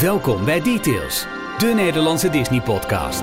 Welkom 0.00 0.44
bij 0.44 0.60
Details, 0.60 1.26
de 1.58 1.66
Nederlandse 1.66 2.30
Disney-podcast. 2.30 3.22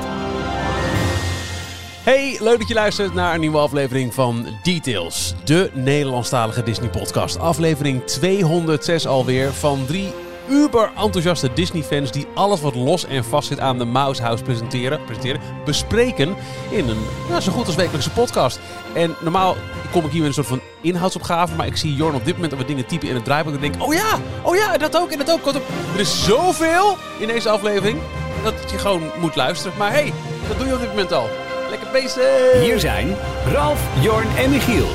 Hey, 2.04 2.38
leuk 2.40 2.60
dat 2.60 2.68
je 2.68 2.74
luistert 2.74 3.14
naar 3.14 3.34
een 3.34 3.40
nieuwe 3.40 3.58
aflevering 3.58 4.14
van 4.14 4.46
Details, 4.64 5.34
de 5.44 5.70
Nederlandstalige 5.74 6.64
Disney-podcast. 6.64 7.40
Aflevering 7.40 8.04
206 8.04 9.08
alweer 9.08 9.54
van 9.54 9.86
drie 9.86 10.08
uber 10.50 10.92
enthousiaste 10.98 11.54
Disney-fans 11.54 12.12
die 12.12 12.28
alles 12.34 12.62
wat 12.62 12.76
los 12.76 13.06
en 13.06 13.24
vast 13.24 13.48
zit 13.48 13.60
aan 13.60 13.78
de 13.78 13.86
Mouse 13.86 14.22
House 14.22 14.44
presenteren, 14.44 15.04
presenteren 15.04 15.42
bespreken 15.66 16.36
in 16.70 16.90
een 16.90 17.42
zo 17.42 17.52
goed 17.52 17.66
als 17.66 17.76
wekelijkse 17.76 18.12
podcast. 18.12 18.60
En 18.94 19.16
normaal 19.22 19.56
kom 19.92 20.06
ik 20.06 20.12
hier 20.12 20.20
met 20.22 20.28
een 20.28 20.44
soort 20.44 20.48
van 20.48 20.75
inhoudsopgave, 20.82 21.56
maar 21.56 21.66
ik 21.66 21.78
zie 21.78 21.96
Jorn 21.96 22.16
op 22.16 22.26
dit 22.26 22.34
moment 22.36 22.54
wat 22.54 22.68
dingen 22.68 22.86
typen 22.86 23.08
in 23.08 23.16
het 23.16 23.24
draaiboek 23.24 23.54
en 23.54 23.60
denk, 23.60 23.84
oh 23.84 23.94
ja, 23.94 24.20
oh 24.44 24.56
ja, 24.56 24.78
dat 24.78 24.98
ook 24.98 25.12
en 25.12 25.18
dat 25.18 25.32
ook. 25.32 25.54
Er 25.94 26.00
is 26.00 26.26
zoveel 26.26 26.98
in 27.20 27.28
deze 27.28 27.50
aflevering 27.50 28.00
dat 28.44 28.72
je 28.72 28.78
gewoon 28.78 29.12
moet 29.20 29.36
luisteren. 29.36 29.78
Maar 29.78 29.92
hey, 29.92 30.14
dat 30.48 30.58
doe 30.58 30.68
je 30.68 30.74
op 30.74 30.80
dit 30.80 30.90
moment 30.90 31.12
al. 31.12 31.30
Lekker 31.70 31.92
bezig! 31.92 32.62
Hier 32.62 32.80
zijn 32.80 33.16
Ralf, 33.46 34.04
Jorn 34.04 34.28
en 34.38 34.50
Michiel. 34.50 34.88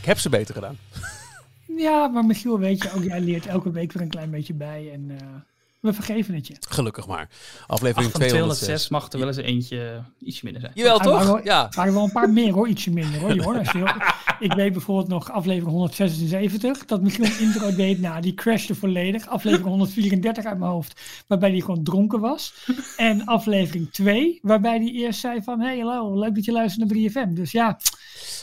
Ik 0.00 0.04
heb 0.04 0.18
ze 0.18 0.28
beter 0.28 0.54
gedaan. 0.54 0.78
Ja, 1.76 2.08
maar 2.08 2.24
Michiel, 2.24 2.58
weet 2.58 2.82
je, 2.82 2.90
ook 2.96 3.02
jij 3.02 3.20
leert 3.20 3.46
elke 3.46 3.70
week 3.70 3.92
weer 3.92 4.02
een 4.02 4.08
klein 4.08 4.30
beetje 4.30 4.54
bij. 4.54 4.90
En 4.92 5.10
uh, 5.10 5.16
we 5.80 5.92
vergeven 5.92 6.34
het 6.34 6.46
je. 6.46 6.56
Gelukkig 6.68 7.06
maar. 7.06 7.28
Aflevering 7.66 8.12
Ach, 8.12 8.18
206. 8.18 8.58
206 8.58 8.88
mag 8.88 9.12
er 9.12 9.18
wel 9.18 9.28
eens 9.28 9.36
eentje 9.36 10.02
ietsje 10.18 10.44
minder 10.44 10.60
zijn. 10.62 10.72
Jawel, 10.74 10.98
toch? 10.98 11.24
Wel, 11.24 11.44
ja. 11.44 11.68
Er 11.68 11.76
waren 11.76 11.94
wel 11.94 12.04
een 12.04 12.12
paar 12.12 12.30
meer 12.30 12.52
hoor, 12.52 12.68
ietsje 12.68 12.90
minder 12.90 13.20
hoor. 13.20 13.42
hoor. 13.42 13.58
Als 13.58 13.72
je, 13.72 13.94
ik 14.46 14.52
weet 14.52 14.72
bijvoorbeeld 14.72 15.08
nog 15.08 15.30
aflevering 15.30 15.70
176, 15.70 16.84
dat 16.84 17.02
Michiel 17.02 17.24
een 17.24 17.38
intro 17.38 17.74
deed. 17.74 18.00
Nou, 18.00 18.20
die 18.20 18.34
crashte 18.34 18.74
volledig. 18.74 19.26
Aflevering 19.26 19.68
134 19.68 20.44
uit 20.44 20.58
mijn 20.58 20.70
hoofd, 20.70 21.00
waarbij 21.26 21.50
hij 21.50 21.60
gewoon 21.60 21.82
dronken 21.82 22.20
was. 22.20 22.54
En 22.96 23.24
aflevering 23.24 23.92
2, 23.92 24.38
waarbij 24.42 24.76
hij 24.76 24.90
eerst 24.90 25.20
zei 25.20 25.42
van, 25.42 25.60
hey, 25.60 25.78
hallo, 25.78 26.18
leuk 26.18 26.34
dat 26.34 26.44
je 26.44 26.52
luistert 26.52 26.90
naar 26.90 27.26
3FM. 27.26 27.32
Dus 27.32 27.52
ja... 27.52 27.78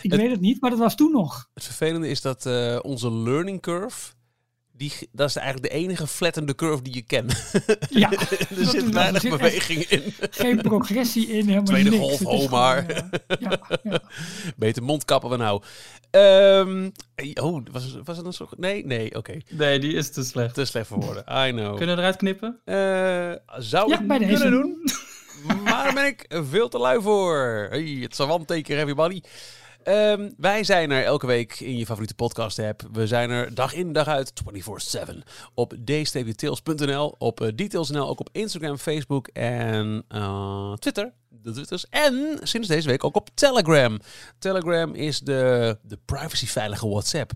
Ik 0.01 0.13
weet 0.13 0.31
het 0.31 0.41
niet, 0.41 0.61
maar 0.61 0.69
dat 0.69 0.79
was 0.79 0.95
toen 0.95 1.11
nog. 1.11 1.49
Het 1.53 1.63
vervelende 1.63 2.09
is 2.09 2.21
dat 2.21 2.45
uh, 2.45 2.79
onze 2.81 3.11
learning 3.11 3.61
curve, 3.61 4.11
die, 4.77 4.93
dat 5.11 5.29
is 5.29 5.35
eigenlijk 5.35 5.71
de 5.71 5.79
enige 5.79 6.07
flattende 6.07 6.55
curve 6.55 6.81
die 6.81 6.93
je 6.93 7.01
kent. 7.01 7.51
Ja, 7.89 8.11
er 8.59 8.65
zit 8.65 8.89
weinig 8.89 9.21
beweging 9.21 9.83
in. 9.83 10.13
Geen 10.29 10.61
progressie 10.61 11.27
in, 11.27 11.45
helemaal 11.45 11.63
Tweede 11.63 11.89
niks. 11.89 12.01
golf, 12.01 12.25
Omar. 12.25 12.85
gewoon, 12.87 13.11
uh, 13.27 13.37
ja, 13.39 13.59
ja. 13.83 13.99
Beter 14.57 14.83
mondkappen 14.83 15.29
we 15.29 15.37
nou. 15.37 15.61
Um, 16.11 16.91
oh, 17.33 17.65
was, 17.71 17.97
was 18.03 18.17
het 18.17 18.25
een 18.25 18.33
soort... 18.33 18.57
Nee, 18.57 18.85
nee, 18.85 19.07
oké. 19.07 19.17
Okay. 19.17 19.41
Nee, 19.49 19.79
die 19.79 19.93
is 19.93 20.11
te 20.11 20.23
slecht. 20.23 20.53
Te 20.53 20.65
slecht 20.65 20.87
voor 20.87 20.99
woorden, 20.99 21.23
I 21.47 21.51
know. 21.51 21.77
Kunnen 21.77 21.95
we 21.95 22.01
eruit 22.01 22.15
knippen? 22.15 22.59
Uh, 22.65 22.75
zou 23.57 23.89
ja, 23.89 23.99
ik 23.99 24.07
bij 24.07 24.17
kunnen 24.17 24.51
doen. 24.51 24.91
maar 25.63 25.83
daar 25.83 25.93
ben 25.93 26.05
ik 26.05 26.25
veel 26.29 26.69
te 26.69 26.77
lui 26.77 27.01
voor. 27.01 27.67
Hey, 27.69 27.97
het 28.01 28.15
savanteken, 28.15 28.77
everybody. 28.77 29.21
Um, 29.87 30.33
wij 30.37 30.63
zijn 30.63 30.91
er 30.91 31.03
elke 31.03 31.27
week 31.27 31.59
in 31.59 31.77
je 31.77 31.85
favoriete 31.85 32.15
podcast 32.15 32.59
app. 32.59 32.81
We 32.91 33.07
zijn 33.07 33.29
er 33.29 33.55
dag 33.55 33.73
in 33.73 33.93
dag 33.93 34.07
uit 34.07 34.33
24/7 35.07 35.17
op 35.53 35.73
d-tails.nl, 35.85 37.15
op 37.17 37.41
uh, 37.41 37.47
details.nl, 37.55 38.09
ook 38.09 38.19
op 38.19 38.29
Instagram, 38.31 38.77
Facebook 38.77 39.27
en 39.27 40.05
uh, 40.09 40.73
Twitter. 40.73 41.13
De 41.29 41.51
Twitters. 41.51 41.85
En 41.89 42.39
sinds 42.43 42.67
deze 42.67 42.87
week 42.87 43.03
ook 43.03 43.15
op 43.15 43.29
Telegram. 43.33 43.99
Telegram 44.39 44.93
is 44.93 45.19
de, 45.19 45.77
de 45.81 45.99
privacyveilige 46.05 46.87
WhatsApp 46.87 47.31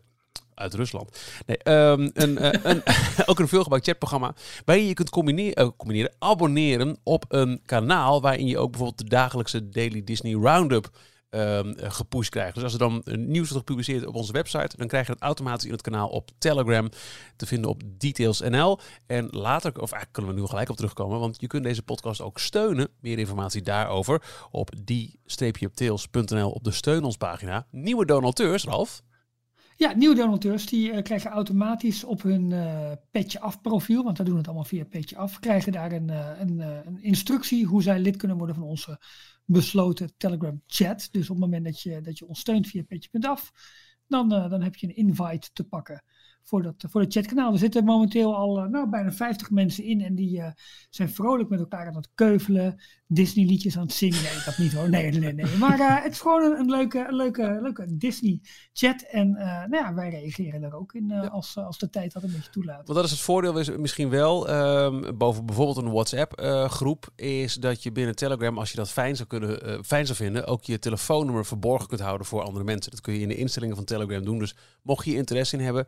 uit 0.53 0.73
Rusland. 0.73 1.19
Nee, 1.45 1.75
um, 1.75 2.09
een, 2.13 2.31
uh, 2.31 2.49
een, 2.63 2.81
ook 3.29 3.39
een 3.39 3.47
veelgebruikt 3.47 3.85
chatprogramma 3.87 4.33
waarin 4.65 4.85
je 4.85 4.93
kunt 4.93 5.09
combineren, 5.09 5.65
uh, 5.65 5.71
combineren, 5.77 6.13
abonneren 6.19 6.97
op 7.03 7.25
een 7.27 7.61
kanaal 7.65 8.21
waarin 8.21 8.47
je 8.47 8.57
ook 8.57 8.69
bijvoorbeeld 8.69 9.01
de 9.01 9.15
dagelijkse 9.15 9.69
Daily 9.69 10.03
Disney 10.03 10.33
Roundup 10.33 10.89
um, 11.29 11.73
gepusht 11.77 12.31
krijgt. 12.31 12.53
Dus 12.53 12.63
als 12.63 12.73
er 12.73 12.79
dan 12.79 13.01
nieuws 13.05 13.49
wordt 13.49 13.67
gepubliceerd 13.67 14.05
op 14.05 14.15
onze 14.15 14.31
website, 14.31 14.77
dan 14.77 14.87
krijg 14.87 15.05
je 15.05 15.11
het 15.11 15.21
automatisch 15.21 15.65
in 15.65 15.71
het 15.71 15.81
kanaal 15.81 16.09
op 16.09 16.29
Telegram 16.37 16.89
te 17.35 17.45
vinden 17.45 17.69
op 17.69 17.81
details.nl. 17.85 18.79
En 19.05 19.27
later, 19.31 19.71
of 19.71 19.91
eigenlijk 19.91 20.11
kunnen 20.11 20.33
we 20.33 20.39
nu 20.39 20.45
gelijk 20.47 20.69
op 20.69 20.75
terugkomen, 20.75 21.19
want 21.19 21.41
je 21.41 21.47
kunt 21.47 21.63
deze 21.63 21.83
podcast 21.83 22.21
ook 22.21 22.39
steunen. 22.39 22.89
Meer 22.99 23.19
informatie 23.19 23.61
daarover 23.61 24.23
op 24.51 24.71
die-tails.nl 24.83 26.51
op 26.51 26.63
de 26.63 26.71
steun 26.71 27.03
ons 27.03 27.17
pagina. 27.17 27.65
Nieuwe 27.71 28.05
donateurs, 28.05 28.63
Ralf. 28.63 29.01
Ja, 29.79 29.93
nieuwe 29.93 30.15
donateurs 30.15 30.65
die 30.65 30.91
uh, 30.91 31.01
krijgen 31.01 31.31
automatisch 31.31 32.03
op 32.03 32.21
hun 32.21 32.51
uh, 32.51 32.91
petje 33.11 33.39
af 33.39 33.61
profiel, 33.61 34.03
want 34.03 34.17
we 34.17 34.23
doen 34.23 34.37
het 34.37 34.45
allemaal 34.45 34.65
via 34.65 34.85
petje 34.85 35.17
af, 35.17 35.39
krijgen 35.39 35.71
daar 35.71 35.91
een, 35.91 36.07
uh, 36.07 36.39
een, 36.39 36.59
een, 36.59 37.01
instructie 37.01 37.65
hoe 37.65 37.81
zij 37.81 37.99
lid 37.99 38.15
kunnen 38.15 38.37
worden 38.37 38.55
van 38.55 38.63
onze 38.63 38.99
besloten 39.45 40.13
Telegram 40.17 40.63
chat. 40.67 41.07
Dus 41.11 41.29
op 41.29 41.35
het 41.35 41.45
moment 41.45 41.65
dat 41.65 41.81
je, 41.81 42.01
dat 42.01 42.17
je 42.17 42.27
ons 42.27 42.39
steunt 42.39 42.67
via 42.67 42.83
petje.af, 42.83 43.51
dan, 44.07 44.29
dan 44.29 44.61
heb 44.61 44.75
je 44.75 44.87
een 44.87 44.95
invite 44.95 45.49
te 45.53 45.63
pakken 45.63 46.03
voor 46.49 46.61
dat, 46.61 46.85
voor 46.89 47.01
het 47.01 47.13
chatkanaal. 47.13 47.51
Er 47.51 47.59
zitten 47.59 47.83
momenteel 47.83 48.35
al 48.35 48.67
nou, 48.69 48.89
bijna 48.89 49.11
50 49.11 49.49
mensen 49.49 49.83
in 49.83 50.01
en 50.01 50.15
die 50.15 50.43
zijn 50.89 51.09
vrolijk 51.09 51.49
met 51.49 51.59
elkaar 51.59 51.87
aan 51.87 51.95
het 51.95 52.09
keuvelen, 52.15 52.81
Disney 53.07 53.45
liedjes 53.45 53.77
aan 53.77 53.83
het 53.83 53.93
zingen. 53.93 54.21
Nee, 54.21 54.43
dat 54.45 54.57
niet 54.57 54.73
hoor, 54.73 54.89
nee, 54.89 55.11
nee, 55.11 55.33
nee. 55.33 55.57
Maar 55.57 55.79
uh, 55.79 56.03
het 56.03 56.11
is 56.11 56.19
gewoon 56.19 56.43
een, 56.43 56.59
een, 56.59 56.69
leuke, 56.69 57.05
een 57.07 57.15
leuke, 57.15 57.59
leuke 57.61 57.97
Disney 57.97 58.39
chat 58.73 59.01
en 59.01 59.31
nou 59.69 59.75
ja, 59.75 59.93
wij 59.93 60.09
reageren 60.09 60.63
er 60.63 60.75
ook 60.75 60.93
in 60.93 61.11
als, 61.11 61.57
als 61.57 61.77
de 61.77 61.89
tijd 61.89 62.13
dat 62.13 62.23
een 62.23 62.31
beetje 62.31 62.51
toelaat. 62.51 62.87
Want 62.87 62.97
dat 62.97 63.05
is 63.05 63.11
het 63.11 63.19
voordeel 63.19 63.59
is 63.59 63.77
misschien 63.77 64.09
wel, 64.09 64.49
um, 64.49 65.17
boven 65.17 65.45
bijvoorbeeld 65.45 65.77
een 65.77 65.91
WhatsApp 65.91 66.41
groep, 66.71 67.09
is 67.15 67.53
dat 67.53 67.83
je 67.83 67.91
binnen 67.91 68.15
Telegram, 68.15 68.57
als 68.57 68.71
je 68.71 68.77
dat 68.77 68.91
fijn 68.91 69.15
zou, 69.15 69.27
kunnen, 69.27 69.85
fijn 69.85 70.05
zou 70.05 70.17
vinden, 70.17 70.45
ook 70.45 70.63
je 70.63 70.79
telefoonnummer 70.79 71.45
verborgen 71.45 71.87
kunt 71.87 72.01
houden 72.01 72.27
voor 72.27 72.41
andere 72.41 72.65
mensen. 72.65 72.91
Dat 72.91 73.01
kun 73.01 73.13
je 73.13 73.19
in 73.19 73.27
de 73.27 73.35
instellingen 73.35 73.75
van 73.75 73.85
Telegram 73.85 74.25
doen. 74.25 74.39
Dus 74.39 74.55
mocht 74.81 75.05
je 75.05 75.15
interesse 75.15 75.57
in 75.57 75.63
hebben, 75.63 75.87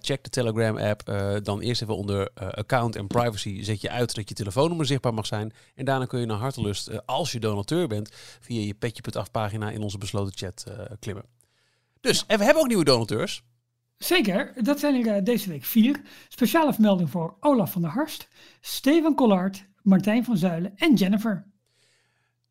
check 0.00 0.24
de 0.24 0.30
Telegram 0.30 0.76
app. 0.76 1.02
dan 1.42 1.60
eerst 1.60 1.82
even 1.82 1.96
onder 1.96 2.30
account 2.34 2.96
en 2.96 3.06
privacy 3.06 3.62
zet 3.62 3.80
je 3.80 3.90
uit 3.90 4.14
dat 4.14 4.28
je 4.28 4.34
telefoonnummer 4.34 4.86
zichtbaar 4.86 5.14
mag 5.14 5.26
zijn. 5.26 5.52
En 5.74 5.84
daarna 5.84 6.04
kun 6.04 6.20
je 6.20 6.26
naar 6.26 6.36
hartelust, 6.36 7.06
als 7.06 7.32
je 7.32 7.40
donateur 7.40 7.88
bent, 7.88 8.10
via 8.40 8.60
je 8.60 8.74
petje.af 8.74 9.30
pagina 9.30 9.70
in 9.70 9.82
onze 9.82 9.98
besloten 9.98 10.36
chat 10.36 10.64
klimmen. 10.98 11.24
Dus, 12.00 12.24
en 12.26 12.38
we 12.38 12.44
hebben 12.44 12.62
ook 12.62 12.68
nieuwe 12.68 12.84
donateurs. 12.84 13.42
Zeker, 13.96 14.52
dat 14.62 14.78
zijn 14.78 15.06
er 15.06 15.24
deze 15.24 15.48
week 15.48 15.64
vier. 15.64 16.00
Speciale 16.28 16.72
vermelding 16.72 17.10
voor 17.10 17.36
Olaf 17.40 17.72
van 17.72 17.82
der 17.82 17.90
Harst, 17.90 18.28
Steven 18.60 19.14
Collard, 19.14 19.66
Martijn 19.82 20.24
van 20.24 20.36
Zuilen 20.36 20.72
en 20.76 20.94
Jennifer. 20.94 21.46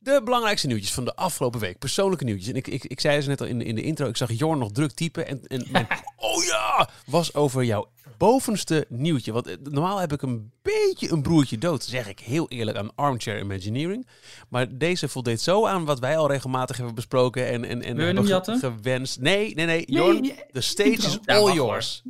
De 0.07 0.21
belangrijkste 0.23 0.67
nieuwtjes 0.67 0.93
van 0.93 1.05
de 1.05 1.15
afgelopen 1.15 1.59
week. 1.59 1.79
Persoonlijke 1.79 2.23
nieuwtjes. 2.23 2.49
En 2.49 2.55
ik, 2.55 2.67
ik, 2.67 2.83
ik 2.83 2.99
zei 2.99 3.21
ze 3.21 3.29
net 3.29 3.41
al 3.41 3.47
in 3.47 3.59
de, 3.59 3.65
in 3.65 3.75
de 3.75 3.81
intro. 3.81 4.07
Ik 4.07 4.17
zag 4.17 4.31
Jorn 4.31 4.59
nog 4.59 4.71
druk 4.71 4.91
typen. 4.91 5.27
En, 5.27 5.41
en 5.47 5.65
mijn, 5.71 5.87
oh 6.17 6.43
ja, 6.43 6.89
was 7.05 7.33
over 7.33 7.63
jouw 7.63 7.89
bovenste 8.17 8.85
nieuwtje. 8.89 9.31
Want 9.31 9.71
normaal 9.71 9.97
heb 9.97 10.13
ik 10.13 10.21
een 10.21 10.51
beetje 10.61 11.11
een 11.11 11.21
broertje 11.21 11.57
dood. 11.57 11.83
Zeg 11.83 12.07
ik 12.07 12.19
heel 12.19 12.49
eerlijk 12.49 12.77
aan 12.77 12.95
Armchair 12.95 13.39
Imagineering. 13.39 14.07
Maar 14.49 14.77
deze 14.77 15.07
voldeed 15.07 15.41
zo 15.41 15.65
aan 15.65 15.85
wat 15.85 15.99
wij 15.99 16.17
al 16.17 16.27
regelmatig 16.27 16.75
hebben 16.75 16.95
besproken. 16.95 17.47
En, 17.47 17.65
en, 17.65 17.81
en 17.81 17.95
Wil 17.95 18.07
je 18.07 18.13
hem 18.13 18.25
jatten? 18.25 18.59
gewenst. 18.59 19.19
Nee, 19.19 19.55
nee, 19.55 19.65
nee. 19.65 19.83
Jorn, 19.91 20.21
Nee, 20.21 20.43
the 20.51 20.61
stage 20.61 20.91
is 20.91 21.19
all 21.25 21.53
yours. 21.53 22.03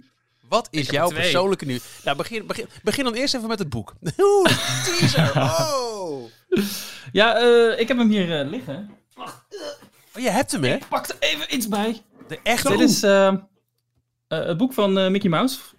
Wat 0.49 0.67
is 0.71 0.89
jouw 0.89 1.05
er 1.05 1.09
twee. 1.09 1.21
persoonlijke 1.21 1.65
nieuws? 1.65 1.83
Nou, 2.03 2.17
begin, 2.17 2.47
begin, 2.47 2.67
begin 2.83 3.03
dan 3.03 3.13
eerst 3.13 3.35
even 3.35 3.47
met 3.47 3.59
het 3.59 3.69
boek. 3.69 3.93
Oeh, 4.17 4.83
teaser. 4.83 5.31
Oh. 5.41 6.29
Ja, 7.11 7.37
eh, 7.37 7.79
ik 7.79 7.87
heb 7.87 7.97
hem 7.97 8.09
hier 8.09 8.39
eh, 8.39 8.49
liggen. 8.49 8.89
oh, 9.17 9.33
je 10.13 10.29
hebt 10.29 10.51
hem, 10.51 10.63
hè? 10.63 10.75
Ik 10.75 10.87
pak 10.87 11.07
er 11.07 11.15
even 11.19 11.55
iets 11.55 11.67
bij. 11.67 12.01
De 12.27 12.39
echte. 12.43 12.69
Dit 12.69 12.79
is 12.79 13.03
eh, 13.03 13.35
het 14.27 14.57
boek 14.57 14.73
van 14.73 15.11
Mickey 15.11 15.29
Mouse. 15.29 15.59
Of, 15.59 15.75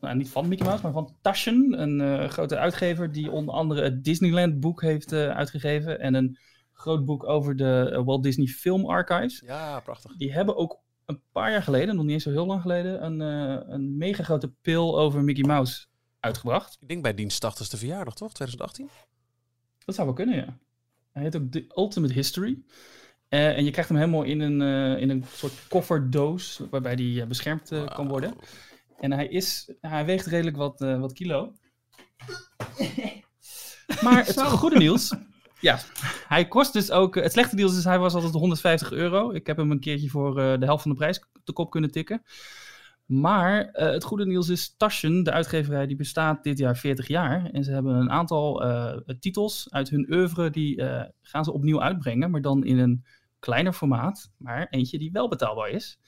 nou, 0.00 0.14
niet 0.16 0.28
van 0.28 0.48
Mickey 0.48 0.66
Mouse, 0.66 0.82
maar 0.82 0.92
van 0.92 1.14
Taschen. 1.22 1.80
Een 1.80 2.30
grote 2.30 2.56
uitgever 2.56 3.12
die 3.12 3.30
onder 3.30 3.54
andere 3.54 3.82
het 3.82 4.04
Disneyland 4.04 4.60
boek 4.60 4.82
heeft 4.82 5.12
uitgegeven. 5.12 6.00
En 6.00 6.14
een 6.14 6.38
groot 6.72 7.04
boek 7.04 7.28
over 7.28 7.56
de 7.56 8.02
Walt 8.04 8.22
Disney 8.22 8.46
Film 8.46 8.86
Archives. 8.86 9.42
Ja, 9.46 9.80
prachtig. 9.80 10.16
Die 10.16 10.32
hebben 10.32 10.56
ook 10.56 10.80
een 11.06 11.20
paar 11.32 11.50
jaar 11.50 11.62
geleden, 11.62 11.94
nog 11.94 12.04
niet 12.04 12.12
eens 12.12 12.22
zo 12.22 12.30
heel 12.30 12.46
lang 12.46 12.60
geleden, 12.60 13.04
een, 13.04 13.20
eh, 13.20 13.68
een 13.68 13.96
mega 13.96 14.22
grote 14.22 14.52
pil 14.62 14.98
over 14.98 15.24
Mickey 15.24 15.44
Mouse 15.44 15.86
uitgebracht. 16.20 16.76
Ik 16.80 16.88
denk 16.88 17.02
bij 17.02 17.14
diens 17.14 17.38
80ste 17.38 17.76
verjaardag, 17.76 18.14
toch? 18.14 18.32
2018? 18.32 18.88
Dat 19.84 19.94
zou 19.94 20.06
wel 20.06 20.16
kunnen, 20.16 20.36
ja. 20.36 20.58
Hij 21.12 21.22
heet 21.22 21.36
ook 21.36 21.50
The 21.50 21.72
Ultimate 21.74 22.12
History. 22.12 22.62
Eh, 23.28 23.56
en 23.56 23.64
je 23.64 23.70
krijgt 23.70 23.88
hem 23.88 23.98
helemaal 23.98 24.22
in 24.22 24.40
een, 24.40 24.62
eh, 24.62 25.02
in 25.02 25.10
een 25.10 25.24
soort 25.32 25.68
kofferdoos, 25.68 26.60
waarbij 26.70 26.96
die 26.96 27.20
eh, 27.20 27.26
beschermd 27.26 27.68
kan 27.94 28.08
worden. 28.08 28.34
En 29.00 29.12
hij, 29.12 29.28
is, 29.28 29.72
hij 29.80 30.04
weegt 30.04 30.26
redelijk 30.26 30.56
wat, 30.56 30.80
eh, 30.80 31.00
wat 31.00 31.12
kilo. 31.12 31.52
Maar 34.02 34.26
het 34.26 34.42
goede 34.42 34.78
nieuws, 34.78 35.14
ja, 35.60 35.78
hij 36.28 36.48
kost 36.48 36.72
dus 36.72 36.90
ook, 36.90 37.14
het 37.14 37.32
slechte 37.32 37.54
nieuws 37.54 37.76
is, 37.76 37.84
hij 37.84 37.98
was 37.98 38.14
altijd 38.14 38.32
150 38.32 38.92
euro. 38.92 39.30
Ik 39.30 39.46
heb 39.46 39.56
hem 39.56 39.70
een 39.70 39.80
keertje 39.80 40.08
voor 40.08 40.40
eh, 40.40 40.58
de 40.58 40.64
helft 40.64 40.82
van 40.82 40.90
de 40.90 40.96
prijs 40.96 41.20
te 41.44 41.52
kop 41.52 41.70
kunnen 41.70 41.90
tikken. 41.90 42.22
Maar 43.06 43.64
eh, 43.64 43.90
het 43.90 44.04
goede 44.04 44.26
nieuws 44.26 44.48
is, 44.48 44.76
Taschen, 44.76 45.22
de 45.22 45.32
uitgeverij, 45.32 45.86
die 45.86 45.96
bestaat 45.96 46.42
dit 46.42 46.58
jaar 46.58 46.76
40 46.76 47.08
jaar. 47.08 47.50
En 47.50 47.64
ze 47.64 47.72
hebben 47.72 47.94
een 47.94 48.10
aantal 48.10 48.62
eh, 48.62 48.98
titels 49.20 49.66
uit 49.70 49.90
hun 49.90 50.12
oeuvre, 50.12 50.50
die 50.50 50.82
eh, 50.82 51.10
gaan 51.22 51.44
ze 51.44 51.52
opnieuw 51.52 51.82
uitbrengen. 51.82 52.30
Maar 52.30 52.40
dan 52.42 52.64
in 52.64 52.78
een 52.78 53.04
kleiner 53.38 53.72
formaat, 53.72 54.32
maar 54.36 54.66
eentje 54.70 54.98
die 54.98 55.12
wel 55.12 55.28
betaalbaar 55.28 55.70
is. 55.70 56.00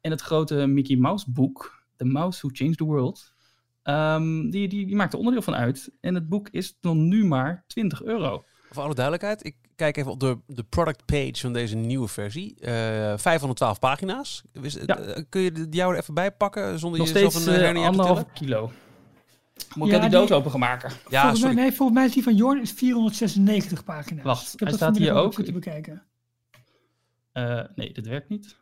En 0.00 0.10
het 0.10 0.20
grote 0.20 0.66
Mickey 0.66 0.96
Mouse 0.96 1.30
boek, 1.30 1.84
The 1.96 2.04
Mouse 2.04 2.38
Who 2.38 2.48
Changed 2.52 2.76
the 2.76 2.84
World, 2.84 3.34
ehm, 3.82 4.50
die, 4.50 4.68
die, 4.68 4.86
die 4.86 4.96
maakt 4.96 5.12
er 5.12 5.18
onderdeel 5.18 5.42
van 5.42 5.54
uit. 5.54 5.92
En 6.00 6.14
het 6.14 6.28
boek 6.28 6.48
is 6.48 6.76
dan 6.80 7.08
nu 7.08 7.24
maar 7.24 7.64
20 7.66 8.02
euro. 8.02 8.44
Voor 8.70 8.82
alle 8.82 8.94
duidelijkheid, 8.94 9.44
ik 9.46 9.54
kijk 9.76 9.96
even 9.96 10.10
op 10.10 10.20
de, 10.20 10.38
de 10.46 10.62
product 10.64 11.04
page 11.04 11.34
van 11.36 11.52
deze 11.52 11.76
nieuwe 11.76 12.08
versie. 12.08 12.54
Eh 12.60 12.72
512 13.16 13.78
pagina's. 13.78 14.42
Wist- 14.52 14.76
eh, 14.76 15.16
Kun 15.28 15.40
je 15.40 15.66
jou 15.70 15.92
er 15.94 16.00
even 16.00 16.14
bij 16.14 16.30
pakken 16.32 16.78
zonder 16.78 16.98
Nog 16.98 17.08
jezelf 17.08 17.32
steeds 17.32 17.46
een 17.46 17.54
eh, 17.54 17.60
hernia 17.60 17.90
te 17.90 17.96
tillen? 18.02 18.32
kilo. 18.32 18.70
Moet 19.74 19.88
Ja, 19.88 19.94
ik 19.94 20.00
die 20.00 20.10
die- 20.10 20.18
doos 20.18 20.32
open 20.32 20.50
gaan 20.50 20.60
maken? 20.60 20.92
Ja, 21.08 21.20
volgens, 21.20 21.42
mij, 21.42 21.52
nee, 21.54 21.72
volgens 21.72 21.98
mij 21.98 22.06
is 22.06 22.12
die 22.12 22.22
van 22.22 22.34
Jorn 22.36 22.60
is 22.60 22.72
496 22.72 23.84
pagina's. 23.84 24.24
Wacht, 24.24 24.52
ik 24.52 24.58
heb 24.58 24.68
hij 24.68 24.78
dat 24.78 24.78
staat 24.78 24.96
hier 24.96 25.12
ook. 25.14 25.34
zitten 25.34 25.54
bekijken. 25.54 26.02
Eh, 27.32 27.60
nee, 27.74 27.92
dit 27.92 28.06
werkt 28.06 28.28
niet. 28.28 28.56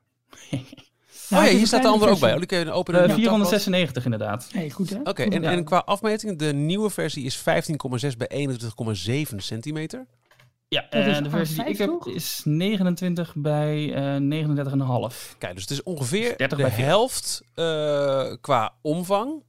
Oh 1.31 1.45
ja, 1.45 1.45
hier 1.45 1.67
staat 1.67 1.83
de 1.83 1.89
andere 1.89 2.11
ook 2.11 2.21
bij. 2.21 2.33
Oh, 2.33 2.39
die 2.39 2.47
kun 2.47 2.59
je. 2.59 2.65
Eh, 2.65 2.73
tabblad. 2.73 3.13
496 3.13 4.05
inderdaad. 4.05 4.49
Hey, 4.53 4.71
goed 4.71 4.91
hè? 4.91 4.99
Oké, 5.05 5.23
en, 5.23 5.45
en 5.45 5.65
qua 5.65 5.79
afmetingen, 5.79 6.37
de 6.37 6.53
nieuwe 6.53 6.91
versie 6.91 7.25
is 7.25 7.39
15,6 7.39 7.45
bij 8.17 8.49
21,7 9.31 9.37
centimeter. 9.37 10.07
Ja, 10.69 10.87
Dat 10.91 11.07
is 11.07 11.17
en 11.17 11.23
de 11.23 11.31
versie 11.31 11.55
die 11.57 11.65
A5 11.65 11.69
ik 11.69 11.79
heb 11.79 12.07
is 12.15 12.41
29 12.45 13.35
bij 13.37 13.95
eh 13.95 14.47
39,5. 15.11 15.37
Kijk, 15.39 15.55
dus 15.55 15.63
het 15.63 15.71
is 15.71 15.83
ongeveer 15.83 16.37
30 16.37 16.49
de 16.49 16.65
bij 16.65 16.73
40. 16.73 16.85
helft 16.85 17.43
eh, 17.55 18.33
qua 18.41 18.75
omvang. 18.83 19.45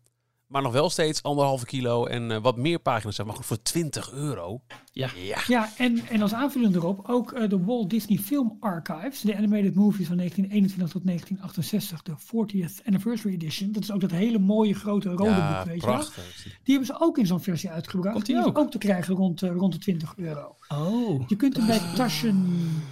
Maar 0.47 0.61
nog 0.61 0.71
wel 0.71 0.89
steeds 0.89 1.23
anderhalve 1.23 1.65
kilo 1.65 2.05
en 2.05 2.31
eh, 2.31 2.37
wat 2.41 2.57
meer 2.57 2.79
pagina's 2.79 3.15
zijn. 3.15 3.27
Maar 3.27 3.35
goed, 3.35 3.45
voor 3.45 3.61
20 3.61 4.11
euro. 4.11 4.61
Ja. 4.97 5.09
ja. 5.15 5.37
Ja, 5.47 5.69
en, 5.77 5.99
en 6.09 6.21
als 6.21 6.33
aanvulling 6.33 6.75
erop 6.75 7.09
ook 7.09 7.31
eh, 7.31 7.49
de 7.49 7.63
Walt 7.63 7.89
Disney 7.89 8.17
Film 8.17 8.57
Archives, 8.59 9.21
de 9.21 9.35
animated 9.35 9.75
movies 9.75 10.07
van 10.07 10.17
1921 10.17 10.91
tot 10.91 11.05
1968, 11.05 12.03
de 12.03 12.15
40th 12.17 12.85
Anniversary 12.85 13.33
Edition. 13.33 13.71
Dat 13.71 13.83
is 13.83 13.91
ook 13.91 14.01
dat 14.01 14.11
hele 14.11 14.39
mooie 14.39 14.73
grote 14.73 15.09
rode 15.09 15.29
Ja, 15.29 15.57
boek, 15.57 15.65
weet 15.67 15.81
je 15.81 15.87
wel. 15.87 15.95
prachtig. 15.95 16.43
Die 16.63 16.75
hebben 16.75 16.85
ze 16.95 17.01
ook 17.01 17.17
in 17.17 17.25
zo'n 17.25 17.41
versie 17.41 17.69
uitgebracht. 17.69 18.13
Komt 18.13 18.25
die 18.25 18.37
is 18.37 18.45
ook? 18.45 18.57
ook 18.57 18.71
te 18.71 18.77
krijgen 18.77 19.15
rond, 19.15 19.41
eh, 19.41 19.51
rond 19.51 19.73
de 19.73 19.79
20 19.79 20.13
euro. 20.17 20.55
Oh. 20.67 21.27
Je 21.27 21.35
kunt 21.35 21.57
hem 21.57 21.65
bij 21.67 21.79
Taschen, 21.95 22.45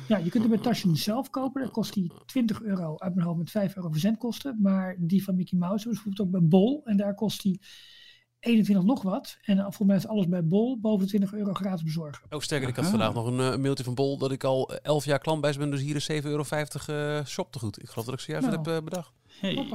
ja, 0.07 0.17
je 0.17 0.29
kunt 0.29 0.43
hem 0.43 0.51
bij 0.51 0.61
Taschen 0.61 0.95
zelf 0.95 1.29
kopen. 1.29 1.61
Dan 1.61 1.71
kost 1.71 1.93
die 1.93 2.11
20 2.25 2.61
euro 2.61 2.95
uit 2.97 3.15
mijn 3.15 3.27
hoofd 3.27 3.39
met 3.39 3.51
5 3.51 3.75
euro 3.75 3.89
verzendkosten. 3.91 4.57
Maar 4.61 4.95
die 4.99 5.23
van 5.23 5.35
Mickey 5.35 5.59
Mouse 5.59 5.89
is 5.89 5.93
bijvoorbeeld 5.93 6.27
ook 6.27 6.31
bij 6.31 6.47
Bol. 6.49 6.81
En 6.85 6.97
daar 6.97 7.15
kost 7.15 7.41
die 7.41 7.59
21 8.45 8.85
nog 8.85 9.01
wat. 9.01 9.37
En 9.43 9.57
uh, 9.57 9.65
voor 9.69 9.85
mij 9.85 9.95
is 9.95 10.07
alles 10.07 10.27
bij 10.27 10.43
Bol 10.45 10.79
boven 10.79 10.99
de 11.03 11.07
20 11.09 11.33
euro 11.33 11.53
gratis 11.53 11.83
bezorgen. 11.83 12.23
Ook 12.29 12.43
sterker, 12.43 12.67
ik 12.67 12.75
had 12.75 12.85
Aha. 12.85 12.93
vandaag 12.97 13.13
nog 13.13 13.25
een 13.27 13.53
eh, 13.53 13.57
mailtje 13.59 13.83
van 13.83 13.95
Bol 13.95 14.17
dat 14.17 14.31
ik 14.31 14.43
al 14.43 14.69
eh, 14.73 14.77
11 14.81 15.05
jaar 15.05 15.19
klant 15.19 15.41
bij 15.41 15.53
ze 15.53 15.59
ben. 15.59 15.71
Dus 15.71 15.81
hier 15.81 15.95
is 15.95 16.11
7,50 16.11 16.17
euro 16.23 16.43
uh, 16.89 17.25
shop 17.25 17.51
te 17.51 17.59
goed. 17.59 17.81
Ik 17.81 17.89
geloof 17.89 18.05
dat 18.05 18.13
ik 18.13 18.19
zojuist 18.19 18.47
Nou. 18.47 18.57
heb 18.61 18.67
eh, 18.77 18.83
bedacht. 18.83 19.11
Hey. 19.39 19.67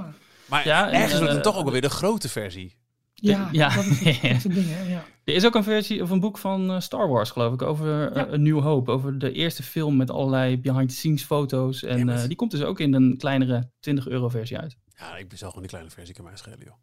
Maar 0.49 0.67
Ja, 0.67 0.87
en, 0.89 0.93
ergens 0.95 1.13
wordt 1.13 1.29
eh, 1.29 1.35
het 1.35 1.43
toch 1.43 1.57
ook 1.57 1.65
alweer 1.65 1.81
de 1.81 1.91
grote 1.91 2.29
versie. 2.29 2.79
Ja, 3.15 3.49
Ja. 3.53 3.75
dat 3.75 3.85
is 3.85 3.99
het, 4.21 4.43
dingen. 4.43 4.89
Ja. 4.89 5.05
Er 5.25 5.35
is 5.37 5.47
ook 5.47 5.55
een 5.55 5.65
versie 5.65 6.03
of 6.03 6.11
een 6.11 6.21
boek 6.21 6.39
van 6.39 6.71
eh, 6.71 6.81
Star 6.81 7.09
Wars, 7.09 7.31
geloof 7.31 7.53
ik, 7.55 7.63
over 7.63 8.09
eh, 8.11 8.17
Ja. 8.17 8.29
een 8.29 8.43
nieuw 8.43 8.61
hoop. 8.61 8.89
Over 8.89 9.19
de 9.19 9.33
eerste 9.33 9.63
film 9.63 9.97
met 9.97 10.11
allerlei 10.11 10.59
behind-the-scenes 10.61 11.23
foto's. 11.25 11.83
En 11.83 12.09
eh, 12.09 12.25
die 12.27 12.37
komt 12.37 12.51
dus 12.51 12.63
ook 12.63 12.81
in 12.81 12.95
een 12.95 13.17
kleinere 13.19 13.71
20 13.81 14.09
euro 14.09 14.29
versie 14.29 14.59
uit. 14.59 14.77
Ja, 14.97 15.17
ik 15.17 15.29
bestel 15.29 15.47
gewoon 15.49 15.63
die 15.63 15.71
kleine 15.73 15.91
versie. 15.91 16.15
kan 16.15 16.25
mij 16.25 16.37
schelen, 16.37 16.59
joh. 16.65 16.75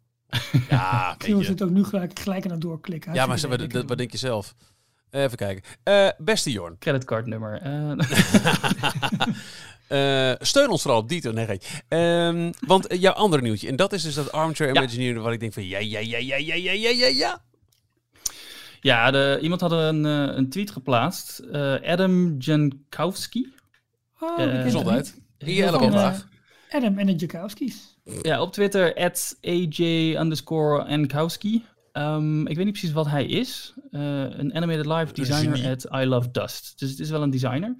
ja, 0.70 1.16
je. 1.26 1.44
zit 1.44 1.62
ook 1.62 1.70
nu 1.70 1.84
gelijk, 1.84 2.18
gelijk 2.18 2.44
aan 2.44 2.50
het 2.50 2.60
doorklikken. 2.60 3.14
Ja, 3.14 3.26
maar 3.26 3.40
wat, 3.48 3.84
wat, 3.86 3.98
denk 3.98 4.12
je 4.12 4.18
zelf? 4.18 4.54
Even 5.10 5.36
kijken. 5.36 5.62
Eh, 5.82 6.08
beste 6.18 6.50
Jorn. 6.50 6.78
Creditcardnummer. 6.78 7.60
Eh, 7.62 7.92
Eh, 9.88 10.32
steun 10.38 10.68
ons 10.68 10.82
vooral 10.82 11.00
op 11.00 11.08
Dieter. 11.08 11.34
Nee. 11.34 11.60
Ehm, 11.88 12.52
want 12.66 12.86
jouw 12.98 13.12
andere 13.12 13.42
nieuwtje. 13.42 13.68
En 13.68 13.76
dat 13.76 13.92
is 13.92 14.02
dus 14.02 14.14
dat 14.14 14.32
Armchair 14.32 14.74
Ja. 14.74 14.80
Imagineer. 14.80 15.20
Waar 15.20 15.32
ik 15.32 15.40
denk 15.40 15.52
van 15.52 15.66
ja, 15.66 15.78
ja, 15.78 15.98
ja, 15.98 16.18
ja, 16.18 16.36
ja, 16.36 16.54
ja, 16.54 16.72
ja, 16.72 16.90
ja, 16.90 17.06
ja. 17.06 17.40
ja, 18.80 19.10
de, 19.10 19.38
iemand 19.42 19.60
had 19.60 19.72
een, 19.72 20.04
een 20.04 20.48
tweet 20.48 20.70
geplaatst. 20.70 21.38
Eh, 21.38 21.74
Adam 21.82 22.36
Jankowski. 22.38 23.52
Oh, 24.20 24.36
kennen 24.36 24.62
Gezondheid. 24.62 25.14
Van, 25.38 25.48
eh, 25.48 25.90
laag. 25.90 26.28
Adam 26.70 26.98
en 26.98 27.06
de 27.06 27.14
Jakowski's. 27.16 27.97
Ja, 28.22 28.40
op 28.40 28.52
Twitter, 28.52 28.94
at 28.94 29.38
AJ 29.40 30.14
underscore 30.16 30.84
Ankowski. 30.84 31.64
Ehm, 31.92 32.46
ik 32.46 32.56
weet 32.56 32.64
niet 32.64 32.72
precies 32.72 32.92
wat 32.92 33.06
hij 33.06 33.26
is. 33.26 33.74
Eh, 33.90 34.00
een 34.30 34.54
animated 34.54 34.86
live 34.86 35.12
designer 35.12 35.70
at 35.70 36.02
I 36.02 36.06
Love 36.06 36.30
Dust. 36.30 36.78
Dus 36.78 36.90
het 36.90 36.98
is 36.98 37.10
wel 37.10 37.22
een 37.22 37.30
designer. 37.30 37.76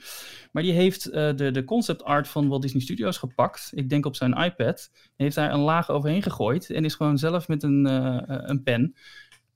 Maar 0.53 0.63
die 0.63 0.73
heeft 0.73 1.07
eh, 1.07 1.37
de, 1.37 1.51
de 1.51 1.65
concept 1.65 2.05
art 2.05 2.29
van 2.29 2.49
Walt 2.49 2.63
Disney 2.63 2.83
Studios 2.83 3.19
gepakt. 3.19 3.71
Ik 3.75 3.89
denk 3.89 4.07
op 4.07 4.17
zijn 4.17 4.33
iPad. 4.33 4.91
Heeft 5.17 5.35
daar 5.35 5.53
een 5.53 5.61
laag 5.61 5.91
overheen 5.91 6.23
gegooid. 6.23 6.71
En 6.71 6.85
is 6.85 6.95
gewoon 6.95 7.19
zelf 7.19 7.49
met 7.49 7.63
een, 7.63 7.87
eh, 7.87 8.23
een 8.27 8.63
pen 8.63 8.95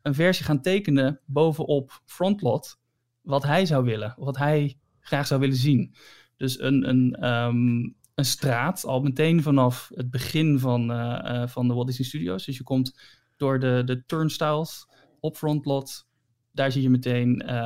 een 0.03 0.15
versie 0.15 0.45
gaan 0.45 0.63
tekenen 0.63 1.21
bovenop 1.25 2.03
Frontlot. 2.05 2.79
Wat 3.21 3.43
hij 3.43 3.67
zou 3.67 3.85
willen. 3.85 4.15
Wat 4.17 4.39
hij 4.39 4.79
graag 5.01 5.27
zou 5.27 5.41
willen 5.41 5.57
zien. 5.57 5.95
Dus 6.37 6.61
een, 6.61 6.89
een, 6.89 7.15
ehm, 7.15 7.91
een 8.15 8.25
straat, 8.25 8.85
al 8.85 9.01
meteen 9.03 9.43
vanaf 9.43 9.91
het 9.95 10.11
begin 10.11 10.59
van, 10.59 10.91
eh, 10.93 11.43
eh, 11.43 11.49
van 11.49 11.69
de 11.69 11.75
Walt 11.75 11.87
Disney 11.87 12.07
Studios. 12.07 12.45
Dus 12.45 12.57
je 12.57 12.63
komt 12.63 12.99
door 13.37 13.61
de, 13.61 13.83
de 13.85 14.05
turnstiles 14.07 14.87
op 15.21 15.37
Frontlot. 15.37 16.07
Daar 16.53 16.73
zie 16.73 16.83
je 16.83 16.91
meteen, 16.91 17.41
eh 17.41 17.57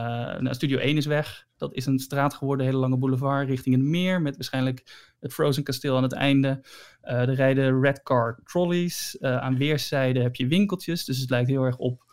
nou, 0.41 0.55
Studio 0.55 0.79
1 0.79 0.97
is 0.97 1.07
weg. 1.07 1.47
Dat 1.57 1.75
is 1.75 1.87
een 1.87 1.99
straat 1.99 2.35
geworden, 2.35 2.67
een 2.67 2.73
hele 2.73 2.83
lange 2.85 2.99
boulevard 2.99 3.49
richting 3.49 3.75
het 3.77 3.85
meer. 3.85 4.23
Met 4.23 4.35
waarschijnlijk 4.37 5.13
het 5.21 5.33
Frozen 5.33 5.63
kasteel 5.63 5.97
aan 5.97 6.03
het 6.03 6.13
einde. 6.13 6.65
Er 7.01 7.35
rijden 7.35 7.81
red 7.81 8.03
car 8.03 8.41
trolleys. 8.45 9.17
Aan 9.21 9.57
weerszijden 9.57 10.23
heb 10.23 10.35
je 10.37 10.47
winkeltjes. 10.47 11.05
Dus 11.05 11.19
het 11.19 11.31
lijkt 11.31 11.49
heel 11.49 11.63
erg 11.65 11.77
op 11.77 12.05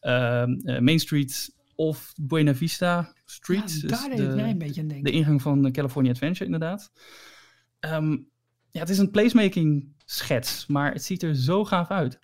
ehm, 0.00 0.50
eh, 0.52 0.78
Main 0.80 0.98
Street 0.98 1.54
of 1.74 2.12
Buena 2.20 2.54
Vista 2.54 3.12
Street. 3.24 3.72
Ja, 3.74 3.80
Dus 3.88 4.00
daar 4.00 4.08
deed 4.08 4.16
de- 4.18 4.34
mij 4.34 4.50
een 4.50 4.58
beetje 4.58 4.80
aan 4.80 4.86
denken. 4.88 5.04
de 5.04 5.10
ingang 5.18 5.42
van 5.42 5.62
de 5.62 5.70
California 5.70 6.10
Adventure, 6.10 6.44
inderdaad. 6.44 6.92
Ehm, 7.86 8.10
ja, 8.70 8.80
het 8.80 8.88
is 8.88 8.98
een 8.98 9.10
placemaking 9.10 9.94
schets, 10.04 10.66
maar 10.66 10.92
het 10.92 11.04
ziet 11.04 11.22
er 11.22 11.34
zo 11.34 11.64
gaaf 11.64 11.88
uit. 11.88 12.18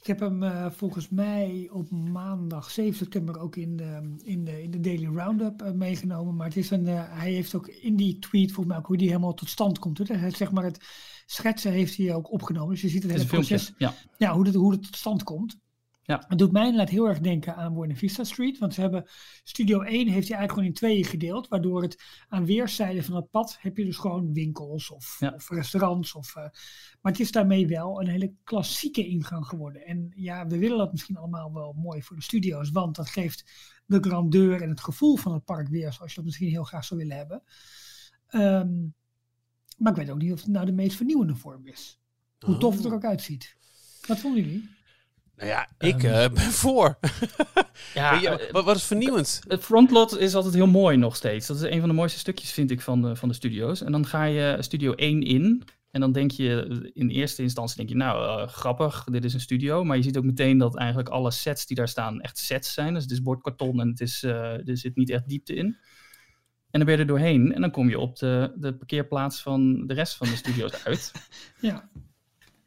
Ik 0.00 0.06
heb 0.06 0.20
hem 0.20 0.42
eh, 0.42 0.70
volgens 0.70 1.08
mij 1.08 1.68
op 1.72 1.90
maandag 1.90 2.70
7 2.70 2.94
september 2.94 3.40
ook 3.40 3.56
in 3.56 3.76
de, 3.76 4.14
in 4.24 4.44
de, 4.44 4.62
in 4.62 4.70
de 4.70 4.80
Daily 4.80 5.06
Roundup 5.06 5.62
eh, 5.62 5.72
meegenomen. 5.72 6.36
Maar 6.36 6.46
het 6.46 6.56
is 6.56 6.70
een, 6.70 6.86
eh, 6.86 7.02
hij 7.08 7.32
heeft 7.32 7.54
ook 7.54 7.68
in 7.68 7.96
die 7.96 8.18
tweet 8.18 8.46
volgens 8.46 8.66
mij 8.66 8.76
ook 8.76 8.86
hoe 8.86 8.96
die 8.96 9.08
helemaal 9.08 9.34
tot 9.34 9.48
stand 9.48 9.78
komt. 9.78 10.08
Hij, 10.08 10.30
zeg 10.30 10.52
maar 10.52 10.64
het 10.64 10.84
schetsen 11.26 11.72
heeft 11.72 11.96
hij 11.96 12.14
ook 12.14 12.32
opgenomen. 12.32 12.70
Dus 12.70 12.80
je 12.80 12.88
ziet 12.88 13.02
het 13.02 13.12
hele 13.12 13.26
filmpje. 13.26 13.54
proces, 13.54 13.74
Ja. 13.78 13.94
ja, 14.18 14.34
hoe, 14.34 14.46
het, 14.46 14.54
hoe 14.54 14.72
het 14.72 14.82
tot 14.82 14.96
stand 14.96 15.22
komt. 15.22 15.58
Ja. 16.06 16.24
Het 16.28 16.38
doet 16.38 16.52
mij 16.52 16.62
inderdaad 16.64 16.88
heel 16.90 17.08
erg 17.08 17.18
denken 17.20 17.56
aan 17.56 17.74
Buena 17.74 17.94
Vista 17.94 18.24
Street. 18.24 18.58
Want 18.58 18.74
ze 18.74 18.80
hebben 18.80 19.04
Studio 19.42 19.80
1 19.80 19.88
heeft 19.90 20.28
hij 20.28 20.36
eigenlijk 20.38 20.50
gewoon 20.50 20.64
in 20.64 20.72
tweeën 20.74 21.04
gedeeld. 21.04 21.48
Waardoor 21.48 21.82
het 21.82 22.02
aan 22.28 22.44
weerszijden 22.44 23.04
van 23.04 23.16
het 23.16 23.30
pad 23.30 23.56
heb 23.60 23.76
je 23.76 23.84
dus 23.84 23.96
gewoon 23.96 24.32
winkels 24.32 24.90
of, 24.90 25.16
Ja. 25.18 25.32
of 25.34 25.50
restaurants. 25.50 26.14
Of, 26.14 26.36
eh, 26.36 26.42
maar 27.00 27.12
het 27.12 27.20
is 27.20 27.30
daarmee 27.32 27.66
wel 27.66 28.00
een 28.00 28.08
hele 28.08 28.32
klassieke 28.44 29.06
ingang 29.06 29.46
geworden. 29.46 29.86
En 29.86 30.12
ja, 30.16 30.46
we 30.46 30.58
willen 30.58 30.78
dat 30.78 30.92
misschien 30.92 31.16
allemaal 31.16 31.52
wel 31.52 31.72
mooi 31.72 32.02
voor 32.02 32.16
de 32.16 32.22
studio's. 32.22 32.70
Want 32.70 32.96
dat 32.96 33.08
geeft 33.08 33.44
de 33.86 34.00
grandeur 34.00 34.62
en 34.62 34.68
het 34.68 34.80
gevoel 34.80 35.16
van 35.16 35.32
het 35.32 35.44
park 35.44 35.68
weer. 35.68 35.92
Zoals 35.92 36.10
je 36.10 36.16
dat 36.16 36.24
misschien 36.24 36.48
heel 36.48 36.64
graag 36.64 36.84
zou 36.84 37.00
willen 37.00 37.16
hebben. 37.16 37.42
Ehm, 38.26 38.72
maar 39.78 39.92
ik 39.92 39.98
weet 39.98 40.10
ook 40.10 40.18
niet 40.18 40.32
of 40.32 40.40
het 40.40 40.48
nou 40.50 40.66
de 40.66 40.72
meest 40.72 40.96
vernieuwende 40.96 41.34
vorm 41.34 41.66
is. 41.66 42.00
Hoe 42.38 42.58
tof 42.58 42.76
het 42.76 42.84
er 42.84 42.94
ook 42.94 43.04
uitziet. 43.04 43.56
Wat 44.06 44.18
vonden 44.18 44.42
jullie? 44.44 44.68
Nou 45.36 45.48
ja, 45.48 45.68
ik 45.78 46.02
Ehm. 46.02 46.14
eh, 46.14 46.30
ben 46.30 46.52
voor. 46.52 46.98
Ja, 47.94 48.14
je, 48.20 48.28
eh, 48.28 48.52
wat, 48.52 48.64
wat 48.64 48.76
is 48.76 48.84
vernieuwend? 48.84 49.40
het 49.48 49.64
frontlot 49.64 50.18
is 50.18 50.34
altijd 50.34 50.54
heel 50.54 50.66
mooi 50.66 50.96
nog 50.96 51.16
steeds. 51.16 51.46
Dat 51.46 51.56
is 51.56 51.62
een 51.62 51.80
van 51.80 51.88
de 51.88 51.94
mooiste 51.94 52.18
stukjes, 52.18 52.52
vind 52.52 52.70
ik, 52.70 52.80
van 52.80 53.02
de, 53.02 53.16
van 53.16 53.28
de 53.28 53.34
studio's. 53.34 53.82
En 53.82 53.92
dan 53.92 54.06
ga 54.06 54.24
je 54.24 54.56
Studio 54.60 54.92
1 54.92 55.22
in. 55.22 55.62
En 55.90 56.00
dan 56.00 56.12
denk 56.12 56.30
je 56.30 56.90
in 56.94 57.08
eerste 57.08 57.42
instantie, 57.42 57.76
denk 57.76 57.88
je, 57.88 57.94
nou, 57.96 58.42
eh, 58.42 58.48
grappig, 58.48 59.04
dit 59.04 59.24
is 59.24 59.34
een 59.34 59.40
studio. 59.40 59.84
Maar 59.84 59.96
je 59.96 60.02
ziet 60.02 60.16
ook 60.16 60.24
meteen 60.24 60.58
dat 60.58 60.76
eigenlijk 60.76 61.08
alle 61.08 61.30
sets 61.30 61.66
die 61.66 61.76
daar 61.76 61.88
staan 61.88 62.20
echt 62.20 62.38
sets 62.38 62.72
zijn. 62.72 62.94
Dus 62.94 63.02
het 63.02 63.12
is 63.12 63.22
bordkarton 63.22 63.80
en 63.80 63.88
het 63.88 64.00
is, 64.00 64.22
eh, 64.22 64.68
er 64.68 64.76
zit 64.78 64.96
niet 64.96 65.10
echt 65.10 65.28
diepte 65.28 65.54
in. 65.54 65.66
En 66.70 66.82
dan 66.82 66.84
ben 66.84 66.94
je 66.94 67.00
er 67.00 67.06
doorheen 67.06 67.54
en 67.54 67.60
dan 67.60 67.70
kom 67.70 67.88
je 67.88 67.98
op 67.98 68.18
de, 68.18 68.52
de 68.56 68.74
parkeerplaats 68.74 69.42
van 69.42 69.86
de 69.86 69.94
rest 69.94 70.16
van 70.16 70.26
de 70.28 70.36
studio's 70.36 70.84
uit. 70.84 71.12
Ja, 71.60 71.88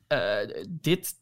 Eh, 0.07 0.63
dit, 0.69 1.13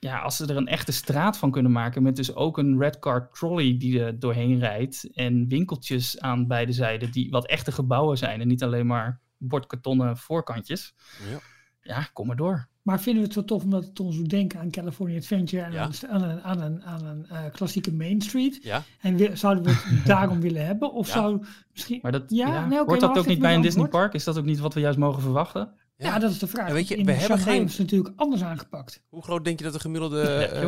ja, 0.00 0.18
als 0.20 0.36
ze 0.36 0.46
er 0.46 0.56
een 0.56 0.66
echte 0.68 0.92
straat 0.92 1.38
van 1.38 1.50
kunnen 1.50 1.72
maken, 1.72 2.02
met 2.02 2.16
dus 2.16 2.34
ook 2.34 2.58
een 2.58 2.78
red 2.78 2.98
car 2.98 3.30
trolley 3.32 3.76
die 3.78 4.00
er 4.02 4.18
doorheen 4.18 4.58
rijdt 4.58 5.08
en 5.14 5.48
winkeltjes 5.48 6.20
aan 6.20 6.46
beide 6.46 6.72
zijden, 6.72 7.10
die 7.10 7.30
wat 7.30 7.46
echte 7.46 7.72
gebouwen 7.72 8.18
zijn 8.18 8.40
en 8.40 8.48
niet 8.48 8.62
alleen 8.62 8.86
maar 8.86 9.20
bordkartonnen 9.36 10.16
voorkantjes. 10.16 10.94
Ja. 11.30 11.38
Ja, 11.82 12.08
kom 12.12 12.26
maar 12.26 12.36
door. 12.36 12.68
Maar 12.82 13.00
vinden 13.00 13.22
we 13.22 13.28
het 13.28 13.36
zo 13.38 13.44
tof 13.44 13.62
omdat 13.62 13.84
het 13.84 14.00
ons 14.00 14.16
doet 14.16 14.28
denken 14.30 14.60
aan 14.60 14.70
California 14.70 15.16
Adventure 15.16 15.62
en 15.62 15.72
Ja. 15.72 15.90
aan, 16.08 16.22
een- 16.22 16.22
aan 16.22 16.22
een, 16.22 16.42
aan 16.42 16.60
een, 16.62 16.82
aan 16.84 17.04
een 17.04 17.26
eh, 17.28 17.52
klassieke 17.52 17.92
Main 17.92 18.20
Street? 18.20 18.58
Ja? 18.62 18.82
En 19.00 19.38
zouden 19.38 19.64
we 19.64 19.70
het 19.70 20.06
daarom 20.06 20.40
willen 20.40 20.66
hebben? 20.66 20.92
Of 20.92 21.06
Ja. 21.06 21.12
zou 21.12 21.44
misschien... 21.72 21.98
Maar 22.02 22.12
dat, 22.12 22.22
Ja, 22.26 22.46
ja, 22.48 22.66
nee, 22.66 22.78
oké, 22.80 22.88
hoort 22.90 23.00
dat 23.00 23.18
ook 23.18 23.26
niet 23.26 23.38
bij 23.38 23.54
een 23.54 23.60
Disney 23.60 23.88
park? 23.88 24.14
Is 24.14 24.24
dat 24.24 24.38
ook 24.38 24.44
niet 24.44 24.58
wat 24.58 24.74
we 24.74 24.80
juist 24.80 24.98
mogen 24.98 25.22
verwachten? 25.22 25.72
Ja, 26.06 26.18
dat 26.18 26.30
is 26.30 26.38
de 26.38 26.46
vraag. 26.46 26.68
En 26.68 26.74
weet 26.74 26.88
je, 26.88 26.96
In 26.96 27.04
we 27.06 27.12
hebben 27.12 27.38
geen- 27.38 27.64
is 27.64 27.70
het 27.70 27.78
natuurlijk 27.80 28.12
anders 28.16 28.42
aangepakt. 28.42 29.02
Hoe 29.08 29.22
groot 29.22 29.44
denk 29.44 29.58
je 29.58 29.64
dat 29.64 29.72
de 29.72 29.80
gemiddelde 29.80 30.22
eh, 30.22 30.62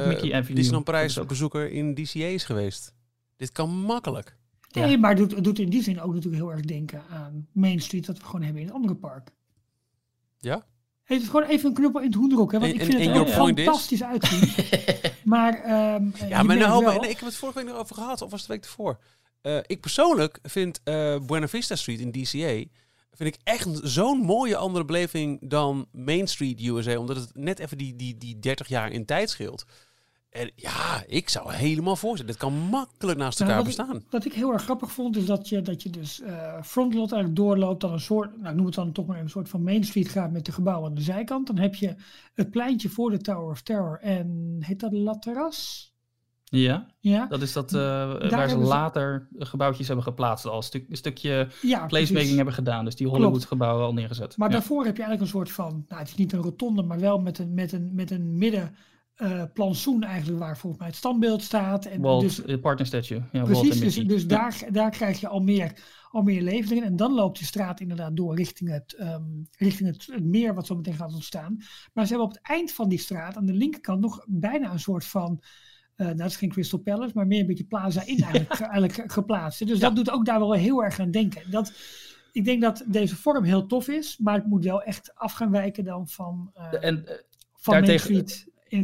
ook- 1.19 1.29
bezoeker 1.29 1.71
in 1.71 1.95
DCA 1.95 2.25
is 2.27 2.45
geweest? 2.45 2.93
Dit 3.37 3.53
kan 3.53 3.71
makkelijk. 3.71 4.37
Ja. 4.69 4.87
Nee, 4.87 4.99
maar 4.99 5.11
het 5.11 5.19
doet, 5.19 5.35
het 5.35 5.45
doet 5.45 5.59
in 5.59 5.71
die 5.71 5.83
zin 5.83 6.01
ook 6.01 6.15
natuurlijk 6.15 6.43
heel 6.43 6.53
erg 6.53 6.61
denken 6.61 7.03
aan 7.11 7.47
Main 7.53 7.81
Street, 7.81 8.07
dat 8.07 8.19
we 8.19 8.25
gewoon 8.25 8.43
hebben 8.43 8.63
in 8.63 8.69
een 8.69 8.75
andere 8.75 8.95
park. 8.95 9.31
Ja? 10.39 10.67
Het 11.03 11.21
is 11.23 11.27
gewoon 11.29 11.47
even 11.47 11.69
een 11.69 11.75
knuppel 11.75 12.01
in 12.01 12.07
het 12.07 12.15
hoenderok, 12.17 12.53
hè, 12.53 12.59
want 12.59 12.73
En- 12.73 12.79
ik 12.79 12.85
vind 12.85 13.01
en 13.01 13.13
het 13.13 13.29
er 13.29 13.35
fantastisch 13.35 14.03
uitzien. 14.03 14.53
maar 15.25 15.55
ehm 15.55 15.69
Ja, 16.29 16.39
je 16.39 16.45
maar 16.45 16.45
nou, 16.45 16.59
wel- 16.59 16.83
maar- 16.83 17.01
nee, 17.01 17.11
ik 17.11 17.17
heb 17.19 17.29
het 17.29 17.37
vorige 17.37 17.59
week 17.59 17.69
nog 17.69 17.79
over 17.79 17.95
gehad, 17.95 18.23
of 18.23 18.31
was 18.31 18.41
het 18.41 18.49
de 18.49 18.55
week 18.55 18.65
ervoor? 18.65 18.99
Eh, 19.41 19.57
ik 19.67 19.81
persoonlijk 19.81 20.39
vind 20.43 20.81
eh, 20.85 21.17
Buena 21.27 21.49
Vista 21.49 21.75
Street 21.77 22.01
in 22.01 22.11
DCA 22.13 22.65
vind 23.13 23.35
ik 23.35 23.41
echt 23.45 23.69
zo'n 23.83 24.19
mooie 24.19 24.57
andere 24.57 24.85
beleving 24.85 25.39
dan 25.49 25.87
Main 25.93 26.29
Street 26.29 26.61
USA, 26.63 26.97
omdat 26.97 27.17
het 27.17 27.31
net 27.35 27.59
even 27.59 27.79
die, 27.79 27.97
die, 27.97 28.17
die 28.19 28.39
30 28.39 28.69
jaar 28.69 28.91
in 28.91 29.05
tijd 29.05 29.31
scheelt. 29.31 29.65
En 30.31 30.51
ja, 30.57 31.05
ik 31.07 31.29
zou 31.29 31.53
helemaal 31.53 31.97
voorstellen. 31.97 32.33
Dit 32.33 32.41
kan 32.41 32.53
makkelijk 32.53 33.19
naast 33.19 33.39
Nou, 33.39 33.51
elkaar 33.51 33.67
wat, 33.67 33.77
bestaan. 33.77 33.97
ik, 33.97 34.11
wat 34.11 34.25
ik 34.25 34.33
heel 34.33 34.53
erg 34.53 34.63
grappig 34.63 34.93
vond, 34.93 35.17
is 35.17 35.25
dat 35.27 35.49
je, 35.49 35.63
dat 35.63 35.83
je 35.83 35.91
dus 35.91 36.21
eh 36.21 36.63
frontlot 36.63 37.13
eigenlijk 37.13 37.43
doorloopt, 37.43 37.81
dan 37.81 37.93
een 37.93 38.01
soort, 38.01 38.41
nou 38.41 38.55
noem 38.55 38.67
het 38.67 38.75
dan 38.75 38.93
toch 38.93 39.07
maar 39.07 39.21
een 39.21 39.31
soort 39.31 39.49
van 39.49 39.63
Main 39.63 39.85
Street 39.85 40.09
gaat 40.09 40.33
met 40.33 40.45
de 40.45 40.53
gebouwen 40.53 40.89
aan 40.89 40.95
de 40.95 41.01
zijkant. 41.03 41.47
Dan 41.47 41.59
heb 41.59 41.75
je 41.75 41.95
het 42.35 42.51
pleintje 42.51 42.89
voor 42.89 43.11
de 43.11 43.19
Tower 43.19 43.51
of 43.51 43.63
Terror 43.63 43.99
en 44.01 44.57
heet 44.61 44.81
dat 44.81 44.93
La 44.93 45.19
Terrasse? 45.19 45.90
Ja, 46.51 46.87
Ja, 47.01 47.27
dat 47.27 47.43
is 47.43 47.53
dat 47.53 47.75
eh, 47.75 47.81
waar 48.31 48.49
ze 48.49 48.57
later 48.57 49.29
gebouwtjes 49.39 49.87
hebben 49.87 50.05
geplaatst. 50.05 50.47
Al 50.47 50.57
een, 50.57 50.63
stuk, 50.63 50.87
een 50.89 50.97
stukje 50.97 51.49
ja 51.63 51.87
placemaking 51.87 52.37
hebben 52.37 52.55
gedaan. 52.55 52.85
Dus 52.85 52.97
die 52.97 53.07
Klopt. 53.07 53.23
Hollywood 53.23 53.47
gebouwen 53.47 53.85
al 53.85 53.93
neergezet. 53.93 54.37
Maar 54.37 54.49
ja. 54.49 54.55
daarvoor 54.55 54.85
heb 54.85 54.97
je 54.97 55.03
eigenlijk 55.03 55.33
een 55.33 55.39
soort 55.39 55.51
van, 55.51 55.85
nou 55.89 56.01
het 56.01 56.11
is 56.11 56.17
niet 56.17 56.33
een 56.33 56.43
rotonde, 56.43 56.83
maar 56.83 57.01
wel 57.01 57.19
met 57.19 57.39
een, 57.39 57.55
met 57.55 57.73
een, 57.73 57.95
met 57.95 58.11
een 58.11 58.39
midden 58.39 58.75
plantsoen 59.53 60.03
eigenlijk 60.03 60.39
waar 60.39 60.59
volgens 60.59 60.81
mij 60.81 60.91
het 60.91 60.99
standbeeld 60.99 61.43
staat. 61.43 61.85
En 61.85 62.01
Walt, 62.01 62.23
dus, 62.23 62.45
eh, 62.45 62.61
partner 62.61 62.87
statue. 62.87 63.23
Ja, 63.33 63.45
precies, 63.45 63.81
dus, 63.81 64.07
dus 64.07 64.23
Ja. 64.23 64.29
daar, 64.29 64.65
daar 64.71 64.91
krijg 64.91 65.21
je 65.21 65.29
al 65.29 65.41
meer, 65.41 65.73
al 66.11 66.23
meer 66.23 66.43
leven 66.43 66.71
erin. 66.71 66.85
En 66.85 66.97
dan 66.97 67.15
loopt 67.15 67.39
de 67.39 67.45
straat 67.45 67.81
inderdaad 67.81 68.17
door 68.17 68.37
richting 68.37 68.71
het, 68.71 68.95
ehm, 68.95 69.23
richting 69.59 69.89
het, 69.89 70.07
het 70.13 70.25
meer 70.25 70.55
wat 70.55 70.67
zo 70.67 70.77
meteen 70.77 70.95
gaat 70.95 71.15
ontstaan. 71.15 71.57
Maar 71.93 72.07
ze 72.07 72.11
hebben 72.11 72.29
op 72.29 72.35
het 72.35 72.47
eind 72.47 72.73
van 72.73 72.89
die 72.89 72.99
straat 72.99 73.37
aan 73.37 73.47
de 73.47 73.55
linkerkant 73.55 74.01
nog 74.01 74.25
bijna 74.29 74.73
een 74.73 74.81
soort 74.81 75.05
van... 75.05 75.43
eh 76.01 76.07
nou, 76.07 76.19
dat 76.19 76.27
is 76.27 76.37
geen 76.37 76.49
Crystal 76.49 76.79
Palace, 76.79 77.13
maar 77.15 77.27
meer 77.27 77.41
een 77.41 77.47
beetje 77.47 77.65
Plaza 77.65 78.07
in 78.07 78.19
eigenlijk, 78.23 78.55
ge- 78.55 78.65
eigenlijk 78.65 79.13
geplaatst. 79.13 79.67
Dus 79.67 79.79
dat 79.79 79.97
doet 79.97 80.11
ook 80.11 80.27
daar 80.27 80.39
wel 80.39 80.53
heel 80.53 80.85
erg 80.85 81.01
aan 81.01 81.11
denken. 81.11 81.51
Dat, 81.51 81.73
ik 82.33 82.45
denk 82.45 82.63
dat 82.63 82.85
deze 82.87 83.17
vorm 83.17 83.45
heel 83.45 83.67
tof 83.67 83.89
is, 83.89 84.19
maar 84.19 84.35
het 84.35 84.47
moet 84.47 84.65
wel 84.65 84.83
echt 84.83 85.13
af 85.15 85.33
gaan 85.33 85.51
wijken 85.51 85.85
dan 85.85 86.09
van, 86.09 86.51
eh 86.55 86.85
En 86.89 87.07
eh, 87.07 87.15
van 87.55 87.75
daartegen- 87.75 88.27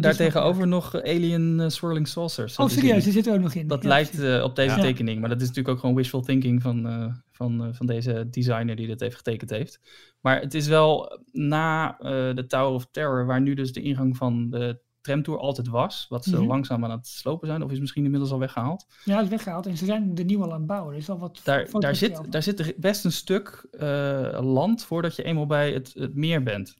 daartegenover 0.00 0.66
nog 0.66 0.94
Alien 1.02 1.60
eh, 1.60 1.68
Swirling 1.68 2.08
Saucers. 2.08 2.56
Oh, 2.56 2.68
serieus, 2.68 3.04
die 3.04 3.12
zit 3.12 3.26
er 3.26 3.34
ook 3.34 3.40
nog 3.40 3.54
in. 3.54 3.66
Dat 3.66 3.82
Ja, 3.82 3.88
lijkt 3.88 4.20
eh, 4.20 4.42
op 4.44 4.56
deze 4.56 4.76
Ja. 4.76 4.82
tekening, 4.82 5.20
maar 5.20 5.28
dat 5.28 5.40
is 5.40 5.46
natuurlijk 5.48 5.74
ook 5.74 5.80
gewoon 5.80 5.94
wishful 5.94 6.20
thinking 6.20 6.62
van, 6.62 6.86
eh, 6.86 7.14
van, 7.32 7.64
eh, 7.64 7.68
van 7.72 7.86
deze 7.86 8.26
designer 8.30 8.76
die 8.76 8.86
dit 8.86 9.00
heeft 9.00 9.16
getekend 9.16 9.50
heeft. 9.50 9.80
Maar 10.20 10.40
het 10.40 10.54
is 10.54 10.66
wel 10.66 11.20
na 11.32 11.98
eh, 11.98 12.34
de 12.34 12.44
Tower 12.48 12.74
of 12.74 12.86
Terror, 12.90 13.26
waar 13.26 13.40
nu 13.40 13.54
dus 13.54 13.72
de 13.72 13.82
ingang 13.82 14.16
van 14.16 14.50
de 14.50 14.84
tramtour 15.06 15.38
altijd 15.38 15.68
was, 15.68 16.06
wat 16.08 16.24
ze 16.24 16.36
Mhm. 16.36 16.46
langzaam 16.46 16.84
aan 16.84 16.90
het 16.90 17.06
slopen 17.06 17.48
zijn, 17.48 17.62
of 17.62 17.70
is 17.70 17.80
misschien 17.80 18.04
inmiddels 18.04 18.32
al 18.32 18.38
weggehaald. 18.38 18.86
Ja, 19.04 19.20
is 19.20 19.28
weggehaald. 19.28 19.66
En 19.66 19.76
ze 19.76 19.84
zijn 19.84 20.14
de 20.14 20.24
nieuwe 20.24 20.44
al 20.44 20.52
aan 20.52 20.58
het 20.58 20.66
bouwen. 20.66 20.92
Er 20.92 20.98
is 20.98 21.08
al 21.10 21.18
wat 21.18 21.40
Daar, 21.44 21.70
daar, 21.70 21.94
zit, 21.96 22.32
daar 22.32 22.42
zit 22.42 22.74
best 22.76 23.04
een 23.04 23.12
stuk 23.12 23.66
eh, 23.70 24.38
land 24.40 24.84
voordat 24.84 25.16
je 25.16 25.22
eenmaal 25.22 25.46
bij 25.46 25.72
het, 25.72 25.94
het 25.94 26.14
meer 26.14 26.42
bent. 26.42 26.76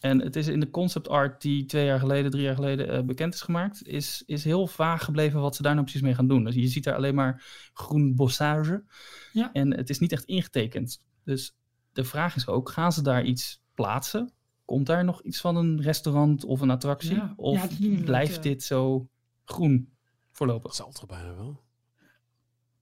En 0.00 0.20
het 0.20 0.36
is 0.36 0.46
in 0.46 0.60
de 0.60 0.70
concept 0.70 1.08
art 1.08 1.42
die 1.42 1.64
twee 1.64 1.84
jaar 1.84 1.98
geleden, 1.98 2.30
drie 2.30 2.42
jaar 2.42 2.54
geleden 2.54 2.88
eh, 2.88 3.02
bekend 3.02 3.34
is 3.34 3.40
gemaakt, 3.40 3.86
is, 3.86 4.22
is 4.26 4.44
heel 4.44 4.66
vaag 4.66 5.04
gebleven 5.04 5.40
wat 5.40 5.56
ze 5.56 5.62
daar 5.62 5.72
nou 5.72 5.84
precies 5.84 6.02
mee 6.02 6.14
gaan 6.14 6.28
doen. 6.28 6.44
Dus 6.44 6.54
je 6.54 6.66
ziet 6.66 6.84
daar 6.84 6.94
alleen 6.96 7.14
maar 7.14 7.44
groen 7.72 8.14
bossage. 8.14 8.84
Ja. 9.32 9.52
En 9.52 9.76
het 9.76 9.90
is 9.90 9.98
niet 9.98 10.12
echt 10.12 10.24
ingetekend. 10.24 11.02
Dus 11.24 11.56
de 11.92 12.04
vraag 12.04 12.36
is 12.36 12.48
ook, 12.48 12.70
gaan 12.70 12.92
ze 12.92 13.02
daar 13.02 13.24
iets 13.24 13.62
plaatsen? 13.74 14.32
Komt 14.66 14.86
daar 14.86 15.04
nog 15.04 15.22
iets 15.22 15.40
van 15.40 15.56
een 15.56 15.82
restaurant 15.82 16.44
of 16.44 16.60
een 16.60 16.70
attractie? 16.70 17.14
Ja. 17.14 17.32
Of 17.36 17.78
Ja, 17.78 17.86
het 17.92 18.04
blijft 18.04 18.36
eh, 18.36 18.42
dit 18.42 18.62
zo 18.62 19.08
groen 19.44 19.76
Dat 19.78 19.88
voorlopig? 20.32 20.74
zal 20.74 20.90
toch 20.92 21.06
bijna 21.06 21.34
wel. 21.34 21.64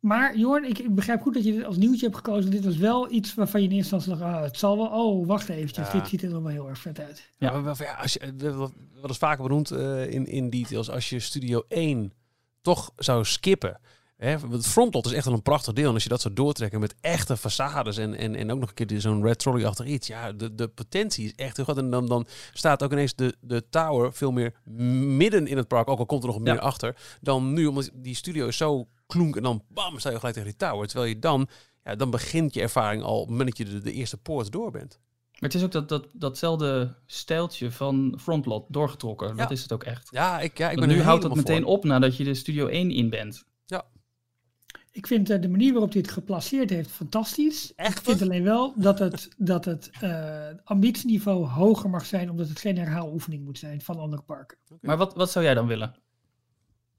Maar 0.01 0.37
Jorn, 0.39 0.65
ik, 0.65 0.79
ik 0.79 0.95
begrijp 0.95 1.21
goed 1.21 1.35
dat 1.35 1.45
je 1.45 1.53
dit 1.53 1.65
als 1.65 1.77
nieuwtje 1.77 2.05
hebt 2.05 2.17
gekozen. 2.17 2.51
Dit 2.51 2.65
was 2.65 2.77
wel 2.77 3.11
iets 3.13 3.35
waarvan 3.35 3.63
je 3.63 3.69
in 3.69 3.75
eerste 3.75 3.95
instantie 3.95 4.23
dacht, 4.25 4.37
ah, 4.37 4.43
het 4.43 4.59
zal 4.59 4.77
wel. 4.77 4.87
Oh, 4.87 5.27
wacht 5.27 5.49
eventjes, 5.49 5.87
Ja. 5.93 5.99
dit 5.99 6.09
ziet 6.09 6.23
er 6.23 6.31
wel 6.43 6.47
heel 6.47 6.69
erg 6.69 6.79
vet 6.79 6.99
uit. 7.01 7.31
Ja, 7.39 7.47
Ja. 7.47 7.53
maar 7.53 7.65
wel- 7.65 7.75
ja 7.87 7.95
als 7.95 8.13
je, 8.13 8.19
hebben 8.21 8.73
wat 9.01 9.11
is 9.11 9.17
vaker 9.17 9.43
benoemd 9.43 9.71
eh, 9.71 10.11
in, 10.11 10.27
in 10.27 10.51
details. 10.51 10.91
Als 10.91 11.09
je 11.11 11.19
Studio 11.21 11.63
1 11.69 12.13
toch 12.61 12.91
zou 12.97 13.25
skippen. 13.25 13.81
Hè, 14.17 14.37
het 14.51 14.67
frontlot 14.67 15.07
is 15.07 15.13
echt 15.13 15.25
wel 15.25 15.35
een 15.35 15.43
prachtig 15.43 15.73
deel. 15.73 15.89
En 15.89 15.95
als 15.95 16.03
je 16.03 16.09
dat 16.09 16.21
zou 16.21 16.35
doortrekken 16.35 16.81
met 16.81 16.95
echte 17.01 17.37
façades 17.39 17.99
en, 17.99 18.15
en, 18.15 18.35
en 18.35 18.53
ook 18.53 18.59
nog 18.59 18.69
een 18.69 18.75
keer 18.75 18.87
die- 18.87 19.01
zo'n 19.01 19.23
red 19.23 19.39
trolley 19.39 19.67
achter 19.67 19.87
iets. 19.87 20.07
Ja, 20.07 20.33
de, 20.33 20.55
de 20.55 20.69
potentie 20.69 21.25
is 21.25 21.33
echt 21.35 21.57
heel 21.57 21.65
groot. 21.65 21.79
En 21.79 21.91
dan, 21.91 22.07
dan 22.07 22.27
staat 22.53 22.83
ook 22.83 22.93
ineens 22.93 23.15
de, 23.15 23.35
de 23.41 23.69
tower 23.71 24.13
veel 24.13 24.33
meer 24.33 24.55
midden 24.65 25.47
in 25.47 25.57
het 25.57 25.69
park. 25.69 25.89
Ook 25.89 25.99
al 25.99 26.07
komt 26.07 26.23
er 26.23 26.29
nog 26.29 26.39
meer 26.41 26.55
Ja. 26.55 26.61
achter. 26.61 26.97
Dan 27.21 27.53
nu, 27.53 27.67
omdat 27.67 27.91
die 27.95 28.15
studio 28.15 28.47
is 28.47 28.57
zo 28.57 28.89
klonk. 29.07 29.37
En 29.37 29.43
dan 29.43 29.63
bam, 29.69 29.99
sta 29.99 30.11
je 30.11 30.17
gelijk 30.17 30.35
tegen 30.35 30.49
die 30.51 30.69
tower. 30.69 30.87
Terwijl 30.87 31.09
je 31.09 31.19
dan, 31.19 31.49
ja, 31.85 31.95
dan 31.95 32.11
begint 32.11 32.55
je 32.55 32.61
ervaring 32.61 33.03
al 33.03 33.37
dat 33.37 33.57
je 33.59 33.65
de, 33.65 33.79
de 33.81 33.93
eerste 33.93 34.17
poort 34.17 34.53
door 34.53 34.71
bent. 34.71 34.99
Maar 35.39 35.51
het 35.51 35.55
is 35.55 35.65
ook 35.65 35.73
dat, 35.73 35.89
dat, 35.89 36.07
datzelfde 36.13 36.95
stijltje 37.07 37.71
van 37.73 38.19
frontlot 38.21 38.65
doorgetrokken. 38.69 39.29
Ja. 39.29 39.35
Dat 39.35 39.51
is 39.51 39.63
het 39.63 39.73
ook 39.73 39.85
echt. 39.85 40.09
Ja, 40.11 40.41
ik, 40.41 40.59
ja, 40.59 40.71
ik 40.71 40.79
ben 40.79 40.89
nu 40.89 40.95
houdt 40.95 41.23
het 41.23 41.33
helemaal 41.33 41.37
meteen 41.37 41.63
voor. 41.63 41.73
op 41.77 41.85
nadat 41.85 42.17
je 42.17 42.25
de 42.25 42.35
Studio 42.35 42.67
1 42.67 42.91
in 42.91 43.11
bent. 43.11 43.45
Ik 44.95 45.07
vind 45.07 45.31
eh, 45.31 45.41
de 45.41 45.49
manier 45.49 45.73
waarop 45.73 45.93
hij 45.93 46.01
het 46.01 46.11
geplaceerd 46.11 46.71
heeft 46.71 46.91
fantastisch. 46.91 47.73
Echt? 47.75 47.99
Ik 47.99 48.05
vind 48.05 48.23
alleen 48.23 48.43
wel 48.43 48.73
dat 48.77 48.99
het, 48.99 49.29
dat 49.37 49.65
het 49.65 49.91
eh, 50.01 50.47
ambitieniveau 50.65 51.47
hoger 51.47 51.91
mag 51.91 52.07
zijn, 52.07 52.31
omdat 52.31 52.49
het 52.49 52.59
geen 52.59 52.79
herhaaloefening 52.79 53.45
moet 53.45 53.59
zijn 53.59 53.81
van 53.81 53.99
andere 53.99 54.23
parken. 54.23 54.59
Maar 54.81 54.97
wat, 54.97 55.15
wat 55.15 55.31
zou 55.31 55.45
jij 55.45 55.55
dan 55.55 55.67
willen? 55.67 55.95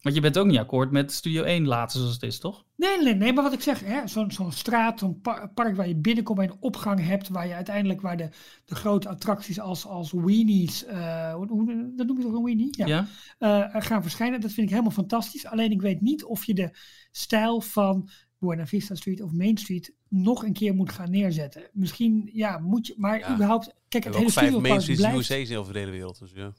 Want 0.02 0.16
je 0.18 0.22
bent 0.24 0.38
ook 0.38 0.46
niet 0.46 0.58
akkoord 0.58 0.92
met 0.92 1.12
Studio 1.12 1.44
1 1.44 1.66
laten 1.68 2.00
zoals 2.00 2.14
het 2.14 2.24
is, 2.24 2.40
toch? 2.40 2.64
Nee, 2.76 3.02
nee, 3.04 3.16
nee, 3.16 3.34
maar 3.34 3.44
wat 3.44 3.54
ik 3.54 3.62
zeg, 3.62 3.80
hè, 3.84 4.08
zo'n 4.08 4.32
zo'n 4.32 4.52
straat, 4.52 5.00
zo'n 5.00 5.22
par- 5.22 5.50
park 5.54 5.76
waar 5.76 5.88
je 5.88 5.96
binnenkomt 5.96 6.40
en 6.40 6.50
een 6.50 6.56
opgang 6.60 7.00
hebt, 7.08 7.28
waar 7.30 7.48
je 7.48 7.54
uiteindelijk 7.54 8.02
waar 8.02 8.18
de, 8.18 8.30
de 8.66 8.76
grote 8.76 9.10
attracties 9.10 9.60
als, 9.60 9.86
als 9.86 10.12
weenies, 10.12 10.86
eh, 10.86 11.34
hoe, 11.34 11.48
hoe- 11.48 11.94
dat 11.96 12.08
noem 12.08 12.18
je 12.18 12.24
toch 12.24 12.34
een 12.34 12.44
weenie? 12.44 12.86
Ja. 12.86 13.08
eh, 13.38 13.66
gaan 13.82 14.02
verschijnen. 14.02 14.42
Dat 14.42 14.52
vind 14.52 14.66
ik 14.66 14.72
helemaal 14.72 14.92
fantastisch. 14.94 15.46
Alleen 15.46 15.72
ik 15.72 15.82
weet 15.82 16.02
niet 16.02 16.24
of 16.24 16.46
je 16.46 16.54
de 16.54 16.78
stijl 17.18 17.62
van 17.62 18.10
Buena 18.40 18.66
Vista 18.68 18.96
Street 18.96 19.22
of 19.22 19.32
Main 19.32 19.58
Street 19.58 19.94
nog 20.10 20.44
een 20.44 20.54
keer 20.54 20.76
moet 20.76 20.92
gaan 20.92 21.12
neerzetten. 21.12 21.62
Misschien, 21.74 22.30
ja, 22.34 22.58
moet 22.58 22.88
je, 22.88 22.94
maar 22.98 23.20
Ja. 23.20 23.34
überhaupt, 23.34 23.74
kijk, 23.88 24.04
het 24.04 24.14
hele 24.14 24.26
ook 24.26 24.32
vijf 24.32 24.58
Main 24.60 24.82
Street 24.82 24.98
blijft... 24.98 25.18
USA's 25.30 25.52
over 25.58 25.74
de 25.74 25.80
hele 25.80 25.92
wereld. 25.92 26.20
Dus 26.20 26.32
ja. 26.36 26.54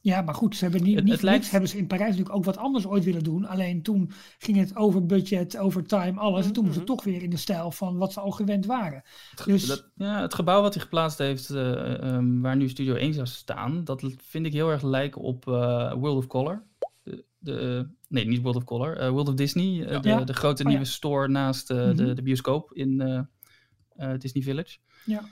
Ja, 0.00 0.22
maar 0.22 0.34
goed, 0.34 0.56
ze 0.56 0.64
hebben 0.64 0.82
niet, 0.82 0.94
Het- 0.94 1.04
niet 1.04 1.12
het 1.12 1.22
lijkt- 1.22 1.50
hebben 1.50 1.68
ze 1.68 1.76
in 1.78 1.86
Parijs 1.86 2.08
natuurlijk 2.10 2.36
ook 2.36 2.44
wat 2.44 2.56
anders 2.56 2.86
ooit 2.86 3.04
willen 3.04 3.22
doen. 3.24 3.44
Alleen 3.46 3.82
toen 3.82 4.10
ging 4.38 4.56
het 4.58 4.76
over 4.76 5.06
budget, 5.06 5.56
over 5.56 5.84
time, 5.86 6.18
alles. 6.20 6.46
En 6.46 6.52
toen 6.52 6.64
moesten 6.64 6.82
ze 6.86 6.86
Mhm. 6.92 6.96
toch 6.96 7.04
weer 7.04 7.22
in 7.22 7.30
de 7.30 7.36
stijl 7.36 7.70
van 7.70 7.96
wat 7.96 8.12
ze 8.12 8.20
al 8.20 8.30
gewend 8.30 8.66
waren. 8.66 9.02
Het, 9.30 9.40
ge- 9.40 9.50
Dus- 9.50 9.66
dat, 9.66 9.90
ja, 9.94 10.20
het 10.20 10.34
gebouw 10.34 10.62
wat 10.62 10.74
hij 10.74 10.82
geplaatst 10.82 11.18
heeft, 11.18 11.50
eh, 11.50 12.02
ehm, 12.02 12.40
waar 12.40 12.56
nu 12.56 12.68
Studio 12.68 12.94
1 12.94 13.14
zou 13.14 13.26
staan, 13.26 13.84
dat 13.84 14.02
vind 14.18 14.46
ik 14.46 14.52
heel 14.52 14.70
erg 14.70 14.82
lijken 14.82 15.20
op 15.20 15.46
eh, 15.48 15.92
World 15.92 16.16
of 16.16 16.26
Color. 16.26 16.62
De, 17.42 17.52
de, 17.52 17.88
nee, 18.08 18.26
niet 18.26 18.40
World 18.42 18.56
of 18.56 18.64
Color, 18.64 18.96
eh, 18.96 19.08
World 19.10 19.28
of 19.28 19.34
Disney. 19.34 19.84
eh, 19.84 19.90
Ja. 19.92 19.98
de, 19.98 20.08
Ja. 20.08 20.24
de 20.24 20.32
grote 20.34 20.62
Oh, 20.62 20.68
ja. 20.70 20.76
nieuwe 20.76 20.84
store 20.92 21.28
naast 21.28 21.70
eh, 21.70 21.76
Mhm. 21.76 21.96
de, 21.96 22.12
de 22.14 22.22
bioscoop 22.22 22.72
in 22.72 23.00
eh, 23.00 23.20
eh, 23.96 24.18
Disney 24.18 24.42
Village. 24.42 24.78
Ja. 25.04 25.22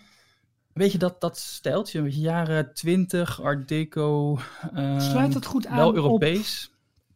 Weet 0.73 0.93
je, 0.93 0.99
dat, 0.99 1.21
dat 1.21 1.38
stijltje, 1.38 1.99
een 1.99 2.05
beetje 2.05 2.21
jaren 2.21 2.75
20, 2.75 3.40
Art 3.43 3.69
Deco. 3.69 4.38
ehm, 4.75 5.00
Sluit 5.00 5.35
het 5.35 5.47
goed 5.47 5.67
aan 5.67 5.76
Wel 5.76 5.88
op- 5.88 5.95
Europees. 5.95 6.71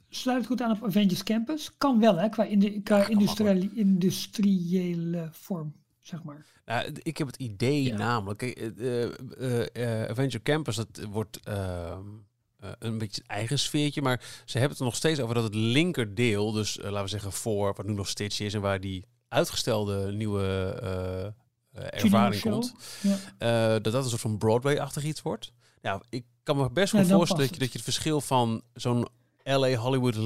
Sluit 0.09 0.39
het 0.39 0.47
goed 0.47 0.63
aan 0.63 0.71
op 0.71 0.85
Avengers 0.85 1.23
Campus? 1.23 1.77
Kan 1.79 2.01
wel, 2.01 2.17
hè, 2.17 2.29
qua, 2.29 2.45
indi- 2.45 2.83
qua 2.83 3.07
industriële, 3.09 3.71
industriële 3.75 5.29
vorm, 5.33 5.75
zeg 6.01 6.23
maar. 6.23 6.47
Nou, 6.67 6.93
ik 7.03 7.17
heb 7.19 7.27
het 7.27 7.37
idee 7.37 7.83
Ja. 7.83 7.97
namelijk, 7.97 8.43
eh, 8.43 8.67
eh, 8.79 9.11
eh, 9.39 10.03
eh, 10.03 10.11
Adventure 10.11 10.43
Campus, 10.43 10.77
dat 10.77 11.01
wordt 11.11 11.41
eh, 12.65 12.71
een 12.79 12.99
beetje 12.99 13.21
het 13.21 13.31
eigen 13.31 13.59
sfeertje, 13.59 14.03
maar 14.03 14.21
ze 14.45 14.53
hebben 14.53 14.71
het 14.71 14.79
er 14.79 14.85
nog 14.85 14.97
steeds 14.97 15.21
over 15.21 15.35
dat 15.35 15.45
het 15.45 15.55
linkerdeel, 15.55 16.53
dus 16.53 16.79
eh, 16.79 16.85
laten 16.85 17.03
we 17.03 17.09
zeggen 17.11 17.33
voor 17.33 17.75
wat 17.77 17.87
nu 17.87 17.93
nog 17.93 18.09
Stitch 18.09 18.41
is 18.41 18.55
en 18.55 18.61
waar 18.61 18.81
die 18.81 19.05
uitgestelde 19.29 20.13
nieuwe 20.13 20.45
eh, 21.73 22.03
ervaring 22.03 22.43
komt, 22.43 22.75
Ja. 23.39 23.79
dat 23.79 23.93
dat 23.93 24.03
een 24.05 24.09
soort 24.11 24.21
van 24.21 24.39
Broadway-achtig 24.39 25.05
iets 25.05 25.23
wordt. 25.23 25.53
Ja, 25.83 26.03
ik 26.09 26.25
kan 26.43 26.57
me 26.57 26.71
best 26.71 26.93
Ja, 26.93 26.99
dan 26.99 27.09
voorstellen 27.09 27.45
dat 27.47 27.55
je, 27.55 27.61
dat 27.61 27.69
je 27.73 27.79
het 27.79 27.85
verschil 27.85 28.21
van 28.21 28.63
zo'n 28.75 29.07
LA 29.43 29.75
Hollywood 29.75 30.17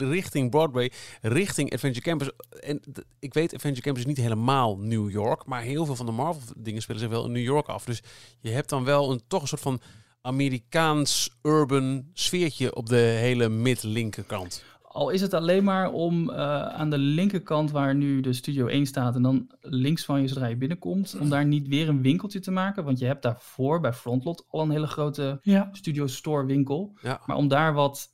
richting 0.00 0.50
Broadway, 0.50 0.92
richting 1.20 1.72
Adventure 1.72 2.04
Campus. 2.04 2.30
En 2.60 2.80
ik 3.18 3.34
weet, 3.34 3.54
Adventure 3.54 3.82
Campus 3.82 4.02
is 4.02 4.08
niet 4.08 4.16
helemaal 4.16 4.78
New 4.78 5.10
York, 5.10 5.46
maar 5.46 5.62
heel 5.62 5.84
veel 5.86 5.96
van 5.96 6.06
de 6.06 6.12
Marvel 6.12 6.42
dingen 6.56 6.82
spelen 6.82 7.00
zich 7.00 7.10
wel 7.10 7.24
in 7.24 7.32
New 7.32 7.42
York 7.42 7.66
af. 7.66 7.84
Dus 7.84 8.02
je 8.40 8.50
hebt 8.50 8.68
dan 8.68 8.84
wel 8.84 9.12
een, 9.12 9.20
toch 9.28 9.42
een 9.42 9.48
soort 9.48 9.60
van 9.60 9.80
Amerikaans 10.24 11.38
urban 11.42 12.04
sfeertje 12.12 12.74
op 12.74 12.88
de 12.88 12.96
hele 12.96 13.48
mid-linkerkant. 13.48 14.64
Al 14.82 15.10
is 15.10 15.20
het 15.20 15.34
alleen 15.34 15.64
maar 15.64 15.92
om 15.92 16.30
eh, 16.30 16.36
aan 16.66 16.90
de 16.90 16.98
linkerkant 16.98 17.70
waar 17.70 17.94
nu 17.94 18.20
de 18.20 18.32
Studio 18.32 18.66
1 18.66 18.86
staat 18.86 19.14
en 19.14 19.22
dan 19.22 19.50
links 19.60 20.04
van 20.04 20.20
je 20.20 20.28
zodra 20.28 20.46
je 20.46 20.56
binnenkomt, 20.56 21.16
om 21.20 21.28
daar 21.28 21.46
niet 21.46 21.68
weer 21.68 21.88
een 21.88 22.02
winkeltje 22.02 22.40
te 22.40 22.50
maken. 22.50 22.84
Want 22.84 22.98
je 22.98 23.06
hebt 23.06 23.22
daarvoor 23.22 23.80
bij 23.80 23.92
Frontlot 23.92 24.44
al 24.48 24.60
een 24.62 24.70
hele 24.70 24.86
grote 24.86 25.38
Ja, 25.42 25.68
Studio 25.72 26.06
Store 26.06 26.46
winkel. 26.46 26.92
Ja. 27.02 27.20
Maar 27.26 27.36
om 27.36 27.48
daar 27.48 27.74
wat 27.74 28.12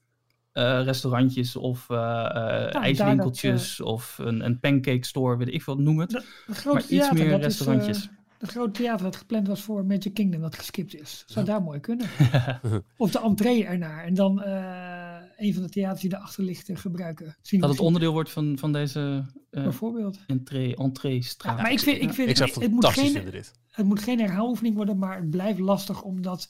eh, 0.53 0.83
restaurantjes 0.85 1.57
of 1.57 1.91
eh, 1.91 1.97
eh, 1.97 2.75
ijswinkeltjes 2.75 3.81
of 3.81 4.19
een, 4.19 4.45
een 4.45 4.61
pancake 4.61 5.07
store, 5.07 5.37
weet 5.37 5.55
ik 5.55 5.63
veel, 5.63 5.77
noem 5.77 5.99
het. 5.99 6.11
Dat- 6.11 6.25
Maar 6.65 6.77
iets 6.77 6.89
theater, 6.89 7.15
meer 7.15 7.89
is, 7.89 8.09
het 8.41 8.51
grote 8.51 8.71
theater 8.71 9.05
dat 9.05 9.17
gepland 9.17 9.47
was 9.49 9.61
voor 9.63 9.85
Magic 9.85 10.15
Kingdom, 10.15 10.41
dat 10.41 10.55
geskipt 10.55 10.95
is. 11.01 11.23
Zou 11.27 11.45
daar 11.47 11.63
mooi 11.63 11.81
kunnen. 11.81 12.07
of 12.97 13.11
de 13.11 13.21
entree 13.21 13.65
ernaar. 13.65 14.05
En 14.05 14.15
dan 14.15 14.43
eh, 14.43 15.17
een 15.37 15.55
van 15.55 15.63
de 15.63 15.69
theaters 15.69 16.01
die 16.01 16.15
erachter 16.15 16.45
ligt 16.45 16.71
gebruiken. 16.73 17.37
Zien 17.43 17.61
Dat 17.61 17.71
het 17.71 17.81
onderdeel 17.81 18.13
wordt 18.13 18.31
van, 18.31 18.59
van 18.59 18.73
deze 18.73 19.25
eh 19.51 19.63
Bijvoorbeeld. 19.63 20.19
entree, 20.27 20.77
entree 20.77 21.23
straat. 21.23 21.57
Ja, 21.57 21.63
maar 21.63 21.73
ik 21.73 21.81
vind, 21.81 22.03
ik 22.03 22.13
vind 22.13 22.31
Ik 22.31 22.37
zou 22.37 22.51
het 22.51 22.63
het, 22.63 22.71
moet 22.71 22.87
geen, 22.87 23.31
dit. 23.31 23.53
het 23.71 23.87
moet 23.87 24.03
geen 24.03 24.19
herhaloefening 24.21 24.77
worden, 24.77 24.99
maar 24.99 25.17
het 25.17 25.31
blijft 25.31 25.59
lastig 25.59 26.03
omdat 26.03 26.49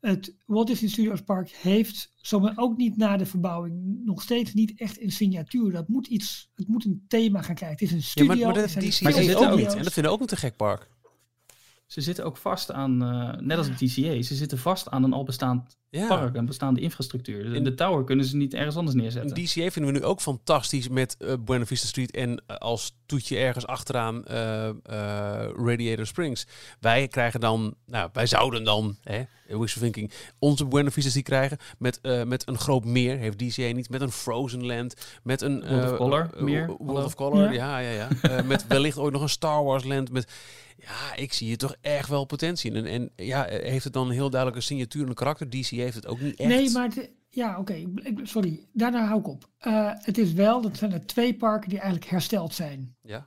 het 0.00 0.36
Walt 0.46 0.66
Disney 0.66 0.90
Studios 0.90 1.20
Park 1.20 1.48
heeft, 1.50 2.12
zomaar 2.16 2.52
ook 2.56 2.76
niet 2.76 2.96
na 2.96 3.16
de 3.16 3.26
verbouwing, 3.26 4.00
nog 4.04 4.22
steeds 4.22 4.54
niet 4.54 4.72
echt 4.76 5.00
een 5.00 5.12
signatuur. 5.12 5.72
Dat 5.72 5.88
moet 5.88 6.06
iets, 6.06 6.50
het 6.54 6.68
moet 6.68 6.84
een 6.84 7.04
thema 7.08 7.42
gaan 7.42 7.54
krijgen. 7.54 7.78
Het 7.78 7.86
is 7.86 7.90
een 7.92 7.96
Ja, 7.96 8.02
studio. 8.04 8.26
maar, 8.26 8.36
maar 8.36 8.54
dat 8.54 8.74
Maar 9.02 9.12
ze 9.12 9.36
ook 9.36 9.56
niet. 9.56 9.74
En 9.74 9.82
dat 9.82 9.92
vinden 9.92 10.12
ook 10.12 10.20
niet 10.20 10.28
te 10.28 10.36
gek 10.36 10.56
park. 10.56 10.90
Ze 11.92 12.00
zitten 12.00 12.24
ook 12.24 12.36
vast 12.36 12.72
aan, 12.72 13.02
eh, 13.02 13.40
net 13.40 13.58
als 13.58 13.66
het 13.68 13.76
DCA, 13.78 14.22
ze 14.22 14.34
zitten 14.34 14.58
vast 14.58 14.88
aan 14.90 15.04
een 15.04 15.12
al 15.12 15.24
bestaand 15.24 15.76
Ja. 15.90 16.06
park, 16.06 16.34
een 16.36 16.46
bestaande 16.46 16.80
infrastructuur. 16.80 17.44
Dus 17.44 17.56
En- 17.56 17.64
de 17.64 17.74
tower 17.74 18.04
kunnen 18.04 18.24
ze 18.24 18.36
niet 18.36 18.54
ergens 18.54 18.76
anders 18.76 18.96
Een 18.96 19.02
neerzetten. 19.02 19.34
DCA 19.44 19.70
vinden 19.70 19.92
we 19.92 19.98
nu 19.98 20.04
ook 20.04 20.20
fantastisch 20.20 20.88
met 20.88 21.16
eh, 21.18 21.32
Buena 21.40 21.66
Vista 21.66 21.86
Street 21.86 22.10
en 22.10 22.42
eh, 22.46 22.56
als 22.56 22.96
toetje 23.06 23.36
ergens 23.38 23.66
achteraan 23.66 24.24
eh, 24.24 24.68
eh, 24.68 24.74
Radiator 25.56 26.06
Springs. 26.06 26.46
Wij 26.80 27.08
krijgen 27.08 27.40
dan, 27.40 27.74
nou, 27.86 28.08
wij 28.12 28.26
zouden 28.26 28.64
dan, 28.64 28.96
hè, 29.02 29.22
wishful 29.46 29.82
thinking, 29.82 30.12
onze 30.38 30.66
Buena 30.66 30.90
Vista 30.90 31.08
Street 31.10 31.26
krijgen 31.26 31.58
met, 31.78 31.98
eh, 32.02 32.22
met 32.24 32.48
een 32.48 32.58
groot 32.58 32.84
meer, 32.84 33.16
heeft 33.18 33.38
DCA 33.38 33.72
niet, 33.72 33.90
met 33.90 34.00
een 34.00 34.10
Frozen 34.12 34.66
Land, 34.66 34.94
met 35.22 35.40
een 35.40 35.60
World 35.68 35.90
of 35.90 35.96
Color 35.96 36.30
meer, 36.38 36.66
World 36.66 36.80
hallo. 36.86 37.04
of 37.04 37.14
Color, 37.14 37.52
Ja. 37.52 37.78
ja, 37.78 37.78
ja, 37.78 37.90
ja. 37.90 38.08
Eh, 38.22 38.44
met 38.44 38.66
wellicht 38.66 38.98
ooit 38.98 39.12
nog 39.12 39.22
een 39.22 39.28
Star 39.28 39.64
Wars 39.64 39.84
Land, 39.84 40.10
met 40.12 40.32
ja, 40.76 41.16
ik 41.16 41.32
zie 41.32 41.46
hier 41.46 41.58
toch 41.58 41.76
echt 41.80 42.08
wel 42.08 42.24
potentie 42.24 42.70
in. 42.70 42.76
En, 42.76 42.86
en 42.86 43.26
ja, 43.26 43.44
heeft 43.48 43.84
het 43.84 43.92
dan 43.92 44.06
een 44.06 44.12
heel 44.12 44.30
duidelijke 44.30 44.64
signatuur 44.64 45.02
en 45.02 45.08
een 45.08 45.14
karakter? 45.14 45.50
DC 45.50 45.66
heeft 45.66 45.94
het 45.94 46.06
ook 46.06 46.20
niet 46.20 46.36
echt. 46.36 46.48
Nee, 46.48 46.70
maar 46.70 46.90
ja, 47.28 47.58
oké. 47.58 47.84
sorry, 48.22 48.66
daarna 48.72 49.06
hou 49.06 49.20
ik 49.20 49.28
op. 49.28 49.48
Eh, 49.58 49.90
het 49.92 50.18
is 50.18 50.32
wel, 50.32 50.60
dat 50.60 50.76
zijn 50.76 50.92
er 50.92 51.06
twee 51.06 51.34
parken 51.34 51.68
die 51.68 51.78
eigenlijk 51.78 52.10
hersteld 52.10 52.54
zijn. 52.54 52.96
Ja. 53.02 53.26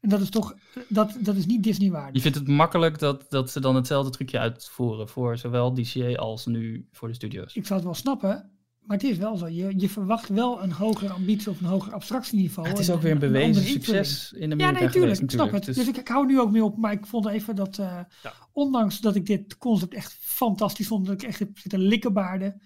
En 0.00 0.08
dat 0.08 0.20
is 0.20 0.30
toch, 0.30 0.54
dat, 0.88 1.16
dat 1.20 1.36
is 1.36 1.46
niet 1.46 1.62
Disney 1.62 1.90
waardig. 1.90 2.14
Je 2.14 2.20
vindt 2.20 2.38
het 2.38 2.48
makkelijk 2.48 2.98
dat, 2.98 3.26
dat 3.28 3.50
ze 3.50 3.60
dan 3.60 3.74
hetzelfde 3.74 4.10
trucje 4.10 4.38
uitvoeren 4.38 5.08
voor 5.08 5.38
zowel 5.38 5.74
DCA 5.74 6.14
als 6.14 6.46
nu 6.46 6.88
voor 6.92 7.08
de 7.08 7.14
studio's. 7.14 7.54
Ik 7.54 7.66
zou 7.66 7.74
het 7.78 7.88
wel 7.88 7.98
snappen, 7.98 8.50
maar 8.80 8.96
het 8.96 9.06
is 9.06 9.16
wel 9.16 9.36
zo. 9.36 9.48
Je, 9.48 9.72
je 9.76 9.88
verwacht 9.88 10.28
wel 10.28 10.62
een 10.62 10.72
hogere 10.72 11.12
ambitie 11.12 11.50
of 11.50 11.60
een 11.60 11.66
hoger 11.66 11.92
abstractieniveau. 11.92 12.68
het 12.68 12.78
is 12.78 12.90
ook 12.90 13.02
weer 13.02 13.12
een 13.12 13.18
bewezen 13.18 13.62
succes 13.64 14.32
in 14.32 14.38
Ja, 14.48 14.52
Amerika 14.54 14.70
nee, 14.70 14.90
tuurlijk. 14.90 14.92
geweest 14.92 15.22
Ik 15.22 15.30
snap 15.30 15.44
het. 15.46 15.54
natuurlijk. 15.54 15.86
Dus, 15.86 15.88
ik, 15.96 16.00
ik 16.00 16.08
hou 16.08 16.26
nu 16.26 16.40
ook 16.40 16.50
mee 16.50 16.64
op. 16.64 16.76
Maar 16.76 16.92
ik 16.92 17.06
vond 17.06 17.26
even 17.26 17.56
dat, 17.56 17.78
eh, 17.78 17.98
Ja. 18.22 18.32
ondanks 18.52 19.00
dat 19.00 19.14
ik 19.14 19.26
dit 19.26 19.56
concept 19.58 19.94
echt 19.94 20.16
fantastisch 20.20 20.86
vond, 20.86 21.06
dat 21.06 21.22
ik 21.22 21.28
echt 21.28 21.38
heb 21.38 21.58
zitten 21.58 21.80
likkenbaarden. 21.80 22.60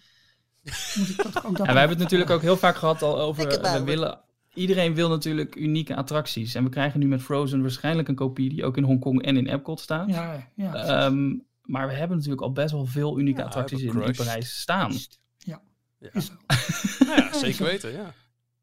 moet 0.98 1.08
ik 1.08 1.16
toch 1.22 1.46
ook 1.46 1.56
dat 1.56 1.66
En 1.66 1.72
wij 1.72 1.78
hebben 1.82 1.88
het 1.88 1.98
natuurlijk 1.98 2.30
ook 2.30 2.42
heel 2.42 2.56
vaak 2.56 2.76
gehad 2.76 3.02
al 3.02 3.20
over. 3.20 3.46
We 3.60 3.82
willen, 3.84 4.20
iedereen 4.54 4.94
wil 4.94 5.08
natuurlijk 5.08 5.54
unieke 5.56 5.96
attracties. 5.96 6.54
En 6.54 6.64
we 6.64 6.70
krijgen 6.70 7.00
nu 7.00 7.06
met 7.06 7.22
Frozen 7.22 7.60
waarschijnlijk 7.60 8.08
een 8.08 8.14
kopie 8.14 8.48
die 8.48 8.64
ook 8.64 8.76
in 8.76 8.82
Hongkong 8.82 9.22
en 9.22 9.36
in 9.36 9.46
Epcot 9.46 9.80
staat. 9.80 10.08
Ja, 10.08 10.48
ja. 10.54 10.74
Ehm, 10.74 11.36
maar 11.62 11.86
we 11.88 11.92
hebben 11.94 12.16
natuurlijk 12.16 12.42
al 12.42 12.52
best 12.52 12.72
wel 12.72 12.86
veel 12.86 13.18
unieke 13.18 13.40
Ja, 13.40 13.46
attracties 13.46 13.82
we 13.82 13.86
in, 14.00 14.02
in. 14.02 14.14
Parijs 14.14 14.60
staan. 14.60 14.92
Ja, 16.12 16.20
is. 16.20 16.30
Nou 17.06 17.22
ja, 17.22 17.38
zeker 17.38 17.64
weten, 17.64 17.92
ja. 17.92 18.14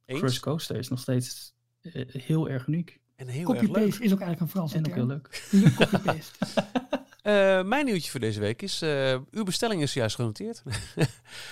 Eens. 0.06 0.20
Crush 0.20 0.40
Coaster 0.40 0.76
is 0.76 0.88
nog 0.88 1.00
steeds 1.00 1.54
eh, 1.82 2.06
heel 2.08 2.50
erg 2.50 2.68
uniek. 2.68 3.00
En 3.16 3.28
heel 3.28 3.50
erg 3.50 3.62
leuk. 3.62 3.72
Copy-paste 3.72 4.04
is 4.04 4.14
ook 4.14 4.20
eigenlijk 4.20 4.40
een 4.40 4.48
Franse 4.48 4.76
En 4.76 4.88
ook 4.88 4.94
heel 4.94 5.06
leuk. 5.06 5.44
Copy-paste. 5.80 6.32
Eh, 7.22 7.64
mijn 7.64 7.86
nieuwtje 7.86 8.12
voor 8.12 8.20
deze 8.20 8.40
week 8.40 8.62
is, 8.62 8.82
eh, 8.82 9.18
uw 9.32 9.44
bestelling 9.44 9.82
is 9.82 9.94
juist 9.94 10.16
genoteerd. 10.16 10.64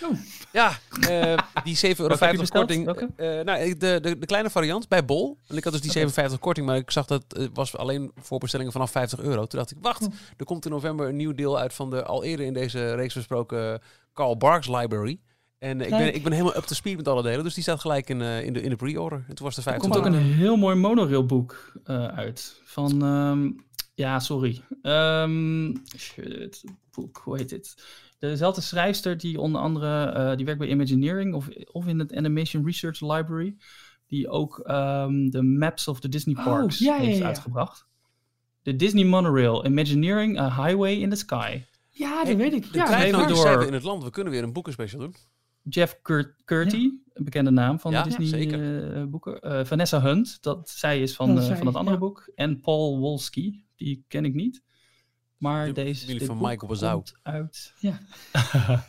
Oh. 0.04 0.18
ja, 0.52 0.72
eh, 1.10 1.38
die 1.64 1.76
7,50 1.76 1.98
euro 1.98 2.46
korting. 2.50 2.88
Eh, 3.16 3.40
nou, 3.40 3.78
de, 3.78 4.00
de, 4.02 4.18
de 4.18 4.26
kleine 4.26 4.50
variant 4.50 4.88
bij 4.88 5.06
Bol. 5.06 5.38
En 5.48 5.58
ik 5.58 5.64
had 5.64 5.74
dus 5.74 5.82
die 5.82 5.92
Oké. 5.92 6.00
57 6.00 6.40
korting, 6.40 6.66
maar 6.66 6.78
ik 6.78 6.92
zag 6.92 7.06
dat 7.06 7.24
het 7.28 7.50
was 7.54 7.78
alleen 7.78 8.12
voor 8.16 8.40
bestellingen 8.40 8.72
vanaf 8.72 8.92
50 8.92 9.20
euro. 9.20 9.46
Toen 9.46 9.60
dacht 9.60 9.72
ik, 9.72 9.78
wacht, 9.82 10.02
Oh. 10.02 10.14
er 10.38 10.46
komt 10.46 10.66
in 10.66 10.72
november 10.72 11.08
een 11.08 11.16
nieuw 11.16 11.34
deel 11.34 11.60
uit 11.60 11.74
van 11.74 11.90
de 11.90 12.04
al 12.04 12.24
eerder 12.24 12.46
in 12.46 12.54
deze 12.54 12.94
reeks 12.94 13.14
besproken 13.14 13.82
Carl 14.14 14.38
Barks 14.38 14.68
Library. 14.68 15.20
En 15.60 15.82
ik 15.82 15.90
ben, 15.90 16.16
ik 16.16 16.24
ben 16.24 16.32
helemaal 16.32 16.56
up 16.56 16.64
to 16.64 16.76
speed 16.76 16.98
met 16.98 17.08
alle 17.08 17.22
delen, 17.24 17.44
dus 17.44 17.54
die 17.54 17.64
staat 17.64 17.80
gelijk 17.80 18.10
in, 18.10 18.22
eh, 18.22 18.44
in 18.46 18.54
de, 18.54 18.62
in 18.62 18.70
de 18.70 18.76
pre-order. 18.76 19.26
En 19.28 19.36
toen 19.36 19.46
was 19.46 19.56
de 19.56 19.62
Er 19.62 19.68
50 19.72 19.90
komt 19.90 20.06
ook 20.06 20.14
een 20.14 20.22
heel 20.22 20.58
mooi 20.58 20.76
monorailboek 20.76 21.72
eh 21.84 22.06
uit. 22.06 22.62
Van, 22.64 23.04
ehm, 23.04 23.52
ja, 23.94 24.20
sorry. 24.20 24.62
Ehm 24.82 25.74
shit, 25.98 26.64
boek, 26.92 27.22
hoe 27.24 27.38
heet 27.38 27.50
dit? 27.50 27.84
Dezelfde 28.20 28.62
schrijfster 28.62 29.18
die 29.18 29.40
onder 29.40 29.62
andere, 29.62 30.06
eh, 30.06 30.36
die 30.36 30.46
werkt 30.46 30.60
bij 30.60 30.70
Imagineering 30.70 31.34
of, 31.34 31.48
of 31.72 31.88
in 31.88 32.00
het 32.00 32.16
Animation 32.16 32.66
Research 32.66 33.02
Library. 33.02 33.56
Die 34.08 34.30
ook 34.30 34.60
ehm, 34.60 35.30
de 35.30 35.44
Maps 35.44 35.88
of 35.88 36.00
the 36.00 36.10
Disney 36.10 36.36
Oh, 36.36 36.44
Parks 36.44 36.80
ja, 36.80 36.96
ja, 36.96 37.02
heeft 37.02 37.18
ja. 37.18 37.26
uitgebracht. 37.26 37.88
De 38.62 38.76
Disney 38.76 39.04
Monorail, 39.04 39.66
Imagineering, 39.66 40.40
A 40.40 40.66
Highway 40.66 40.94
in 40.94 41.10
the 41.10 41.16
Sky. 41.16 41.62
Ja, 41.90 42.18
dat 42.18 42.26
Hey, 42.28 42.38
weet 42.38 42.54
ik. 42.54 42.72
De 42.72 42.78
Ja, 42.78 43.28
door... 43.28 43.28
door- 43.28 43.66
in 43.66 43.74
het 43.74 43.84
land, 43.84 44.04
we 44.04 44.10
kunnen 44.10 44.34
weer 44.34 44.44
een 44.44 44.54
boekenspecial 44.54 45.00
doen. 45.02 45.16
Jeff 45.64 46.00
Cur 46.02 46.36
Curty, 46.46 46.92
een 47.14 47.24
bekende 47.24 47.52
naam 47.52 47.80
van 47.80 47.92
Ja, 47.92 48.04
de 48.04 48.10
Disney 48.10 48.28
zeker. 48.28 48.94
eh, 48.94 49.04
boeken. 49.04 49.42
Eh, 49.42 49.66
Vanessa 49.66 50.02
Hunt, 50.02 50.38
dat 50.44 50.70
zij 50.70 51.02
is 51.02 51.16
van, 51.16 51.36
Dat 51.36 51.50
eh, 51.50 51.58
van 51.58 51.68
het 51.68 51.76
andere 51.76 51.96
ja. 51.96 52.02
boek. 52.02 52.32
En 52.36 52.60
Paul 52.60 53.00
Wolski, 53.00 53.66
die 53.76 54.06
ken 54.08 54.26
ik 54.26 54.34
niet. 54.34 54.64
Maar 55.38 55.66
De 55.66 55.72
deze 55.72 56.00
familie 56.00 56.20
dit 56.20 56.28
van 56.28 56.38
boek 56.38 56.48
Michael 56.48 56.68
komt 56.68 57.16
uit. 57.24 57.74
Ja. 57.80 58.00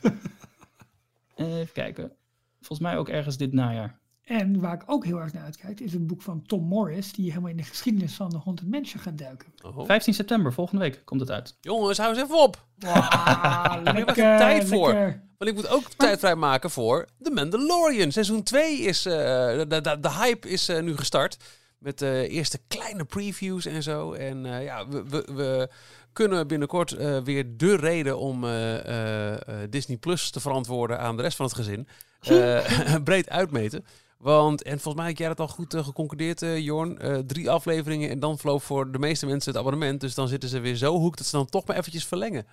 Even 1.34 1.72
kijken. 1.72 2.12
Volgens 2.58 2.88
mij 2.88 2.98
ook 2.98 3.08
ergens 3.08 3.36
dit 3.36 3.52
najaar. 3.52 3.99
En 4.30 4.60
waar 4.60 4.74
ik 4.74 4.82
ook 4.86 5.04
heel 5.04 5.20
erg 5.20 5.32
naar 5.32 5.44
uitkijk, 5.44 5.80
is 5.80 5.92
het 5.92 6.06
boek 6.06 6.22
van 6.22 6.42
Tom 6.46 6.62
Morris, 6.64 7.12
die 7.12 7.28
helemaal 7.30 7.50
in 7.50 7.56
de 7.56 7.62
geschiedenis 7.62 8.14
van 8.14 8.30
de 8.30 8.38
Haunted 8.44 8.70
Mansion 8.70 9.02
gaat 9.02 9.18
duiken. 9.18 9.48
Oh. 9.64 9.86
15 9.86 10.14
september, 10.14 10.52
volgende 10.52 10.82
week, 10.82 11.02
komt 11.04 11.20
het 11.20 11.30
uit. 11.30 11.56
Jongens, 11.60 11.98
hou 11.98 12.10
eens 12.14 12.22
even 12.22 12.42
op. 12.42 12.64
Ah, 12.80 13.72
geen 13.84 13.94
lekker, 13.94 14.14
tijd 14.14 14.64
voor. 14.68 14.92
lekker. 14.92 15.22
Want 15.38 15.50
ik 15.50 15.56
moet 15.56 15.68
ook 15.68 15.82
tijd 15.96 16.18
vrijmaken 16.18 16.70
voor 16.70 17.06
The 17.22 17.30
Mandalorian. 17.30 18.12
Seizoen 18.12 18.42
2 18.42 18.78
is... 18.78 19.06
eh, 19.06 19.12
de, 19.12 19.66
de, 19.82 19.96
de 20.00 20.10
hype 20.12 20.48
is 20.48 20.68
eh, 20.68 20.82
nu 20.82 20.96
gestart. 20.96 21.36
Met 21.78 21.98
de 21.98 22.26
eerste 22.28 22.58
kleine 22.68 23.04
previews 23.04 23.66
en 23.66 23.82
zo. 23.82 24.12
En 24.12 24.46
eh, 24.46 24.64
ja, 24.64 24.88
we, 24.88 25.04
we, 25.08 25.24
we 25.34 25.68
kunnen 26.12 26.46
binnenkort 26.46 26.92
eh, 26.92 27.18
weer 27.22 27.56
de 27.56 27.76
reden 27.76 28.18
om 28.18 28.44
eh, 28.44 28.78
eh, 28.78 29.32
eh, 29.32 29.40
Disney 29.70 29.96
Plus 29.96 30.30
te 30.30 30.40
verantwoorden 30.40 30.98
aan 31.00 31.16
de 31.16 31.22
rest 31.22 31.36
van 31.36 31.46
het 31.46 31.54
gezin. 31.54 31.88
eh, 32.20 32.94
breed 33.04 33.28
uitmeten. 33.30 33.84
Want, 34.20 34.62
en 34.62 34.72
volgens 34.80 34.94
mij 34.94 35.06
heb 35.06 35.18
jij 35.18 35.28
dat 35.28 35.40
al 35.40 35.48
goed 35.48 35.74
eh, 35.74 35.84
geconcludeerd, 35.84 36.42
eh, 36.42 36.58
Jorn. 36.58 36.98
Eh, 36.98 37.18
drie 37.18 37.50
afleveringen 37.50 38.10
en 38.10 38.20
dan 38.20 38.38
vloog 38.38 38.62
voor 38.62 38.92
de 38.92 38.98
meeste 38.98 39.26
mensen 39.26 39.50
het 39.52 39.60
abonnement. 39.60 40.00
Dus 40.00 40.14
dan 40.14 40.28
zitten 40.28 40.48
ze 40.48 40.60
weer 40.60 40.76
zo 40.76 40.98
hoek 40.98 41.16
dat 41.16 41.26
ze 41.26 41.36
dan 41.36 41.46
toch 41.46 41.66
maar 41.66 41.76
eventjes 41.76 42.04
verlengen. 42.06 42.46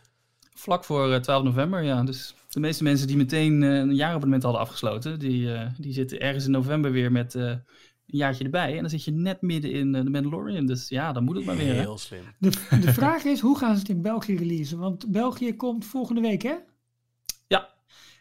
Vlak 0.53 0.83
voor 0.83 1.13
eh, 1.13 1.19
12 1.19 1.43
november, 1.43 1.83
ja. 1.83 2.03
Dus 2.03 2.35
de 2.49 2.59
meeste 2.59 2.83
mensen 2.83 3.07
die 3.07 3.17
meteen 3.17 3.61
een 3.61 3.95
jaarabonnement 3.95 4.43
hadden 4.43 4.61
afgesloten, 4.61 5.19
die, 5.19 5.53
eh, 5.53 5.69
die 5.77 5.93
zitten 5.93 6.19
ergens 6.19 6.45
in 6.45 6.51
november 6.51 6.91
weer 6.91 7.11
met 7.11 7.35
eh, 7.35 7.43
een 7.43 7.61
jaartje 8.05 8.43
erbij. 8.43 8.73
En 8.75 8.79
dan 8.81 8.89
zit 8.89 9.03
je 9.03 9.11
net 9.11 9.41
midden 9.41 9.71
in 9.71 9.91
de 9.91 10.09
Mandalorian. 10.09 10.65
Dus 10.65 10.89
ja, 10.89 11.11
dan 11.11 11.23
moet 11.23 11.35
het 11.35 11.45
maar 11.45 11.57
weer. 11.57 11.73
hè. 11.73 11.79
Heel 11.79 11.97
slim. 11.97 12.23
De, 12.39 12.49
de 12.81 12.93
vraag 12.93 13.23
is, 13.23 13.39
hoe 13.39 13.57
gaan 13.57 13.73
ze 13.73 13.79
het 13.79 13.89
in 13.89 14.01
België 14.01 14.35
releasen? 14.35 14.77
Want 14.77 15.11
België 15.11 15.55
komt 15.55 15.85
volgende 15.85 16.21
week, 16.21 16.41
hè? 16.41 16.55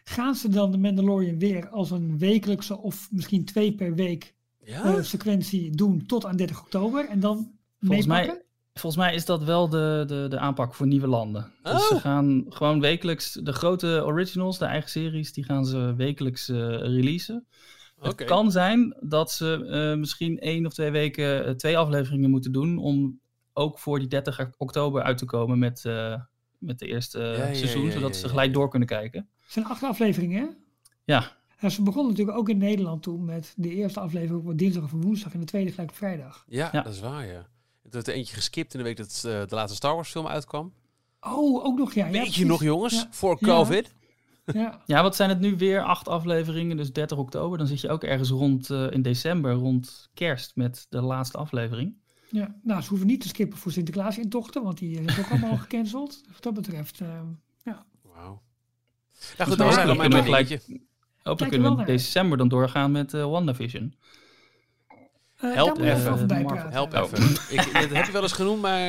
Gaan 0.09 0.35
ze 0.35 0.49
dan 0.49 0.71
de 0.71 0.77
Mandalorian 0.77 1.39
weer 1.39 1.69
als 1.69 1.91
een 1.91 2.17
wekelijkse 2.17 2.77
of 2.77 3.07
misschien 3.11 3.45
twee 3.45 3.73
per 3.73 3.95
week 3.95 4.35
Ja? 4.63 4.83
eh, 4.83 5.01
sequentie 5.03 5.71
doen 5.75 6.05
tot 6.05 6.25
aan 6.25 6.35
30 6.35 6.61
oktober 6.61 7.09
en 7.09 7.19
dan 7.19 7.51
Volgens 7.79 8.07
mij-? 8.07 8.41
Volgens 8.73 9.03
mij 9.03 9.15
is 9.15 9.25
dat 9.25 9.43
wel 9.43 9.69
de, 9.69 10.03
de, 10.07 10.25
de 10.29 10.39
aanpak 10.39 10.73
voor 10.73 10.87
nieuwe 10.87 11.07
landen. 11.07 11.51
Dus 11.63 11.87
ze 11.87 11.93
Oh. 11.93 12.01
gaan 12.01 12.45
gewoon 12.49 12.79
wekelijks 12.79 13.33
de 13.33 13.51
grote 13.53 14.01
originals, 14.05 14.57
de 14.57 14.65
eigen 14.65 14.89
series, 14.89 15.33
die 15.33 15.43
gaan 15.43 15.65
ze 15.65 15.93
wekelijks 15.97 16.49
eh, 16.49 16.57
releasen. 16.77 17.45
Het 17.99 18.23
kan 18.25 18.51
zijn 18.51 18.95
dat 18.99 19.31
ze 19.31 19.65
eh, 19.69 19.99
misschien 19.99 20.39
één 20.39 20.65
of 20.65 20.73
twee 20.73 20.91
weken 20.91 21.57
twee 21.57 21.77
afleveringen 21.77 22.29
moeten 22.29 22.51
doen 22.51 22.77
om 22.77 23.19
ook 23.53 23.79
voor 23.79 23.99
die 23.99 24.07
30 24.07 24.49
oktober 24.57 25.01
uit 25.03 25.17
te 25.17 25.25
komen 25.25 25.59
met, 25.59 25.85
eh, 25.85 26.21
met 26.57 26.79
de 26.79 26.87
eerste 26.87 27.19
Ja, 27.19 27.53
seizoen, 27.53 27.85
ja, 27.85 27.91
zodat 27.91 28.09
ja, 28.13 28.15
ze 28.19 28.23
ja. 28.23 28.29
gelijk 28.29 28.53
door 28.53 28.69
kunnen 28.69 28.87
kijken. 28.87 29.29
Het 29.47 29.55
zijn 29.55 29.65
acht 29.65 29.83
afleveringen, 29.83 30.41
hè? 30.41 30.47
Ja, 31.03 31.31
En 31.57 31.71
ze 31.71 31.81
begonnen 31.81 32.11
natuurlijk 32.11 32.37
ook 32.37 32.49
in 32.49 32.57
Nederland 32.57 33.03
toen 33.03 33.25
met 33.25 33.53
de 33.57 33.69
eerste 33.75 33.99
aflevering 33.99 34.47
op 34.47 34.57
dinsdag 34.57 34.83
of 34.83 34.91
woensdag 34.91 35.33
en 35.33 35.39
de 35.39 35.45
tweede 35.45 35.71
gelijk 35.71 35.89
op 35.89 35.95
vrijdag. 35.95 36.45
Ja, 36.47 36.69
Ja. 36.71 36.81
dat 36.81 36.93
is 36.93 36.99
waar, 36.99 37.25
ja. 37.25 37.47
Er 37.83 37.93
werd 37.93 38.07
er 38.07 38.13
eentje 38.13 38.35
geskipt 38.35 38.73
in 38.73 38.79
de 38.79 38.85
week 38.85 38.97
dat 38.97 39.23
eh, 39.25 39.45
de 39.47 39.55
laatste 39.55 39.75
Star 39.75 39.95
Wars 39.95 40.09
film 40.11 40.27
uitkwam. 40.27 40.73
Oh, 41.21 41.65
ook 41.65 41.77
nog 41.77 41.93
ja. 41.93 42.05
ja 42.05 42.11
Weet 42.11 42.35
je 42.35 42.45
nog, 42.45 42.63
jongens? 42.63 42.93
Ja. 42.93 43.07
Voor. 43.11 43.39
COVID. 43.39 43.93
Ja. 44.53 44.81
Ja, 44.85 45.01
wat 45.01 45.15
zijn 45.15 45.29
het 45.29 45.39
nu 45.39 45.55
weer? 45.57 45.81
Acht 45.83 46.07
afleveringen, 46.07 46.77
dus 46.77 46.93
30 46.93 47.17
oktober. 47.17 47.57
Dan 47.57 47.67
zit 47.67 47.81
je 47.81 47.89
ook 47.89 48.03
ergens 48.03 48.29
rond 48.29 48.69
eh, 48.69 48.91
in 48.91 49.01
december, 49.01 49.51
rond 49.53 50.09
kerst, 50.13 50.55
met 50.55 50.85
de 50.89 51.01
laatste 51.01 51.37
aflevering. 51.37 51.95
ja, 52.29 52.55
nou, 52.63 52.81
ze 52.81 52.89
hoeven 52.89 53.07
niet 53.07 53.21
te 53.21 53.27
skippen 53.27 53.57
voor 53.57 53.71
Sinterklaas 53.71 54.17
intochten, 54.17 54.63
want 54.63 54.77
die 54.77 54.99
is 55.01 55.19
ook 55.19 55.29
allemaal 55.29 55.57
gecanceld. 55.67 56.21
Wat 56.31 56.43
dat 56.43 56.53
betreft. 56.53 57.01
eh, 57.01 57.07
Wauw. 57.07 57.37
Ja, 59.37 59.45
goed, 59.45 59.57
maar 59.57 59.57
dat 59.57 59.57
was 59.57 59.75
ja, 59.75 60.21
gelijk- 60.23 60.47
dingetje. 60.47 60.85
Hopelijk 61.23 61.51
kunnen 61.53 61.73
we 61.75 61.79
in 61.79 61.85
december 61.85 62.37
dan 62.37 62.47
doorgaan 62.47 62.91
met 62.91 63.13
eh 63.13 63.23
WandaVision. 63.25 63.95
eh, 65.37 65.53
Help 65.53 65.77
even. 65.79 66.29
Help 66.71 66.93
Oh. 66.93 67.01
even. 67.03 67.23
ik, 67.55 67.73
dit 67.73 67.93
heb 67.93 68.05
je 68.05 68.11
wel 68.11 68.21
eens 68.21 68.31
genoemd, 68.31 68.61
maar... 68.61 68.79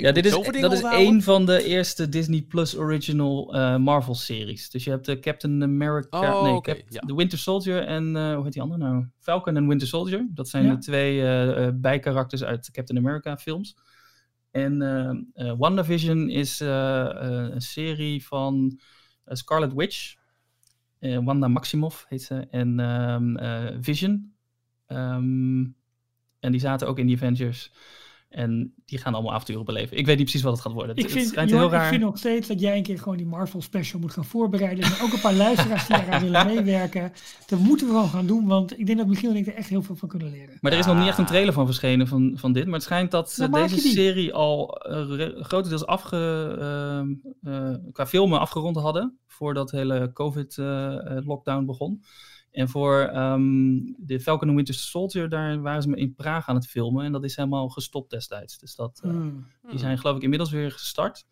Ja, 0.00 0.12
dit 0.12 0.24
is, 0.26 0.32
dat 0.60 0.72
is 0.72 0.82
één 0.82 1.22
van 1.22 1.46
de 1.46 1.64
eerste 1.64 2.08
Disney 2.08 2.42
Plus 2.42 2.76
original 2.76 3.54
eh, 3.54 3.76
Marvel 3.76 4.14
series. 4.14 4.70
Dus 4.70 4.84
je 4.84 4.90
hebt 4.90 5.06
de 5.06 5.18
Captain 5.18 5.62
America, 5.62 6.34
Oh, 6.36 6.42
nee, 6.42 6.52
oké, 6.52 6.72
Cap- 6.74 6.84
ja. 6.88 7.00
de 7.00 7.14
Winter 7.14 7.38
Soldier 7.38 7.84
en 7.84 8.16
eh, 8.16 8.34
hoe 8.34 8.44
heet 8.44 8.52
die 8.52 8.62
andere 8.62 8.80
nou? 8.84 9.06
Falcon 9.20 9.56
en 9.56 9.68
Winter 9.68 9.88
Soldier. 9.88 10.26
Dat 10.34 10.48
zijn 10.48 10.64
Ja. 10.64 10.74
de 10.74 10.78
twee 10.78 11.72
bijkarakters 11.72 12.44
uit 12.44 12.64
de 12.64 12.72
Captain 12.72 12.98
America 13.06 13.36
films. 13.36 13.76
En 14.50 14.82
eh 14.82 15.48
eh, 15.48 15.54
WandaVision 15.58 16.28
is 16.28 16.60
eh, 16.60 17.00
eh, 17.00 17.52
een 17.54 17.60
serie 17.60 18.26
van 18.26 18.80
Scarlet 19.36 19.72
Witch. 19.74 20.16
Eh, 20.98 21.18
Wanda 21.24 21.48
Maximoff 21.48 22.06
heet 22.08 22.22
ze. 22.22 22.46
En 22.50 22.80
ehm, 22.80 23.36
eh, 23.36 23.76
Vision. 23.80 24.32
Ehm, 24.86 25.64
en 26.40 26.50
die 26.52 26.60
zaten 26.60 26.88
ook 26.88 26.98
in 26.98 27.06
die 27.06 27.16
Avengers. 27.16 27.72
En 28.28 28.74
die 28.84 28.98
gaan 28.98 29.14
allemaal 29.14 29.32
avonturen 29.34 29.64
beleven. 29.64 29.96
Ik 29.96 30.06
weet 30.06 30.16
niet 30.16 30.24
precies 30.24 30.42
wat 30.42 30.52
het 30.52 30.62
gaat 30.62 30.72
worden. 30.72 30.90
Het, 30.90 30.98
Ik 30.98 31.04
het 31.04 31.12
vind, 31.12 31.28
schijnt 31.28 31.50
Jorn, 31.50 31.62
heel 31.62 31.72
raar. 31.72 31.82
ik 31.84 31.88
vind 31.88 32.02
nog 32.02 32.18
steeds 32.18 32.48
dat 32.48 32.60
jij 32.60 32.76
een 32.76 32.82
keer 32.82 32.98
gewoon 32.98 33.16
die 33.16 33.26
Marvel 33.26 33.62
special 33.62 34.00
moet 34.00 34.12
gaan 34.12 34.24
voorbereiden. 34.24 34.84
En 34.84 34.90
ook 35.02 35.12
een 35.12 35.20
paar 35.20 35.34
luisteraars 35.34 35.86
die 35.86 35.96
daaraan 35.96 36.22
willen 36.22 36.46
meewerken. 36.54 37.12
Dat 37.46 37.58
moeten 37.58 37.86
we 37.86 37.92
gewoon 37.92 38.08
gaan 38.08 38.26
doen, 38.26 38.46
want 38.46 38.78
ik 38.78 38.86
denk 38.86 38.98
dat 38.98 39.06
Michiel 39.06 39.30
en 39.30 39.36
ik 39.36 39.46
er 39.46 39.54
echt 39.54 39.68
heel 39.68 39.82
veel 39.82 39.96
van 39.96 40.08
kunnen 40.08 40.30
leren. 40.30 40.58
Maar 40.60 40.72
er 40.72 40.78
is 40.78 40.86
nog 40.86 40.98
niet 40.98 41.06
echt 41.08 41.18
een 41.18 41.24
Ah. 41.24 41.30
trailer 41.30 41.52
van 41.52 41.66
verschenen 41.66 42.06
van, 42.08 42.32
van 42.34 42.52
dit. 42.52 42.64
Maar 42.64 42.74
het 42.74 42.82
schijnt 42.82 43.10
dat 43.10 43.48
deze 43.52 43.78
serie 43.78 44.34
al 44.34 44.78
re- 44.86 45.36
grotendeels 45.44 45.86
afge, 45.86 46.16
ehm, 46.60 47.08
eh, 47.54 47.74
qua 47.92 48.06
filmen 48.06 48.40
afgerond 48.40 48.76
hadden. 48.76 49.18
Voordat 49.26 49.68
de 49.68 49.76
hele 49.76 50.10
COVID-lockdown 50.12 51.64
begon. 51.64 52.02
En 52.50 52.68
voor 52.68 53.00
ehm, 53.00 53.78
de 53.96 54.20
Falcon 54.20 54.46
and 54.48 54.56
Winter 54.56 54.74
Soldier, 54.74 55.28
daar 55.28 55.60
waren 55.60 55.82
ze 55.82 55.96
in 55.96 56.14
Praag 56.14 56.48
aan 56.48 56.54
het 56.54 56.66
filmen. 56.66 57.04
En 57.04 57.12
dat 57.12 57.24
is 57.24 57.36
helemaal 57.36 57.68
gestopt 57.68 58.10
destijds. 58.10 58.58
Dus 58.58 58.74
dat, 58.74 59.00
eh, 59.04 59.10
Hmm. 59.10 59.46
die 59.70 59.78
zijn 59.78 59.98
geloof 59.98 60.16
ik 60.16 60.22
inmiddels 60.22 60.50
weer 60.50 60.70
gestart. 60.72 61.26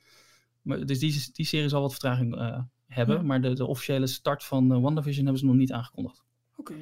Maar, 0.62 0.86
dus 0.86 0.98
die, 0.98 1.28
die 1.32 1.46
serie 1.46 1.68
zal 1.68 1.80
wat 1.80 1.90
vertraging 1.90 2.36
eh, 2.36 2.58
hebben. 2.86 3.26
Maar 3.26 3.40
de, 3.40 3.52
de 3.54 3.66
officiële 3.66 4.06
start 4.06 4.44
van 4.44 4.72
eh, 4.72 4.80
WandaVision 4.80 5.24
hebben 5.24 5.40
ze 5.42 5.46
nog 5.48 5.56
niet 5.56 5.72
aangekondigd. 5.72 6.24
Oké, 6.56 6.74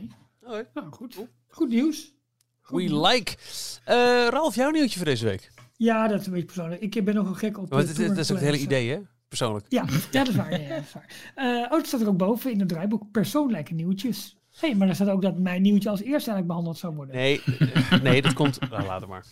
Oké. 0.43 0.69
nou 0.75 0.91
goed. 0.93 1.27
Goed 1.49 1.69
nieuws. 1.69 2.13
Goed 2.61 2.83
We 2.83 2.89
nieuws. 2.89 3.09
like. 3.13 3.37
Eh, 3.85 4.27
Ralf, 4.31 4.55
jouw 4.55 4.71
nieuwtje 4.71 4.97
voor 4.97 5.07
deze 5.07 5.25
week. 5.25 5.53
Ja, 5.77 6.09
dat 6.09 6.21
is 6.21 6.27
een 6.27 6.33
beetje 6.33 6.47
persoonlijk. 6.47 6.81
Ik 6.81 7.05
ben 7.05 7.15
nogal 7.15 7.35
gek 7.35 7.59
op... 7.59 7.69
Want 7.71 7.89
het, 7.89 7.97
het 7.97 8.19
is 8.19 8.31
ook 8.31 8.37
het 8.37 8.47
hele 8.47 8.59
idee, 8.63 8.91
hè? 8.91 9.01
Persoonlijk. 9.39 9.67
Ja, 9.69 9.85
ja, 10.11 10.25
dat 10.25 10.29
is 10.29 10.35
waar. 10.35 10.61
Ja, 10.61 10.69
dat 10.69 10.85
is 10.85 10.93
waar. 10.93 11.33
Eh, 11.35 11.73
oh, 11.73 11.85
staat 11.85 12.01
er 12.01 12.09
ook 12.09 12.17
boven 12.17 12.53
in 12.53 12.59
het 12.59 12.69
draaiboek. 12.69 13.11
Persoonlijke 13.11 13.75
nieuwtjes. 13.75 14.37
Hé, 14.61 14.69
hey, 14.69 14.77
maar 14.77 14.89
er 14.89 14.95
staat 14.95 15.09
ook 15.09 15.23
dat 15.23 15.39
mijn 15.39 15.63
nieuwtje 15.63 15.89
als 15.89 16.01
eerste 16.01 16.31
eigenlijk 16.31 16.47
behandeld 16.47 16.79
zou 16.79 16.95
worden. 16.95 17.15
Nee, 17.15 17.43
eh, 17.43 18.03
nee 18.03 18.23
dat 18.23 18.33
komt... 18.33 18.59
Nou, 18.71 18.87
laat 18.87 19.01
het 19.01 19.11
maar. 19.11 19.25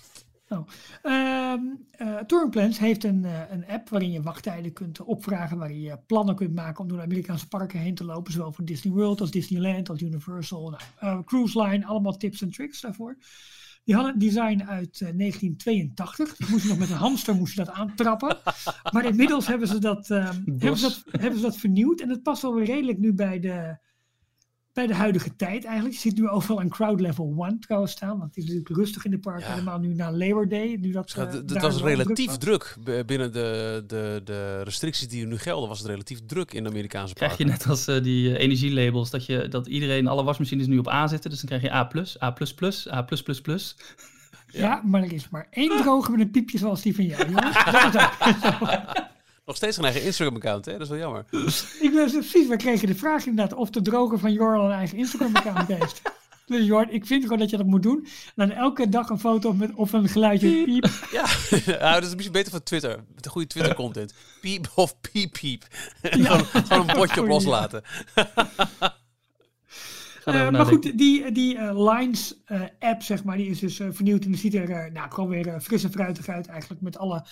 Ehm 1.02 1.60
eh, 1.90 2.16
Touringplans 2.16 2.78
heeft 2.78 3.04
een, 3.04 3.26
een 3.50 3.66
app 3.66 3.88
waarin 3.88 4.10
je 4.10 4.22
wachttijden 4.22 4.72
kunt 4.72 5.02
opvragen, 5.02 5.58
waarin 5.58 5.80
je 5.80 5.98
plannen 6.06 6.34
kunt 6.34 6.54
maken 6.54 6.82
om 6.82 6.88
door 6.88 6.98
de 6.98 7.04
Amerikaanse 7.04 7.48
parken 7.48 7.78
heen 7.78 7.94
te 7.94 8.04
lopen, 8.04 8.32
zowel 8.32 8.52
voor 8.52 8.64
Disney 8.64 8.92
World 8.92 9.20
als 9.20 9.30
Disneyland 9.30 9.88
als 9.88 10.00
Universal, 10.00 10.78
nou, 11.00 11.24
Cruise 11.24 11.62
Line, 11.62 11.86
allemaal 11.86 12.16
tips 12.16 12.42
en 12.42 12.50
tricks 12.50 12.80
daarvoor. 12.80 13.16
Die 13.84 13.94
hadden 13.94 14.12
een 14.12 14.18
design 14.18 14.62
uit 14.62 15.00
eh, 15.00 15.08
1982. 15.16 16.36
Dus 16.36 16.48
moest 16.48 16.62
je 16.62 16.68
nog 16.68 16.78
met 16.78 16.90
een 16.90 16.96
hamster 16.96 17.34
moest 17.34 17.54
je 17.54 17.64
dat 17.64 17.74
aantrappen. 17.74 18.36
Maar 18.92 19.04
inmiddels 19.04 19.46
hebben 19.46 19.68
ze 19.68 19.78
dat, 19.78 20.10
ehm, 20.10 20.42
hebben 20.44 20.78
ze 20.78 20.88
dat, 20.88 21.20
hebben 21.20 21.38
ze 21.38 21.44
dat 21.44 21.56
vernieuwd. 21.56 22.00
En 22.00 22.08
het 22.08 22.22
past 22.22 22.42
wel 22.42 22.54
weer 22.54 22.64
redelijk 22.64 22.98
nu 22.98 23.14
bij 23.14 23.40
de, 23.40 23.78
bij 24.72 24.86
de 24.86 24.94
huidige 24.94 25.36
tijd 25.36 25.64
eigenlijk. 25.64 25.94
Je 25.94 26.00
ziet 26.00 26.16
nu 26.18 26.28
overal 26.28 26.60
een 26.60 26.68
crowd 26.68 27.00
level 27.00 27.44
1 27.46 27.58
trouwens 27.60 27.92
staan. 27.92 28.18
Want 28.18 28.22
het 28.22 28.36
is 28.36 28.44
natuurlijk 28.44 28.76
rustig 28.76 29.04
in 29.04 29.10
de 29.10 29.18
parken. 29.18 29.46
Ja. 29.46 29.52
Helemaal 29.52 29.78
nu 29.78 29.94
na 29.94 30.12
Labor 30.12 30.48
Day. 30.48 30.76
Nu 30.80 30.90
dat, 30.90 31.10
Schat, 31.10 31.28
eh, 31.28 31.34
Het 31.34 31.48
daar 31.48 31.60
was 31.62 31.82
relatief 31.82 32.26
was. 32.26 32.38
druk. 32.38 32.76
Binnen 33.06 33.32
de, 33.32 33.84
de, 33.86 34.20
de 34.24 34.62
restricties 34.62 35.08
die 35.08 35.22
er 35.22 35.28
nu 35.28 35.38
gelden, 35.38 35.68
was 35.68 35.78
het 35.78 35.88
relatief 35.88 36.20
druk 36.26 36.52
in 36.52 36.62
de 36.62 36.68
Amerikaanse 36.70 37.14
Krijg 37.14 37.36
je 37.38 37.44
parken. 37.44 37.58
net 37.60 37.68
als 37.70 37.86
eh, 37.86 38.02
die 38.02 38.34
eh, 38.34 38.42
energielabels, 38.42 39.10
dat, 39.10 39.26
je, 39.26 39.48
dat 39.48 39.66
iedereen, 39.66 40.06
alle 40.06 40.24
wasmachines 40.24 40.66
nu 40.66 40.78
op 40.78 40.88
A 40.88 41.06
zitten. 41.06 41.30
Dus 41.30 41.40
dan 41.40 41.48
krijg 41.48 41.62
je 41.62 41.72
A+, 41.72 41.90
A++, 42.22 42.34
A++. 42.92 43.04
Ja. 44.46 44.82
maar 44.84 45.02
er 45.02 45.12
is 45.12 45.28
maar 45.28 45.46
één 45.50 45.76
droge 45.82 46.10
met 46.10 46.20
een 46.20 46.30
piepje 46.30 46.58
zoals 46.58 46.82
die 46.82 46.94
van 46.94 47.04
jou, 47.04 47.24
jongens. 47.30 47.64
Dat 47.64 47.74
is 48.42 48.60
ook. 48.60 49.10
Nog 49.52 49.60
steeds 49.60 49.76
een 49.76 49.84
eigen 49.84 50.02
Instagram-account, 50.02 50.64
hè? 50.64 50.72
Dat 50.72 50.80
is 50.80 50.88
wel 50.88 50.98
jammer. 50.98 51.24
Ik 51.86 51.92
ben 51.94 52.10
precies, 52.10 52.48
we 52.48 52.56
kregen 52.56 52.86
de 52.86 52.94
vraag 52.94 53.26
inderdaad 53.26 53.58
of 53.58 53.70
de 53.70 53.82
droger 53.82 54.18
van 54.18 54.32
Jorl 54.32 54.64
een 54.64 54.72
eigen 54.72 54.98
Instagram-account 54.98 55.68
heeft. 55.68 56.02
Dus 56.46 56.66
Jorn, 56.66 56.92
ik 56.92 57.06
vind 57.06 57.22
gewoon 57.22 57.38
dat 57.38 57.50
je 57.50 57.56
dat 57.56 57.66
moet 57.66 57.82
doen. 57.82 58.06
En 58.36 58.48
dan 58.48 58.50
elke 58.50 58.88
dag 58.88 59.08
een 59.08 59.18
foto 59.18 59.52
met 59.52 59.74
of 59.74 59.92
een 59.92 60.08
geluidje 60.08 60.64
piep. 60.64 60.90
Ja, 61.12 61.26
nou, 61.66 61.94
dat 61.94 62.02
is 62.02 62.14
misschien 62.14 62.32
beter 62.32 62.50
voor 62.50 62.62
Twitter. 62.62 63.04
Met 63.14 63.24
een 63.24 63.30
goede 63.30 63.46
Twitter-content. 63.46 64.14
Piep 64.40 64.70
of 64.74 65.00
piep 65.00 65.32
piep. 65.32 65.64
gewoon, 66.02 66.44
gewoon 66.44 66.88
een 66.88 66.96
bordje 66.96 67.20
op 67.20 67.28
loslaten. 67.28 67.82
Eh, 70.24 70.50
maar 70.50 70.66
goed, 70.66 70.98
die, 70.98 71.32
die 71.32 71.56
eh, 71.56 71.92
Lines 71.92 72.34
eh, 72.44 72.60
app, 72.78 73.02
zeg 73.02 73.24
maar, 73.24 73.36
die 73.36 73.50
is 73.50 73.58
dus 73.58 73.76
vernieuwd. 73.76 74.24
En 74.24 74.30
die 74.30 74.40
ziet 74.40 74.54
er 74.54 74.92
nou, 74.92 75.10
gewoon 75.10 75.28
weer 75.28 75.48
eh, 75.48 75.60
fris 75.60 75.84
en 75.84 75.90
fruitig 75.90 76.28
uit 76.28 76.46
eigenlijk. 76.46 76.80
Met 76.80 76.98
alle 76.98 77.24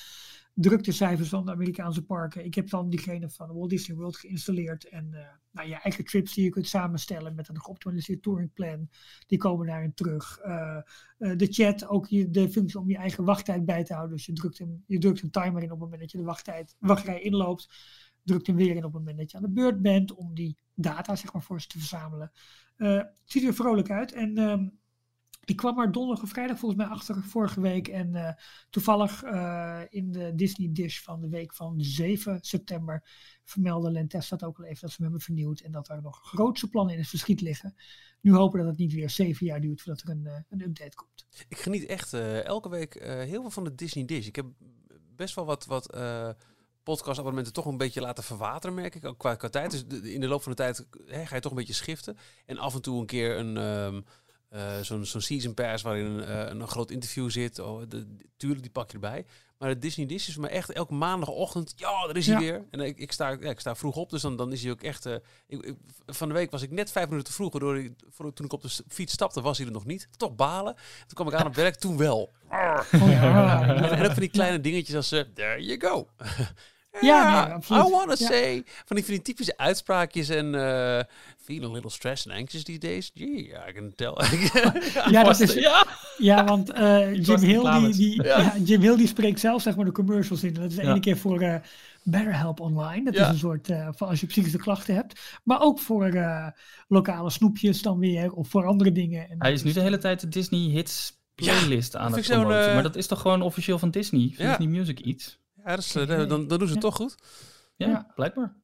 druktecijfers 0.54 1.28
van 1.28 1.44
de 1.44 1.52
Amerikaanse 1.52 2.02
parken. 2.02 2.44
Ik 2.44 2.54
heb 2.54 2.70
dan 2.70 2.90
diegene 2.90 3.30
van 3.30 3.52
Walt 3.52 3.70
Disney 3.70 3.96
World 3.96 4.16
geïnstalleerd. 4.16 4.88
En 4.88 5.14
eh, 5.14 5.26
nou, 5.50 5.68
je 5.68 5.74
eigen 5.74 6.04
trips 6.04 6.34
die 6.34 6.44
je 6.44 6.50
kunt 6.50 6.66
samenstellen 6.66 7.34
met 7.34 7.48
een 7.48 7.60
geoptimaliseerd 7.60 8.22
touringplan. 8.22 8.88
Die 9.26 9.38
komen 9.38 9.66
daarin 9.66 9.94
terug. 9.94 10.38
Eh, 10.38 10.76
eh, 11.18 11.36
de 11.36 11.46
chat, 11.46 11.86
ook 11.86 12.08
de 12.08 12.48
functie 12.50 12.80
om 12.80 12.90
je 12.90 12.96
eigen 12.96 13.24
wachttijd 13.24 13.64
bij 13.64 13.84
te 13.84 13.92
houden. 13.92 14.16
Dus 14.16 14.26
je 14.26 14.32
drukt, 14.32 14.60
een, 14.60 14.84
je 14.86 14.98
drukt 14.98 15.22
een 15.22 15.30
timer 15.30 15.62
in 15.62 15.72
op 15.72 15.80
het 15.80 15.80
moment 15.80 16.00
dat 16.00 16.10
je 16.10 16.18
de 16.18 16.24
wachttijd, 16.24 16.76
wachtrij 16.78 17.20
inloopt. 17.20 17.68
Drukt 18.24 18.46
hem 18.46 18.56
weer 18.56 18.76
in 18.76 18.84
op 18.84 18.92
het 18.92 18.92
moment 18.92 19.18
dat 19.18 19.30
je 19.30 19.36
aan 19.36 19.42
de 19.42 19.50
beurt 19.50 19.82
bent. 19.82 20.14
Om 20.14 20.34
die 20.34 20.56
data 20.74 21.16
zeg 21.16 21.32
maar, 21.32 21.42
voor 21.42 21.60
ze 21.60 21.66
te 21.66 21.78
verzamelen. 21.78 22.32
Het 22.76 23.12
ziet 23.24 23.44
er 23.44 23.54
vrolijk 23.54 23.90
uit. 23.90 24.12
En 24.12 24.79
ik 25.44 25.56
kwam 25.56 25.74
maar 25.74 25.92
donderdag 25.92 26.24
of 26.24 26.30
vrijdag 26.30 26.58
volgens 26.58 26.82
mij 26.82 26.90
achter 26.90 27.22
vorige 27.22 27.60
week. 27.60 27.88
En 27.88 28.14
eh, 28.14 28.32
toevallig 28.70 29.22
eh, 29.22 29.80
in 29.88 30.12
de 30.12 30.34
Disney 30.34 30.68
Dish 30.72 31.00
van 31.00 31.20
de 31.20 31.28
week 31.28 31.54
van 31.54 31.74
7 31.80 32.38
september 32.40 33.02
vermeldde 33.44 33.90
Lentes 33.90 34.28
dat 34.28 34.44
ook 34.44 34.58
al 34.58 34.64
even 34.64 34.80
dat 34.80 34.90
ze 34.90 34.96
hem 34.96 35.04
hebben 35.04 35.20
vernieuwd. 35.20 35.60
En 35.60 35.72
dat 35.72 35.88
er 35.88 36.02
nog 36.02 36.20
grootste 36.22 36.68
plannen 36.68 36.94
in 36.94 37.00
het 37.00 37.08
verschiet 37.08 37.40
liggen. 37.40 37.74
Nu 38.20 38.32
hopen 38.32 38.58
dat 38.58 38.68
het 38.68 38.78
niet 38.78 38.92
weer 38.92 39.10
zeven 39.10 39.46
jaar 39.46 39.60
duurt 39.60 39.82
voordat 39.82 40.02
er 40.02 40.10
een, 40.10 40.26
eh, 40.26 40.40
een 40.48 40.62
update 40.62 40.96
komt. 40.96 41.26
Ik 41.48 41.58
geniet 41.58 41.86
echt 41.86 42.12
elke 42.44 42.68
week 42.68 42.94
heel 43.02 43.40
veel 43.40 43.50
van 43.50 43.64
de 43.64 43.74
Disney 43.74 44.04
Dish. 44.04 44.26
Ik 44.26 44.36
heb 44.36 44.46
best 45.16 45.34
wel 45.34 45.44
wat, 45.44 45.66
wat 45.66 45.96
podcastabonnementen 46.82 47.52
toch 47.52 47.66
een 47.66 47.76
beetje 47.76 48.00
laten 48.00 48.24
verwateren, 48.24 48.74
merk 48.76 48.94
ik. 48.94 49.04
Ook 49.04 49.18
qua, 49.18 49.36
tijd. 49.36 49.70
Dus 49.70 50.00
in 50.02 50.20
de 50.20 50.28
loop 50.28 50.42
van 50.42 50.52
de 50.52 50.58
tijd 50.58 50.86
hè, 51.06 51.26
ga 51.26 51.34
je 51.34 51.40
toch 51.40 51.52
een 51.52 51.58
beetje 51.58 51.72
schiften. 51.72 52.16
En 52.46 52.58
af 52.58 52.74
en 52.74 52.82
toe 52.82 53.00
een 53.00 53.06
keer 53.06 53.38
een, 53.38 53.56
ehm, 53.56 54.00
eh, 54.50 54.80
zo'n 54.80 55.04
season 55.06 55.54
pass 55.54 55.82
waarin 55.82 56.20
eh, 56.24 56.38
een, 56.38 56.60
een 56.60 56.68
groot 56.68 56.90
interview 56.90 57.30
zit. 57.30 57.58
Oh, 57.58 57.82
de, 57.88 58.16
tuurlijk, 58.36 58.62
die 58.62 58.70
pak 58.70 58.86
je 58.88 58.94
erbij. 58.94 59.24
Maar 59.58 59.68
de 59.68 59.78
Disney 59.78 60.06
Dish 60.06 60.26
is 60.28 60.32
voor 60.32 60.42
mij 60.42 60.50
echt 60.50 60.72
elke 60.72 60.94
maandagochtend. 60.94 61.72
Ja, 61.76 62.06
daar 62.06 62.16
is 62.16 62.26
hij 62.26 62.34
Ja. 62.34 62.40
weer. 62.40 62.64
En 62.70 62.80
ik, 62.80 62.98
ik, 62.98 63.12
sta, 63.12 63.28
ja, 63.28 63.50
ik 63.50 63.60
sta 63.60 63.74
vroeg 63.76 63.96
op, 63.96 64.10
dus 64.10 64.22
dan, 64.22 64.36
dan 64.36 64.52
is 64.52 64.62
hij 64.62 64.70
ook 64.72 64.82
echt. 64.82 65.06
eh, 65.06 65.14
ik, 65.46 65.62
ik- 65.64 65.76
van 66.06 66.28
de 66.28 66.34
week 66.34 66.50
was 66.50 66.62
ik 66.62 66.70
net 66.70 66.90
vijf 66.92 67.08
minuten 67.08 67.32
vroeg, 67.32 67.52
waardoor 67.52 67.78
ik, 67.78 67.92
voor, 68.08 68.32
toen 68.32 68.46
ik 68.46 68.52
op 68.52 68.62
de 68.62 68.70
fiets 68.88 69.12
stapte, 69.12 69.40
was 69.40 69.58
hij 69.58 69.66
er 69.66 69.72
nog 69.72 69.84
niet. 69.86 70.08
Toch 70.16 70.34
balen. 70.34 70.74
Toen 70.74 71.14
kwam 71.14 71.28
ik 71.28 71.34
aan 71.34 71.46
op 71.46 71.54
werk, 71.54 71.74
toen 71.74 71.96
wel. 71.96 72.32
Oh, 72.50 72.82
ja. 72.92 73.62
En, 73.76 73.84
en 73.90 74.04
ook 74.04 74.10
van 74.12 74.20
die 74.20 74.28
kleine 74.30 74.60
dingetjes 74.60 74.96
als 74.96 75.12
eh 75.12 75.20
there 75.34 75.64
you 75.64 75.80
go. 75.80 76.08
Ja, 77.00 77.44
nee, 77.44 77.54
absoluut. 77.54 77.86
I 77.86 77.90
wanna 77.90 78.14
Ja. 78.18 78.26
say. 78.26 78.62
Van 78.84 78.96
die, 78.96 79.04
van 79.04 79.14
die 79.14 79.22
typische 79.22 79.56
uitspraakjes 79.56 80.28
en 80.28 80.54
eh 80.54 81.00
feeling 81.38 81.70
a 81.70 81.72
little 81.74 81.90
stressed 81.90 82.30
and 82.32 82.40
anxious 82.40 82.64
these 82.64 82.78
days. 82.78 83.10
Gee, 83.14 83.52
I 83.68 83.72
can 83.72 83.92
tell. 83.94 84.14
Ja, 85.10 85.22
dat 85.24 85.40
is, 85.40 85.52
ja. 85.54 85.86
ja, 86.18 86.44
want 86.44 86.70
eh, 86.72 87.14
Jim, 87.14 87.38
Hill, 87.40 87.70
die, 87.80 87.92
die, 87.96 88.22
Ja. 88.22 88.38
ja. 88.40 88.54
Jim 88.64 88.80
Hill 88.80 88.96
die 88.96 89.06
spreekt 89.06 89.40
zelf 89.40 89.62
zeg 89.62 89.76
maar, 89.76 89.84
de 89.84 89.92
commercials 89.92 90.42
in. 90.44 90.54
Dat 90.54 90.70
is 90.70 90.76
de 90.76 90.82
Ja. 90.82 90.90
ene 90.90 91.00
keer 91.00 91.16
voor 91.18 91.40
eh 91.40 91.54
BetterHelp 92.02 92.60
Online. 92.60 93.04
Dat 93.04 93.14
Ja. 93.14 93.22
is 93.24 93.28
een 93.28 93.38
soort 93.38 93.68
eh, 93.70 93.88
van 93.96 94.08
als 94.08 94.20
je 94.20 94.26
psychische 94.26 94.58
klachten 94.58 94.94
hebt. 94.94 95.20
Maar 95.44 95.60
ook 95.60 95.78
voor 95.78 96.06
eh, 96.06 96.46
lokale 96.88 97.30
snoepjes 97.30 97.82
dan 97.82 97.98
weer. 97.98 98.32
Of 98.32 98.48
voor 98.48 98.66
andere 98.66 98.92
dingen. 98.92 99.28
En 99.30 99.36
Hij 99.38 99.52
is 99.52 99.62
nu 99.62 99.72
de 99.72 99.80
hele 99.80 99.98
tijd 99.98 100.20
de 100.20 100.28
Disney 100.28 100.60
Hits 100.60 101.18
playlist 101.34 101.96
aan 101.96 102.12
het 102.12 102.26
promoten. 102.26 102.74
Maar 102.74 102.82
dat 102.82 102.96
is 102.96 103.06
toch 103.06 103.20
gewoon 103.20 103.42
officieel 103.42 103.78
van 103.78 103.90
Disney? 103.90 104.34
Disney 104.36 104.66
Music 104.68 105.00
iets? 105.00 105.38
Ja, 105.64 105.70
dat 105.70 105.78
is, 105.84 105.96
eh, 105.96 106.06
dan, 106.06 106.28
dan 106.28 106.46
doen 106.58 106.58
ze 106.58 106.64
het 106.64 106.74
Ja. 106.74 106.80
toch 106.80 106.94
goed. 106.96 107.14
Ja, 107.76 107.88
Ja. 107.88 108.12
blijkbaar. 108.14 108.54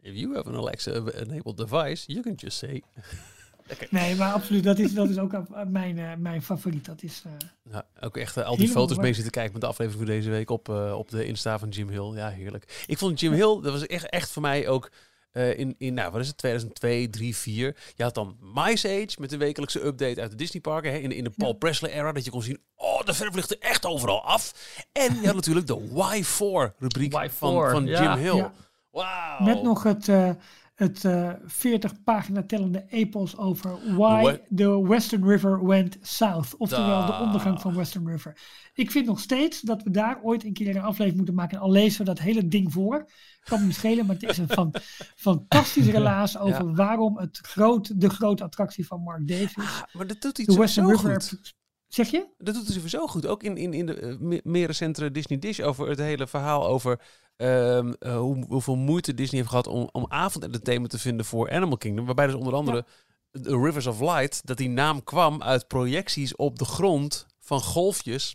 If 0.00 0.14
you 0.14 0.34
have 0.34 0.48
an 0.48 0.56
Alexa-enabled 0.56 1.56
device, 1.56 2.12
you 2.12 2.22
can 2.22 2.34
just 2.36 2.56
say... 2.58 2.82
Nee, 3.90 4.14
maar 4.16 4.32
absoluut. 4.32 4.64
Dat 4.64 4.78
is, 4.78 4.94
dat 4.94 5.08
is 5.08 5.18
ook 5.18 5.32
mijn, 5.68 5.98
eh, 5.98 6.14
mijn 6.16 6.42
favoriet. 6.42 6.84
Dat 6.84 7.02
is, 7.02 7.22
eh, 7.26 7.32
Ja, 7.72 7.86
ook 8.00 8.16
echt 8.16 8.44
al 8.44 8.56
die 8.56 8.68
foto's 8.68 8.96
mee 8.96 9.12
zitten 9.12 9.32
kijken 9.32 9.52
met 9.52 9.60
de 9.60 9.66
aflevering 9.66 10.04
voor 10.04 10.14
deze 10.14 10.30
week 10.30 10.50
op, 10.50 10.68
eh, 10.68 10.94
op 10.98 11.08
de 11.10 11.24
Insta 11.24 11.58
van 11.58 11.68
Jim 11.68 11.88
Hill. 11.88 12.12
Ja, 12.14 12.28
heerlijk. 12.28 12.84
Ik 12.86 12.98
vond 12.98 13.20
Jim 13.20 13.32
Hill, 13.32 13.60
dat 13.60 13.72
was 13.72 13.86
echt, 13.86 14.08
echt 14.08 14.30
voor 14.30 14.42
mij 14.42 14.68
ook 14.68 14.90
eh, 15.30 15.58
in, 15.58 15.74
in, 15.78 15.94
nou, 15.94 16.12
wat 16.12 16.20
is 16.20 16.26
het, 16.28 16.36
2002, 16.36 17.08
3, 17.10 17.36
4. 17.36 17.76
Je 17.94 18.02
had 18.02 18.14
dan 18.14 18.36
Mice 18.54 18.88
Age 18.88 19.20
met 19.20 19.30
de 19.30 19.36
wekelijkse 19.36 19.84
update 19.84 20.20
uit 20.20 20.30
de 20.30 20.36
Disneyparken. 20.36 20.92
Hè, 20.92 20.98
in, 20.98 21.08
de- 21.08 21.16
in 21.16 21.24
de 21.24 21.30
Paul 21.36 21.50
Ja. 21.52 21.56
Presley 21.58 21.92
era, 21.92 22.12
dat 22.12 22.24
je 22.24 22.30
kon 22.30 22.42
zien, 22.42 22.58
oh, 22.74 23.04
de 23.04 23.14
verf 23.14 23.34
ligt 23.34 23.50
er 23.50 23.58
echt 23.60 23.86
overal 23.86 24.24
af. 24.24 24.54
En 24.92 25.20
je 25.20 25.26
had 25.26 25.34
natuurlijk 25.34 25.66
de 25.66 25.78
Y4 25.88 26.76
rubriek 26.78 27.12
Y4, 27.12 27.32
van, 27.32 27.70
van 27.70 27.86
ja. 27.86 28.02
Jim 28.02 28.22
Hill. 28.22 28.36
Ja. 28.36 28.52
Wauw. 28.90 29.44
Met 29.44 29.62
nog 29.62 29.82
het, 29.82 30.08
eh, 30.08 30.30
het 30.74 31.04
eh 31.04 31.32
40 31.46 32.02
pagina 32.04 32.42
tellende 32.42 32.84
epos 32.88 33.36
over 33.36 33.70
why 33.96 34.22
What? 34.22 34.40
the 34.56 34.86
Western 34.88 35.28
River 35.28 35.66
went 35.66 35.98
south. 36.00 36.56
Oftewel 36.56 37.06
de 37.06 37.12
ondergang 37.12 37.60
van 37.60 37.74
Western 37.76 38.08
River. 38.08 38.36
Ik 38.74 38.90
vind 38.90 39.06
nog 39.06 39.20
steeds 39.20 39.60
dat 39.60 39.82
we 39.82 39.90
daar 39.90 40.20
ooit 40.22 40.44
een 40.44 40.52
keer 40.52 40.68
een 40.68 40.82
aflevering 40.82 41.16
moeten 41.16 41.34
maken. 41.34 41.56
En 41.56 41.62
al 41.62 41.70
lezen 41.70 41.98
we 41.98 42.04
dat 42.04 42.18
hele 42.18 42.48
ding 42.48 42.72
voor. 42.72 43.10
Kan 43.44 43.60
me 43.60 43.66
niet 43.66 43.74
schelen, 43.74 44.06
maar 44.06 44.16
het 44.20 44.30
is 44.30 44.38
een 44.38 44.48
fan, 44.48 44.74
fantastisch 45.16 45.86
relaas 45.98 46.38
over 46.38 46.74
waarom 46.74 47.18
het 47.18 47.38
groot, 47.42 48.00
de 48.00 48.10
grote 48.10 48.42
attractie 48.44 48.86
van 48.86 49.00
Mark 49.02 49.28
Davis. 49.28 49.56
Ah, 49.56 49.82
maar 49.92 50.06
dat 50.06 50.20
doet 50.20 50.36
hij 50.36 50.46
de 50.46 50.54
Western 50.54 50.88
River. 50.90 51.10
goed. 51.22 51.54
Zeg 51.88 52.10
je? 52.10 52.26
Dat 52.38 52.54
doet 52.54 52.64
hij 52.66 52.74
sowieso 52.74 53.06
goed. 53.06 53.26
Ook 53.26 53.42
in, 53.42 53.56
in, 53.56 53.72
in 53.74 53.86
de 53.86 54.16
me- 54.20 54.40
meer 54.44 54.66
recentere 54.66 55.10
Disney 55.10 55.38
Dish 55.38 55.60
over 55.60 55.88
het 55.88 55.98
hele 55.98 56.26
verhaal 56.26 56.66
over 56.66 57.00
ehm, 57.36 57.92
eh, 57.98 58.16
hoe, 58.18 58.44
hoeveel 58.48 58.76
moeite 58.76 59.14
Disney 59.14 59.38
heeft 59.38 59.50
gehad 59.50 59.66
om, 59.66 59.88
om 59.92 60.04
avondentertainment 60.08 60.90
te 60.92 60.98
vinden 60.98 61.26
voor 61.26 61.50
Animal 61.50 61.76
Kingdom. 61.78 62.04
Waarbij 62.06 62.26
dus 62.26 62.34
onder 62.34 62.54
andere 62.54 62.84
de 63.30 63.56
Rivers 63.58 63.86
of 63.86 64.00
Light, 64.00 64.46
dat 64.46 64.56
die 64.56 64.68
naam 64.68 65.04
kwam 65.04 65.42
uit 65.42 65.68
projecties 65.68 66.36
op 66.36 66.58
de 66.58 66.64
grond 66.64 67.26
van 67.40 67.60
golfjes 67.60 68.34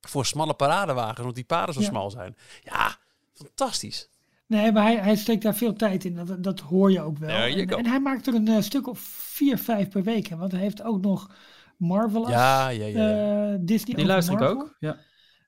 voor 0.00 0.26
smalle 0.26 0.54
paradewagens, 0.54 1.20
want 1.20 1.34
die 1.34 1.44
paden 1.44 1.74
zo 1.74 1.80
Ja. 1.80 1.86
smal 1.86 2.10
zijn. 2.10 2.36
Ja, 2.62 2.96
fantastisch. 3.34 4.08
Nee, 4.46 4.72
maar 4.72 4.82
hij, 4.82 4.96
hij 4.96 5.16
steekt 5.16 5.42
daar 5.42 5.54
veel 5.54 5.72
tijd 5.72 6.04
in. 6.04 6.14
Dat, 6.14 6.42
dat 6.44 6.60
hoor 6.60 6.90
je 6.92 7.00
ook 7.00 7.18
wel. 7.18 7.28
En, 7.30 7.86
hij 7.86 8.00
maakt 8.00 8.26
er 8.26 8.34
een 8.34 8.48
eh, 8.48 8.60
stuk 8.60 8.88
of 8.88 8.98
vier, 8.98 9.58
vijf 9.58 9.88
per 9.88 10.02
week. 10.02 10.26
Hè, 10.26 10.36
want 10.36 10.52
hij 10.52 10.60
heeft 10.60 10.82
ook 10.82 11.00
nog 11.02 11.30
Marvelous. 11.76 12.28
Ja, 12.30 12.68
ja, 12.68 12.86
ja. 12.86 13.08
ja. 13.08 13.52
eh, 13.52 13.58
Disney 13.60 13.94
Die 13.94 14.04
over 14.04 14.06
luister 14.06 14.34
ik 14.34 14.40
ook. 14.42 14.76
Ja. 14.78 14.96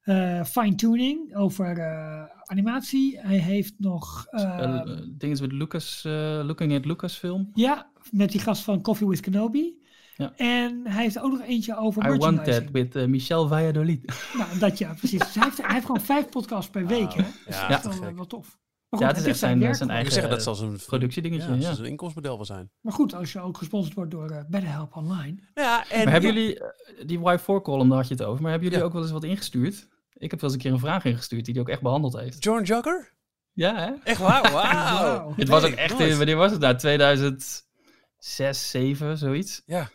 Eh, 0.03 0.45
Fine-tuning 0.45 1.37
over 1.37 1.79
eh, 1.79 2.23
animatie. 2.45 3.19
Hij 3.21 3.37
heeft 3.37 3.75
nog... 3.79 4.27
eh, 4.31 4.43
Eh, 4.43 4.75
eh, 4.75 4.99
dingen 5.19 5.41
met 5.41 5.53
Lucas, 5.53 6.03
eh, 6.05 6.13
Looking 6.45 6.75
at 6.77 6.85
Lucasfilm. 6.85 7.51
ja, 7.55 7.91
met 8.11 8.31
die 8.31 8.41
gast 8.41 8.63
van 8.63 8.83
Coffee 8.83 9.09
with 9.09 9.21
Kenobi. 9.21 9.85
Ja. 10.17 10.33
En 10.37 10.81
hij 10.85 11.03
heeft 11.03 11.19
ook 11.21 11.31
nog 11.33 11.43
eentje 11.43 11.77
over 11.77 12.13
I 12.15 12.17
Want 12.17 12.45
That 12.45 12.71
with 12.71 12.97
eh, 12.97 13.07
Michel 13.07 13.49
Valladolid. 13.49 14.15
Nou, 14.39 14.59
dat 14.59 14.79
ja, 14.79 14.95
precies. 14.95 15.19
Dus 15.19 15.35
hij, 15.35 15.45
heeft, 15.45 15.57
hij 15.63 15.73
heeft 15.73 15.87
gewoon 15.87 16.01
vijf 16.01 16.29
podcasts 16.29 16.71
per 16.71 16.87
week. 16.87 17.13
Hè? 17.13 17.23
Dus 17.47 17.57
Ja, 17.61 17.69
dat 17.69 17.93
is 17.93 17.99
wel 18.15 18.27
tof. 18.27 18.59
Ja, 19.01 19.07
het 19.07 19.17
is 19.17 19.25
echt 19.25 19.39
zijn, 19.39 19.61
zijn. 19.75 19.89
Ik 19.89 19.95
eigen 19.95 20.13
zeg 20.13 20.29
dat 20.29 20.43
zal 20.43 20.55
zijn 20.55 20.77
productiedingetje. 20.87 21.49
ja, 21.49 21.55
Ja, 21.55 21.61
zal 21.63 21.75
zijn 21.75 21.89
inkomstenmodel 21.89 22.37
wel 22.37 22.47
zijn. 22.47 22.71
Maar 22.81 22.93
goed, 22.93 23.15
als 23.15 23.33
je 23.33 23.41
ook 23.41 23.57
gesponsord 23.59 23.95
wordt 23.95 24.11
door 24.11 24.31
eh 24.31 24.41
BetterHelp 24.49 24.97
Online. 24.97 25.37
Ja, 25.55 25.85
en 25.91 26.05
Maar 26.05 26.13
hebben 26.13 26.35
ja, 26.35 26.39
jullie, 26.41 26.61
eh, 26.61 27.07
die 27.07 27.19
Y4-column, 27.19 27.89
daar 27.89 27.99
had 27.99 28.09
je 28.09 28.15
het 28.15 28.23
over, 28.23 28.43
maar 28.43 28.51
hebben 28.51 28.69
jullie 28.69 28.83
Ja. 28.83 28.89
ook 28.89 28.95
wel 28.95 29.03
eens 29.03 29.13
wat 29.13 29.25
ingestuurd? 29.25 29.89
Ik 30.13 30.31
heb 30.31 30.41
wel 30.41 30.51
eens 30.51 30.59
een 30.59 30.65
keer 30.65 30.73
een 30.73 30.79
vraag 30.87 31.05
ingestuurd 31.05 31.45
die 31.45 31.55
hij 31.55 31.63
ook 31.63 31.69
echt 31.69 31.83
behandeld 31.83 32.17
heeft. 32.19 32.45
John 32.45 32.63
Jugger? 32.63 33.13
Ja, 33.53 33.75
hè? 33.77 33.93
Echt 34.05 34.21
waar? 34.21 34.53
Wauw. 34.53 34.53
Wauw. 35.03 35.33
Het 35.37 35.49
was 35.49 35.65
ook 35.65 35.73
echt, 35.73 36.01
in, 36.01 36.17
wanneer 36.17 36.37
was 36.37 36.51
het 36.51 36.61
nou? 36.61 36.77
2006, 36.77 38.71
7, 38.71 39.19
zoiets. 39.19 39.63
Ja. 39.67 39.89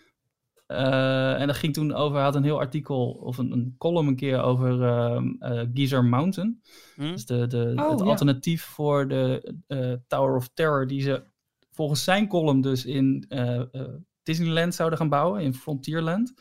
Eh, 0.71 1.41
en 1.41 1.47
dat 1.47 1.55
ging 1.55 1.73
toen 1.73 1.93
over, 1.93 2.15
hij 2.15 2.25
had 2.25 2.35
een 2.35 2.43
heel 2.43 2.59
artikel 2.59 3.09
of 3.11 3.37
een, 3.37 3.51
een 3.51 3.75
column 3.77 4.07
een 4.07 4.15
keer 4.15 4.41
over 4.41 4.83
eh, 4.83 5.63
Geyser 5.73 6.05
Mountain. 6.05 6.61
Hm? 6.95 7.11
Dus 7.11 7.25
de, 7.25 7.47
de, 7.47 7.73
Oh, 7.75 7.89
het 7.89 7.99
ja. 7.99 8.05
alternatief 8.05 8.63
voor 8.63 9.07
de 9.07 9.55
eh, 9.67 9.93
Tower 10.07 10.35
of 10.35 10.49
Terror, 10.53 10.87
die 10.87 11.01
ze 11.01 11.23
volgens 11.71 12.03
zijn 12.03 12.27
column 12.27 12.61
dus 12.61 12.85
in 12.85 13.25
eh, 13.29 13.59
eh, 13.59 13.87
Disneyland 14.23 14.75
zouden 14.75 14.97
gaan 14.99 15.09
bouwen, 15.09 15.41
in 15.41 15.53
Frontierland. 15.53 16.33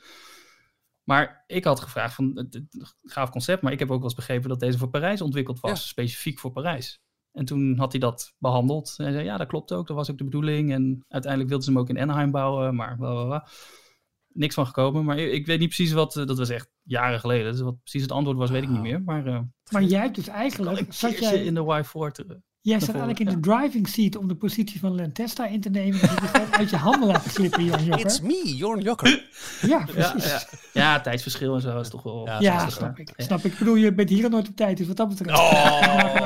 Maar 1.05 1.45
ik 1.47 1.65
had 1.65 1.81
gevraagd 1.81 2.15
van, 2.15 2.31
het, 2.35 2.55
het, 2.55 2.97
gaaf 3.03 3.31
concept, 3.31 3.63
maar 3.63 3.73
ik 3.73 3.79
heb 3.79 3.91
ook 3.91 3.95
wel 3.97 4.05
eens 4.05 4.15
begrepen 4.15 4.49
dat 4.49 4.61
deze 4.61 4.79
voor 4.79 4.91
Parijs 4.91 5.21
ontwikkeld 5.21 5.61
was, 5.61 5.71
Ja. 5.71 5.77
specifiek 5.77 6.39
voor 6.39 6.53
Parijs. 6.53 7.01
En 7.33 7.45
toen 7.45 7.79
had 7.79 7.93
hij 7.93 8.01
dat 8.01 8.35
behandeld. 8.39 8.95
En 8.97 9.05
hij 9.05 9.13
zei, 9.13 9.25
ja, 9.25 9.37
dat 9.37 9.47
klopt 9.47 9.73
ook, 9.73 9.87
dat 9.87 9.97
was 9.97 10.11
ook 10.11 10.19
de 10.19 10.25
bedoeling. 10.25 10.73
En 10.73 11.05
uiteindelijk 11.09 11.51
wilden 11.51 11.67
ze 11.67 11.73
hem 11.73 11.81
ook 11.81 11.89
in 11.89 11.99
Anaheim 11.99 12.31
bouwen, 12.31 12.75
maar 12.75 12.97
bla 12.97 13.13
bla 13.13 13.25
bla. 13.25 13.49
Niks 14.33 14.55
van 14.55 14.67
gekomen, 14.67 15.05
maar 15.05 15.19
ik, 15.19 15.33
ik 15.33 15.47
weet 15.47 15.59
niet 15.59 15.69
precies 15.69 15.93
wat, 15.93 16.17
eh, 16.17 16.27
dat 16.27 16.39
was 16.39 16.49
echt 16.49 16.71
jaren 16.83 17.21
geleden. 17.21 17.53
Dus 17.53 17.61
wat 17.61 17.81
precies 17.83 18.03
het 18.03 18.13
antwoord 18.13 18.39
was, 18.39 18.51
weet 18.51 18.63
ik 18.63 18.69
niet 18.69 18.79
Wauw. 18.79 18.91
meer. 18.91 19.03
Maar 19.03 19.27
eh 19.27 19.41
Maar 19.71 19.83
jij 19.83 20.01
hebt 20.01 20.15
dus 20.15 20.29
eigenlijk, 20.29 20.93
zat 20.93 21.19
jij, 21.19 21.45
in 21.45 21.55
de 21.55 21.85
Y4 21.85 22.11
te... 22.13 22.41
jij 22.61 22.81
voren, 22.81 22.95
eigenlijk 22.95 23.31
in 23.31 23.41
de 23.41 23.49
driving 23.49 23.89
seat 23.89 24.17
om 24.17 24.29
de 24.29 24.35
positie 24.35 24.81
van 24.81 24.95
Lentesta 24.95 25.47
in 25.47 25.61
te 25.61 25.69
nemen. 25.69 26.01
Dat 26.01 26.11
je 26.11 26.47
uit 26.51 26.71
je 26.71 26.77
handen 26.77 27.09
laten 27.13 27.31
slippen, 27.31 27.65
Jan 27.65 27.85
Jokker. 27.85 28.07
It's 28.07 28.21
me, 28.21 28.57
Jorn 28.57 28.81
Jokker. 28.81 29.29
Ja, 29.63 29.85
precies. 29.85 30.25
Ja, 30.25 30.43
ja. 30.73 30.83
ja, 30.83 31.01
tijdsverschil 31.01 31.55
en 31.55 31.61
zo 31.61 31.81
is 31.81 31.89
toch 31.89 32.03
wel... 32.03 32.29
Ja, 32.41 32.69
snap 32.69 32.99
ik. 32.99 33.13
Snap 33.17 33.39
ik. 33.39 33.53
Ik 33.53 33.59
bedoel, 33.59 33.75
je 33.75 33.95
bent 33.95 34.09
hier 34.09 34.31
nooit 34.31 34.49
op 34.49 34.57
tijd, 34.57 34.77
dus 34.77 34.87
wat 34.87 34.97
dat 34.97 35.09
betreft. 35.09 35.39
Oh. 35.39 36.19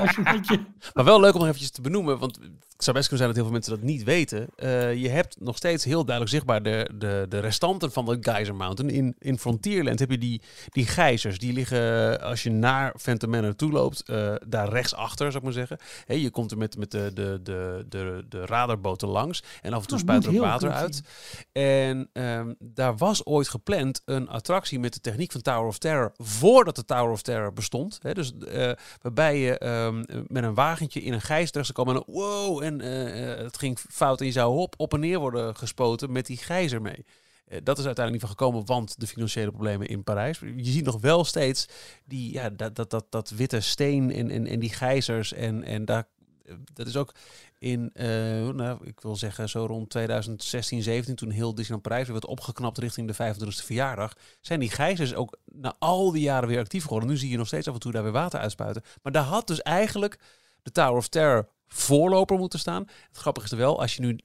Maar 0.95 1.05
wel 1.05 1.21
leuk 1.21 1.33
om 1.33 1.39
nog 1.39 1.49
eventjes 1.49 1.71
te 1.71 1.81
benoemen, 1.81 2.19
want 2.19 2.39
het 2.75 2.85
zou 2.85 2.97
best 2.97 3.09
kunnen 3.09 3.27
zijn 3.27 3.29
dat 3.29 3.35
heel 3.35 3.45
veel 3.45 3.53
mensen 3.53 3.73
dat 3.73 3.83
niet 3.83 4.03
weten. 4.05 4.49
Eh, 4.57 4.95
je 4.95 5.09
hebt 5.09 5.37
nog 5.41 5.57
steeds 5.57 5.85
heel 5.85 6.05
duidelijk 6.05 6.35
zichtbaar 6.35 6.63
de, 6.63 6.91
de, 6.95 7.27
de 7.29 7.39
restanten 7.39 7.93
van 7.93 8.05
de 8.05 8.19
Geyser 8.21 8.55
Mountain. 8.55 8.95
In, 8.95 9.15
in 9.19 9.39
Frontierland 9.39 9.99
heb 9.99 10.11
je 10.11 10.19
die, 10.19 10.41
die 10.69 10.87
gijzers. 10.87 11.39
Die 11.39 11.53
liggen, 11.53 12.21
als 12.21 12.43
je 12.43 12.51
naar 12.51 12.95
Phantom 12.99 13.31
Manor 13.31 13.57
toe 13.57 13.73
loopt, 13.73 14.03
eh, 14.03 14.35
daar 14.47 14.69
rechtsachter, 14.69 15.27
zou 15.27 15.37
ik 15.37 15.43
maar 15.43 15.53
zeggen. 15.53 15.79
Hé, 16.07 16.15
je 16.25 16.31
komt 16.31 16.51
er 16.51 16.59
met, 16.59 16.77
met 16.77 16.91
de, 16.91 17.11
de, 17.15 17.41
de, 17.43 17.85
de, 17.89 18.25
de 18.29 18.47
radarboten 18.47 19.09
langs 19.09 19.43
en 19.63 19.73
af 19.73 19.81
en 19.81 19.87
toe 19.87 19.99
Dat 19.99 20.07
spuit 20.07 20.27
er 20.27 20.41
water 20.41 20.71
uit. 20.71 21.03
En 21.53 22.09
ehm, 22.13 22.53
daar 22.59 22.97
was 22.97 23.25
ooit 23.25 23.49
gepland 23.49 24.03
een 24.05 24.29
attractie 24.29 24.79
met 24.79 24.93
de 24.93 25.01
techniek 25.01 25.33
van 25.33 25.41
Tower 25.41 25.67
of 25.67 25.79
Terror 25.79 26.13
voordat 26.17 26.77
de 26.77 26.85
Tower 26.85 27.11
of 27.11 27.23
Terror 27.23 27.53
bestond. 27.53 27.99
Hè? 28.03 28.15
Dus 28.15 28.33
eh, 28.39 28.73
waarbij 29.03 29.39
je 29.39 29.59
ehm, 29.59 30.05
met 30.27 30.45
een 30.45 30.55
wagentje 30.55 31.03
in 31.03 31.13
een 31.13 31.21
gijs 31.21 31.51
terecht 31.51 31.73
zou 31.75 31.87
komen 31.87 32.03
en 32.03 32.13
wow, 32.15 32.63
en 32.63 32.81
eh, 32.81 33.33
eh, 33.33 33.39
het 33.39 33.59
ging 33.59 33.79
fout 33.91 34.21
en 34.21 34.27
je 34.27 34.33
zou 34.33 34.59
op, 34.59 34.75
op 34.77 34.95
en 34.95 35.01
neer 35.01 35.19
worden 35.19 35.57
gespoten 35.57 36.13
met 36.13 36.27
die 36.27 36.37
gijzer 36.37 36.83
mee. 36.83 37.05
Dat 37.63 37.79
is 37.79 37.85
uiteindelijk 37.85 38.11
niet 38.11 38.21
van 38.21 38.29
gekomen, 38.29 38.67
want 38.67 39.01
de 39.01 39.07
financiële 39.07 39.51
problemen 39.51 39.89
in 39.89 40.05
Parijs. 40.05 40.39
Je 40.39 40.71
ziet 40.71 40.85
nog 40.85 41.01
wel 41.01 41.25
steeds 41.25 41.69
die, 42.05 42.33
ja, 42.33 42.51
dat, 42.51 42.77
dat, 42.77 42.91
dat, 42.91 43.07
dat 43.11 43.31
witte 43.31 43.61
steen 43.61 44.13
en, 44.13 44.31
en, 44.31 44.47
en 44.47 44.59
die 44.59 44.73
gijzers. 44.73 45.33
En, 45.33 45.65
en 45.65 45.85
daar, 45.85 46.07
dat 46.73 46.87
is 46.87 46.97
ook 46.97 47.15
in, 47.59 47.91
eh, 47.95 48.07
nou, 48.49 48.87
ik 48.87 49.01
wil 49.01 49.17
zeggen, 49.17 49.49
zo 49.49 49.67
rond 49.67 49.91
2016, 49.91 50.83
17, 50.83 51.15
toen 51.15 51.31
heel 51.31 51.55
Disneyland 51.55 51.83
Parijs 51.83 52.09
werd 52.09 52.27
opgeknapt 52.27 52.79
richting 52.79 53.07
de 53.07 53.15
25e 53.15 53.65
verjaardag, 53.65 54.13
zijn 54.41 54.61
die 54.61 54.71
gijzers 54.71 55.15
ook 55.15 55.37
na 55.45 55.77
al 55.79 56.13
die 56.13 56.23
jaren 56.23 56.49
weer 56.49 56.59
actief 56.59 56.83
geworden. 56.83 57.09
Nu 57.09 57.17
zie 57.17 57.31
je 57.31 57.37
nog 57.37 57.47
steeds 57.47 57.69
af 57.69 57.75
en 57.75 57.81
toe 57.81 57.93
daar 57.93 58.03
weer 58.03 58.13
water 58.13 58.41
uitspuiten. 58.41 58.83
Maar 59.03 59.13
daar 59.13 59.25
had 59.25 59.47
dus 59.47 59.63
eigenlijk 59.63 60.19
de 60.63 60.71
Tower 60.71 60.97
of 60.97 61.09
Terror 61.09 61.49
voorloper 61.67 62.39
moeten 62.39 62.59
staan. 62.59 62.83
Het 63.09 63.17
grappige 63.17 63.47
is 63.47 63.53
er 63.53 63.59
wel, 63.59 63.81
als 63.81 63.97
je 63.97 64.01
nu 64.01 64.19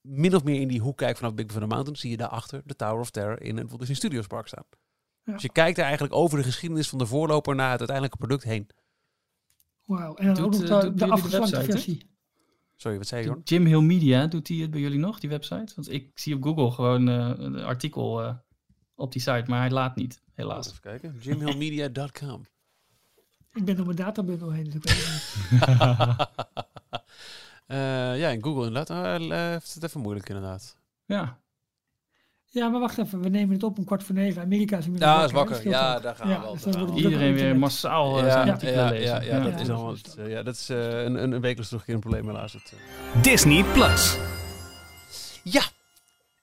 min 0.00 0.34
of 0.34 0.44
meer 0.44 0.60
in 0.60 0.68
die 0.68 0.80
hoek 0.80 0.96
kijkt 0.96 1.18
vanaf 1.18 1.34
Big 1.34 1.46
Thunder 1.46 1.68
Mountain, 1.68 1.96
zie 1.96 2.10
je 2.10 2.16
daarachter 2.16 2.62
de 2.64 2.76
Tower 2.76 3.00
of 3.00 3.10
Terror 3.10 3.42
in 3.42 3.56
het 3.56 3.66
Walt 3.66 3.78
Disney 3.78 3.96
Studios 3.96 4.26
Park 4.26 4.46
staan. 4.46 4.64
Ja. 5.24 5.32
Dus 5.32 5.42
je 5.42 5.52
kijkt 5.52 5.78
er 5.78 5.84
eigenlijk 5.84 6.14
over 6.14 6.38
de 6.38 6.44
geschiedenis 6.44 6.88
van 6.88 6.98
de 6.98 7.06
voorloper 7.06 7.54
naar 7.54 7.70
het 7.70 7.78
uiteindelijke 7.78 8.26
product 8.26 8.44
heen. 8.44 8.68
Wauw. 9.90 10.14
En 10.14 10.26
dan 10.26 10.34
Doet, 10.34 10.54
ook 10.54 10.68
nog 10.68 10.70
eh, 10.70 10.80
de, 10.80 10.94
de 10.94 11.06
afgeslankte 11.06 11.62
versie. 11.62 12.08
Sorry, 12.76 12.98
wat 12.98 13.06
zei 13.06 13.24
je? 13.24 13.40
Jim 13.44 13.66
Hill 13.66 13.80
Media, 13.80 14.26
doet 14.26 14.48
hij 14.48 14.56
het 14.56 14.70
bij 14.70 14.80
jullie 14.80 14.98
nog, 14.98 15.20
die 15.20 15.30
website? 15.30 15.72
Want 15.74 15.90
ik 15.90 16.10
zie 16.14 16.34
op 16.34 16.42
Google 16.42 16.70
gewoon 16.70 17.08
eh, 17.08 17.32
een 17.36 17.62
artikel 17.62 18.22
eh, 18.22 18.34
op 18.94 19.12
die 19.12 19.20
site, 19.20 19.44
maar 19.46 19.60
hij 19.60 19.70
laat 19.70 19.96
niet, 19.96 20.22
helaas. 20.34 20.68
Even 20.68 20.80
kijken. 20.80 21.16
JimHillMedia.com. 21.20 22.46
Ik 23.58 23.64
ben 23.64 23.76
door 23.76 23.84
mijn 23.84 23.96
databundel 23.96 24.50
heen, 24.50 24.70
dus. 24.70 25.34
Eh, 27.66 28.18
ja, 28.18 28.28
in 28.28 28.42
Google 28.42 28.66
inderdaad. 28.66 29.20
Uh, 29.20 29.28
uh, 29.28 29.36
heeft 29.36 29.74
het 29.74 29.82
even 29.82 30.00
moeilijk 30.00 30.28
inderdaad. 30.28 30.76
Ja, 31.04 31.40
Ja, 32.52 32.68
maar 32.68 32.80
wacht 32.80 32.98
even. 32.98 33.20
We 33.22 33.28
nemen 33.28 33.54
het 33.54 33.62
op 33.62 33.78
om 33.78 33.84
kwart 33.84 34.02
voor 34.02 34.14
negen. 34.14 34.42
Amerika 34.42 34.76
is 34.76 34.84
inmiddels 34.84 35.12
Ja, 35.12 35.24
is 35.24 35.32
wakker. 35.32 35.68
Ja, 35.68 35.98
daar 36.00 36.14
gaan 36.16 36.28
Ja, 36.28 36.34
we 36.36 36.42
wel. 36.42 36.52
dus 36.52 36.62
daar 36.62 36.72
dan 36.72 36.82
gaan 36.82 36.94
we 36.94 37.00
wordt 37.02 37.02
wel. 37.10 37.12
het 37.20 37.22
iedereen 37.28 37.46
weer 37.52 37.58
massaal 37.58 38.18
eh, 38.18 38.24
Ja, 38.24 38.30
zijn 38.32 38.46
ja, 38.46 38.52
artikelen 38.52 38.84
ja, 38.84 38.90
lezen. 38.90 39.06
ja, 39.06 39.20
ja, 39.20 39.40
dat 39.42 39.52
Ja, 39.66 39.90
is 39.92 39.98
het, 39.98 40.06
het. 40.06 40.16
eh, 40.26 40.30
ja, 40.32 40.42
dat 40.42 40.54
is 40.54 40.68
eh, 40.68 40.76
een, 41.02 41.14
een, 41.14 41.32
een 41.32 41.40
wekelijks 41.40 41.66
terugkerend 41.68 42.02
probleem 42.02 42.26
helaas. 42.26 42.54
Eh. 42.54 43.22
Disney 43.22 43.64
Plus. 43.64 44.16
Ja, 45.42 45.62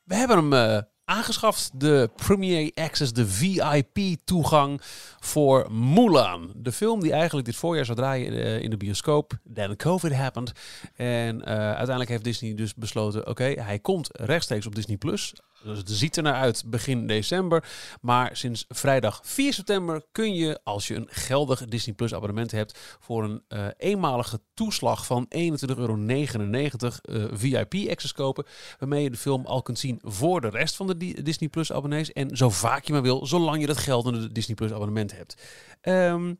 we 0.03 0.15
hebben 0.15 0.37
hem 0.37 0.53
eh, 0.53 0.81
aangeschaft. 1.05 1.71
De 1.79 2.09
Premier 2.15 2.71
Access, 2.75 3.13
de 3.13 3.27
VIP-toegang 3.27 4.81
voor 5.19 5.71
Mulan. 5.71 6.51
De 6.55 6.71
film 6.71 6.99
die 7.01 7.11
eigenlijk 7.11 7.45
dit 7.45 7.55
voorjaar 7.55 7.85
zou 7.85 7.97
draaien 7.97 8.33
eh, 8.33 8.61
in 8.61 8.69
de 8.69 8.77
bioscoop. 8.77 9.33
Then 9.53 9.75
COVID 9.75 10.13
happened. 10.13 10.51
En 10.95 11.45
eh, 11.45 11.55
uiteindelijk 11.57 12.09
heeft 12.09 12.23
Disney 12.23 12.53
dus 12.55 12.75
besloten... 12.75 13.27
oké, 13.27 13.43
hij 13.43 13.79
komt 13.79 14.09
rechtstreeks 14.13 14.65
op 14.65 14.75
Disney+. 14.75 14.97
Plus. 14.97 15.33
Dus 15.67 15.77
het 15.77 15.89
ziet 15.89 16.17
er 16.17 16.23
naar 16.23 16.33
uit 16.33 16.63
begin 16.65 17.07
december. 17.07 17.63
Maar 18.01 18.37
sinds 18.37 18.65
vrijdag 18.67 19.19
4 19.23 19.53
september 19.53 20.05
kun 20.11 20.35
je, 20.35 20.59
als 20.63 20.87
je 20.87 20.95
een 20.95 21.07
geldig 21.09 21.65
Disney 21.65 21.95
Plus 21.95 22.13
abonnement 22.13 22.51
hebt... 22.51 22.97
voor 22.99 23.23
een 23.23 23.43
eh, 23.47 23.67
eenmalige 23.77 24.41
toeslag 24.53 25.05
van 25.05 25.25
21,99 25.35 25.39
euro 25.77 25.97
eh, 26.05 27.25
VIP-access 27.31 28.13
kopen 28.13 28.45
waarmee 28.79 29.03
je 29.03 29.09
de 29.09 29.17
film 29.17 29.45
al 29.45 29.61
kunt 29.61 29.79
zien 29.79 29.99
voor 30.03 30.41
de 30.41 30.49
rest 30.49 30.75
van 30.75 30.87
de 30.87 30.97
Di- 30.97 31.23
Disney 31.23 31.49
Plus 31.49 31.71
abonnees 31.71 32.13
en 32.13 32.37
zo 32.37 32.49
vaak 32.49 32.85
je 32.85 32.93
maar 32.93 33.01
wil, 33.01 33.25
zolang 33.25 33.61
je 33.61 33.67
dat 33.67 33.77
geldende 33.77 34.31
Disney 34.31 34.55
Plus 34.55 34.71
abonnement 34.71 35.15
hebt. 35.15 35.41
Ehm, 35.81 36.33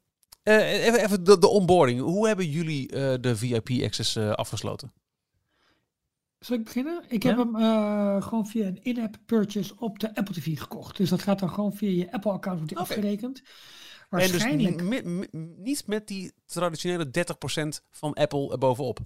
eh, 0.44 0.86
even 0.86 1.04
even 1.04 1.24
de, 1.24 1.38
de 1.38 1.48
onboarding. 1.48 2.00
Hoe 2.00 2.28
hebben 2.28 2.50
jullie 2.50 2.88
de 3.20 3.36
VIP 3.36 3.70
access 3.84 4.18
afgesloten? 4.18 4.94
Zal 6.40 6.58
ik 6.58 6.64
beginnen? 6.64 7.04
Ik 7.08 7.24
Ja. 7.24 7.30
heb 7.30 7.38
hem 7.38 7.56
eh, 7.56 8.22
gewoon 8.22 8.48
via 8.48 8.66
een 8.68 8.84
in-app 8.84 9.18
purchase 9.26 9.74
op 9.78 10.00
de 10.00 10.16
Apple 10.16 10.34
TV 10.36 10.60
gekocht. 10.60 10.98
Dus 10.98 11.10
dat 11.10 11.22
gaat 11.22 11.40
dan 11.40 11.50
gewoon 11.50 11.74
via 11.74 11.90
je 11.90 12.12
Apple-account 12.12 12.58
wordt 12.60 12.76
afgerekend. 12.76 13.38
En 14.10 14.20
dus 14.20 14.30
Waarschijnlijk 14.32 14.82
niet, 14.84 15.04
met- 15.06 15.34
niet 15.58 15.88
met 15.88 16.08
die 16.08 16.32
traditionele 16.46 17.10
30% 17.10 17.82
van 17.92 18.14
Apple 18.14 18.52
erbovenop. 18.52 19.00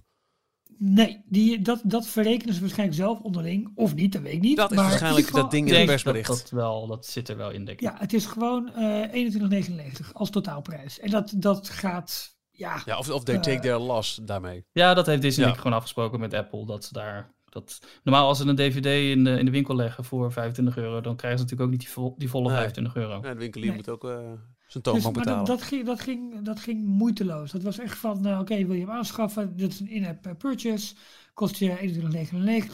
Nee, 0.78 1.22
die, 1.26 1.62
dat, 1.62 1.80
dat 1.84 2.06
verrekenen 2.06 2.54
ze 2.54 2.60
waarschijnlijk 2.60 2.98
zelf 2.98 3.20
onderling. 3.20 3.70
Of 3.74 3.94
niet, 3.94 4.12
dat 4.12 4.22
weet 4.22 4.32
ik 4.32 4.40
niet. 4.40 4.56
Dat 4.56 4.70
is 4.70 4.76
Maar 4.76 4.86
waarschijnlijk 4.88 5.32
dat 5.32 5.50
ding 5.50 5.66
in 5.66 5.70
het 5.72 5.78
dat 5.78 5.90
persbericht. 5.90 6.28
dat 6.28 6.50
wel, 6.50 6.86
dat 6.86 7.06
zit 7.06 7.28
er 7.28 7.36
wel 7.36 7.50
in, 7.50 7.64
denk 7.64 7.80
ik. 7.80 7.86
Ja, 7.88 7.96
het 7.98 8.12
is 8.12 8.26
gewoon 8.26 8.72
eh 8.74 9.12
21,99 9.12 10.12
als 10.12 10.30
totaalprijs. 10.30 10.98
En 11.00 11.10
dat, 11.10 11.32
dat 11.36 11.68
gaat, 11.68 12.31
ja, 12.52 12.82
Ja, 12.84 12.98
of, 12.98 13.10
of 13.10 13.24
they 13.24 13.34
Eh. 13.34 13.40
take 13.40 13.60
their 13.60 13.78
loss 13.78 14.20
daarmee. 14.22 14.64
Ja, 14.72 14.94
dat 14.94 15.06
heeft 15.06 15.22
Disney 15.22 15.46
Ja. 15.48 15.54
gewoon 15.54 15.72
afgesproken 15.72 16.20
met 16.20 16.34
Apple. 16.34 16.66
Dat 16.66 16.84
ze 16.84 16.92
daar. 16.92 17.30
Dat, 17.48 17.80
normaal 18.02 18.26
als 18.26 18.38
ze 18.38 18.46
een 18.46 18.56
DVD 18.56 18.86
in 18.86 19.24
de, 19.24 19.38
in 19.38 19.44
de 19.44 19.50
winkel 19.50 19.74
leggen 19.76 20.04
voor 20.04 20.32
25 20.32 20.76
euro, 20.76 21.00
dan 21.00 21.16
krijgen 21.16 21.38
ze 21.38 21.44
natuurlijk 21.44 21.62
ook 21.62 21.70
niet 21.78 21.80
die, 21.86 21.88
vol- 21.94 22.14
die 22.18 22.28
volle 22.30 22.48
Nee. 22.48 22.56
25 22.56 22.96
euro. 22.96 23.20
Ja, 23.22 23.32
de 23.32 23.38
winkelier 23.38 23.66
Nee. 23.68 23.76
moet 23.76 23.88
ook 23.88 24.04
eh, 24.04 24.10
zijn 24.16 24.32
Dus, 24.66 24.82
toonbank 24.82 25.02
maar 25.04 25.12
dat, 25.12 25.22
betalen. 25.24 25.44
dat, 25.44 25.62
ging, 25.62 25.86
dat, 25.86 26.00
ging, 26.00 26.42
dat 26.44 26.60
ging 26.60 26.84
moeiteloos. 26.84 27.50
Dat 27.50 27.62
was 27.62 27.78
echt 27.78 27.98
van, 27.98 28.20
nou, 28.20 28.40
oké, 28.40 28.64
wil 28.66 28.74
je 28.74 28.80
hem 28.80 28.90
aanschaffen? 28.90 29.56
Dit 29.56 29.72
is 29.72 29.80
een 29.80 29.90
in-app 29.90 30.26
eh, 30.26 30.32
purchase. 30.38 30.94
Kost 31.34 31.56
je 31.56 31.76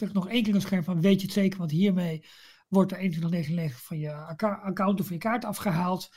21,99. 0.06 0.12
Nog 0.12 0.28
één 0.28 0.42
keer 0.42 0.54
een 0.54 0.60
scherm 0.60 0.84
van, 0.84 1.00
weet 1.00 1.20
je 1.20 1.26
het 1.26 1.34
zeker? 1.34 1.58
Want 1.58 1.70
hiermee 1.70 2.24
wordt 2.68 2.92
er 2.92 2.98
21,99 2.98 3.74
van 3.84 3.98
je 3.98 4.12
account 4.62 5.00
of 5.00 5.06
van 5.06 5.14
je 5.16 5.22
kaart 5.22 5.44
afgehaald. 5.44 6.08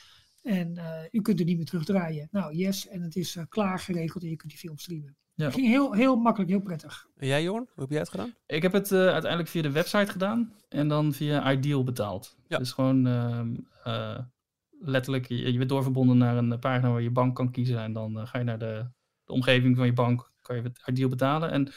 En 0.42 0.78
eh, 0.78 1.04
u 1.12 1.22
kunt 1.22 1.40
er 1.40 1.46
niet 1.46 1.58
meer 1.58 1.66
terugdraaien. 1.66 2.28
Nou, 2.32 2.56
yes. 2.56 2.88
En 2.88 3.02
het 3.02 3.16
is 3.16 3.36
eh, 3.36 3.44
klaar 3.50 3.80
geregeld 3.80 4.24
en 4.24 4.30
je 4.30 4.36
kunt 4.36 4.52
die 4.52 4.60
film 4.60 4.78
streamen. 4.78 5.16
Ja. 5.42 5.46
Het 5.46 5.54
ging 5.56 5.68
heel, 5.68 5.94
heel 5.94 6.16
makkelijk, 6.16 6.52
heel 6.52 6.62
prettig. 6.62 7.08
En 7.18 7.28
jij, 7.28 7.44
Jorn? 7.44 7.70
Hoe 7.74 7.84
heb 7.84 7.90
jij 7.90 8.00
het 8.00 8.10
gedaan? 8.10 8.34
Ik 8.46 8.62
heb 8.62 8.72
het 8.72 8.92
eh, 8.92 9.00
uiteindelijk 9.00 9.50
via 9.50 9.62
de 9.62 9.72
website 9.72 10.12
gedaan 10.12 10.54
en 10.70 10.88
dan 10.88 11.14
via 11.14 11.52
Ideal 11.52 11.84
betaald. 11.84 12.38
Ja. 12.48 12.58
Dus 12.58 12.72
gewoon 12.72 13.08
ehm, 13.08 13.56
eh, 13.84 14.20
letterlijk, 14.80 15.28
je, 15.28 15.52
je 15.52 15.58
bent 15.58 15.70
doorverbonden 15.70 16.18
naar 16.18 16.38
een 16.38 16.60
pagina 16.60 16.92
waar 16.92 17.02
je 17.02 17.12
bank 17.12 17.36
kan 17.36 17.52
kiezen. 17.52 17.80
En 17.80 17.94
dan 17.94 18.28
ga 18.28 18.38
je 18.38 18.44
naar 18.44 18.60
de, 18.60 18.90
de 19.24 19.34
omgeving 19.34 19.78
van 19.78 19.86
je 19.86 19.94
bank, 19.94 20.32
kan 20.42 20.56
je 20.56 20.62
het 20.62 20.82
Ideal 20.86 21.10
betalen. 21.10 21.52
En 21.52 21.72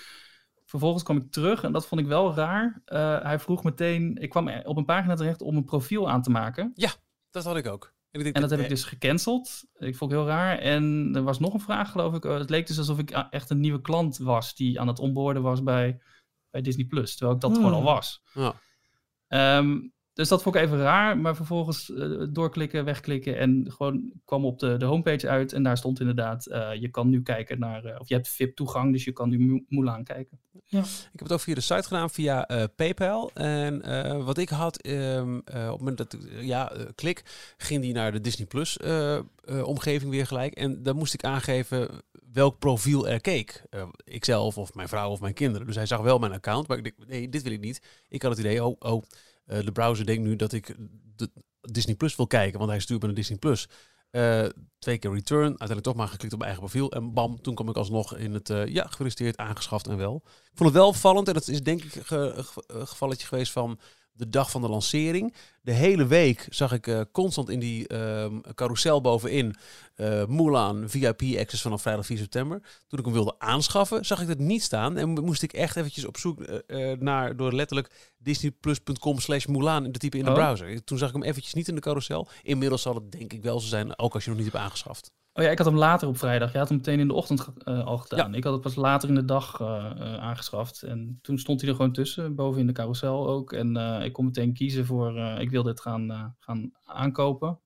vervolgens 0.64 1.03
kwam 1.03 1.16
ik 1.16 1.31
terug 1.31 1.62
en 1.62 1.72
dat 1.72 1.87
vond 1.87 2.00
ik 2.00 2.07
wel 2.07 2.35
raar. 2.35 2.83
Eh, 2.85 3.22
hij 3.22 3.38
vroeg 3.38 3.64
meteen, 3.64 4.16
ik 4.16 4.31
kwam 4.31 4.48
op 4.64 4.77
een 4.77 4.85
pagina 4.85 5.14
terecht 5.14 5.42
om 5.42 5.57
een 5.57 5.64
profiel 5.64 6.11
aan 6.11 6.22
te 6.22 6.31
maken. 6.31 6.72
Dat 7.31 7.44
had 7.44 7.57
ik 7.57 7.66
ook. 7.66 7.93
En, 8.14 8.40
dat 8.40 8.50
heb 8.50 8.61
ik 8.61 8.68
dus 8.68 8.85
gecanceld. 8.85 9.64
Ik 9.79 9.96
vond 9.96 10.11
het 10.11 10.20
heel 10.20 10.29
raar. 10.29 10.59
En 10.59 11.11
er 11.14 11.22
was 11.22 11.38
nog 11.38 11.55
een 11.55 11.61
vraag, 11.61 11.90
geloof 11.90 12.14
ik. 12.14 12.24
Eh, 12.24 12.38
Het 12.38 12.50
leek 12.50 12.66
dus 12.66 12.79
alsof 12.79 12.98
ik 12.98 13.14
a- 13.14 13.31
echt 13.31 13.50
een 13.50 13.61
nieuwe 13.61 13.81
klant 13.81 14.18
was 14.18 14.55
die 14.55 14.81
aan 14.81 14.88
het 14.88 14.98
onboorden 14.98 15.42
was 15.42 15.62
bij, 15.62 16.00
bij 16.50 16.61
Disney 16.61 16.85
Plus. 16.87 17.11
Terwijl 17.16 17.35
ik 17.37 17.42
dat 17.42 17.55
gewoon 17.55 17.72
al 17.72 17.77
Hmm. 17.83 17.85
was. 17.94 18.22
Ja. 18.33 18.55
Ehm, 19.29 19.79
dus 20.14 20.29
dat 20.29 20.42
vond 20.42 20.55
ik 20.55 20.62
even 20.62 20.79
raar. 20.79 21.18
Maar 21.18 21.37
vervolgens 21.37 21.92
eh, 21.92 22.22
doorklikken, 22.31 22.85
wegklikken 22.85 23.38
en 23.38 23.64
gewoon 23.68 24.12
kwam 24.24 24.44
op 24.44 24.59
de, 24.59 24.77
de 24.77 24.85
homepage 24.85 25.29
uit. 25.29 25.53
En 25.53 25.62
daar 25.62 25.77
stond 25.77 26.00
inderdaad, 26.00 26.46
eh, 26.46 26.70
je 26.74 26.88
kan 26.88 27.09
nu 27.09 27.22
kijken 27.22 27.59
naar, 27.59 27.85
eh, 27.85 28.00
of 28.00 28.09
je 28.09 28.14
hebt 28.14 28.29
VIP 28.29 28.57
toegang, 28.57 28.92
dus 28.92 29.05
je 29.05 29.12
kan 29.12 29.29
nu 29.29 29.38
Mu- 29.38 29.64
Mulan 29.68 30.05
kijken. 30.05 30.38
Ik 30.81 31.11
heb 31.12 31.20
het 31.22 31.33
ook 31.33 31.40
via 31.40 31.55
de 31.55 31.61
site 31.61 31.83
gedaan, 31.83 32.11
via 32.11 32.46
eh, 32.46 32.64
PayPal. 32.77 33.31
En 33.35 33.83
eh, 33.83 34.24
wat 34.24 34.38
ik 34.38 34.48
had, 34.48 34.77
ehm, 34.81 35.40
eh, 35.44 35.64
op 35.64 35.70
het 35.70 35.79
moment 35.79 35.96
dat 35.98 36.12
ik 36.12 36.20
ja, 36.40 36.72
klik, 36.94 37.22
ging 37.57 37.83
die 37.83 37.92
naar 37.92 38.12
de 38.12 38.20
Disney 38.20 38.46
Plus 38.46 38.79
omgeving 39.64 40.11
weer 40.11 40.27
gelijk. 40.27 40.55
En 40.55 40.83
dan 40.83 40.96
moest 40.96 41.14
ik 41.14 41.24
aangeven 41.24 41.88
welk 42.33 42.59
profiel 42.59 43.09
er 43.09 43.20
keek. 43.20 43.62
Ikzelf 44.05 44.59
of 44.59 44.74
mijn 44.74 44.88
vrouw 44.88 45.11
of 45.11 45.20
mijn 45.20 45.35
kinderen. 45.35 45.66
Dus 45.66 45.77
hij 45.77 45.87
zag 45.87 46.00
wel 46.00 46.18
mijn 46.18 46.33
account, 46.33 46.68
maar 46.68 46.77
ik 46.77 46.85
denk, 46.85 47.09
nee, 47.09 47.29
dit 47.29 47.42
wil 47.42 47.53
ik 47.53 47.61
niet. 47.61 47.83
Ik 48.09 48.22
had 48.22 48.31
het 48.31 48.40
idee, 48.40 48.64
oh, 48.64 48.77
oh 48.79 49.03
eh, 49.44 49.64
de 49.64 49.72
browser 49.72 50.07
denkt 50.07 50.22
nu 50.22 50.37
dat 50.37 50.52
ik 50.52 50.76
de 51.16 51.30
Disney 51.61 51.94
Plus 51.94 52.16
wil 52.16 52.26
kijken, 52.26 52.59
want 52.59 52.70
hij 52.70 52.80
stuurt 52.80 53.00
me 53.00 53.07
naar 53.07 53.16
Disney 53.16 53.38
Plus. 53.38 53.68
Eh, 54.11 54.44
twee 54.78 54.98
keer 54.98 55.12
return, 55.12 55.46
uiteindelijk 55.48 55.87
toch 55.87 55.94
maar 55.94 56.09
geklikt 56.09 56.33
op 56.33 56.38
mijn 56.38 56.50
eigen 56.50 56.70
profiel. 56.70 56.92
En 56.92 57.12
bam, 57.12 57.40
toen 57.40 57.54
kwam 57.54 57.68
ik 57.68 57.76
alsnog 57.76 58.16
in 58.16 58.35
het, 58.35 58.50
eh, 58.50 58.66
ja, 58.66 58.87
gefeliciteerd, 58.87 59.37
aangeschaft 59.37 59.87
en 59.87 59.96
wel. 59.96 60.22
Ik 60.24 60.50
vond 60.54 60.68
het 60.68 60.78
wel 60.78 60.88
opvallend, 60.88 61.28
en 61.28 61.35
dat 61.35 61.48
is 61.48 61.62
denk 61.62 61.85
ik 61.85 62.11
een 62.11 62.44
gevalletje 62.87 63.26
geweest 63.26 63.52
van 63.52 63.78
de 64.16 64.29
dag 64.29 64.50
van 64.50 64.61
de 64.61 64.68
lancering. 64.68 65.35
De 65.61 65.72
hele 65.72 66.07
week 66.07 66.46
zag 66.50 66.72
ik 66.72 66.87
eh, 66.87 67.00
constant 67.12 67.48
in 67.50 67.59
die 67.61 67.87
ehm 67.88 68.40
carousel 68.55 69.00
bovenin 69.00 69.55
eh 69.94 70.27
Mulan 70.27 70.85
VIP 70.88 71.22
Access 71.38 71.62
vanaf 71.62 71.83
vrijdag 71.83 72.07
4 72.07 72.18
september. 72.18 72.61
Toen 72.88 72.98
ik 72.98 73.05
hem 73.05 73.14
wilde 73.14 73.35
aanschaffen, 73.38 74.05
zag 74.05 74.20
ik 74.20 74.27
dat 74.29 74.38
niet 74.38 74.62
staan. 74.62 74.96
En 74.96 75.09
mo- 75.09 75.22
moest 75.22 75.42
ik 75.42 75.53
echt 75.53 75.77
eventjes 75.77 76.05
op 76.05 76.16
zoek 76.16 76.40
eh, 76.42 76.92
naar, 76.98 77.37
door 77.37 77.53
letterlijk 77.53 78.12
disneyplus.com 78.18 79.18
slash 79.18 79.46
Mulan 79.46 79.92
te 79.92 79.98
typen 79.98 80.18
in 80.18 80.24
de 80.24 80.31
Oh. 80.31 80.37
browser. 80.37 80.85
Toen 80.85 80.98
zag 80.98 81.09
ik 81.09 81.14
hem 81.14 81.22
eventjes 81.24 81.55
niet 81.55 81.68
in 81.68 81.74
de 81.74 81.81
carousel. 81.81 82.29
Inmiddels 82.42 82.83
zal 82.83 82.94
het 82.94 83.12
denk 83.12 83.33
ik 83.33 83.42
wel 83.42 83.61
zo 83.61 83.66
zijn, 83.68 83.98
ook 83.98 84.14
als 84.14 84.24
je 84.24 84.31
nog 84.31 84.38
niet 84.38 84.53
hebt 84.53 84.64
aangeschaft. 84.64 85.12
Oh 85.36 85.44
ja, 85.44 85.50
ik 85.50 85.58
had 85.58 85.66
hem 85.66 85.76
later 85.76 86.08
op 86.08 86.18
vrijdag. 86.18 86.52
Je 86.52 86.58
had 86.58 86.68
hem 86.68 86.76
meteen 86.76 87.00
in 87.00 87.08
de 87.08 87.14
ochtend 87.14 87.48
eh, 87.64 87.84
al 87.84 87.98
gedaan. 87.98 88.34
Ik 88.34 88.44
had 88.44 88.52
het 88.52 88.62
pas 88.62 88.74
later 88.74 89.08
in 89.08 89.14
de 89.14 89.24
dag 89.24 89.60
eh, 89.60 89.66
eh, 89.66 90.16
aangeschaft. 90.18 90.82
En 90.82 91.18
toen 91.22 91.38
stond 91.38 91.60
hij 91.60 91.70
er 91.70 91.76
gewoon 91.76 91.92
tussen, 91.92 92.34
boven 92.34 92.60
in 92.60 92.66
de 92.66 92.72
carousel 92.72 93.28
ook. 93.28 93.52
En 93.52 93.76
ik 94.02 94.12
kon 94.12 94.24
meteen 94.24 94.54
kiezen 94.54 94.86
voor, 94.86 95.18
ik 95.18 95.50
wil 95.50 95.62
dit 95.62 95.80
gaan, 95.80 96.36
gaan 96.38 96.72
aankopen. 96.84 97.58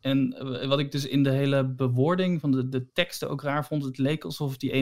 En 0.00 0.36
wat 0.68 0.78
ik 0.78 0.92
dus 0.92 1.06
in 1.06 1.22
de 1.22 1.30
hele 1.30 1.64
bewoording 1.64 2.40
van 2.40 2.50
de, 2.50 2.68
de 2.68 2.92
teksten 2.92 3.30
ook 3.30 3.42
raar 3.42 3.66
vond, 3.66 3.84
het 3.84 3.98
leek 3.98 4.24
alsof 4.24 4.56
die 4.56 4.72
21,99 4.72 4.78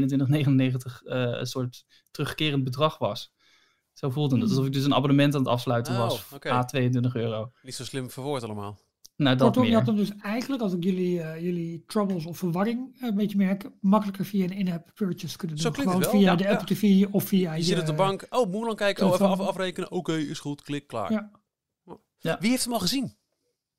eh 1.04 1.20
een 1.38 1.46
soort 1.46 1.84
terugkerend 2.10 2.64
bedrag 2.64 2.98
was. 2.98 3.34
Zo 3.92 4.10
voelde 4.10 4.34
het. 4.34 4.44
Hmm. 4.44 4.52
Alsof 4.52 4.66
ik 4.66 4.72
dus 4.72 4.84
een 4.84 4.94
abonnement 4.94 5.34
aan 5.34 5.40
het 5.40 5.50
afsluiten 5.50 5.92
Oh, 5.94 5.98
was. 5.98 6.26
A 6.46 6.64
22 6.64 7.14
euro. 7.14 7.52
Niet 7.62 7.74
zo 7.74 7.84
slim 7.84 8.10
verwoord 8.10 8.42
allemaal. 8.42 8.78
Nou, 9.16 9.36
dat 9.36 9.46
Kortom, 9.46 9.64
je 9.64 9.74
had 9.74 9.86
hem 9.86 9.96
dus 9.96 10.10
eigenlijk, 10.22 10.62
als 10.62 10.72
ik 10.72 10.84
jullie, 10.84 11.20
eh, 11.22 11.42
jullie 11.42 11.84
troubles 11.86 12.26
of 12.26 12.38
verwarring 12.38 12.96
eh, 13.00 13.08
een 13.08 13.14
beetje 13.14 13.36
merk, 13.36 13.70
makkelijker 13.80 14.24
via 14.24 14.44
een 14.44 14.52
in-app 14.52 14.90
purchase 14.94 15.36
kunnen 15.36 15.58
Zo 15.58 15.62
doen. 15.62 15.72
klinkt 15.72 15.92
Gewoon 15.92 16.02
het 16.02 16.12
wel, 16.12 16.20
via 16.20 16.30
ja, 16.30 16.36
de 16.36 16.48
Apple 16.48 16.74
TV 16.74 17.06
of 17.14 17.24
via 17.24 17.54
Je 17.54 17.62
zit 17.62 17.80
op 17.80 17.86
de 17.86 17.94
bank, 17.94 18.26
oh 18.30 18.50
Mulan 18.50 18.76
kijken, 18.76 19.06
oh, 19.06 19.14
even 19.14 19.28
af, 19.28 19.40
afrekenen. 19.40 19.90
Oké, 19.90 20.12
is 20.16 20.38
goed, 20.38 20.62
klik, 20.62 20.86
klaar. 20.86 21.12
Ja. 21.12 21.30
Ja. 22.18 22.36
Wie 22.40 22.50
heeft 22.50 22.64
hem 22.64 22.72
al 22.72 22.80
gezien? 22.80 23.16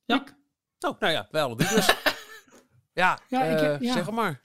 Ja. 0.05 0.23
Oh, 0.79 0.99
nou 0.99 1.13
ja, 1.13 1.27
wij 1.31 1.43
alle 1.43 1.55
drie 1.55 1.75
dus. 1.75 1.95
ja, 2.93 3.19
ik 3.29 3.31
eh, 3.31 3.79
ja. 3.79 3.93
zeg 3.93 4.11
maar. 4.11 4.43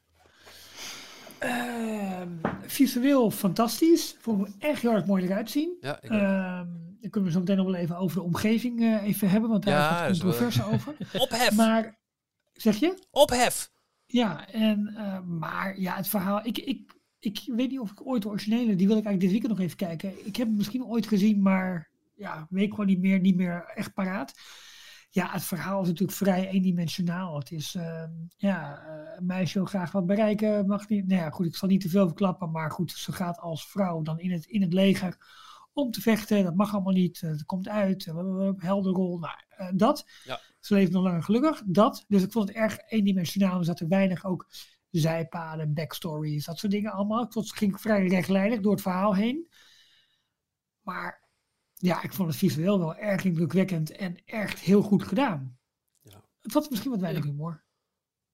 Ehm, 1.43 2.29
visueel 2.67 3.31
fantastisch. 3.31 4.17
Vond 4.21 4.41
me 4.41 4.49
echt 4.59 4.83
heel 4.83 4.93
erg 4.93 5.07
mooi 5.07 5.25
eruit 5.25 5.51
zien. 5.51 5.77
Ja, 5.81 6.03
ik 6.03 6.11
Ehm 6.11 6.81
dan 7.03 7.11
kunnen 7.11 7.31
we 7.31 7.35
zo 7.37 7.39
meteen 7.41 7.57
nog 7.57 7.67
wel 7.67 7.75
even 7.75 7.97
over 7.97 8.17
de 8.17 8.23
omgeving 8.23 8.81
eh, 8.81 9.03
even 9.03 9.31
hebben, 9.31 9.51
want 9.51 9.65
daar 9.65 9.75
Ja, 9.75 10.07
is 10.07 10.19
wel- 10.23 10.31
controverse 10.31 10.65
over. 10.73 10.95
Ophef! 11.23 11.53
Maar, 11.57 11.99
zeg 12.53 12.77
je? 12.77 12.99
Ophef! 13.11 13.71
Ja, 14.07 14.49
en, 14.49 14.95
eh, 14.97 15.21
maar 15.21 15.81
ja, 15.81 15.97
het 15.97 16.09
verhaal. 16.09 16.47
Ik, 16.47 16.59
ik, 16.59 16.93
ik 17.19 17.43
weet 17.47 17.71
niet 17.71 17.81
of 17.81 17.91
ik 17.91 18.07
ooit 18.07 18.23
de 18.23 18.29
originele, 18.29 18.77
die 18.77 18.87
wil 18.87 18.97
ik 18.97 19.05
eigenlijk 19.05 19.21
dit 19.21 19.31
weekend 19.31 19.53
nog 19.53 19.61
even 19.61 19.77
kijken. 19.77 20.27
Ik 20.27 20.37
heb 20.37 20.47
hem 20.47 20.57
misschien 20.57 20.85
ooit 20.85 21.07
gezien, 21.07 21.43
maar 21.43 21.91
ja, 22.15 22.47
weet 22.51 22.65
ik 22.65 22.71
gewoon 22.71 22.87
niet 22.87 23.01
meer, 23.01 23.21
niet 23.21 23.37
meer 23.37 23.65
echt 23.75 23.95
paraat. 23.95 24.33
Ja, 25.15 25.31
het 25.31 25.43
verhaal 25.43 25.83
is 25.83 25.89
natuurlijk 25.89 26.19
vrij 26.19 26.49
eendimensionaal. 26.49 27.39
Het 27.39 27.51
is, 27.51 27.75
ehm, 27.75 28.11
ja, 28.37 28.85
eh, 28.87 29.17
een 29.17 29.27
meisje 29.27 29.59
wil 29.59 29.67
graag 29.67 29.93
wat 29.93 30.07
bereiken, 30.07 30.67
mag 30.67 30.89
niet. 30.89 31.07
Nou 31.07 31.21
ja, 31.21 31.31
goed, 31.31 31.47
ik 31.47 31.57
zal 31.57 31.69
niet 31.69 31.81
te 31.81 31.89
veel 31.89 32.07
verklappen, 32.07 32.51
maar 32.51 32.71
goed, 32.71 32.93
ze 32.93 33.13
gaat 33.13 33.39
als 33.39 33.71
vrouw 33.71 34.03
dan 34.03 34.19
in 34.19 34.31
het, 34.31 34.47
in 34.47 34.63
het 34.63 34.73
leger 34.73 35.17
om 35.73 35.91
te 35.91 36.01
vechten. 36.01 36.45
Dat 36.45 36.55
mag 36.55 36.73
allemaal 36.73 36.93
niet, 36.93 37.23
eh, 37.23 37.31
het 37.31 37.45
komt 37.45 37.69
uit, 37.69 38.07
uh, 38.07 38.51
helder 38.57 38.93
rol, 38.93 39.19
nou, 39.19 39.35
eh, 39.49 39.69
dat. 39.75 40.07
Ja. 40.25 40.41
Ze 40.61 40.75
leeft 40.75 40.93
nog 40.93 41.03
lang 41.03 41.17
en 41.17 41.25
gelukkig, 41.25 41.63
dat. 41.67 42.05
Dus 42.09 42.23
ik 42.23 42.33
vond 42.33 42.49
het 42.49 42.57
erg 42.57 42.79
eendimensionaal. 42.89 43.59
Er 43.59 43.65
zaten 43.65 43.89
weinig 43.89 44.25
ook 44.25 44.49
zijpaden, 44.91 45.75
backstories, 45.75 46.45
dat 46.45 46.59
soort 46.59 46.73
dingen 46.73 46.93
allemaal. 46.93 47.23
Ik 47.23 47.33
vond 47.33 47.49
het 47.49 47.59
ging 47.59 47.81
vrij 47.81 48.07
rechtlijnig 48.07 48.61
door 48.61 48.73
het 48.73 48.83
verhaal 48.83 49.15
heen. 49.15 49.49
Maar 50.81 51.22
ja, 51.83 52.03
ik 52.03 52.13
vond 52.13 52.29
het 52.29 52.39
visueel 52.39 52.79
wel 52.79 52.95
erg 52.97 53.25
indrukwekkend 53.25 53.91
en 53.91 54.17
echt 54.25 54.59
heel 54.59 54.83
goed 54.83 55.03
gedaan. 55.03 55.59
Ja. 56.01 56.25
Het 56.41 56.53
was 56.53 56.69
misschien 56.69 56.91
wat 56.91 57.01
weinig 57.01 57.25
humor. 57.25 57.65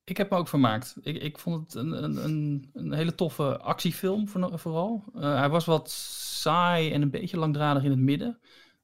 Ik 0.05 0.17
heb 0.17 0.31
me 0.31 0.37
ook 0.37 0.49
vermaakt. 0.49 0.97
Ik, 1.01 1.23
ik 1.23 1.39
vond 1.39 1.61
het 1.63 1.75
een, 1.75 2.05
een, 2.05 2.25
een, 2.25 2.71
een 2.73 2.93
hele 2.93 3.15
toffe 3.15 3.59
actiefilm 3.59 4.29
voor- 4.29 4.59
vooral. 4.59 5.05
Eh, 5.15 5.39
hij 5.39 5.49
was 5.49 5.65
wat 5.65 5.91
saai 5.91 6.93
en 6.93 7.03
een 7.03 7.11
beetje 7.11 7.37
langdradig 7.39 7.83
in 7.83 7.91
het 7.91 7.99
midden. 7.99 8.39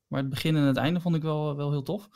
Maar 0.07 0.21
het 0.21 0.31
begin 0.31 0.57
en 0.57 0.63
het 0.63 0.77
einde 0.77 1.01
vond 1.01 1.17
ik 1.17 1.23
wel, 1.23 1.57
wel 1.57 1.71
heel 1.71 1.83
tof. 1.83 2.09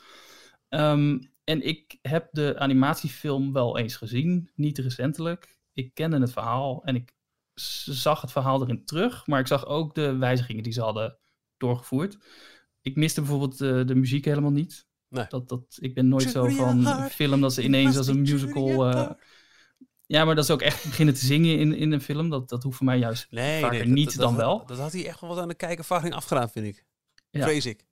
Ehm, 0.69 1.19
en 1.43 1.61
ik 1.67 1.97
heb 2.01 2.27
de 2.31 2.59
animatiefilm 2.59 3.53
wel 3.53 3.77
eens 3.77 3.95
gezien, 3.95 4.51
niet 4.55 4.77
recentelijk. 4.77 5.59
Ik 5.73 5.93
kende 5.93 6.19
het 6.19 6.31
verhaal 6.31 6.83
en 6.83 6.95
ik 6.95 7.15
zag 7.53 8.21
het 8.21 8.31
verhaal 8.31 8.61
erin 8.61 8.85
terug. 8.85 9.27
Maar 9.27 9.39
ik 9.39 9.47
zag 9.47 9.65
ook 9.65 9.95
de 9.95 10.15
wijzigingen 10.15 10.63
die 10.63 10.73
ze 10.73 10.81
hadden 10.81 11.17
doorgevoerd. 11.59 12.17
Ik 12.81 12.95
miste 12.95 13.19
bijvoorbeeld 13.21 13.57
de, 13.57 13.83
de 13.85 13.95
muziek 13.95 14.25
helemaal 14.25 14.51
niet. 14.51 14.87
Nee. 15.09 15.25
Dat, 15.29 15.49
dat, 15.49 15.77
ik 15.79 15.93
ben 15.93 16.07
nooit 16.07 16.29
zo 16.29 16.47
van 16.47 16.83
Hart, 16.83 17.11
film 17.11 17.41
dat 17.41 17.53
ze 17.53 17.63
ineens 17.63 17.97
als 17.97 18.07
een 18.07 18.21
musical... 18.21 18.89
eh, 18.89 19.09
ja, 20.05 20.25
maar 20.25 20.35
dat 20.35 20.45
ze 20.45 20.53
ook 20.53 20.61
echt 20.61 20.83
beginnen 20.85 21.13
te 21.15 21.25
zingen 21.25 21.57
in, 21.59 21.73
in 21.73 21.91
een 21.91 22.01
film. 22.01 22.29
Dat, 22.29 22.49
dat 22.49 22.63
hoeft 22.63 22.77
voor 22.77 22.85
mij 22.85 22.97
juist 22.97 23.27
Nee, 23.31 23.61
vaker 23.61 23.77
nee, 23.77 23.87
dat- 23.87 23.95
niet 23.95 24.15
dat, 24.15 24.27
dan 24.27 24.35
wel. 24.35 24.65
Dat 24.65 24.77
had 24.77 24.91
hij 24.91 25.07
echt 25.07 25.21
wel 25.21 25.29
wat 25.29 25.39
aan 25.39 25.47
de 25.47 25.55
kijkervaring 25.55 26.13
afgedaan, 26.13 26.49
vind 26.49 26.65
ik. 26.65 26.85
Ja. 27.29 27.43
Vrees 27.43 27.65
ik. 27.65 27.87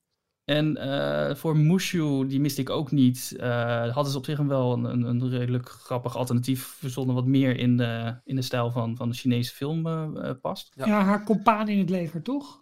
En 0.46 0.78
eh, 0.78 1.36
voor 1.36 1.58
Mushu, 1.58 2.28
die 2.28 2.40
miste 2.40 2.62
ik 2.62 2.70
ook 2.70 2.92
niet. 2.92 3.34
Eh 3.38 3.94
hadden 3.94 4.12
ze 4.12 4.18
op 4.18 4.26
zich 4.26 4.40
wel 4.40 4.74
een, 4.74 4.84
een, 4.84 5.04
een 5.04 5.30
redelijk 5.30 5.70
grappig 5.70 6.16
alternatief 6.18 6.64
verzonnen. 6.64 7.16
Wat 7.16 7.26
meer 7.26 7.58
in 7.58 7.78
de, 7.78 8.20
in 8.24 8.36
de 8.36 8.42
stijl 8.42 8.72
van, 8.72 8.96
van 8.96 9.10
de 9.10 9.16
Chinese 9.16 9.54
film 9.54 9.88
eh, 9.88 10.30
eh, 10.30 10.36
past. 10.42 10.72
Ja. 10.76 10.86
Ja. 10.86 11.04
haar 11.04 11.24
compaan 11.24 11.68
in 11.68 11.80
het 11.80 11.90
leger, 11.90 12.22
toch? 12.22 12.62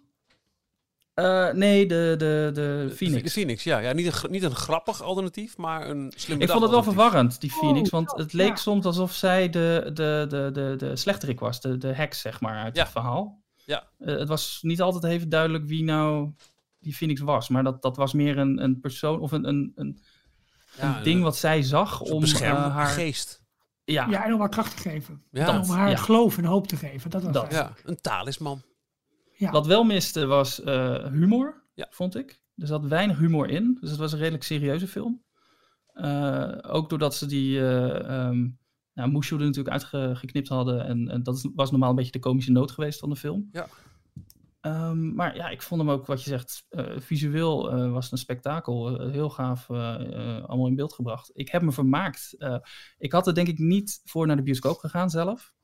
Eh, 1.16 1.50
nee, 1.52 1.86
de, 1.86 2.14
de, 2.18 2.50
de 2.54 2.84
De 2.88 2.94
Phoenix. 2.94 3.32
Phoenix, 3.32 3.64
ja. 3.64 3.78
ja 3.78 3.92
niet, 3.92 4.22
een, 4.22 4.30
niet 4.30 4.42
een 4.42 4.54
grappig 4.54 5.02
alternatief, 5.02 5.56
maar 5.56 5.88
een 5.88 6.12
slim 6.16 6.40
Ik 6.40 6.48
vond 6.48 6.62
het 6.62 6.70
wel 6.70 6.82
verwarrend, 6.82 7.40
die 7.40 7.50
Phoenix. 7.50 7.90
Want 7.90 8.12
ja, 8.16 8.22
het 8.22 8.32
leek 8.32 8.48
ja. 8.48 8.54
soms 8.56 8.84
alsof 8.84 9.12
zij 9.12 9.50
de, 9.50 9.90
de, 9.94 10.26
de, 10.28 10.50
de, 10.52 10.74
de 10.78 10.96
slechterik 10.96 11.40
was. 11.40 11.60
De, 11.60 11.78
de 11.78 11.92
heks, 11.92 12.20
zeg 12.20 12.40
maar, 12.40 12.56
uit 12.64 12.76
Ja. 12.76 12.82
het 12.82 12.92
verhaal. 12.92 13.42
Ja. 13.64 13.88
Eh, 13.98 14.16
het 14.16 14.28
was 14.28 14.58
niet 14.62 14.80
altijd 14.80 15.04
even 15.12 15.28
duidelijk 15.28 15.66
wie 15.66 15.84
nou 15.84 16.32
die 16.78 16.94
Phoenix 16.94 17.20
was. 17.20 17.48
Maar 17.48 17.64
dat, 17.64 17.82
dat 17.82 17.96
was 17.96 18.12
meer 18.12 18.38
een, 18.38 18.62
een 18.62 18.80
persoon 18.80 19.20
of 19.20 19.32
een, 19.32 19.48
een, 19.48 19.72
een, 19.74 19.98
een 20.78 21.02
ding 21.02 21.22
wat 21.22 21.36
zij 21.36 21.62
zag 21.62 22.00
om 22.00 22.20
beschermen 22.20 22.64
eh, 22.64 22.74
haar... 22.74 22.86
geest. 22.86 23.44
Ja, 23.84 24.06
Ja, 24.10 24.24
en 24.24 24.32
om 24.34 24.40
haar 24.40 24.48
kracht 24.48 24.76
te 24.76 24.82
geven. 24.90 25.22
Ja, 25.30 25.48
En 25.48 25.60
om 25.60 25.70
haar 25.70 25.90
ja. 25.90 25.96
geloof 25.96 26.38
en 26.38 26.44
hoop 26.44 26.66
te 26.66 26.76
geven. 26.76 27.10
Dat 27.10 27.22
was 27.22 27.32
Dat. 27.32 27.52
ja, 27.52 27.72
een 27.84 28.00
talisman. 28.00 28.62
Ja. 29.36 29.50
Wat 29.50 29.66
wel 29.66 29.84
miste 29.84 30.26
was 30.26 30.62
eh, 30.62 31.06
humor, 31.06 31.64
Ja. 31.74 31.86
vond 31.90 32.16
ik. 32.16 32.42
Er 32.56 32.66
zat 32.66 32.86
weinig 32.86 33.18
humor 33.18 33.48
in. 33.48 33.76
Dus 33.80 33.90
het 33.90 33.98
was 33.98 34.12
een 34.12 34.18
redelijk 34.18 34.44
serieuze 34.44 34.88
film. 34.88 35.24
Eh, 35.86 36.52
ook 36.62 36.88
doordat 36.88 37.14
ze 37.14 37.26
die 37.26 37.58
uh, 37.58 38.26
um, 38.28 38.58
nou, 38.92 39.10
Mushu 39.10 39.36
er 39.36 39.44
natuurlijk 39.44 39.82
uitgeknipt 39.92 40.48
hadden. 40.48 40.84
En, 40.84 41.08
en 41.08 41.22
dat 41.22 41.50
was 41.54 41.70
normaal 41.70 41.90
een 41.90 41.96
beetje 41.96 42.12
de 42.12 42.18
komische 42.18 42.52
noot 42.52 42.70
geweest 42.70 42.98
van 42.98 43.08
de 43.08 43.16
film. 43.16 43.48
Ja. 43.52 43.66
Ehm, 44.66 45.14
maar 45.14 45.36
ja, 45.36 45.48
ik 45.48 45.62
vond 45.62 45.80
hem 45.80 45.90
ook, 45.90 46.06
wat 46.06 46.22
je 46.22 46.30
zegt, 46.30 46.66
eh, 46.68 46.98
visueel 46.98 47.70
eh, 47.70 47.92
was 47.92 48.04
het 48.04 48.12
een 48.12 48.18
spektakel. 48.18 49.00
Heel 49.10 49.30
gaaf 49.30 49.70
allemaal 49.70 50.66
in 50.66 50.74
beeld 50.74 50.92
gebracht. 50.92 51.30
Ik 51.34 51.48
heb 51.48 51.62
me 51.62 51.72
vermaakt. 51.72 52.34
Eh, 52.38 52.56
ik 52.98 53.12
had 53.12 53.26
er 53.26 53.34
denk 53.34 53.48
ik 53.48 53.58
niet 53.58 54.00
voor 54.04 54.26
naar 54.26 54.36
de 54.36 54.42
bioscoop 54.42 54.78
gegaan 54.78 55.10
zelf. 55.10 55.54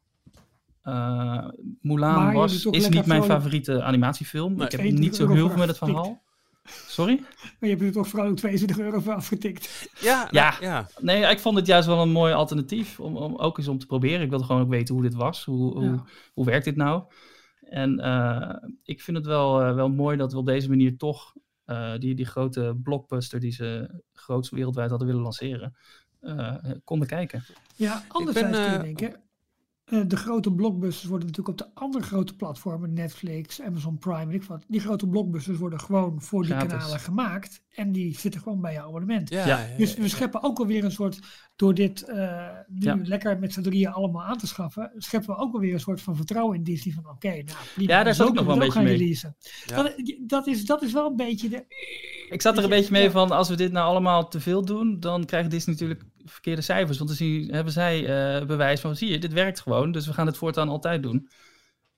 Uh, 0.85 1.49
Mulan 1.81 2.33
was, 2.33 2.63
toch 2.63 2.75
is 2.75 2.89
niet 2.89 3.07
mijn 3.07 3.23
vrolijk- 3.23 3.41
favoriete 3.41 3.83
animatiefilm. 3.83 4.55
Nee. 4.55 4.65
Ik 4.65 4.71
heb 4.73 4.81
22 4.81 5.05
niet 5.11 5.17
zo 5.17 5.35
heel 5.35 5.49
veel 5.49 5.59
met 5.59 5.69
het 5.69 5.79
verhaal. 5.79 6.23
Sorry? 6.87 7.21
Maar 7.21 7.55
je 7.61 7.69
hebt 7.69 7.83
er 7.83 7.93
toch 7.93 8.09
vooral 8.09 8.35
22 8.35 8.79
euro 8.79 9.01
voor 9.01 9.13
afgetikt. 9.15 9.89
Ja, 10.01 10.29
Ja. 10.31 10.51
nou, 10.51 10.65
ja. 10.65 10.89
Nee, 11.01 11.23
ik 11.31 11.39
vond 11.41 11.57
het 11.57 11.67
juist 11.67 11.87
wel 11.87 12.03
een 12.03 12.11
mooi 12.13 12.33
alternatief. 12.33 13.01
Om, 13.01 13.17
om 13.17 13.37
ook 13.37 13.59
eens 13.59 13.69
om 13.69 13.79
te 13.79 13.87
proberen. 13.87 14.21
Ik 14.21 14.31
wilde 14.31 14.45
gewoon 14.45 14.63
ook 14.63 14.69
weten 14.69 14.95
hoe 14.95 15.03
dit 15.03 15.15
was. 15.15 15.45
Hoe, 15.45 15.73
hoe, 15.73 15.85
Ja. 15.85 16.05
hoe 16.33 16.45
werkt 16.45 16.65
dit 16.65 16.77
nou? 16.77 17.03
En 17.61 17.99
eh, 18.01 18.57
ik 18.83 19.01
vind 19.01 19.17
het 19.17 19.27
wel, 19.27 19.63
eh, 19.63 19.75
wel 19.75 19.89
mooi 19.89 20.17
dat 20.17 20.33
we 20.33 20.39
op 20.39 20.47
deze 20.47 20.69
manier 20.69 20.97
toch 20.97 21.35
eh, 21.65 21.93
die, 21.99 22.15
die 22.15 22.27
grote 22.27 22.79
blockbuster 22.83 23.41
die 23.41 23.53
ze 23.53 24.01
groots 24.13 24.51
wereldwijd 24.51 24.91
hadden 24.91 25.09
willen 25.09 25.23
lanceren, 25.23 25.77
eh, 26.21 26.55
konden 26.85 27.09
kijken. 27.09 27.45
Ja, 27.77 28.03
anderzijds 28.09 28.51
ben, 28.51 28.61
kun 28.61 28.71
je 28.71 28.77
eh, 28.77 28.83
denken. 28.83 29.21
Eh, 29.93 30.01
de 30.07 30.17
grote 30.17 30.53
blockbusters 30.53 31.09
worden 31.09 31.27
natuurlijk 31.29 31.61
op 31.61 31.67
de 31.69 31.75
andere 31.81 32.05
grote 32.05 32.37
platformen, 32.37 32.93
Netflix, 32.93 33.61
Amazon 33.63 33.99
Prime, 33.99 34.27
weet 34.27 34.43
ik 34.43 34.49
wat. 34.49 34.65
Die 34.69 34.81
grote 34.81 35.07
blockbusters 35.09 35.59
worden 35.59 35.81
gewoon 35.81 36.21
voor 36.23 36.43
die 36.43 36.51
Gratis. 36.53 36.73
kanalen 36.73 37.01
gemaakt. 37.01 37.63
En 37.71 37.93
die 37.93 38.19
zitten 38.19 38.41
gewoon 38.41 38.61
bij 38.61 38.73
je 38.73 38.81
abonnement. 38.83 39.29
Ja, 39.31 39.47
Ja. 39.47 39.59
ja, 39.59 39.77
Dus 39.77 39.95
ja. 39.95 40.01
we 40.03 40.09
scheppen 40.09 40.43
ook 40.43 40.59
alweer 40.59 40.85
een 40.85 40.93
soort, 40.93 41.19
door 41.57 41.75
dit 41.75 42.03
eh, 42.03 42.49
nu 42.69 42.81
Ja. 42.87 42.99
lekker 43.03 43.39
met 43.39 43.53
z'n 43.53 43.61
drieën 43.63 43.93
allemaal 43.93 44.23
aan 44.23 44.39
te 44.39 44.47
schaffen, 44.47 44.93
scheppen 44.97 45.35
we 45.35 45.41
ook 45.41 45.55
alweer 45.55 45.73
een 45.73 45.81
soort 45.81 46.01
van 46.01 46.17
vertrouwen 46.17 46.57
in 46.57 46.63
Disney 46.65 46.95
van 46.95 47.09
oké, 47.09 47.29
nou 47.29 47.45
prima, 47.75 47.93
Ja, 47.93 48.03
daar 48.05 48.15
zo 48.15 48.23
zat 48.25 48.33
ik 48.33 48.35
nog 48.35 48.45
wel 48.47 48.55
we 48.59 48.61
een 48.61 48.67
beetje 48.67 48.79
gaan 48.81 48.89
mee. 48.89 48.97
releasen. 48.99 49.37
Dat, 49.67 49.95
dat, 50.27 50.47
is, 50.47 50.65
dat 50.67 50.83
is 50.83 50.93
wel 50.93 51.07
een 51.11 51.17
beetje 51.17 51.49
de... 51.49 51.65
Ik 52.31 52.43
zat 52.43 52.57
er 52.59 52.65
een 52.65 52.71
beetje 52.71 52.93
mee 52.93 53.03
ja. 53.03 53.11
van, 53.11 53.31
als 53.31 53.49
we 53.49 53.57
dit 53.57 53.73
nou 53.73 53.87
allemaal 53.87 54.29
te 54.29 54.41
veel 54.41 54.65
doen, 54.65 55.01
dan 55.01 55.25
krijgt 55.25 55.51
Disney 55.51 55.75
natuurlijk 55.75 56.03
verkeerde 56.25 56.63
cijfers. 56.63 56.97
Want 56.99 57.09
dan 57.11 57.19
zien, 57.19 57.53
hebben 57.55 57.73
zij 57.73 57.99
eh, 58.39 58.47
bewijs 58.47 58.81
van, 58.81 58.97
zie 58.97 59.11
je, 59.11 59.19
dit 59.19 59.33
werkt 59.33 59.61
gewoon, 59.61 59.93
dus 59.93 60.07
we 60.07 60.13
gaan 60.13 60.27
het 60.27 60.37
voortaan 60.37 60.69
altijd 60.69 61.03
doen. 61.03 61.29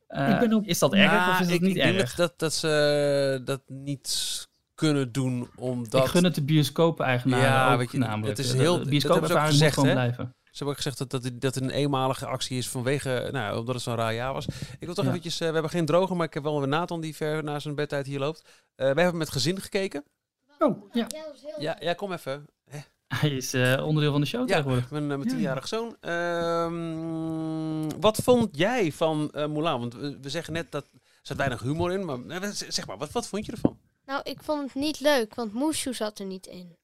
Eh, 0.07 0.29
Ik 0.31 0.39
ben 0.39 0.53
ook- 0.53 0.65
is 0.65 0.79
dat 0.79 0.93
erg 0.95 1.11
Nou, 1.13 1.31
of 1.31 1.41
is 1.41 1.47
dat 1.47 1.55
ik, 1.55 1.61
niet 1.61 1.77
ik 1.77 1.83
denk 1.83 1.99
erg? 1.99 2.15
dat, 2.15 2.29
dat, 2.29 2.39
dat 2.39 2.55
ze 2.55 3.41
dat 3.45 3.63
niet 3.67 4.49
kunnen 4.75 5.13
doen, 5.13 5.49
omdat... 5.57 6.05
Ik 6.05 6.11
gun 6.11 6.25
het 6.25 6.35
de 6.35 6.43
bioscoop-eigenaren 6.45 7.45
Ja, 7.49 7.73
ook 7.73 7.79
weet 7.79 7.93
je, 7.93 7.99
namelijk. 7.99 8.37
het 8.39 8.47
is 8.47 8.53
heel- 8.53 8.73
de 8.73 8.79
dat 8.79 8.89
bioscoop-ervaring 8.89 9.61
moet 9.61 9.73
gewoon 9.73 9.89
gezegd, 9.89 9.93
blijven. 10.15 10.35
Ze 10.45 10.51
hebben 10.65 10.69
ook 10.69 10.77
gezegd 10.77 10.99
dat, 10.99 11.11
dat, 11.11 11.25
het- 11.25 11.41
dat 11.41 11.57
een 11.57 11.71
eenmalige 11.71 12.27
actie 12.27 12.59
is 12.59 12.69
vanwege, 12.69 13.29
nou, 13.33 13.59
omdat 13.59 13.75
het 13.75 13.85
zo'n 13.85 13.95
raar 13.95 14.15
jaar 14.15 14.33
was. 14.33 14.47
Ik 14.79 14.87
wil 14.87 14.95
toch 14.95 15.05
Ja. 15.05 15.11
eventjes, 15.11 15.41
eh, 15.41 15.47
we 15.47 15.53
hebben 15.53 15.71
geen 15.71 15.87
droger, 15.87 16.17
maar 16.17 16.27
ik 16.27 16.35
heb 16.35 16.43
wel 16.43 16.63
een 16.63 16.69
Nathan 16.69 17.01
die 17.01 17.17
ver 17.17 17.45
na 17.45 17.59
zijn 17.59 17.75
bedtijd 17.75 18.07
hier 18.07 18.19
loopt. 18.19 18.43
Eh 18.75 18.85
wij 18.93 19.03
hebben 19.03 19.17
met 19.19 19.31
gezin 19.31 19.61
gekeken. 19.61 20.05
Oh, 20.59 20.85
ja. 20.93 21.07
Ja, 21.59 21.77
ja 21.81 21.95
kom 21.95 22.13
even. 22.13 22.47
Hij 23.21 23.31
is 23.31 23.55
eh, 23.55 23.87
onderdeel 23.87 24.13
van 24.13 24.21
de 24.21 24.27
show 24.27 24.49
Ja, 24.49 24.55
tegenwoordig. 24.57 24.91
mijn, 24.91 25.03
eh, 25.03 25.09
mijn 25.09 25.23
Ja, 25.23 25.29
tienjarige 25.29 25.67
zoon. 25.69 25.97
Ehm, 26.01 28.01
wat 28.01 28.17
vond 28.23 28.57
jij 28.57 28.93
van 28.93 29.31
eh 29.33 29.47
Mulan? 29.47 29.81
Want 29.81 29.95
we, 29.95 30.19
we 30.21 30.29
zeggen 30.31 30.53
net 30.53 30.73
dat 30.73 30.85
er 30.93 31.01
zat 31.23 31.37
weinig 31.37 31.61
humor 31.63 31.93
in, 31.93 32.05
maar 32.05 32.19
zeg 32.69 32.87
maar, 32.87 32.99
wat, 32.99 33.13
wat 33.13 33.27
vond 33.29 33.47
je 33.47 33.53
ervan? 33.53 33.79
Nou, 34.07 34.21
ik 34.25 34.43
vond 34.43 34.63
het 34.63 34.75
niet 34.75 35.01
leuk, 35.01 35.35
want 35.35 35.55
Mushu 35.55 35.95
zat 35.95 36.19
er 36.19 36.27
niet 36.27 36.47
in. 36.47 36.77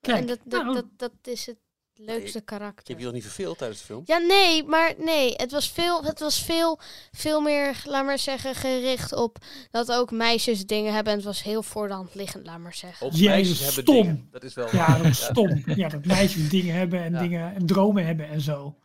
Kijk, 0.00 0.18
en 0.18 0.26
dat, 0.26 0.38
dat, 0.44 0.62
nou, 0.62 0.74
dat, 0.74 0.84
dat 0.96 1.12
is 1.22 1.46
het 1.46 1.58
leukste 2.04 2.38
Ik 2.38 2.44
karakter. 2.44 2.88
heb 2.88 2.98
je 2.98 3.04
nog 3.04 3.14
niet 3.14 3.22
verveeld 3.22 3.58
tijdens 3.58 3.80
de 3.80 3.86
film. 3.86 4.02
Ja, 4.04 4.18
nee, 4.18 4.64
maar 4.64 4.94
nee. 4.98 5.34
Het 5.36 5.52
was 5.52 5.70
veel, 5.70 6.04
het 6.04 6.20
was 6.20 6.42
veel, 6.42 6.78
veel 7.10 7.40
meer, 7.40 7.82
laat 7.84 8.04
maar 8.04 8.18
zeggen, 8.18 8.54
gericht 8.54 9.12
op 9.12 9.36
dat 9.70 9.92
ook 9.92 10.10
meisjes 10.10 10.66
dingen 10.66 10.92
hebben. 10.94 11.12
En 11.12 11.18
het 11.18 11.26
was 11.28 11.42
heel 11.42 11.62
voor 11.62 11.88
de 11.88 11.94
hand 11.94 12.14
liggend, 12.14 12.46
laat 12.46 12.58
maar 12.58 12.74
zeggen. 12.74 13.06
Jezus, 13.06 13.26
meisjes 13.26 13.58
hebben 13.64 13.82
stom. 13.82 13.94
dingen. 13.96 14.28
Dat 14.30 14.42
is 14.44 14.54
wel... 14.54 14.68
Ja, 14.72 14.96
dat 14.96 15.06
is 15.06 15.24
stom. 15.24 15.62
Ja, 15.66 15.88
dat 15.88 16.04
meisjes 16.04 16.48
dingen 16.48 16.74
hebben 16.74 17.02
en 17.02 17.12
Ja. 17.12 17.20
dingen 17.20 17.54
en 17.54 17.66
dromen 17.66 18.06
hebben 18.06 18.28
en 18.28 18.40
zo. 18.40 18.76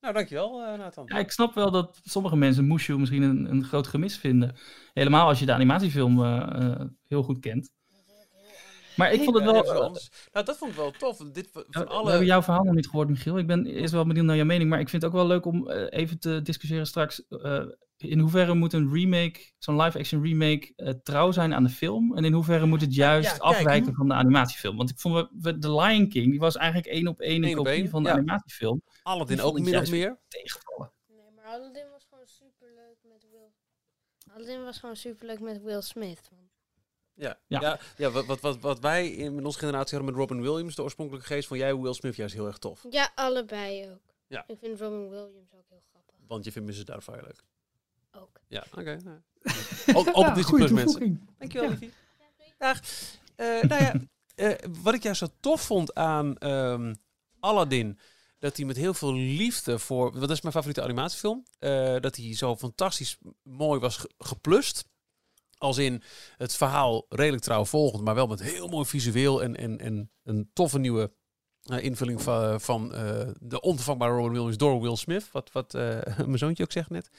Nou, 0.00 0.14
dankjewel 0.14 0.60
uh, 0.72 0.78
Nathan. 0.78 1.04
Ja, 1.06 1.18
ik 1.18 1.30
snap 1.30 1.54
wel 1.54 1.70
dat 1.70 2.00
sommige 2.04 2.36
mensen 2.36 2.66
Mushu 2.66 2.98
misschien 2.98 3.22
een, 3.22 3.50
een 3.50 3.64
groot 3.64 3.86
gemis 3.86 4.16
vinden. 4.16 4.56
Helemaal 4.92 5.28
als 5.28 5.38
je 5.38 5.46
de 5.46 5.52
animatiefilm 5.52 6.24
eh, 6.24 6.40
eh, 6.70 6.80
heel 7.02 7.22
goed 7.22 7.40
kent. 7.40 7.70
Maar 9.00 9.12
ik 9.12 9.22
vond 9.22 9.36
het 9.36 9.44
wel... 9.44 9.98
nou, 10.32 10.44
dat 10.46 10.56
vond 10.58 10.70
ik 10.70 10.76
wel 10.76 10.90
tof. 10.90 11.16
Dit, 11.16 11.48
van 11.52 11.64
we 11.70 11.84
alle... 11.86 12.08
hebben 12.10 12.26
jouw 12.28 12.42
verhaal 12.42 12.64
nog 12.64 12.74
niet 12.74 12.88
gehoord, 12.88 13.08
Michiel. 13.08 13.38
Ik 13.38 13.46
ben 13.46 13.66
eerst 13.66 13.92
wel 13.92 14.06
benieuwd 14.06 14.24
naar 14.24 14.36
jouw 14.36 14.44
mening, 14.44 14.70
maar 14.70 14.80
ik 14.80 14.88
vind 14.88 15.02
het 15.02 15.10
ook 15.10 15.16
wel 15.18 15.26
leuk 15.26 15.44
om 15.44 15.68
eh, 15.68 15.98
even 16.00 16.18
te 16.18 16.42
discussiëren 16.42 16.86
straks. 16.86 17.26
eh, 17.28 17.64
in 17.96 18.18
hoeverre 18.18 18.54
moet 18.54 18.72
een 18.72 18.92
remake, 18.92 19.52
zo'n 19.58 19.80
live-action 19.82 20.22
remake, 20.22 20.72
eh, 20.76 20.92
trouw 21.02 21.30
zijn 21.32 21.54
aan 21.54 21.62
de 21.64 21.68
film? 21.70 22.16
En 22.16 22.24
in 22.24 22.32
hoeverre 22.32 22.66
moet 22.66 22.80
het 22.80 22.94
juist 22.94 23.26
Ja, 23.30 23.36
kijk. 23.36 23.42
afwijken 23.42 23.94
van 23.94 24.08
de 24.08 24.14
animatiefilm? 24.14 24.76
Want 24.76 24.90
ik 24.90 24.98
vond 24.98 25.14
we- 25.14 25.28
we, 25.40 25.58
The 25.58 25.74
Lion 25.74 26.08
King, 26.08 26.30
die 26.30 26.38
was 26.40 26.56
eigenlijk 26.56 26.92
één 26.92 27.06
op 27.06 27.20
één 27.20 27.44
een 27.44 27.54
kopie 27.54 27.72
één, 27.72 27.88
van 27.88 28.02
de 28.02 28.08
ja. 28.08 28.14
animatiefilm. 28.14 28.82
Aladdin 29.02 29.40
ook 29.40 29.60
min 29.60 29.76
of 29.78 29.90
meer. 29.90 30.18
Tegenvallen. 30.28 30.92
Nee, 31.06 31.30
maar 31.36 31.44
Aladdin 31.44 31.90
was 31.92 32.06
gewoon 32.10 32.26
superleuk 32.26 32.96
met 33.02 33.26
Will. 33.30 33.50
Aladdin 34.34 34.64
was 34.64 34.78
gewoon 34.78 34.96
superleuk 34.96 35.40
met 35.40 35.62
Will 35.62 35.80
Smith. 35.80 36.30
Ja, 37.20 37.38
Ja. 37.46 37.60
ja. 37.60 37.78
ja, 37.96 38.10
wat, 38.10 38.26
wat, 38.26 38.40
wat, 38.40 38.58
wat 38.60 38.78
wij 38.80 39.10
in 39.10 39.34
met 39.34 39.44
onze 39.44 39.58
generatie 39.58 39.96
hadden 39.98 40.14
met 40.16 40.28
Robin 40.28 40.42
Williams, 40.42 40.74
de 40.74 40.82
oorspronkelijke 40.82 41.26
geest, 41.26 41.48
van 41.48 41.58
jij 41.58 41.76
Will 41.76 41.92
Smith 41.92 42.16
juist 42.16 42.34
heel 42.34 42.46
erg 42.46 42.58
tof. 42.58 42.84
Ja, 42.90 43.12
allebei 43.14 43.90
ook. 43.90 44.00
Ja. 44.26 44.44
Ik 44.46 44.56
vind 44.60 44.80
Robin 44.80 45.08
Williams 45.08 45.52
ook 45.54 45.64
heel 45.68 45.80
grappig. 45.90 46.14
Want 46.26 46.44
je 46.44 46.52
vindt 46.52 46.68
Mrs. 46.68 46.84
Doubtfire 46.84 47.22
leuk. 47.22 47.44
Ook. 48.12 48.40
Ja, 48.48 48.64
oké. 48.78 48.98
Ook, 49.94 50.08
ook 50.08 50.16
op 50.16 50.24
Ja, 50.24 50.34
Disney 50.34 50.58
Plus 50.58 50.70
mensen. 50.70 51.28
Dankjewel, 51.38 51.68
Ja. 51.68 51.74
liefie. 51.74 51.92
Dag. 52.58 52.80
Eh, 53.36 53.46
nou 53.62 53.82
ja, 53.82 53.94
eh, 54.34 54.54
wat 54.82 54.94
ik 54.94 55.02
juist 55.02 55.18
zo 55.18 55.26
tof 55.40 55.60
vond 55.62 55.94
aan 55.94 56.36
ehm, 56.38 56.94
Aladdin, 57.40 57.98
dat 58.38 58.56
hij 58.56 58.66
met 58.66 58.76
heel 58.76 58.94
veel 58.94 59.14
liefde 59.14 59.78
voor, 59.78 60.18
wat 60.18 60.30
is 60.30 60.40
mijn 60.40 60.54
favoriete 60.54 60.82
animatiefilm, 60.82 61.44
eh, 61.58 61.96
dat 62.00 62.16
hij 62.16 62.34
zo 62.36 62.56
fantastisch 62.56 63.18
mooi 63.42 63.80
was 63.80 63.96
ge- 63.96 64.10
geplust. 64.18 64.84
Als 65.60 65.78
in 65.78 66.02
het 66.36 66.54
verhaal 66.54 67.06
redelijk 67.08 67.42
trouw 67.42 67.64
volgend, 67.64 68.04
maar 68.04 68.14
wel 68.14 68.26
met 68.26 68.42
heel 68.42 68.68
mooi 68.68 68.86
visueel 68.86 69.42
en, 69.42 69.56
en, 69.56 69.78
en 69.78 70.10
een 70.24 70.50
toffe 70.52 70.78
nieuwe 70.78 71.10
eh, 71.60 71.84
invulling 71.84 72.22
van, 72.22 72.60
van 72.60 72.94
eh, 72.94 73.28
de 73.40 73.60
onvervangbare 73.60 74.12
Robin 74.12 74.32
Williams 74.32 74.56
door 74.56 74.80
Will 74.80 74.96
Smith. 74.96 75.28
Wat, 75.32 75.52
wat 75.52 75.74
eh, 75.74 75.98
mijn 76.26 76.38
zoontje 76.38 76.62
ook 76.62 76.72
zegt 76.72 76.90
net. 76.90 77.10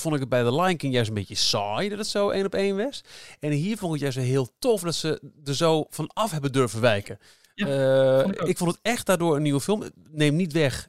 Vond 0.00 0.14
ik 0.14 0.20
het 0.20 0.28
bij 0.28 0.42
The 0.42 0.54
Lion 0.54 0.76
King 0.76 0.92
juist 0.92 1.08
een 1.08 1.14
beetje 1.14 1.34
saai 1.34 1.88
dat 1.88 1.98
het 1.98 2.06
zo 2.06 2.30
één 2.30 2.44
op 2.44 2.54
één 2.54 2.76
was. 2.76 3.04
En 3.40 3.50
hier 3.50 3.76
vond 3.76 3.94
ik 3.94 4.00
het 4.00 4.14
juist 4.14 4.28
heel 4.28 4.48
tof 4.58 4.80
dat 4.80 4.94
ze 4.94 5.32
er 5.44 5.54
zo 5.54 5.86
van 5.90 6.10
af 6.12 6.30
hebben 6.30 6.52
durven 6.52 6.80
wijken. 6.80 7.18
Ja, 7.54 8.22
vond 8.22 8.48
ik 8.48 8.58
vond 8.58 8.70
het 8.70 8.80
echt 8.82 9.06
daardoor 9.06 9.36
een 9.36 9.42
nieuwe 9.42 9.60
film. 9.60 9.82
Neem 10.10 10.36
niet 10.36 10.52
weg, 10.52 10.88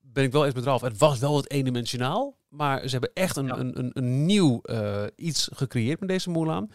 ben 0.00 0.24
ik 0.24 0.32
wel 0.32 0.44
eens 0.44 0.54
met 0.54 0.64
Ralf. 0.64 0.80
Het 0.80 0.98
was 0.98 1.18
wel 1.18 1.32
wat 1.32 1.50
eendimensionaal. 1.50 2.36
Maar 2.52 2.80
ze 2.82 2.90
hebben 2.90 3.10
echt 3.14 3.36
een, 3.36 3.46
Ja. 3.46 3.56
een, 3.56 3.78
een, 3.78 3.90
een 3.92 4.24
nieuw 4.26 4.60
eh, 4.62 5.04
iets 5.16 5.48
gecreëerd 5.52 6.00
met 6.00 6.08
deze 6.08 6.30
Mulan. 6.30 6.70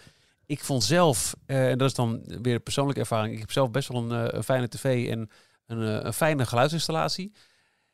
Ik 0.45 0.63
vond 0.63 0.83
zelf, 0.83 1.35
eh, 1.45 1.69
en 1.69 1.77
dat 1.77 1.87
is 1.87 1.93
dan 1.95 2.23
weer 2.41 2.53
een 2.55 2.63
persoonlijke 2.63 2.99
ervaring. 2.99 3.33
Ik 3.33 3.39
heb 3.39 3.51
zelf 3.51 3.71
best 3.71 3.87
wel 3.87 4.01
een, 4.11 4.27
eh, 4.27 4.33
een 4.37 4.43
fijne 4.43 4.67
tv 4.67 5.09
en 5.09 5.29
een, 5.65 6.05
een 6.05 6.13
fijne 6.13 6.45
geluidsinstallatie. 6.45 7.31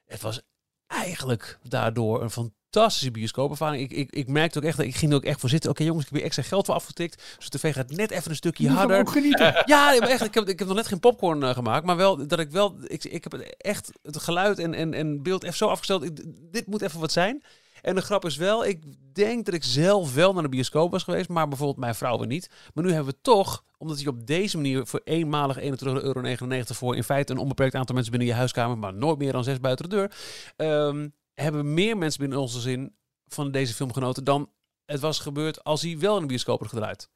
Het 0.05 0.21
was 0.21 0.41
eigenlijk 0.87 1.59
daardoor 1.67 2.21
een 2.21 2.29
fantastische 2.31 3.11
bioscoopervaring. 3.11 3.83
Ik, 3.83 3.91
ik, 3.97 4.11
ik 4.11 4.27
merkte 4.27 4.57
ook 4.57 4.63
echt, 4.65 4.77
dat 4.77 4.85
ik 4.85 4.95
ging 4.95 5.11
er 5.11 5.17
ook 5.17 5.23
echt 5.23 5.39
voor 5.39 5.49
zitten. 5.49 5.69
Oké 5.69 5.83
jongens, 5.83 6.03
ik 6.03 6.09
heb 6.09 6.17
hier 6.17 6.27
extra 6.27 6.43
geld 6.43 6.65
voor 6.65 6.75
afgetikt. 6.75 7.23
Dus 7.37 7.49
de 7.49 7.57
tv 7.57 7.73
gaat 7.73 7.89
net 7.89 8.11
even 8.11 8.29
een 8.29 8.35
stukje 8.35 8.69
harder. 8.69 8.99
ook 8.99 9.09
genieten. 9.11 9.61
Ja, 9.65 9.97
echt, 9.99 10.23
ik 10.25 10.33
heb, 10.33 10.47
ik 10.47 10.59
heb 10.59 10.67
nog 10.67 10.77
net 10.77 10.87
geen 10.87 10.99
popcorn 10.99 11.53
gemaakt. 11.53 11.85
Maar 11.85 11.97
wel 11.97 12.27
dat 12.27 12.39
ik 12.39 12.51
wel, 12.51 12.75
ik, 12.87 13.03
ik 13.03 13.23
heb 13.23 13.31
het 13.31 13.55
echt 13.57 13.91
het 14.01 14.17
geluid 14.17 14.59
en, 14.59 14.73
en, 14.73 14.93
en 14.93 15.23
beeld 15.23 15.43
even 15.43 15.57
zo 15.57 15.67
afgesteld. 15.67 16.03
Ik, 16.03 16.23
dit 16.51 16.67
moet 16.67 16.81
even 16.81 16.99
wat 16.99 17.11
zijn. 17.11 17.43
En 17.83 17.95
de 17.95 18.01
grap 18.01 18.25
is 18.25 18.35
wel, 18.35 18.65
ik 18.65 18.83
denk 19.13 19.45
dat 19.45 19.53
ik 19.53 19.63
zelf 19.63 20.13
wel 20.13 20.33
naar 20.33 20.43
de 20.43 20.49
bioscoop 20.49 20.91
was 20.91 21.03
geweest, 21.03 21.29
maar 21.29 21.47
bijvoorbeeld 21.47 21.79
mijn 21.79 21.95
vrouw 21.95 22.17
weer 22.17 22.27
niet. 22.27 22.49
Maar 22.73 22.83
nu 22.83 22.91
hebben 22.91 23.13
we 23.13 23.21
toch, 23.21 23.63
omdat 23.77 24.01
je 24.01 24.07
op 24.09 24.27
deze 24.27 24.57
manier 24.57 24.87
voor 24.87 25.01
eenmalig 25.03 25.59
21,99 25.59 25.65
euro 25.81 26.23
voor 26.63 26.95
in 26.95 27.03
feite 27.03 27.31
een 27.31 27.39
onbeperkt 27.39 27.75
aantal 27.75 27.95
mensen 27.95 28.11
binnen 28.11 28.29
je 28.29 28.37
huiskamer, 28.37 28.77
maar 28.77 28.93
nooit 28.93 29.17
meer 29.17 29.31
dan 29.31 29.43
zes 29.43 29.59
buiten 29.59 29.89
de 29.89 29.95
deur, 29.95 30.11
ehm, 30.55 31.09
hebben 31.33 31.73
meer 31.73 31.97
mensen 31.97 32.19
binnen 32.19 32.39
onze 32.39 32.59
zin 32.59 32.95
van 33.27 33.51
deze 33.51 33.73
film 33.73 33.93
genoten 33.93 34.23
dan 34.23 34.49
het 34.85 34.99
was 34.99 35.19
gebeurd 35.19 35.63
als 35.63 35.81
hij 35.81 35.99
wel 35.99 36.15
in 36.15 36.21
de 36.21 36.27
bioscoop 36.27 36.59
had 36.59 36.69
gedraaid. 36.69 37.09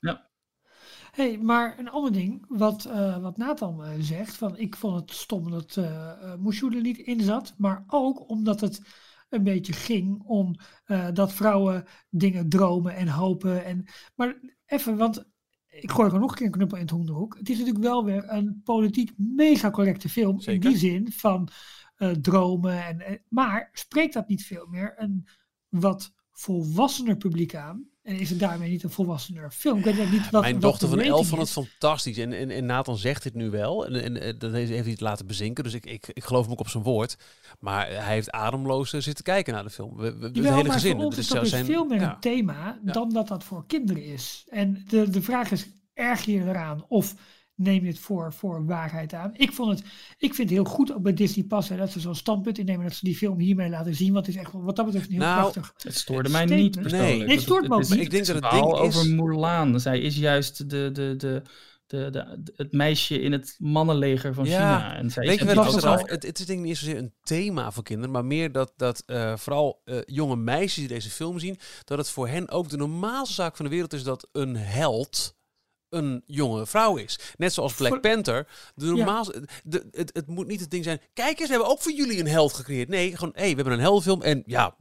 hey, 1.12 1.38
maar 1.38 1.80
een 1.80 1.90
ander 1.90 2.12
ding, 2.12 2.46
wat, 2.48 2.86
eh, 2.86 3.18
wat 3.18 3.38
Nathan 3.38 3.84
eh, 3.84 3.92
zegt, 4.00 4.36
van 4.36 4.58
ik 4.58 4.76
vond 4.76 4.96
het 4.96 5.12
stom 5.12 5.52
dat 5.52 5.76
uh, 5.76 5.84
uh, 6.44 6.76
er 6.76 6.82
niet 6.82 6.98
in 6.98 7.22
zat, 7.22 7.54
maar 7.58 7.84
ook 7.88 8.30
omdat 8.30 8.62
het 8.62 8.82
een 9.30 9.44
beetje 9.44 9.74
ging 9.74 10.24
om 10.24 10.56
uh, 10.88 11.08
dat 11.14 11.34
vrouwen 11.34 11.84
dingen 12.10 12.50
dromen 12.50 12.96
en 12.96 13.08
hopen. 13.08 13.66
En, 13.66 13.86
maar 14.16 14.40
even, 14.66 14.98
want 14.98 15.26
ik 15.68 15.92
gooi 15.92 16.12
er 16.12 16.20
nog 16.20 16.30
een 16.30 16.38
keer 16.38 16.46
een 16.46 16.52
knuppel 16.52 16.78
in 16.78 16.84
het 16.84 16.92
hoenderhoek. 16.92 17.38
Het 17.38 17.50
is 17.50 17.58
natuurlijk 17.58 17.84
wel 17.84 18.06
weer 18.06 18.30
een 18.30 18.62
politiek 18.64 19.12
mega 19.18 19.70
correcte 19.70 20.10
film. 20.10 20.40
Zeker. 20.40 20.66
In 20.66 20.70
die 20.70 20.80
zin 20.80 21.12
van 21.12 21.50
uh, 21.98 22.12
dromen. 22.12 22.86
En, 22.86 23.02
en, 23.02 23.22
maar 23.30 23.70
spreekt 23.74 24.14
dat 24.14 24.28
niet 24.28 24.46
veel 24.46 24.68
meer 24.68 24.94
een 24.98 25.28
wat 25.70 26.14
volwassener 26.32 27.18
publiek 27.18 27.56
aan? 27.56 27.88
En 28.08 28.20
is 28.20 28.30
het 28.30 28.40
daarmee 28.40 28.70
niet 28.70 28.84
een 28.84 28.90
volwassener 28.90 29.52
film? 29.52 29.78
Ik 29.78 29.84
weet 29.96 30.12
niet 30.12 30.30
wat, 30.30 30.42
Mijn 30.42 30.60
dochter 30.60 30.88
van 30.90 31.00
elf 31.00 31.28
vond 31.28 31.40
het 31.42 31.48
is. 31.50 31.54
fantastisch. 31.54 32.18
En, 32.18 32.34
en, 32.34 32.50
en 32.50 32.66
Nathan 32.66 32.98
zegt 32.98 33.24
dit 33.24 33.34
nu 33.34 33.50
wel. 33.50 33.86
En, 33.86 34.04
en, 34.04 34.22
en 34.22 34.38
dat 34.38 34.52
heeft 34.52 34.70
hij 34.70 34.92
het 34.92 35.02
laten 35.02 35.28
bezinken. 35.28 35.64
Dus 35.64 35.74
ik, 35.74 35.86
ik, 35.86 36.08
ik 36.14 36.24
geloof 36.24 36.44
hem 36.44 36.52
ook 36.52 36.60
op 36.60 36.70
zijn 36.70 36.84
woord. 36.84 37.18
Maar 37.60 37.88
hij 37.88 38.14
heeft 38.14 38.32
ademloos 38.32 38.94
eh, 38.94 39.02
zitten 39.02 39.24
kijken 39.24 39.54
naar 39.54 39.64
de 39.64 39.70
film. 39.70 39.96
We, 39.98 40.18
we, 40.18 40.26
het 40.26 40.36
Jawel, 40.36 40.52
hele 40.52 40.64
maar 40.64 40.74
gezin. 40.74 40.96
voor 40.96 41.04
ons 41.06 41.16
Het 41.16 41.26
is 41.26 41.32
dus 41.32 41.50
zijn- 41.50 41.66
veel 41.66 41.86
meer 41.86 42.00
ja. 42.00 42.14
een 42.14 42.20
thema 42.20 42.80
dan 42.82 43.10
dat 43.14 43.28
dat 43.28 43.44
voor 43.44 43.64
kinderen 43.68 44.04
is. 44.06 44.46
En 44.50 44.84
de, 44.88 45.10
de 45.10 45.22
vraag 45.22 45.52
is, 45.52 45.68
erg 45.94 46.26
je 46.26 46.40
eraan 46.42 46.86
of 46.88 47.14
neem 47.58 47.82
je 47.84 47.88
het 47.90 48.00
voor, 48.00 48.34
voor 48.34 48.66
waarheid 48.66 49.14
aan? 49.14 49.32
Ik, 49.34 49.52
vond 49.52 49.70
het, 49.70 49.88
ik 50.18 50.34
vind 50.36 50.50
het 50.50 50.58
heel 50.58 50.64
goed 50.68 50.94
ook 50.94 51.02
bij 51.02 51.14
Disney 51.14 51.46
Pas 51.46 51.70
hè, 51.70 51.78
dat 51.78 51.92
ze 51.92 52.00
zo'n 52.00 52.16
standpunt 52.16 52.58
innemen 52.58 52.84
dat 52.86 52.94
ze 52.96 53.06
die 53.06 53.16
film 53.16 53.40
hiermee 53.40 53.70
laten 53.70 53.96
zien. 53.96 54.14
Want 54.14 54.26
het 54.26 54.36
is 54.36 54.42
echt 54.42 54.52
wel- 54.52 54.64
wat 54.64 54.76
dat 54.76 54.86
betreft 54.86 55.10
heel 55.10 55.20
Nou, 55.20 55.52
krachtig. 55.52 55.74
Het 55.84 55.96
stoorde 55.96 56.30
mij 56.30 56.46
Statement. 56.46 56.76
niet 56.76 56.82
persoonlijk. 56.82 57.18
Nee. 57.18 57.26
Nee, 57.26 57.36
het 57.36 57.42
stoort 57.46 57.68
me 57.68 57.76
ook 57.76 57.90
niet. 57.90 58.00
Ik 58.00 58.10
denk 58.10 58.26
dat 58.26 58.36
het 58.36 58.46
verhaal 58.46 58.72
ding 58.76 58.88
is- 58.88 58.98
over 58.98 59.10
Mulan. 59.10 59.80
Zij 59.80 60.00
is 60.00 60.18
juist 60.18 60.70
de, 60.70 60.92
de, 60.92 61.14
de, 61.18 61.42
de, 61.88 62.10
de, 62.10 62.52
het 62.56 62.72
meisje 62.72 63.22
in 63.22 63.32
het 63.32 63.56
mannenleger 63.58 64.34
van 64.34 64.46
Ja. 64.46 64.52
China. 64.78 64.96
En 64.96 65.12
zij 65.12 65.26
Weet 65.28 65.40
je 65.40 65.46
het? 65.46 66.10
Het, 66.10 66.24
het 66.24 66.40
is 66.40 66.46
denk 66.46 66.60
ik 66.60 66.66
niet 66.66 66.78
zozeer 66.78 66.98
een 66.98 67.14
thema 67.24 67.72
voor 67.72 67.84
kinderen, 67.84 68.12
maar 68.12 68.26
meer 68.26 68.52
dat, 68.52 68.74
dat 68.76 69.04
eh, 69.06 69.36
vooral 69.38 69.82
eh, 69.86 69.98
jonge 70.06 70.36
meisjes 70.36 70.74
die 70.76 70.88
deze 70.88 71.10
film 71.10 71.40
zien, 71.40 71.60
dat 71.84 71.98
het 71.98 72.10
voor 72.10 72.28
hen 72.28 72.50
ook 72.50 72.70
de 72.70 72.78
normaalste 72.78 73.34
zaak 73.34 73.56
van 73.56 73.66
de 73.66 73.72
wereld 73.72 73.94
is 73.94 74.04
dat 74.04 74.28
een 74.32 74.56
held 74.56 75.36
een 75.90 76.24
jonge 76.26 76.66
vrouw 76.66 76.96
is. 76.96 77.20
Net 77.38 77.54
zoals 77.54 77.74
Black 77.74 78.02
Panther. 78.02 78.48
De 78.76 78.86
normaalste, 78.86 79.48
de, 79.64 79.88
het, 79.92 80.10
het 80.14 80.28
moet 80.28 80.48
niet 80.48 80.60
het 80.60 80.72
ding 80.72 80.84
zijn, 80.84 81.02
kijk 81.14 81.40
eens, 81.40 81.50
we 81.50 81.54
hebben 81.54 81.72
ook 81.72 81.82
voor 81.82 81.92
jullie 81.92 82.20
een 82.20 82.28
held 82.28 82.54
gecreëerd. 82.54 82.90
Nee, 82.90 83.16
gewoon, 83.16 83.34
hé, 83.34 83.42
hey, 83.42 83.50
we 83.50 83.56
hebben 83.56 83.74
een 83.74 83.80
heldenfilm 83.80 84.22
en 84.22 84.44
ja, 84.46 84.76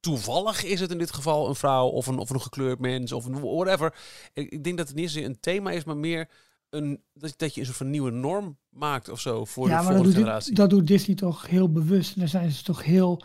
toevallig 0.00 0.64
is 0.64 0.80
het 0.80 0.90
in 0.90 0.98
dit 0.98 1.12
geval 1.12 1.48
een 1.48 1.54
vrouw 1.54 1.86
of 1.86 2.06
een, 2.06 2.18
of 2.18 2.30
een 2.30 2.40
gekleurd 2.40 2.78
mens 2.78 3.12
of 3.12 3.24
een 3.24 3.40
whatever. 3.40 3.94
Ik, 4.32 4.50
ik 4.50 4.64
denk 4.64 4.76
dat 4.76 4.88
het 4.88 4.96
niet 4.96 5.10
zozeer 5.10 5.28
een 5.28 5.40
thema 5.40 5.70
is, 5.70 5.84
maar 5.84 5.96
meer 5.96 6.28
een, 6.70 7.02
dat, 7.14 7.34
dat 7.36 7.54
je 7.54 7.60
een 7.60 7.66
soort 7.66 7.78
van 7.78 7.90
nieuwe 7.90 8.10
norm 8.10 8.58
maakt 8.68 9.08
of 9.08 9.20
zo 9.20 9.44
voor 9.44 9.68
ja, 9.68 9.78
de 9.78 9.82
maar 9.82 9.82
dat 9.82 9.92
volgende 9.92 10.14
doet, 10.14 10.24
generatie. 10.24 10.54
dat 10.54 10.70
doet 10.70 10.86
Disney 10.86 11.16
toch 11.16 11.46
heel 11.46 11.72
bewust. 11.72 12.14
En 12.14 12.18
daar 12.18 12.28
zijn 12.28 12.50
ze 12.50 12.62
toch 12.62 12.84
heel 12.84 13.22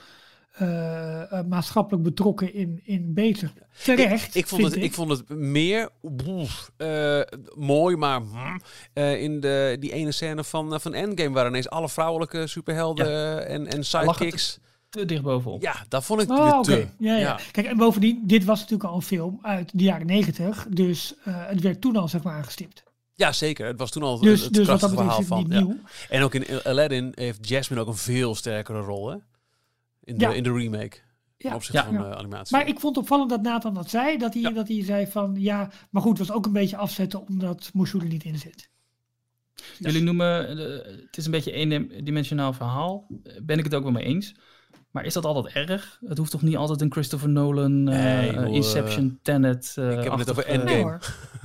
eh, 0.56 1.32
eh, 1.32 1.46
maatschappelijk 1.46 2.04
betrokken 2.04 2.54
in, 2.54 2.82
in 2.84 3.14
beter. 3.14 3.52
Terecht. 3.84 4.28
Ik, 4.28 4.34
ik, 4.42 4.48
vond 4.48 4.62
vind 4.62 4.74
het, 4.74 4.84
ik 4.84 4.94
vond 4.94 5.10
het 5.10 5.30
meer 5.30 5.90
boef, 6.02 6.72
eh, 6.78 7.22
mooi, 7.56 7.96
maar 7.96 8.22
hm, 8.22 8.58
eh, 8.94 9.22
in 9.22 9.40
de, 9.40 9.78
die 9.80 9.92
ene 9.94 10.12
scène 10.12 10.44
van, 10.44 10.82
van 10.82 10.94
Endgame, 10.94 11.30
waar 11.34 11.48
ineens 11.48 11.70
alle 11.70 11.90
vrouwelijke 11.90 12.48
superhelden 12.48 13.48
en, 13.48 13.68
en 13.68 13.78
het 13.78 13.86
sidekicks. 13.86 14.60
te 14.90 15.06
dicht 15.06 15.22
bovenop. 15.22 15.62
Ja, 15.62 15.76
dat 15.88 16.04
vond 16.06 16.22
ik 16.22 16.30
Oh, 16.32 16.44
weer 16.44 16.54
oké. 16.54 16.64
te. 16.64 16.88
Ja, 17.00 17.14
ja. 17.14 17.20
Ja. 17.20 17.40
Kijk, 17.52 17.68
en 17.68 17.78
bovendien, 17.78 18.22
dit 18.24 18.44
was 18.46 18.60
natuurlijk 18.60 18.90
al 18.90 18.96
een 18.96 19.02
film 19.02 19.40
uit 19.42 19.72
de 19.74 19.84
jaren 19.84 20.06
negentig. 20.08 20.66
Dus 20.70 21.14
eh, 21.24 21.34
het 21.48 21.62
werd 21.62 21.82
toen 21.82 21.96
al 21.96 22.08
zeg 22.08 22.24
maar 22.24 22.34
aangestipt. 22.36 22.84
Ja, 23.14 23.32
zeker. 23.32 23.66
Het 23.68 23.80
was 23.80 23.92
toen 23.92 24.04
al 24.04 24.20
Dus, 24.20 24.42
het 24.44 24.54
dus 24.54 24.68
wat 24.68 24.80
dat 24.80 24.90
verhaal 24.94 25.18
het 25.18 25.28
van. 25.28 25.46
nieuw. 25.48 25.78
En 26.10 26.22
ook 26.24 26.34
in 26.34 26.64
Aladdin 26.64 27.12
heeft 27.16 27.50
Jasmine 27.50 27.82
ook 27.82 27.88
een 27.88 27.96
veel 27.96 28.36
sterkere 28.36 28.80
rol, 28.80 29.10
hè? 29.10 29.16
In 30.06 30.18
de, 30.18 30.26
Ja. 30.26 30.34
in 30.34 30.44
de 30.44 30.54
remake. 30.54 30.98
Ja. 31.38 31.56
opzichte 31.56 31.78
Ja. 31.78 31.84
van 31.94 32.10
de 32.10 32.16
animatie. 32.16 32.58
Maar 32.58 32.68
ik 32.68 32.80
vond 32.80 32.96
het 32.96 33.04
opvallend 33.04 33.30
dat 33.30 33.42
Nathan 33.42 33.74
dat 33.74 33.90
zei. 33.90 34.18
Dat 34.18 34.34
hij, 34.34 34.42
Ja. 34.42 34.50
dat 34.50 34.68
hij 34.68 34.84
zei 34.84 35.08
van 35.08 35.36
ja, 35.38 35.70
maar 35.90 36.02
goed, 36.02 36.18
het 36.18 36.28
was 36.28 36.38
ook 36.38 36.46
een 36.46 36.52
beetje 36.54 36.78
afzetten 36.78 37.28
omdat 37.28 37.70
Mushu 37.74 38.00
er 38.00 38.06
niet 38.08 38.24
in 38.24 38.38
zit. 38.38 38.70
Jullie 39.80 40.02
noemen, 40.04 40.48
eh, 40.50 40.86
het 41.02 41.18
is 41.18 41.26
een 41.26 41.32
beetje 41.32 41.56
een 41.58 41.72
eendimensionaal 41.92 42.54
verhaal. 42.54 43.08
Eh, 43.24 43.34
Ben 43.44 43.58
ik 43.58 43.64
het 43.64 43.74
ook 43.76 43.84
wel 43.84 43.92
mee 43.92 44.04
eens. 44.04 44.36
Maar 44.92 45.06
is 45.06 45.14
dat 45.14 45.26
altijd 45.26 45.54
erg? 45.70 46.00
Het 46.06 46.18
hoeft 46.18 46.32
toch 46.32 46.42
niet 46.42 46.56
altijd 46.56 46.82
een 46.82 46.92
Christopher 46.92 47.30
Nolan, 47.30 47.88
eh, 47.90 48.28
eh, 48.28 48.54
Inception, 48.54 49.20
Tenet 49.22 49.74
ik 49.78 49.84
heb 49.84 50.04
het 50.04 50.16
net 50.18 50.30
over 50.30 50.46
Endgame. 50.46 51.00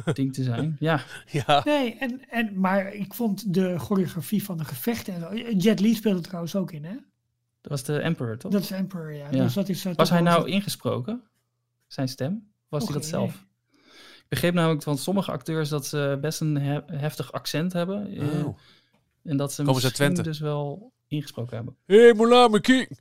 Ding 0.12 0.32
te 0.34 0.42
zijn. 0.42 0.76
Ja, 0.80 1.02
ja. 1.26 1.62
Nee, 1.64 1.96
en, 1.98 2.20
en, 2.28 2.60
maar 2.60 2.94
ik 2.94 3.14
vond 3.14 3.54
de 3.54 3.78
choreografie 3.78 4.44
van 4.44 4.56
de 4.58 4.64
gevechten 4.64 5.14
en 5.14 5.20
zo. 5.20 5.50
Jet 5.56 5.80
Li 5.80 5.94
speelde 5.94 6.18
er 6.18 6.24
trouwens 6.24 6.56
ook 6.56 6.72
in, 6.72 6.84
hè? 6.84 6.94
Dat 7.60 7.70
was 7.70 7.82
de 7.82 7.98
Emperor, 7.98 8.36
toch? 8.38 8.52
Dat 8.52 8.62
is 8.62 8.70
Emperor, 8.70 9.12
ja. 9.12 9.26
Ja. 9.30 9.42
Dus 9.42 9.54
dat 9.54 9.68
is, 9.68 9.84
eh, 9.84 9.94
Was 9.94 10.10
hij 10.10 10.20
nou 10.20 10.48
ingesproken? 10.48 11.22
Zijn 11.86 12.08
stem? 12.08 12.48
Was 12.68 12.84
hij 12.84 12.92
dat 12.92 13.04
zelf? 13.04 13.44
begreep 14.28 14.54
namelijk 14.54 14.82
van 14.82 14.98
sommige 14.98 15.30
acteurs 15.30 15.68
dat 15.68 15.86
ze 15.86 16.18
best 16.20 16.40
een 16.40 16.56
he- 16.56 16.82
heftig 16.86 17.32
accent 17.32 17.72
hebben. 17.72 18.06
eh, 18.16 18.46
Oh. 18.46 18.58
En 19.22 19.36
dat 19.36 19.52
ze 19.52 19.62
Komen 19.62 19.82
misschien 19.82 20.14
dus 20.14 20.38
wel 20.38 20.92
ingesproken 21.06 21.56
hebben. 21.56 21.76
Hey, 21.86 22.14
Moulin, 22.14 22.50
mijn 22.50 22.62
king! 22.62 22.98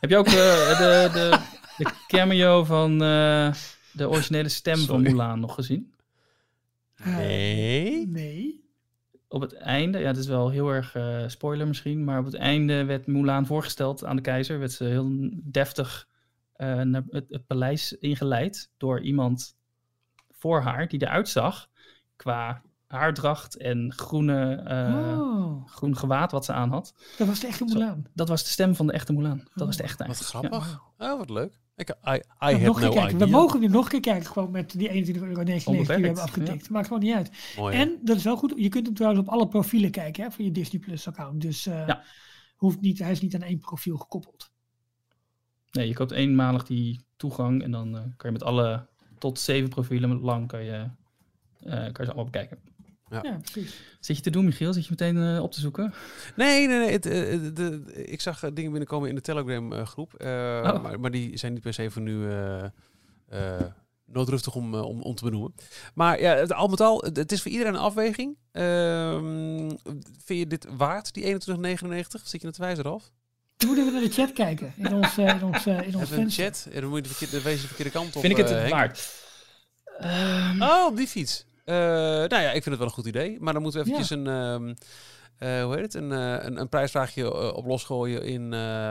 Heb 0.00 0.10
je 0.10 0.16
ook 0.16 0.26
eh, 0.26 0.32
de, 0.78 1.10
de, 1.12 1.38
de 1.84 1.90
cameo 2.06 2.64
van 2.64 2.92
eh, 3.02 3.52
de 3.92 4.08
originele 4.08 4.48
stem 4.48 4.78
van. 4.78 5.02
Mulan 5.02 5.40
nog 5.40 5.54
gezien? 5.54 5.92
Nee. 7.04 8.06
nee. 8.06 8.59
Op 9.32 9.40
het 9.40 9.54
einde, 9.54 9.98
ja, 9.98 10.06
het 10.06 10.16
is 10.16 10.26
wel 10.26 10.48
heel 10.48 10.68
erg 10.68 10.94
eh, 10.94 11.22
spoiler 11.26 11.66
misschien, 11.66 12.04
maar 12.04 12.18
op 12.18 12.24
het 12.24 12.34
einde 12.34 12.84
werd 12.84 13.06
Mulan 13.06 13.46
voorgesteld 13.46 14.04
aan 14.04 14.16
de 14.16 14.22
keizer. 14.22 14.58
Werd 14.58 14.72
ze 14.72 14.84
heel 14.84 15.30
deftig 15.32 16.08
eh, 16.52 16.80
naar 16.80 17.02
het, 17.10 17.24
het 17.28 17.46
paleis 17.46 17.92
ingeleid 17.92 18.70
door 18.76 19.00
iemand 19.00 19.56
voor 20.30 20.60
haar 20.60 20.88
die 20.88 21.02
eruit 21.02 21.28
zag 21.28 21.68
qua 22.16 22.62
haardracht 22.86 23.56
en 23.56 23.92
groene, 23.92 24.54
eh, 24.54 25.18
oh, 25.20 25.66
groen 25.66 25.96
gewaad 25.96 26.32
wat 26.32 26.44
ze 26.44 26.52
aan 26.52 26.70
had. 26.70 26.94
dat 27.18 27.26
was 27.26 27.40
de 27.40 27.46
echte 27.46 27.68
Zo. 27.68 27.78
Mulan. 27.78 28.06
Dat 28.14 28.28
was 28.28 28.42
de 28.42 28.48
stem 28.48 28.74
van 28.74 28.86
de 28.86 28.92
echte 28.92 29.12
Mulan. 29.12 29.48
Dat 29.54 29.66
was 29.66 29.76
de 29.76 29.82
echte 29.82 30.06
Wat 30.06 30.16
eigenlijk. 30.16 30.46
grappig. 30.46 30.80
Oh, 30.98 31.18
wat 31.18 31.30
leuk. 31.30 31.60
Ik, 31.80 31.88
I, 31.88 32.10
I 32.12 32.20
We 32.38 32.44
have 32.44 32.58
nog 32.64 32.76
een 32.76 32.82
no 32.82 32.90
keer 32.90 33.00
kijken. 33.00 33.14
idea. 33.16 33.26
We 33.26 33.32
mogen 33.32 33.60
nu 33.60 33.66
nog 33.66 33.84
een 33.84 33.90
keer 33.90 34.00
kijken, 34.12 34.30
gewoon 34.30 34.50
met 34.50 34.70
die 34.78 34.88
21,99 35.14 35.20
euro 35.22 35.44
die 35.44 35.62
we 35.64 35.92
hebben 35.92 36.16
afgetikt. 36.18 36.70
Maakt 36.70 36.86
gewoon 36.86 37.02
niet 37.02 37.14
uit. 37.14 37.30
Mooi? 37.56 37.76
En 37.76 37.98
dat 38.02 38.16
is 38.16 38.24
wel 38.24 38.36
goed. 38.36 38.52
Je 38.56 38.68
kunt 38.68 38.86
hem 38.86 38.94
trouwens 38.94 39.22
op 39.26 39.32
alle 39.32 39.48
profielen 39.48 39.90
kijken 39.90 40.24
hè, 40.24 40.30
van 40.30 40.44
je 40.44 40.50
Disney 40.50 40.80
Plus 40.80 41.06
account. 41.08 41.40
Dus 41.40 41.66
eh, 41.66 41.86
Ja. 41.86 42.02
hoeft 42.56 42.80
niet, 42.80 42.98
hij 42.98 43.10
is 43.10 43.20
niet 43.20 43.34
aan 43.34 43.42
één 43.42 43.58
profiel 43.58 43.96
gekoppeld. 43.96 44.50
Nee, 45.70 45.88
je 45.88 45.94
koopt 45.94 46.10
eenmalig 46.10 46.64
die 46.64 47.00
toegang 47.16 47.62
en 47.62 47.70
dan 47.70 47.96
eh, 47.96 48.00
kan 48.00 48.30
je 48.30 48.32
met 48.32 48.42
alle 48.42 48.86
tot 49.18 49.38
zeven 49.38 49.68
profielen 49.68 50.20
lang 50.20 50.46
kan 50.48 50.64
je, 50.64 50.86
eh, 51.60 51.70
kan 51.72 51.80
je 51.82 51.92
ze 51.94 52.04
allemaal 52.04 52.24
bekijken. 52.24 52.58
Ja. 53.10 53.20
Ja, 53.22 53.38
precies. 53.50 53.74
Zit 54.00 54.16
je 54.16 54.22
te 54.22 54.30
doen, 54.30 54.44
Michiel? 54.44 54.72
Zit 54.72 54.82
je 54.84 54.90
meteen 54.90 55.34
eh, 55.36 55.42
op 55.42 55.52
te 55.52 55.60
zoeken? 55.60 55.94
Nee, 56.36 56.66
nee, 56.66 56.78
nee. 56.78 56.90
Het, 56.92 57.06
eh, 57.06 57.32
eh, 57.34 57.40
de, 57.54 57.82
ik 58.06 58.20
zag 58.20 58.40
dingen 58.40 58.70
binnenkomen 58.70 59.08
in 59.08 59.14
de 59.14 59.20
Telegram 59.20 59.72
eh, 59.72 59.86
groep. 59.86 60.14
eh, 60.14 60.28
Oh. 60.64 60.82
maar, 60.82 61.00
maar 61.00 61.10
die 61.10 61.36
zijn 61.36 61.52
niet 61.52 61.62
per 61.62 61.74
se 61.74 61.90
voor 61.90 62.02
nu 62.02 62.28
eh, 62.30 62.64
eh, 63.28 63.60
noodruftig 64.06 64.54
om, 64.54 64.74
om, 64.74 65.02
om 65.02 65.14
te 65.14 65.24
benoemen. 65.24 65.54
Maar 65.94 66.20
ja, 66.20 66.34
het, 66.34 66.52
al 66.52 66.68
met 66.68 66.80
al, 66.80 66.98
het, 67.00 67.16
het 67.16 67.32
is 67.32 67.42
voor 67.42 67.50
iedereen 67.50 67.74
een 67.74 67.80
afweging. 67.80 68.36
Ehm, 68.52 69.68
vind 70.24 70.38
je 70.38 70.46
dit 70.46 70.66
waard, 70.76 71.14
die 71.14 71.24
21,99? 71.24 72.22
Zit 72.24 72.42
je 72.42 72.52
wijzen, 72.56 72.84
Ralf? 72.84 73.10
Dan 73.56 73.68
moeten 73.68 73.86
we 73.86 73.92
naar 73.92 74.00
de 74.00 74.10
chat 74.10 74.32
kijken. 74.32 74.72
In 74.76 74.94
ons, 74.94 75.18
in 75.18 75.42
ons, 75.44 75.66
in 75.66 75.96
ons 75.96 76.36
chat? 76.36 76.68
En 76.72 76.80
dan 76.80 76.90
moet 76.90 76.96
je 76.96 77.02
de 77.02 77.08
verkeerde, 77.08 77.34
dan 77.34 77.42
wees 77.44 77.54
je 77.54 77.60
de 77.60 77.66
verkeerde 77.66 77.90
kant 77.92 78.14
op. 78.16 78.20
Vind 78.20 78.38
ik 78.38 78.44
het 78.46 78.48
het 78.48 78.70
waard? 78.70 79.10
Ehm, 79.98 80.62
Oh, 80.62 80.86
op 80.86 80.96
die 80.96 81.06
fiets. 81.06 81.44
Eh, 81.64 81.74
nou 82.28 82.28
ja, 82.42 82.46
ik 82.52 82.62
vind 82.62 82.64
het 82.64 82.78
wel 82.78 82.86
een 82.86 82.92
goed 82.92 83.06
idee. 83.06 83.36
Maar 83.40 83.52
dan 83.52 83.62
moeten 83.62 83.80
we 83.84 83.86
eventjes 83.90 84.10
een, 84.18 84.26
ehm, 84.26 84.74
eh, 85.38 85.62
hoe 85.64 85.74
heet 85.74 85.82
het, 85.82 85.94
een, 85.94 86.12
eh, 86.12 86.44
een, 86.44 86.60
een 86.60 86.68
prijsvraagje 86.68 87.54
op 87.54 87.66
losgooien 87.66 88.22
in, 88.24 88.44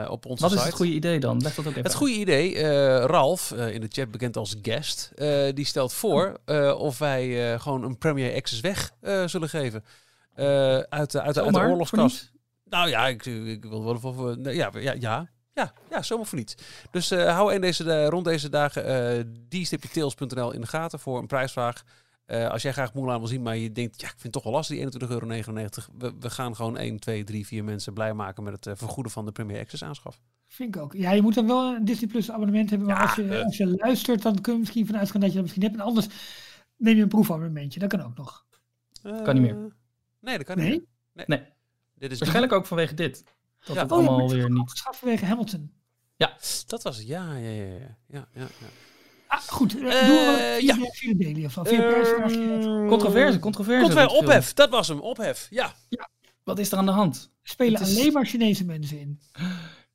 op 0.08 0.26
onze 0.26 0.42
wat 0.42 0.50
is 0.52 0.56
site. 0.56 0.68
het 0.68 0.76
goede 0.76 0.92
idee 0.92 1.20
dan? 1.20 1.40
Leg 1.42 1.54
dat 1.54 1.64
ook 1.66 1.70
even 1.70 1.82
Het 1.82 1.86
uit. 1.90 1.94
goede 2.00 2.14
idee, 2.14 2.62
Ralf, 3.06 3.52
in 3.52 3.80
de 3.80 3.86
chat 3.88 4.10
bekend 4.10 4.36
als 4.36 4.56
guest, 4.62 5.10
die 5.54 5.64
stelt 5.64 5.92
voor 5.92 6.38
eh, 6.44 6.74
of 6.78 6.98
wij 6.98 7.58
gewoon 7.58 7.82
een 7.84 7.98
Premier 7.98 8.34
Access 8.34 8.60
weg 8.60 8.90
zullen 9.26 9.48
geven. 9.48 9.84
Uit, 10.34 10.86
de- 10.86 10.88
uit, 10.88 11.10
de- 11.12 11.22
uit 11.22 11.56
oorlogskast. 11.56 12.30
Nou 12.64 12.88
ja, 12.88 13.06
ik, 13.08 13.26
ik 13.26 13.64
wil 13.64 14.00
wel 14.00 14.34
nee, 14.36 14.54
ja, 14.54 14.70
ja, 14.72 14.92
ja, 14.98 15.28
ja, 15.54 15.72
ja, 15.90 16.02
zomaar 16.02 16.26
voor 16.26 16.38
niets. 16.38 16.54
Dus 16.90 17.10
hou 17.10 17.54
in 17.54 17.60
deze, 17.60 18.04
rond 18.06 18.24
deze 18.24 18.48
dagen 18.48 18.84
eh 18.84 19.24
die-tails.nl 19.48 20.52
in 20.52 20.60
de 20.60 20.66
gaten 20.66 20.98
voor 20.98 21.18
een 21.18 21.26
prijsvraag. 21.26 21.82
Eh, 22.30 22.48
als 22.50 22.62
jij 22.62 22.72
graag 22.72 22.94
Mulan 22.94 23.18
wil 23.18 23.28
zien, 23.28 23.42
maar 23.42 23.56
je 23.56 23.72
denkt, 23.72 24.00
ja, 24.00 24.06
ik 24.06 24.10
vind 24.12 24.22
het 24.22 24.32
toch 24.32 24.42
wel 24.42 24.52
lastig, 24.52 24.76
die 24.76 24.84
21,99 25.00 25.08
euro. 25.10 25.26
We, 25.98 26.14
we 26.20 26.30
gaan 26.30 26.56
gewoon 26.56 26.76
1, 26.76 26.98
2, 27.00 27.24
3, 27.24 27.46
4 27.46 27.64
mensen 27.64 27.92
blij 27.92 28.14
maken 28.14 28.42
met 28.42 28.52
het 28.52 28.66
eh, 28.66 28.72
vergoeden 28.76 29.12
van 29.12 29.24
de 29.24 29.32
Premier 29.32 29.60
Access 29.60 29.84
aanschaf. 29.84 30.20
Vind 30.46 30.76
ik 30.76 30.82
ook. 30.82 30.92
Ja, 30.92 31.10
je 31.10 31.22
moet 31.22 31.34
dan 31.34 31.46
wel 31.46 31.74
een 31.74 31.84
Disney 31.84 32.08
Plus 32.10 32.30
abonnement 32.30 32.70
hebben. 32.70 32.88
Maar 32.88 32.96
Ja, 32.96 33.02
als, 33.02 33.14
je, 33.14 33.28
eh. 33.38 33.44
als 33.44 33.56
je 33.56 33.66
luistert, 33.66 34.22
dan 34.22 34.40
kun 34.40 34.52
je 34.52 34.58
misschien 34.58 34.86
vanuit 34.86 35.10
gaan 35.10 35.20
dat 35.20 35.28
je 35.28 35.34
dat 35.34 35.42
misschien 35.42 35.62
hebt. 35.64 35.74
En 35.74 35.80
anders 35.80 36.06
neem 36.76 36.96
je 36.96 37.02
een 37.02 37.08
proefabonnementje. 37.08 37.80
Dat 37.80 37.88
kan 37.88 38.02
ook 38.02 38.16
nog. 38.16 38.44
Kan 39.02 39.34
niet 39.34 39.42
meer. 39.42 39.76
Nee, 40.20 40.36
dat 40.36 40.46
kan 40.46 40.56
niet 40.58 40.66
Nee? 40.66 40.86
meer. 41.12 41.26
Nee, 41.26 41.42
Dit 41.94 42.10
is 42.12 42.18
waarschijnlijk 42.18 42.52
ook 42.52 42.66
vanwege 42.66 42.94
dit. 42.94 43.24
Dat 43.64 43.74
Ja. 43.76 43.82
het 43.82 43.92
Oh, 43.92 44.00
ja, 44.02 44.06
allemaal 44.08 44.30
weer 44.30 44.50
niet... 44.50 44.82
vanwege 44.90 45.24
Hamilton. 45.24 45.72
Dat 46.66 46.82
was 46.82 46.96
het, 46.96 47.06
ja, 47.06 47.36
ja, 47.36 47.48
ja, 47.50 47.64
ja. 47.64 47.96
ja, 48.06 48.28
ja, 48.34 48.40
ja. 48.40 48.46
Ah, 49.32 49.38
goed. 49.40 49.76
Uh, 49.76 50.00
Eh, 50.00 50.06
doen 50.06 50.16
we 50.16 50.58
ja. 50.62 51.88
prijsvraagje. 51.90 52.86
Controverse, 52.88 53.38
controverse. 53.38 53.82
Komt 53.82 53.94
wij 53.94 54.04
rond 54.04 54.18
de 54.20 54.26
film. 54.26 54.36
ophef, 54.38 54.52
dat 54.52 54.70
was 54.70 54.88
hem, 54.88 55.00
ophef, 55.00 55.46
ja. 55.50 55.74
Wat 56.44 56.58
is 56.58 56.72
er 56.72 56.78
aan 56.78 56.86
de 56.86 56.92
hand? 56.92 57.30
Spelen 57.42 57.80
is- 57.80 57.96
alleen 57.98 58.12
maar 58.12 58.26
Chinese 58.26 58.64
mensen 58.64 58.98
in. 59.00 59.20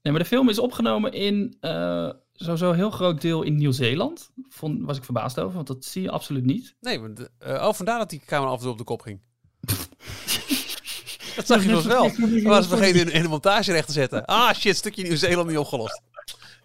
Nee, 0.02 0.14
maar 0.14 0.20
de 0.24 0.26
film 0.30 0.50
is 0.50 0.60
opgenomen 0.60 1.12
in 1.14 1.58
eh 1.60 2.10
sowieso 2.34 2.70
een 2.70 2.76
heel 2.76 2.90
groot 2.90 3.22
deel 3.22 3.44
in 3.44 3.56
Nieuw-Zeeland. 3.56 4.32
Vond, 4.50 4.82
was 4.86 4.98
ik 4.98 5.04
verbaasd 5.04 5.40
over, 5.40 5.56
want 5.56 5.68
dat 5.68 5.86
zie 5.86 6.02
je 6.02 6.12
absoluut 6.12 6.46
niet. 6.46 6.76
Nee, 6.80 7.00
maar 7.00 7.14
de- 7.14 7.30
eh, 7.40 7.54
oh, 7.68 7.74
vandaar 7.74 7.98
dat 7.98 8.10
die 8.10 8.22
camera 8.26 8.52
af 8.52 8.58
en 8.58 8.62
toe 8.64 8.72
op 8.72 8.78
de 8.78 8.84
kop 8.84 9.02
ging. 9.02 9.22
dat 11.36 11.46
zag 11.48 11.64
je 11.64 11.70
nog 11.70 11.82
zo 11.82 11.88
wel. 11.88 12.12
We 12.12 12.42
was 12.44 12.68
vergeten 12.68 13.00
in, 13.00 13.12
in 13.12 13.22
de 13.22 13.28
montage 13.28 13.72
recht 13.72 13.88
te 13.88 13.94
zetten. 13.94 14.26
Ah, 14.26 14.54
shit, 14.54 14.76
stukje 14.76 15.04
Nieuw-Zeeland 15.04 15.48
niet 15.50 15.58
opgelost. 15.58 16.02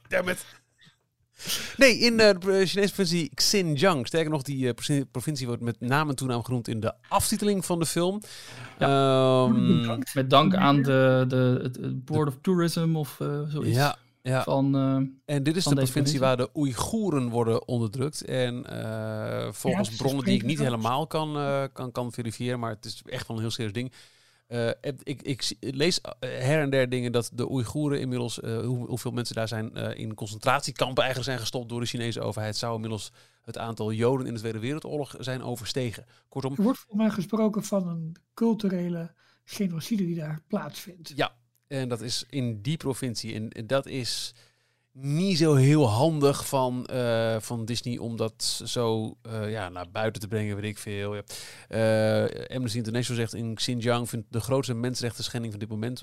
Damn 0.08 0.28
it. 0.28 0.44
Nee, 1.76 1.98
in 1.98 2.16
de 2.16 2.22
eh, 2.24 2.38
Chinese 2.66 2.92
provincie 2.94 3.30
Xinjiang. 3.34 4.06
Sterker 4.06 4.30
nog, 4.30 4.42
die 4.42 4.68
eh, 4.74 5.04
provincie- 5.10 5.46
wordt 5.46 5.62
met 5.62 5.80
naam 5.80 6.08
en 6.08 6.14
toenaam 6.16 6.42
genoemd 6.44 6.68
in 6.68 6.80
de 6.80 6.92
aftiteling 7.08 7.64
van 7.64 7.78
de 7.78 7.86
film. 7.86 8.20
Ehm, 8.78 9.98
Met 10.14 10.30
dank 10.30 10.54
aan 10.54 10.82
de, 10.82 11.24
de, 11.28 11.60
het- 11.62 12.04
Board 12.04 12.28
of 12.28 12.34
Tourism 12.42 12.96
of 12.96 13.20
eh, 13.20 13.40
zoiets. 13.48 13.76
ja, 13.76 13.96
ja. 14.22 14.42
Van, 14.42 14.74
eh, 14.76 15.34
En 15.36 15.42
dit 15.42 15.56
is 15.56 15.64
de 15.64 15.70
provincie 15.70 15.92
provincie. 15.92 16.20
waar 16.20 16.36
de 16.36 16.48
Oeigoeren 16.56 17.28
worden 17.28 17.68
onderdrukt. 17.68 18.24
En 18.24 18.66
eh, 18.66 19.48
volgens 19.52 19.96
bronnen 19.96 20.24
die 20.24 20.34
ik 20.34 20.44
niet 20.44 20.58
helemaal 20.58 21.06
kan, 21.06 21.36
eh, 21.36 21.62
kan, 21.72 21.92
kan 21.92 22.12
verifiëren, 22.12 22.58
maar 22.60 22.70
het 22.70 22.84
is 22.84 23.02
echt 23.06 23.26
wel 23.28 23.36
een 23.36 23.42
heel 23.42 23.52
serieus 23.52 23.72
ding. 23.72 23.92
Eh, 24.50 24.68
ik, 25.02 25.22
ik, 25.22 25.56
lees 25.60 26.00
eh, 26.00 26.10
her 26.20 26.60
en 26.60 26.70
der 26.70 26.88
dingen 26.88 27.12
dat 27.12 27.30
de 27.34 27.50
Oeigoeren 27.50 28.00
inmiddels, 28.00 28.40
eh, 28.40 28.58
hoe, 28.58 28.86
hoeveel 28.86 29.10
mensen 29.10 29.34
daar 29.34 29.48
zijn, 29.48 29.74
in 29.74 30.14
concentratiekampen 30.14 31.02
eigenlijk 31.02 31.30
zijn 31.32 31.40
gestopt 31.40 31.68
door 31.68 31.80
de 31.80 31.86
Chinese 31.86 32.20
overheid, 32.20 32.56
zou 32.56 32.74
inmiddels 32.74 33.12
het 33.42 33.58
aantal 33.58 33.92
Joden 33.92 34.26
in 34.26 34.34
de 34.34 34.38
Tweede 34.38 34.58
Wereldoorlog 34.58 35.14
zijn 35.18 35.42
overstegen. 35.42 36.06
Kortom, 36.28 36.54
Er 36.56 36.62
wordt 36.62 36.78
volgens 36.78 37.02
mij 37.02 37.10
gesproken 37.10 37.62
van 37.62 37.88
een 37.88 38.16
culturele 38.34 39.14
genocide 39.44 40.04
die 40.04 40.14
daar 40.14 40.40
plaatsvindt. 40.46 41.12
Ja, 41.14 41.34
en 41.66 41.88
dat 41.88 42.00
is 42.00 42.24
in 42.28 42.62
die 42.62 42.76
provincie. 42.76 43.34
En 43.34 43.66
dat 43.66 43.86
is 43.86 44.34
niet 44.92 45.38
zo 45.38 45.54
heel 45.54 45.88
handig 45.88 46.46
van, 46.48 46.86
eh, 46.86 47.36
van 47.40 47.64
Disney 47.64 47.98
om 47.98 48.16
dat 48.16 48.62
zo 48.64 49.16
eh, 49.22 49.50
ja, 49.50 49.68
naar 49.68 49.90
buiten 49.92 50.20
te 50.20 50.28
brengen, 50.28 50.56
weet 50.56 50.64
ik 50.64 50.78
veel. 50.78 51.14
Ja. 51.14 51.22
Eh, 51.68 52.56
Amnesty 52.56 52.76
International 52.78 53.20
zegt 53.22 53.34
in 53.34 53.54
Xinjiang 53.54 54.08
vindt 54.08 54.26
de 54.32 54.40
grootste 54.40 54.74
mensenrechten 54.74 55.24
schending 55.24 55.52
van 55.52 55.60
dit 55.60 55.70
moment 55.70 56.02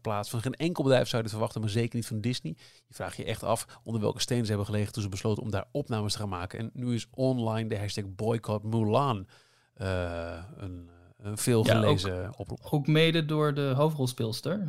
plaats. 0.00 0.30
Van 0.30 0.40
geen 0.40 0.54
enkel 0.54 0.82
bedrijf 0.82 1.04
zou 1.08 1.16
je 1.16 1.22
dit 1.22 1.30
verwachten, 1.30 1.60
maar 1.60 1.70
zeker 1.70 1.96
niet 1.96 2.06
van 2.06 2.20
Disney. 2.20 2.54
Je 2.86 2.94
vraagt 2.94 3.16
je 3.16 3.24
echt 3.24 3.42
af 3.44 3.66
onder 3.84 4.00
welke 4.02 4.20
steen 4.20 4.42
ze 4.42 4.48
hebben 4.48 4.66
gelegen 4.66 4.92
toen 4.92 5.02
ze 5.02 5.08
besloten 5.08 5.42
om 5.42 5.50
daar 5.50 5.66
opnames 5.72 6.12
te 6.12 6.18
gaan 6.18 6.28
maken. 6.28 6.58
En 6.58 6.70
nu 6.72 6.94
is 6.94 7.06
online 7.10 7.68
de 7.68 7.78
hashtag 7.78 8.04
boycott 8.14 8.64
Mulan 8.64 9.26
een, 9.74 10.88
een 11.18 11.38
veel 11.38 11.66
Ja, 11.66 11.74
ook- 11.78 11.80
gelezen 11.84 12.32
oproep. 12.36 12.58
ook 12.70 12.86
mede 12.86 13.24
door 13.24 13.54
de 13.54 13.72
hoofdrolspeelster, 13.76 14.68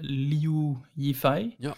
Liu 0.00 0.76
Yifei. 0.94 1.54
Ja. 1.58 1.74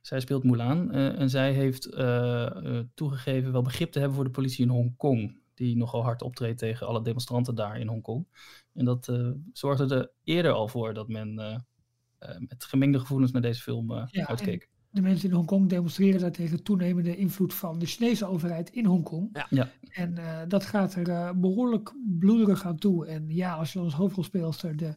Zij 0.00 0.20
speelt 0.20 0.44
Mulan 0.44 0.90
eh, 0.90 1.20
en 1.20 1.30
zij 1.30 1.52
heeft 1.52 1.86
eh, 1.86 2.46
eh, 2.46 2.84
toegegeven 2.94 3.52
wel 3.52 3.62
begrip 3.62 3.92
te 3.92 3.98
hebben 3.98 4.16
voor 4.16 4.26
de 4.26 4.30
politie 4.30 4.64
in 4.64 4.70
Hongkong. 4.70 5.40
Die 5.54 5.76
nogal 5.76 6.02
hard 6.02 6.22
optreedt 6.22 6.58
tegen 6.58 6.86
alle 6.86 7.02
demonstranten 7.02 7.54
daar 7.54 7.80
in 7.80 7.88
Hongkong. 7.88 8.26
En 8.74 8.84
dat 8.84 9.08
eh, 9.08 9.30
zorgde 9.52 9.94
er 9.94 10.10
eerder 10.24 10.52
al 10.52 10.68
voor 10.68 10.94
dat 10.94 11.08
men 11.08 11.34
met 12.38 12.64
gemengde 12.64 12.98
gevoelens 12.98 13.32
naar 13.32 13.42
deze 13.42 13.62
film 13.62 13.90
eh, 13.90 14.02
Ja, 14.10 14.26
uitkeek. 14.26 14.68
De 14.90 15.00
mensen 15.00 15.28
in 15.28 15.34
Hongkong 15.34 15.68
demonstreren 15.68 16.20
daar 16.20 16.32
tegen 16.32 16.62
toenemende 16.62 17.16
invloed 17.16 17.54
van 17.54 17.78
de 17.78 17.86
Chinese 17.86 18.26
overheid 18.26 18.70
in 18.70 18.84
Hongkong. 18.84 19.28
Ja. 19.32 19.46
Ja. 19.50 19.70
En 19.90 20.18
eh, 20.18 20.40
dat 20.48 20.64
gaat 20.64 20.94
er 20.94 21.08
eh, 21.08 21.30
behoorlijk 21.36 21.94
bloederig 22.18 22.64
aan 22.64 22.78
toe. 22.78 23.06
En 23.06 23.24
ja, 23.28 23.54
als 23.54 23.72
je 23.72 23.78
als 23.78 23.94
hoofdrolspeelster 23.94 24.76
de 24.76 24.96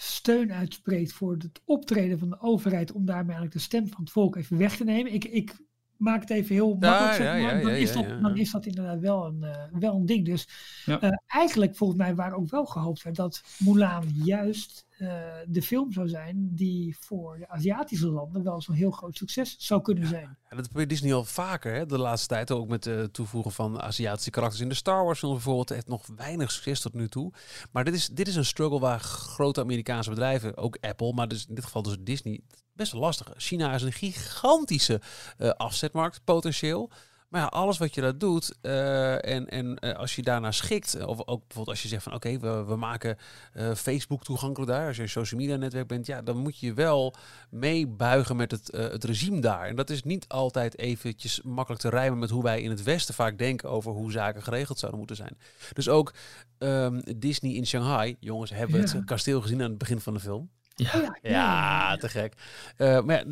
steun 0.00 0.52
uitspreekt 0.52 1.12
voor 1.12 1.32
het 1.32 1.60
optreden 1.64 2.18
van 2.18 2.30
de 2.30 2.40
overheid 2.40 2.92
om 2.92 3.04
daarmee 3.04 3.36
eigenlijk 3.36 3.54
de 3.54 3.58
stem 3.58 3.88
van 3.88 4.00
het 4.00 4.10
volk 4.10 4.36
even 4.36 4.58
weg 4.58 4.76
te 4.76 4.84
nemen. 4.84 5.12
Ik, 5.12 5.24
ik 5.24 5.56
maak 5.98 6.20
het 6.20 6.30
even 6.30 6.54
heel 6.54 6.76
makkelijk, 6.80 7.18
ja, 7.18 7.34
ja, 7.34 7.60
dan, 7.60 7.70
is 7.70 7.92
dat, 7.92 8.04
ja, 8.04 8.20
dan 8.20 8.34
ja. 8.34 8.40
is 8.40 8.50
dat 8.50 8.66
inderdaad 8.66 9.00
wel 9.00 9.26
een, 9.26 9.42
eh, 9.42 9.62
wel 9.78 9.94
een 9.94 10.06
ding. 10.06 10.24
Dus 10.24 10.48
Ja. 10.84 11.00
eh, 11.00 11.10
eigenlijk 11.26 11.76
volgens 11.76 11.98
mij 11.98 12.14
waar 12.14 12.32
ook 12.32 12.50
wel 12.50 12.66
gehoopt 12.66 13.02
werd 13.02 13.16
dat 13.16 13.42
Mulan 13.58 14.04
juist 14.24 14.86
eh, 14.98 15.08
de 15.46 15.62
film 15.62 15.92
zou 15.92 16.08
zijn 16.08 16.48
die 16.54 16.96
voor 17.00 17.38
de 17.38 17.48
Aziatische 17.48 18.08
landen 18.08 18.42
wel 18.42 18.62
zo'n 18.62 18.74
heel 18.74 18.90
groot 18.90 19.16
succes 19.16 19.56
zou 19.58 19.82
kunnen 19.82 20.06
zijn. 20.06 20.36
Ja, 20.50 20.56
dat 20.56 20.68
probeert 20.68 20.88
Disney 20.88 21.14
al 21.14 21.24
vaker 21.24 21.74
hè, 21.74 21.86
de 21.86 21.98
laatste 21.98 22.28
tijd. 22.28 22.50
Ook 22.50 22.68
met 22.68 22.84
het 22.84 23.12
toevoegen 23.12 23.52
van 23.52 23.80
Aziatische 23.80 24.30
karakters 24.30 24.62
in 24.62 24.68
de 24.68 24.74
Star 24.74 25.04
Wars 25.04 25.18
film 25.18 25.32
bijvoorbeeld. 25.32 25.68
Het 25.68 25.88
nog 25.88 26.06
weinig 26.16 26.50
succes 26.50 26.80
tot 26.80 26.94
nu 26.94 27.08
toe. 27.08 27.32
Maar 27.72 27.84
dit 27.84 27.94
is, 27.94 28.08
dit 28.08 28.28
is 28.28 28.36
een 28.36 28.44
struggle 28.44 28.80
waar 28.80 29.00
grote 29.00 29.60
Amerikaanse 29.60 30.10
bedrijven, 30.10 30.56
ook 30.56 30.78
Apple, 30.80 31.12
maar 31.12 31.28
dus 31.28 31.46
in 31.48 31.54
dit 31.54 31.64
geval 31.64 31.82
dus 31.82 31.96
Disney, 32.00 32.40
best 32.78 32.92
wel 32.92 33.00
lastig. 33.00 33.32
China 33.36 33.74
is 33.74 33.82
een 33.82 33.92
gigantische 33.92 35.00
uh, 35.38 35.50
afzetmarkt 35.50 36.20
potentieel. 36.24 36.90
Maar 37.28 37.40
ja, 37.40 37.46
alles 37.46 37.78
wat 37.78 37.94
je 37.94 38.00
dat 38.00 38.20
doet 38.20 38.56
uh, 38.62 39.24
en, 39.24 39.48
en 39.48 39.76
uh, 39.80 39.94
als 39.94 40.16
je 40.16 40.22
daarna 40.22 40.52
schikt, 40.52 41.04
of 41.04 41.18
ook 41.18 41.38
bijvoorbeeld 41.38 41.68
als 41.68 41.82
je 41.82 41.88
zegt 41.88 42.02
van 42.02 42.14
oké, 42.14 42.38
we, 42.38 42.64
we 42.64 42.76
maken 42.76 43.18
uh, 43.54 43.74
Facebook 43.74 44.24
toegankelijk 44.24 44.70
daar, 44.70 44.86
als 44.86 44.96
je 44.96 45.02
een 45.02 45.08
social 45.08 45.40
media 45.40 45.56
netwerk 45.56 45.86
bent, 45.86 46.06
ja, 46.06 46.22
dan 46.22 46.36
moet 46.36 46.58
je 46.58 46.74
wel 46.74 47.14
meebuigen 47.50 48.36
met 48.36 48.50
het, 48.50 48.70
het 48.72 49.04
regime 49.04 49.40
daar. 49.40 49.66
En 49.66 49.76
dat 49.76 49.90
is 49.90 50.02
niet 50.02 50.28
altijd 50.28 50.78
eventjes 50.78 51.42
makkelijk 51.42 51.82
te 51.82 51.88
rijmen 51.88 52.18
met 52.18 52.30
hoe 52.30 52.42
wij 52.42 52.62
in 52.62 52.70
het 52.70 52.82
Westen 52.82 53.14
vaak 53.14 53.38
denken 53.38 53.70
over 53.70 53.92
hoe 53.92 54.12
zaken 54.12 54.42
geregeld 54.42 54.78
zouden 54.78 54.98
moeten 54.98 55.16
zijn. 55.16 55.38
Dus 55.72 55.88
ook 55.88 56.14
um, 56.58 57.02
Disney 57.16 57.52
in 57.52 57.66
Shanghai, 57.66 58.16
jongens, 58.20 58.50
hebben 58.50 58.80
ja. 58.80 58.86
het 58.86 59.04
kasteel 59.04 59.40
gezien 59.40 59.62
aan 59.62 59.70
het 59.70 59.78
begin 59.78 60.00
van 60.00 60.14
de 60.14 60.20
film. 60.20 60.50
Ja, 60.78 61.18
ja, 61.22 61.30
ja, 61.30 61.96
te 61.96 62.08
gek. 62.08 62.34
maar 62.78 63.16
ja, 63.16 63.24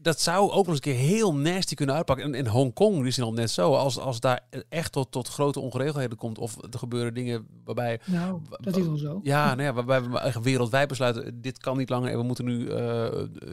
dat 0.00 0.20
zou 0.20 0.50
ook 0.50 0.66
nog 0.66 0.66
eens 0.66 0.74
een 0.74 0.92
keer 0.92 0.94
heel 0.94 1.34
nasty 1.34 1.74
kunnen 1.74 1.94
uitpakken. 1.94 2.26
En 2.26 2.34
in 2.34 2.46
Hongkong 2.46 3.06
is 3.06 3.16
het 3.16 3.24
al 3.24 3.32
net 3.32 3.50
zo. 3.50 3.74
Als, 3.74 3.98
als 3.98 4.20
daar 4.20 4.40
echt 4.68 4.92
tot, 4.92 5.12
tot 5.12 5.28
grote 5.28 5.60
ongeregeldheden 5.60 6.16
komt. 6.16 6.38
Of 6.38 6.56
er 6.70 6.78
gebeuren 6.78 7.14
dingen 7.14 7.46
waarbij... 7.64 8.00
Nou, 8.04 8.40
dat 8.60 8.76
is 8.76 8.86
wel 8.86 8.96
zo. 8.96 9.20
Ja, 9.22 9.54
nou 9.54 9.62
ja 9.62 9.72
waarbij 9.72 10.02
we 10.02 10.40
wereldwijd 10.42 10.88
besluiten... 10.88 11.40
dit 11.40 11.58
kan 11.58 11.76
niet 11.76 11.88
langer 11.88 12.10
en 12.10 12.18
we 12.18 12.22
moeten 12.22 12.44
nu 12.44 12.58
uh, 12.58 13.06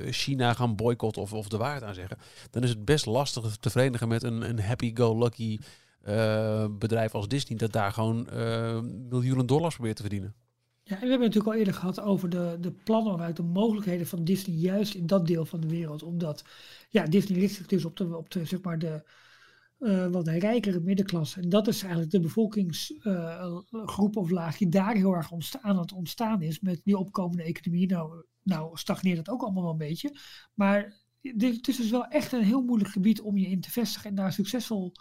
China 0.10 0.54
gaan 0.54 0.76
boycotten 0.76 1.22
of, 1.22 1.34
of 1.34 1.48
de 1.48 1.58
waarheid 1.58 1.84
aan 1.84 1.94
zeggen. 1.94 2.18
Dan 2.52 2.64
is 2.64 2.70
het 2.70 2.86
best 2.86 3.06
lastig 3.06 3.56
te 3.58 3.70
verenigen 3.70 4.08
met 4.08 4.24
een, 4.24 4.50
een 4.50 4.60
happy-go-lucky 4.60 5.60
uh, 6.08 6.66
bedrijf 6.72 7.16
als 7.16 7.28
Disney... 7.28 7.58
dat 7.58 7.72
daar 7.72 7.92
gewoon 7.92 8.28
uh, 8.34 8.80
miljoenen 9.10 9.46
dollars 9.46 9.76
probeert 9.76 9.96
te 9.96 10.02
verdienen. 10.02 10.36
Ja, 10.88 10.96
en 10.96 11.02
we 11.02 11.10
hebben 11.10 11.28
het 11.28 11.36
natuurlijk 11.36 11.54
al 11.54 11.60
eerder 11.60 11.74
gehad 11.74 12.00
over 12.00 12.30
de, 12.30 12.58
de 12.60 12.72
plannen 12.72 13.20
uit 13.20 13.36
de 13.36 13.44
mogelijkheden 13.44 14.08
van 14.08 14.24
Disney 14.24 14.56
juist 14.56 14.94
in 14.94 15.08
dat 15.08 15.28
deel 15.28 15.46
van 15.46 15.60
de 15.60 15.68
wereld. 15.68 16.04
Omdat 16.04 16.44
ja, 16.90 17.06
Disney 17.06 17.40
richt 17.40 17.56
zich 17.56 17.68
dus 17.68 17.86
op 17.86 17.98
de, 17.98 18.18
op 18.18 18.30
de, 18.30 18.46
zeg 18.46 18.62
maar 18.62 18.80
de 18.80 19.04
uh, 19.80 20.08
wat 20.08 20.28
rijkere 20.28 20.80
middenklasse. 20.80 21.42
En 21.42 21.50
dat 21.50 21.68
is 21.68 21.82
eigenlijk 21.82 22.12
de 22.12 22.20
bevolkingsgroep 22.20 24.16
uh, 24.16 24.22
of 24.22 24.30
laag 24.30 24.58
die 24.58 24.70
daar 24.70 24.96
heel 24.96 25.14
erg 25.14 25.32
aan 25.62 25.80
het 25.80 25.92
ontstaan 25.92 26.42
is 26.42 26.60
met 26.60 26.82
die 26.84 26.98
opkomende 26.98 27.44
economie. 27.44 27.88
Nou, 27.88 28.26
nou 28.44 28.78
stagneert 28.78 29.18
het 29.18 29.30
ook 29.30 29.42
allemaal 29.42 29.64
wel 29.64 29.72
een 29.72 29.78
beetje. 29.78 30.20
Maar 30.54 31.02
dit 31.22 31.68
is 31.68 31.78
dus 31.78 31.90
wel 31.90 32.06
echt 32.06 32.32
een 32.32 32.44
heel 32.44 32.64
moeilijk 32.64 32.92
gebied 32.92 33.22
om 33.22 33.38
je 33.38 33.48
in 33.48 33.62
te 33.62 33.72
vestigen 33.72 34.10
en 34.10 34.16
daar 34.16 34.34
succesvol 34.34 34.92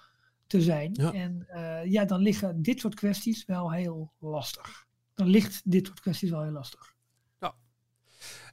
te 0.46 0.62
zijn. 0.62 0.90
Ja. 0.92 1.12
En 1.12 1.46
uh, 1.48 1.84
ja, 1.84 2.04
dan 2.04 2.20
liggen 2.20 2.62
dit 2.62 2.80
soort 2.80 2.94
kwesties 2.94 3.44
wel 3.44 3.72
heel 3.72 4.12
lastig 4.18 4.83
dan 5.14 5.26
ligt 5.26 5.62
dit 5.64 5.86
soort 5.86 6.00
kwesties 6.00 6.30
wel 6.30 6.42
heel 6.42 6.52
lastig. 6.52 6.94
Ja. 7.38 7.54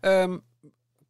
Um, 0.01 0.43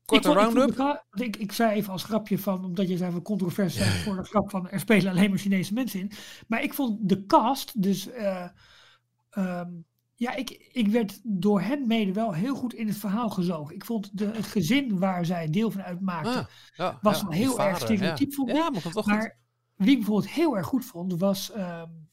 korte 0.05 0.33
round-up. 0.33 1.05
Ik, 1.11 1.23
ik, 1.23 1.35
ik, 1.35 1.51
zei 1.51 1.71
even 1.71 1.91
als 1.91 2.03
grapje 2.03 2.39
van, 2.39 2.65
omdat 2.65 2.89
je 2.89 2.97
zei 2.97 3.11
van 3.11 3.21
controversie 3.21 3.83
voor 3.83 4.15
de 4.15 4.23
grap 4.33 4.49
van 4.49 4.69
er 4.69 4.79
spelen 4.79 5.11
alleen 5.11 5.29
maar 5.29 5.39
Chinese 5.39 5.73
mensen 5.73 5.99
in. 5.99 6.11
Maar 6.47 6.63
ik 6.63 6.73
vond 6.73 7.09
de 7.09 7.25
cast, 7.25 7.81
dus 7.81 8.07
uh, 8.07 8.47
um, 9.37 9.85
ja, 10.15 10.35
ik, 10.35 10.69
ik 10.71 10.87
werd 10.87 11.19
door 11.23 11.61
hen 11.61 11.87
mede 11.87 12.13
wel 12.13 12.33
heel 12.33 12.55
goed 12.55 12.73
in 12.73 12.87
het 12.87 12.97
verhaal 12.97 13.29
gezogen. 13.29 13.75
Ik 13.75 13.85
vond 13.85 14.17
de, 14.17 14.25
het 14.25 14.45
gezin 14.45 14.99
waar 14.99 15.25
zij 15.25 15.49
deel 15.49 15.71
van 15.71 15.81
uitmaakten, 15.81 16.37
ah, 16.37 16.45
ja, 16.73 16.99
was 17.01 17.19
ja, 17.19 17.23
wel 17.23 17.37
heel 17.37 17.51
vader, 17.51 17.65
erg 17.65 17.79
stereotyp 17.79 18.29
ja. 18.29 18.35
vond 18.35 18.49
ik. 18.49 18.55
Ja, 18.55 18.69
maar, 19.05 19.37
wie 19.75 19.91
ik 19.91 19.97
bijvoorbeeld 19.97 20.31
heel 20.31 20.57
erg 20.57 20.67
goed 20.67 20.85
vond, 20.85 21.19
was... 21.19 21.51
Um, 21.57 22.09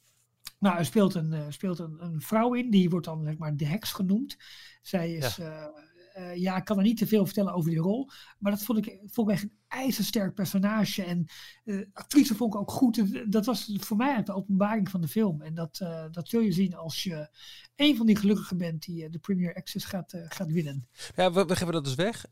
nou, 0.58 0.78
er 0.78 0.84
speelt, 0.84 1.14
een, 1.14 1.32
uh, 1.32 1.44
speelt 1.48 1.78
een, 1.78 1.96
een, 2.04 2.20
vrouw 2.20 2.54
in, 2.54 2.70
die 2.70 2.90
wordt 2.90 3.06
dan 3.06 3.24
zeg 3.24 3.38
maar 3.38 3.56
de 3.56 3.66
heks 3.66 3.92
genoemd. 3.92 4.36
Zij 4.82 5.12
is, 5.12 5.36
ja. 5.36 5.70
Uh, 6.16 6.24
uh, 6.24 6.36
ja, 6.36 6.56
ik 6.56 6.64
kan 6.64 6.76
er 6.76 6.82
niet 6.82 6.96
te 6.96 7.06
veel 7.06 7.24
vertellen 7.24 7.52
over 7.52 7.70
die 7.70 7.78
rol, 7.78 8.10
maar 8.38 8.52
dat 8.52 8.62
vond 8.62 8.86
ik, 8.86 9.00
vond 9.06 9.28
ik 9.28 9.34
echt 9.34 9.42
een 9.42 9.58
ijzersterk 9.68 10.34
personage. 10.34 11.02
En 11.02 11.26
de 11.64 11.88
actrice 11.92 12.34
vond 12.34 12.54
ik 12.54 12.60
ook 12.60 12.70
goed. 12.70 13.02
Dat 13.32 13.46
was 13.46 13.72
voor 13.76 13.96
mij 13.96 14.22
de 14.22 14.34
openbaring 14.34 14.90
van 14.90 15.00
de 15.00 15.08
film. 15.08 15.42
En 15.42 15.54
dat, 15.54 15.76
dat 16.10 16.28
zul 16.28 16.40
je 16.40 16.52
zien 16.52 16.74
als 16.74 17.02
je 17.02 17.28
een 17.76 17.96
van 17.96 18.06
die 18.06 18.16
gelukkigen 18.16 18.56
bent 18.56 18.82
die 18.82 19.10
de 19.10 19.18
Premier 19.18 19.54
Access 19.54 19.84
gaat, 19.84 20.14
gaat 20.28 20.52
winnen. 20.52 20.88
Ja, 21.16 21.32
we, 21.32 21.44
we 21.44 21.56
geven 21.56 21.72
dat 21.72 21.84
dus 21.84 21.94
weg. 21.94 22.26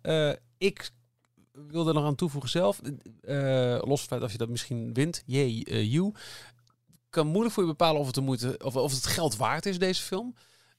ik 0.58 0.90
wilde 1.52 1.88
er 1.88 1.94
nog 1.94 2.04
aan 2.04 2.14
toevoegen 2.14 2.50
zelf. 2.50 2.80
los 2.82 3.80
van 3.80 3.90
het 3.90 4.00
feit 4.00 4.22
of 4.22 4.32
je 4.32 4.38
dat 4.38 4.48
misschien 4.48 4.92
wint, 4.92 5.22
jee, 5.26 5.88
you 5.90 6.12
kan 7.16 7.26
moeilijk 7.26 7.54
voor 7.54 7.62
je 7.62 7.68
bepalen 7.68 8.00
of 8.00 8.06
het, 8.06 8.20
moeite, 8.20 8.58
of, 8.64 8.76
of 8.76 8.94
het 8.94 9.06
geld 9.06 9.36
waard 9.36 9.66
is, 9.66 9.78
deze 9.78 10.02
film. 10.02 10.34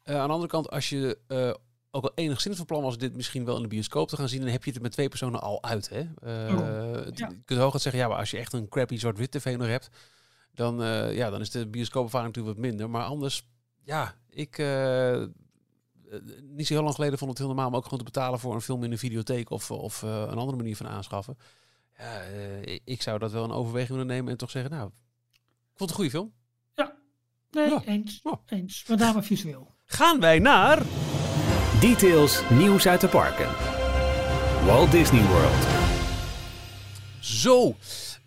Uh, 0.06 0.16
aan 0.16 0.28
de 0.28 0.34
andere 0.34 0.52
kant, 0.52 0.70
als 0.70 0.90
je 0.90 1.18
uh, 1.28 1.54
ook 1.92 2.04
al 2.04 2.12
enigszins 2.16 2.58
van 2.58 2.66
plan 2.66 2.82
was 2.82 2.98
dit 2.98 3.16
misschien 3.16 3.46
wel 3.46 3.56
in 3.56 3.62
de 3.62 3.68
bioscoop 3.68 4.08
te 4.08 4.16
gaan 4.16 4.30
zien, 4.30 4.42
dan 4.42 4.50
heb 4.50 4.64
je 4.64 4.72
het 4.72 4.82
met 4.82 4.92
twee 4.92 5.10
personen 5.10 5.42
al 5.42 5.64
uit. 5.64 5.90
Hè? 5.90 6.00
Uh, 6.00 6.56
oh, 6.56 7.06
ja. 7.14 7.28
Je 7.30 7.42
kunt 7.46 7.60
hooguit 7.60 7.82
zeggen, 7.82 8.02
ja, 8.02 8.08
maar 8.08 8.18
als 8.18 8.32
je 8.32 8.38
echt 8.38 8.54
een 8.54 8.70
crappy 8.70 8.98
zwart-wit 8.98 9.32
tv 9.32 9.58
nog 9.58 9.68
hebt, 9.68 9.90
dan, 10.54 10.76
ja, 11.14 11.30
dan 11.30 11.42
is 11.42 11.52
de 11.52 11.68
bioscoopervaring 11.68 12.36
natuurlijk 12.36 12.58
wat 12.58 12.66
minder. 12.66 12.90
Maar 12.90 13.04
anders, 13.04 13.48
ja, 13.84 14.16
ik... 14.30 14.58
niet 16.42 16.68
zo 16.68 16.74
heel 16.74 16.84
lang 16.84 16.96
geleden 16.96 17.18
vond 17.18 17.30
het 17.30 17.40
heel 17.40 17.48
normaal 17.48 17.68
om 17.68 17.76
ook 17.76 17.84
gewoon 17.84 18.00
te 18.00 18.06
betalen 18.06 18.40
voor 18.40 18.54
een 18.54 18.62
film 18.62 18.84
in 18.84 18.92
een 18.92 18.98
videotheek 18.98 19.50
of, 19.50 19.72
of 19.72 20.02
een 20.02 20.38
andere 20.38 20.58
manier 20.58 20.76
van 20.76 20.88
aanschaffen. 20.88 21.38
Ja, 21.98 22.22
ik 22.84 23.02
zou 23.02 23.20
dat 23.20 23.32
wel 23.32 23.44
een 23.44 23.52
overweging 23.52 23.92
willen 23.92 24.08
nemen 24.08 24.32
en 24.32 24.38
toch 24.38 24.52
zeggen, 24.52 24.72
nou, 24.72 24.92
vond 25.78 25.90
het 25.90 25.90
een 25.90 25.96
goede 25.96 26.10
film. 26.10 26.34
Ja, 26.76 26.96
nee, 27.52 27.70
Ja. 27.70 27.82
eens. 27.86 28.20
Ja. 28.24 28.40
Eens. 28.46 28.86
Met 28.88 29.00
name 29.00 29.24
visueel. 29.24 29.76
Gaan 29.86 30.20
wij 30.20 30.40
naar... 30.40 30.82
Details 31.80 32.42
nieuws 32.50 32.88
uit 32.88 33.02
de 33.02 33.08
parken. 33.08 33.50
Walt 34.66 34.92
Disney 34.92 35.24
World. 35.24 35.68
Zo, 37.20 37.76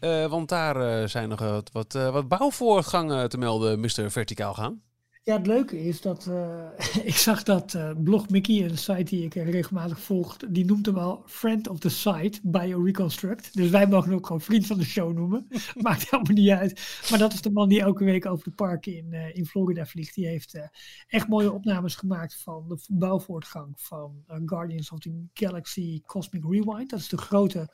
eh, 0.01 0.26
want 0.26 0.48
daar 0.48 1.01
eh, 1.03 1.09
zijn 1.09 1.28
nog 1.28 1.38
wat, 1.40 1.70
wat, 1.72 1.94
eh, 1.94 2.11
wat 2.12 2.28
bouwvoortgangen 2.28 3.28
te 3.28 3.38
melden, 3.38 3.80
Mr. 3.80 4.11
Verticaal 4.11 4.55
gaan. 4.55 4.82
Ja, 5.31 5.37
het 5.37 5.47
leuke 5.47 5.85
is 5.85 6.01
dat 6.01 6.26
uh, 6.26 6.64
ik 7.05 7.16
zag 7.16 7.43
dat 7.43 7.74
uh, 7.74 7.91
Blog 7.99 8.28
Mickey, 8.28 8.64
een 8.64 8.78
site 8.78 9.03
die 9.03 9.24
ik 9.24 9.35
regelmatig 9.35 10.01
volg, 10.01 10.37
die 10.37 10.64
noemt 10.64 10.87
hem 10.87 10.95
wel 10.95 11.22
Friend 11.26 11.68
of 11.68 11.78
the 11.78 11.89
Site, 11.89 12.41
BioReconstruct. 12.43 13.57
Dus 13.57 13.70
wij 13.70 13.87
mogen 13.87 14.09
hem 14.09 14.18
ook 14.18 14.26
gewoon 14.26 14.41
vriend 14.41 14.66
van 14.66 14.78
de 14.78 14.85
show 14.85 15.12
noemen. 15.12 15.47
Maakt 15.83 16.11
helemaal 16.11 16.35
niet 16.35 16.51
uit. 16.51 17.05
Maar 17.11 17.18
dat 17.18 17.33
is 17.33 17.41
de 17.41 17.51
man 17.51 17.68
die 17.68 17.81
elke 17.81 18.05
week 18.05 18.26
over 18.26 18.45
de 18.45 18.51
parken 18.51 18.97
in, 18.97 19.07
uh, 19.11 19.37
in 19.37 19.47
Florida 19.47 19.87
vliegt. 19.87 20.14
Die 20.14 20.26
heeft 20.26 20.70
echt 21.09 21.28
mooie 21.28 21.53
opnames 21.53 21.95
gemaakt 21.95 22.37
van 22.43 22.64
de 22.68 22.85
bouwvoortgang 22.89 23.72
van 23.76 24.24
Guardians 24.47 24.91
of 24.91 24.99
the 24.99 25.24
Galaxy 25.35 26.01
Cosmic 26.07 26.45
Rewind. 26.45 26.91
Dat 26.91 27.01
is 27.01 27.09
de 27.09 27.18
grote 27.18 27.68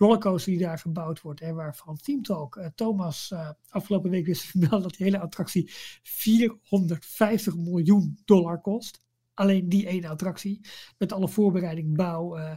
rollercoaster 0.00 0.52
die 0.52 0.60
daar 0.60 0.78
gebouwd 0.78 1.20
wordt. 1.20 1.40
En 1.40 1.54
waarvan 1.54 1.96
Team 1.96 2.22
Talk 2.22 2.56
uh, 2.56 2.66
Thomas 2.74 3.30
uh, 3.32 3.50
afgelopen 3.68 4.10
week 4.10 4.26
wist 4.26 4.42
te 4.42 4.48
vermelden 4.48 4.82
dat 4.82 4.96
die 4.96 5.06
hele 5.06 5.20
attractie 5.20 5.70
450 6.02 7.56
miljoen 7.56 8.18
dollar 8.24 8.60
kost. 8.60 9.00
Alleen 9.34 9.68
die 9.68 9.86
ene 9.86 10.08
attractie. 10.08 10.60
Met 10.98 11.12
alle 11.12 11.28
voorbereiding, 11.28 11.96
bouw, 11.96 12.38
uh, 12.38 12.52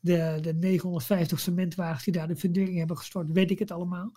de, 0.00 0.38
de 0.40 0.54
950 0.54 1.40
cementwagens 1.40 2.04
die 2.04 2.12
daar 2.12 2.28
de 2.28 2.36
fundering 2.36 2.78
hebben 2.78 2.98
gestort, 2.98 3.30
weet 3.30 3.50
ik 3.50 3.58
het 3.58 3.70
allemaal. 3.70 4.12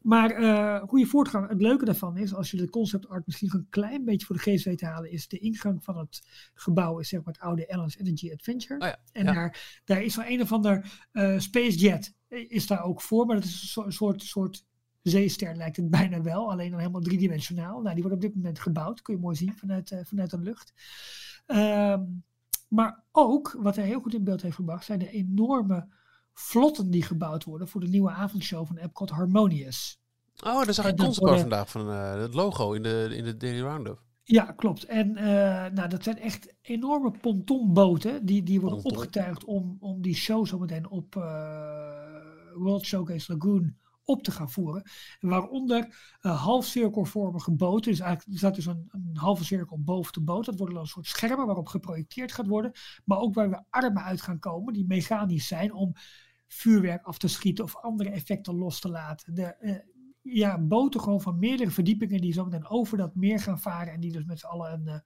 Maar 0.00 0.40
uh, 0.40 0.82
goede 0.82 1.06
voortgang. 1.06 1.48
Het 1.48 1.60
leuke 1.60 1.84
daarvan 1.84 2.16
is, 2.16 2.34
als 2.34 2.50
je 2.50 2.56
de 2.56 2.70
concept 2.70 3.08
art 3.08 3.26
misschien 3.26 3.54
een 3.54 3.66
klein 3.70 4.04
beetje 4.04 4.26
voor 4.26 4.36
de 4.36 4.42
geest 4.42 4.64
weet 4.64 4.78
te 4.78 4.86
halen, 4.86 5.10
is 5.10 5.28
de 5.28 5.38
ingang 5.38 5.84
van 5.84 5.98
het 5.98 6.22
gebouw 6.54 6.98
is 6.98 7.08
zeg 7.08 7.24
maar 7.24 7.34
het 7.34 7.42
oude 7.42 7.68
Allen's 7.68 7.98
Energy 7.98 8.32
Adventure. 8.32 8.80
Oh 8.80 8.86
ja, 8.86 8.98
en 9.12 9.24
ja. 9.24 9.32
Daar, 9.32 9.80
daar 9.84 10.02
is 10.02 10.16
wel 10.16 10.26
een 10.26 10.40
of 10.40 10.52
ander 10.52 11.06
uh, 11.12 11.38
Space 11.38 11.76
Jet 11.78 12.14
is 12.28 12.66
daar 12.66 12.82
ook 12.82 13.00
voor, 13.00 13.26
maar 13.26 13.36
dat 13.36 13.44
is 13.44 13.76
een 13.76 13.92
soort, 13.92 14.22
soort, 14.22 14.64
zeester 15.02 15.56
lijkt 15.56 15.76
het 15.76 15.90
bijna 15.90 16.22
wel, 16.22 16.50
alleen 16.50 16.70
dan 16.70 16.78
helemaal 16.78 17.00
driedimensionaal. 17.00 17.80
Nou, 17.80 17.94
die 17.94 18.02
wordt 18.02 18.16
op 18.16 18.22
dit 18.22 18.34
moment 18.34 18.58
gebouwd, 18.58 19.02
kun 19.02 19.14
je 19.14 19.20
mooi 19.20 19.36
zien 19.36 19.56
vanuit, 19.56 19.90
uh, 19.90 19.98
vanuit 20.02 20.30
de 20.30 20.38
lucht. 20.38 20.72
Um, 21.46 22.24
maar 22.68 23.04
ook, 23.12 23.56
wat 23.60 23.76
hij 23.76 23.86
heel 23.86 24.00
goed 24.00 24.14
in 24.14 24.24
beeld 24.24 24.42
heeft 24.42 24.54
gebracht, 24.54 24.84
zijn 24.84 24.98
de 24.98 25.10
enorme 25.10 25.88
vlotten 26.38 26.90
die 26.90 27.02
gebouwd 27.02 27.44
worden 27.44 27.68
voor 27.68 27.80
de 27.80 27.88
nieuwe 27.88 28.10
avondshow 28.10 28.66
van 28.66 28.76
Epcot 28.76 29.10
Harmonious. 29.10 30.00
Oh, 30.44 30.64
daar 30.64 30.74
zag 30.74 30.84
ik 30.84 30.90
En 30.90 30.96
dat 30.96 31.06
concept 31.06 31.18
worden- 31.18 31.40
vandaag 31.40 31.70
van 31.70 31.90
eh, 31.90 32.20
het 32.20 32.34
logo 32.34 32.72
in 32.72 32.82
de, 32.82 33.12
in 33.16 33.24
de 33.24 33.36
Daily 33.36 33.60
Roundup. 33.60 34.02
Ja, 34.22 34.42
klopt. 34.44 34.84
En 34.84 35.16
eh, 35.16 35.24
nou, 35.72 35.88
dat 35.88 36.02
zijn 36.02 36.18
echt 36.18 36.54
enorme 36.62 37.10
pontonboten 37.10 38.26
die, 38.26 38.42
die 38.42 38.60
worden 38.60 38.82
Ponton. 38.82 39.00
opgetuigd 39.00 39.44
om, 39.44 39.76
om 39.80 40.02
die 40.02 40.14
show 40.14 40.46
zometeen 40.46 40.90
op 40.90 41.16
eh, 41.16 41.22
World 42.54 42.84
Showcase 42.84 43.32
Lagoon 43.32 43.76
op 44.04 44.22
te 44.22 44.30
gaan 44.30 44.50
voeren. 44.50 44.82
En 45.20 45.28
waaronder 45.28 45.86
uh, 46.22 46.42
halfcirkelvormige 46.42 47.50
boten. 47.50 47.90
Dus 47.90 48.00
eigenlijk 48.00 48.32
er 48.32 48.38
staat 48.38 48.54
dus 48.54 48.66
een, 48.66 48.88
een, 48.88 49.10
halve 49.16 49.44
cirkel 49.44 49.78
boven 49.80 50.12
de 50.12 50.20
boot. 50.20 50.44
Dat 50.44 50.56
worden 50.56 50.74
dan 50.74 50.84
een 50.84 50.90
soort 50.90 51.06
schermen 51.06 51.46
waarop 51.46 51.66
geprojecteerd 51.68 52.32
gaat 52.32 52.46
worden. 52.46 52.72
Maar 53.04 53.18
ook 53.18 53.34
waar 53.34 53.50
we 53.50 53.62
armen 53.70 54.02
uit 54.02 54.20
gaan 54.20 54.38
komen 54.38 54.72
die 54.72 54.86
mechanisch 54.86 55.46
zijn 55.46 55.72
om 55.72 55.92
vuurwerk 56.46 57.04
af 57.04 57.18
te 57.18 57.28
schieten 57.28 57.64
of 57.64 57.76
andere 57.76 58.10
effecten 58.10 58.54
los 58.54 58.80
te 58.80 58.88
laten. 58.88 59.34
De, 59.34 59.56
uh, 59.60 59.76
ja, 60.34 60.58
boten 60.58 61.00
gewoon 61.00 61.20
van 61.20 61.38
meerdere 61.38 61.70
verdiepingen 61.70 62.20
die 62.20 62.32
zo 62.32 62.44
meteen 62.44 62.68
over 62.68 62.98
dat 62.98 63.14
meer 63.14 63.40
gaan 63.40 63.60
varen 63.60 63.92
en 63.92 64.00
die 64.00 64.12
dus 64.12 64.24
met 64.24 64.38
z'n 64.38 64.46
allen 64.46 64.72
een, 64.72 64.86
uh, 64.86 64.98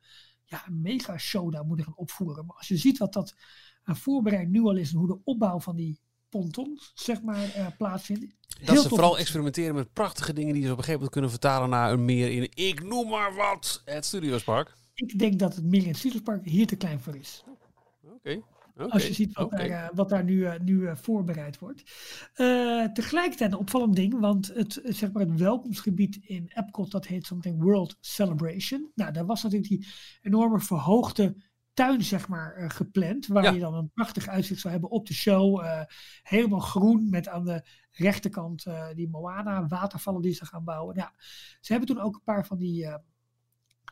ja, 0.45 0.67
een 0.67 0.81
mega 0.81 1.19
show 1.19 1.53
daar 1.53 1.65
moeten 1.65 1.85
gaan 1.85 1.97
opvoeren. 1.97 2.47
Maar 2.47 2.57
als 2.57 2.69
je 2.69 2.77
ziet 2.77 2.99
wat 2.99 3.13
dat 3.13 3.35
aan 3.83 3.97
voorbereid 3.97 4.49
nu 4.49 4.63
al 4.63 4.77
is 4.77 4.93
en 4.93 4.99
hoe 4.99 5.07
de 5.07 5.21
opbouw 5.25 5.61
van 5.61 5.77
die 5.77 6.01
pontons, 6.29 6.91
zeg 6.95 7.23
maar, 7.23 7.57
uh, 7.57 7.67
plaatsvindt. 7.79 8.35
Dat 8.65 8.83
ze 8.83 8.89
vooral 8.89 9.19
experimenteren 9.19 9.75
met 9.75 9.93
prachtige 9.93 10.33
dingen 10.33 10.55
die 10.55 10.63
ze 10.63 10.73
op 10.73 10.79
een 10.79 10.85
gegeven 10.85 11.01
moment 11.01 11.13
kunnen 11.13 11.31
vertalen 11.31 11.71
naar 11.71 11.93
een 11.93 12.05
meer 12.05 12.31
in, 12.31 12.51
ik 12.55 12.83
noem 12.83 13.09
maar 13.09 13.35
wat, 13.35 13.83
het 13.85 14.05
Studiospark. 14.05 14.75
Ik 14.95 15.19
denk 15.19 15.39
dat 15.39 15.55
het 15.55 15.65
meer 15.65 15.83
in 15.83 15.89
het 15.89 15.97
Studiospark 15.97 16.45
hier 16.45 16.67
te 16.67 16.77
klein 16.77 17.01
voor 17.01 17.17
is. 17.17 17.45
Oké. 18.03 18.15
Okay. 18.15 18.43
Okay, 18.81 18.93
Als 18.93 19.07
je 19.07 19.15
ziet 19.15 19.33
wat 19.33 19.45
okay. 19.45 19.69
daar, 19.69 19.91
wat 19.95 20.09
daar 20.09 20.25
nu, 20.25 20.35
uh, 20.35 20.53
nu 20.59 20.81
uh, 20.81 20.97
voorbereid 20.97 21.59
wordt. 21.59 21.83
Tegelijkertijd 22.95 23.53
een 23.53 23.59
opvallend 23.59 23.97
ding, 23.97 24.21
want 24.21 24.47
het, 24.55 24.81
zeg 24.85 25.13
maar 25.13 25.27
het 25.27 25.39
welkomstgebied 25.39 26.19
in 26.23 26.51
Epcot, 26.55 26.91
dat 26.91 27.07
heet 27.07 27.27
zometeen 27.27 27.63
World 27.63 27.97
Celebration. 28.01 28.91
Nou, 28.95 29.13
daar 29.13 29.27
was 29.27 29.43
natuurlijk 29.43 29.71
die 29.71 29.89
enorme 30.23 30.61
verhoogde 30.61 31.37
tuin, 31.73 32.05
zeg 32.05 32.29
maar, 32.29 32.71
gepland, 32.71 33.27
waar 33.27 33.43
ja. 33.43 33.51
je 33.51 33.61
dan 33.61 33.75
een 33.75 33.91
prachtig 33.95 34.29
uitzicht 34.29 34.61
zou 34.61 34.73
hebben 34.73 34.91
op 34.91 35.07
de 35.07 35.15
show. 35.15 35.65
helemaal 36.23 36.61
groen, 36.61 37.11
met 37.11 37.29
aan 37.29 37.45
de 37.45 37.69
rechterkant 37.91 38.67
die 38.95 39.09
Moana 39.09 39.67
watervallen 39.67 40.23
die 40.23 40.35
ze 40.35 40.47
gaan 40.47 40.65
bouwen. 40.65 40.97
Ja, 40.97 41.13
ze 41.61 41.73
hebben 41.73 41.95
toen 41.95 42.05
ook 42.05 42.15
een 42.15 42.25
paar 42.25 42.47
van 42.47 42.59
die 42.59 42.87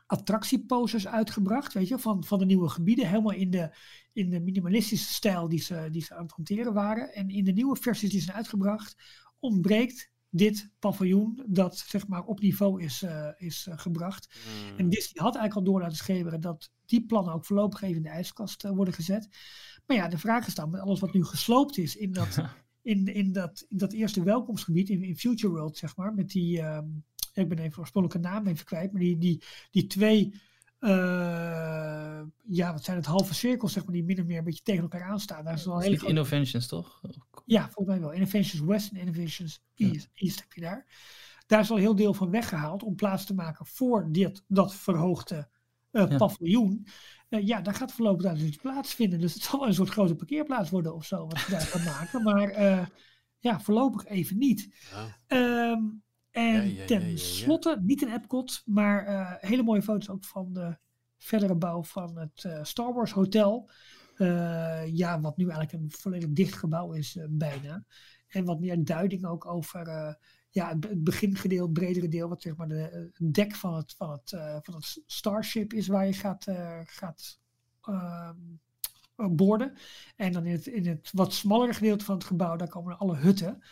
attractieposters 0.09 1.07
uitgebracht, 1.07 1.73
weet 1.73 1.89
je, 1.89 1.99
van, 1.99 2.25
van 2.25 2.39
de 2.39 2.45
nieuwe 2.45 2.69
gebieden, 2.69 3.09
helemaal 3.09 3.33
in 3.33 3.51
de, 3.51 3.77
in 4.13 4.31
de 4.31 4.41
minimalistische 4.41 5.13
stijl 5.13 5.49
die 5.49 5.61
ze, 5.61 5.89
die 5.91 6.03
ze 6.03 6.15
aan 6.15 6.23
het 6.23 6.33
hanteren 6.33 6.73
waren. 6.73 7.15
En 7.15 7.29
in 7.29 7.45
de 7.45 7.53
nieuwe 7.53 7.77
versies 7.77 8.11
die 8.11 8.21
zijn 8.21 8.37
uitgebracht, 8.37 8.97
ontbreekt 9.39 10.11
dit 10.31 10.71
paviljoen 10.79 11.43
dat 11.47 11.79
zeg 11.79 12.09
maar 12.09 12.25
op 12.25 12.41
niveau 12.41 12.83
is, 12.83 13.03
uh, 13.03 13.29
is 13.37 13.67
uh, 13.69 13.79
gebracht. 13.79 14.29
Hmm. 14.43 14.79
En 14.79 14.89
Disney 14.89 15.23
had 15.23 15.37
eigenlijk 15.37 15.55
al 15.55 15.73
door 15.73 15.81
laten 15.81 15.97
schemeren 15.97 16.41
dat 16.41 16.71
die 16.87 17.07
plannen 17.07 17.35
ook 17.35 17.45
voorlopig 17.45 17.83
even 17.83 17.97
in 17.97 18.03
de 18.03 18.09
ijskast 18.09 18.65
uh, 18.65 18.71
worden 18.71 18.95
gezet. 18.95 19.29
Maar 19.87 19.97
ja, 19.97 20.09
de 20.09 20.19
vraag 20.19 20.47
is 20.47 20.55
dan, 20.55 20.71
met 20.71 20.81
alles 20.81 21.01
wat 21.01 21.13
nu 21.13 21.25
gesloopt 21.25 21.79
is 21.79 21.97
in 21.97 22.13
dat, 22.13 22.39
in, 22.83 23.15
in 23.15 23.33
dat, 23.33 23.67
in 23.69 23.79
dat 23.79 23.93
eerste 23.93 24.23
welkomstgebied, 24.23 24.89
in, 24.89 25.03
in 25.03 25.17
Future 25.17 25.53
World, 25.53 25.77
zeg 25.77 25.97
maar, 25.97 26.15
met 26.15 26.29
die... 26.29 26.63
Ik 27.43 27.49
ben 27.49 27.59
even 27.59 27.71
de 27.71 27.79
oorspronkelijke 27.79 28.29
naam 28.29 28.47
even 28.47 28.65
kwijt, 28.65 28.93
maar 28.93 29.01
die, 29.01 29.19
die, 29.19 29.43
die 29.71 29.87
twee, 29.87 30.35
uh, 30.81 32.21
ja, 32.43 32.73
wat 32.73 32.85
zijn 32.85 32.97
het, 32.97 33.07
halve 33.07 33.35
cirkels, 33.35 33.73
zeg 33.73 33.85
maar, 33.85 33.93
die 33.93 34.05
min 34.05 34.21
of 34.21 34.27
meer 34.27 34.39
een 34.39 34.45
beetje 34.45 34.63
tegen 34.63 34.83
elkaar 34.83 35.03
aanstaan. 35.03 35.45
Daar 35.45 35.55
is 35.55 35.65
wel 35.65 35.81
hele 35.81 35.97
grote... 35.97 36.13
Innovations, 36.13 36.67
toch? 36.67 37.01
Ja, 37.45 37.63
volgens 37.63 37.87
mij 37.87 38.01
wel. 38.01 38.13
Innovations 38.13 38.61
West 38.61 38.91
en 38.91 38.97
Innovations 38.97 39.63
East, 39.75 40.09
ja. 40.13 40.27
East 40.27 40.41
heb 40.41 40.53
je 40.53 40.61
daar. 40.61 40.87
Daar 41.47 41.61
is 41.61 41.71
al 41.71 41.77
heel 41.77 41.97
deel 41.97 42.15
van 42.15 42.31
weggehaald 42.31 42.83
om 42.83 42.95
plaats 42.95 43.25
te 43.25 43.35
maken 43.35 43.67
voor 43.67 44.09
dit, 44.13 44.45
dat 44.47 44.75
verhoogde 44.75 45.49
uh, 45.93 46.11
ja. 46.11 46.17
paviljoen. 46.17 46.87
Uh, 47.29 47.47
ja, 47.47 47.61
daar 47.61 47.75
gaat 47.75 47.93
voorlopig 47.93 48.23
daar 48.23 48.35
dus 48.35 48.43
iets 48.43 48.57
plaatsvinden. 48.57 49.21
Dus 49.21 49.35
het 49.35 49.43
zal 49.43 49.67
een 49.67 49.75
soort 49.75 49.89
grote 49.89 50.15
parkeerplaats 50.15 50.71
worden 50.71 50.95
of 50.95 51.05
zo, 51.05 51.27
wat 51.27 51.39
ze 51.39 51.51
daar 51.51 51.61
gaan 51.61 51.85
maken. 51.85 52.23
Maar 52.23 52.51
ja, 53.39 53.61
voorlopig 53.61 54.07
even 54.07 54.39
niet. 54.39 54.75
Ja. 55.29 55.71
Um, 55.71 56.03
en 56.39 56.55
ja, 56.55 56.81
ja, 56.81 56.87
ten 56.87 57.11
ja, 57.11 57.17
slotte, 57.17 57.79
niet 57.83 58.03
in 58.03 58.13
Epcot, 58.13 58.63
maar 58.65 59.09
uh, 59.09 59.33
hele 59.39 59.63
mooie 59.63 59.83
foto's 59.83 60.09
ook 60.09 60.25
van 60.25 60.53
de 60.53 60.77
verdere 61.17 61.55
bouw 61.55 61.83
van 61.85 62.19
het 62.19 62.45
uh, 62.47 62.65
Star 62.65 62.95
Wars 62.95 63.13
Hotel. 63.13 63.71
Uh, 64.17 64.87
ja, 64.87 65.21
wat 65.21 65.37
nu 65.37 65.49
eigenlijk 65.49 65.73
een 65.73 65.91
volledig 65.91 66.29
dicht 66.29 66.55
gebouw 66.55 66.93
is, 66.93 67.19
bijna. 67.29 67.85
En 68.29 68.45
wat 68.45 68.61
meer 68.61 68.85
duiding 68.85 69.27
ook 69.27 69.47
over 69.47 70.17
ja, 70.51 70.69
het 70.69 71.05
begingedeelte, 71.05 71.65
het 71.65 71.73
bredere 71.73 72.09
deel, 72.09 72.29
wat 72.29 72.43
zeg 72.43 72.57
maar 72.57 72.69
de 72.69 73.11
dek 73.19 73.55
van 73.55 73.75
het, 73.75 73.95
van 73.97 74.11
het, 74.11 74.31
van 74.63 74.75
het 74.75 75.03
Starship 75.07 75.73
is, 75.73 75.87
waar 75.87 76.07
je 76.07 76.13
gaat, 76.13 76.47
gaat 76.85 77.41
borden. 79.15 79.73
En 80.17 80.33
dan 80.33 80.47
in 80.47 80.53
het, 80.53 80.67
in 80.67 80.87
het 80.87 81.11
wat 81.13 81.33
smallere 81.33 81.75
gedeelte 81.75 82.05
van 82.05 82.15
het 82.15 82.25
gebouw, 82.25 82.57
daar 82.57 82.69
komen 82.69 82.99
alle 82.99 83.17
hutten. 83.17 83.63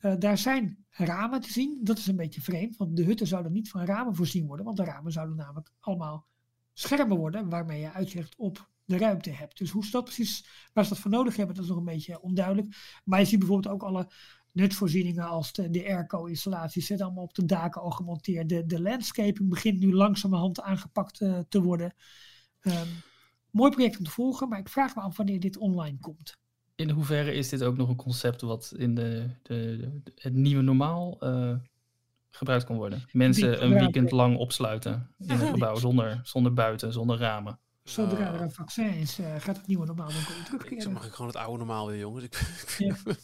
Uh, 0.00 0.14
daar 0.18 0.38
zijn 0.38 0.84
ramen 0.90 1.40
te 1.40 1.52
zien. 1.52 1.80
Dat 1.82 1.98
is 1.98 2.06
een 2.06 2.16
beetje 2.16 2.40
vreemd, 2.40 2.76
want 2.76 2.96
de 2.96 3.04
hutten 3.04 3.26
zouden 3.26 3.52
niet 3.52 3.70
van 3.70 3.84
ramen 3.84 4.14
voorzien 4.14 4.46
worden, 4.46 4.64
want 4.64 4.76
de 4.76 4.84
ramen 4.84 5.12
zouden 5.12 5.36
namelijk 5.36 5.72
allemaal 5.80 6.26
schermen 6.72 7.16
worden 7.16 7.48
waarmee 7.48 7.80
je 7.80 7.92
uitzicht 7.92 8.36
op 8.36 8.68
de 8.84 8.98
ruimte 8.98 9.30
hebt. 9.30 9.58
Dus 9.58 9.70
hoe 9.70 9.84
ze 9.84 9.90
dat 9.90 10.04
precies, 10.04 10.46
waar 10.72 10.84
ze 10.84 10.90
dat 10.90 10.98
voor 10.98 11.10
nodig 11.10 11.36
hebben, 11.36 11.54
dat 11.54 11.64
is 11.64 11.70
nog 11.70 11.78
een 11.78 11.84
beetje 11.84 12.20
onduidelijk. 12.20 13.00
Maar 13.04 13.18
je 13.20 13.26
ziet 13.26 13.38
bijvoorbeeld 13.38 13.74
ook 13.74 13.82
alle 13.82 14.10
nutvoorzieningen 14.52 15.28
als 15.28 15.52
de, 15.52 15.70
de 15.70 15.84
airco-installaties 15.84 16.86
zitten 16.86 17.06
allemaal 17.06 17.24
op 17.24 17.34
de 17.34 17.44
daken 17.44 17.80
al 17.80 17.90
gemonteerd. 17.90 18.48
De, 18.48 18.80
landscaping 18.82 19.48
begint 19.48 19.80
nu 19.80 19.92
langzamerhand 19.92 20.60
aangepakt 20.60 21.20
uh, 21.20 21.38
te 21.48 21.62
worden. 21.62 21.94
Um, 22.62 22.88
mooi 23.50 23.70
project 23.70 23.98
om 23.98 24.04
te 24.04 24.10
volgen, 24.10 24.48
maar 24.48 24.58
ik 24.58 24.68
vraag 24.68 24.94
me 24.94 25.00
af 25.00 25.16
wanneer 25.16 25.40
dit 25.40 25.56
online 25.56 25.98
komt 25.98 26.38
in 26.76 26.90
hoeverre 26.90 27.34
is 27.34 27.48
dit 27.48 27.62
ook 27.62 27.76
nog 27.76 27.88
een 27.88 27.96
concept 27.96 28.40
wat 28.40 28.72
in 28.76 28.94
de, 28.94 29.30
de, 29.42 29.76
de 30.04 30.12
het 30.14 30.32
nieuwe 30.32 30.62
normaal 30.62 31.18
uh, 31.20 31.54
gebruikt 32.30 32.64
kan 32.64 32.76
worden? 32.76 33.04
Mensen 33.12 33.64
een 33.64 33.78
weekend 33.78 34.10
lang 34.10 34.36
opsluiten 34.36 35.10
in 35.18 35.30
een 35.30 35.38
gebouw 35.38 35.74
zonder, 35.74 36.20
zonder 36.22 36.52
buiten, 36.54 36.92
zonder 36.92 37.18
ramen. 37.18 37.58
Zodra 37.82 38.34
er 38.34 38.40
een 38.40 38.50
vaccin 38.50 38.94
is, 38.94 39.18
uh, 39.18 39.26
gaat 39.38 39.56
het 39.56 39.66
nieuwe 39.66 39.86
normaal 39.86 40.08
dan 40.08 40.44
terugkeren. 40.44 40.86
Ik 40.86 40.92
mag 40.92 41.06
ik 41.06 41.12
gewoon 41.12 41.30
het 41.30 41.40
oude 41.40 41.58
normaal 41.58 41.86
weer, 41.86 41.98
jongens. 41.98 42.24
Ik, 42.24 42.34
ik 42.78 42.78
ja. 42.78 42.96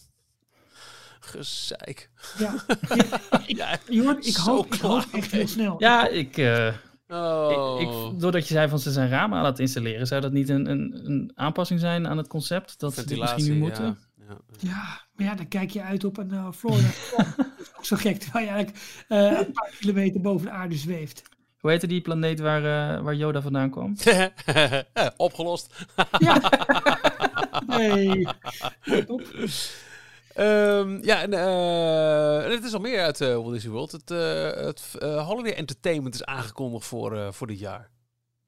Gezeik. 1.21 2.11
Ja, 2.39 2.55
ik, 3.47 3.57
ja, 3.57 3.79
ik, 4.21 4.37
hoop, 4.37 4.75
ik 4.75 4.81
hoop 4.81 5.05
echt 5.13 5.31
heel 5.31 5.49
snel. 5.49 5.75
Ja, 5.79 6.09
ik... 6.09 6.37
Uh, 6.37 6.75
Oh. 7.13 7.81
Ik, 7.81 7.89
ik, 7.89 8.21
doordat 8.21 8.49
je 8.49 8.55
zei 8.55 8.69
van 8.69 8.79
ze 8.79 8.91
zijn 8.91 9.09
ramen 9.09 9.39
aan 9.39 9.45
het 9.45 9.59
installeren, 9.59 10.07
zou 10.07 10.21
dat 10.21 10.33
niet 10.33 10.49
een, 10.49 10.71
een, 10.71 11.01
een 11.05 11.33
aanpassing 11.35 11.81
zijn 11.81 12.09
aan 12.09 12.17
het 12.17 12.29
concept? 12.29 12.79
Dat 12.79 12.95
ze 12.95 13.17
misschien 13.19 13.45
nu 13.45 13.59
moeten? 13.59 13.85
Ja, 13.85 14.25
ja. 14.29 14.37
ja, 14.59 15.01
maar 15.15 15.27
ja, 15.27 15.35
dan 15.35 15.49
kijk 15.49 15.71
je 15.71 15.83
uit 15.83 16.05
op 16.05 16.17
een 16.17 16.33
uh, 16.33 16.53
Florida. 16.53 16.89
ook 17.77 17.85
zo 17.85 17.97
gek, 17.97 18.19
terwijl 18.19 18.45
je 18.45 18.51
eigenlijk 18.51 18.85
uh, 19.09 19.39
een 19.39 19.53
paar 19.53 19.71
kilometer 19.81 20.21
boven 20.21 20.47
de 20.47 20.53
aarde 20.53 20.77
zweeft. 20.77 21.23
Hoe 21.63 21.71
heette 21.71 21.87
die 21.87 22.01
planeet 22.01 22.41
waar, 22.41 22.63
uh, 22.63 23.03
waar 23.05 23.15
Yoda 23.15 23.41
vandaan 23.41 23.71
kwam? 23.71 23.97
Opgelost. 25.17 25.87
ja. 26.19 26.41
nee. 27.79 28.27
Um, 30.39 31.05
ja, 31.05 31.23
en 31.23 31.33
uh, 31.33 32.53
het 32.55 32.65
is 32.65 32.75
al 32.75 32.81
meer 32.81 33.03
uit 33.03 33.21
uh, 33.21 33.35
Walt 33.35 33.53
Disney 33.53 33.73
World. 33.73 33.93
Het, 33.93 34.11
uh, 34.11 34.51
het 34.51 34.97
Holiday 35.01 35.53
Entertainment 35.53 36.15
is 36.15 36.25
aangekondigd 36.25 36.87
voor, 36.87 37.35
voor 37.35 37.47
dit 37.47 37.59
jaar. 37.59 37.91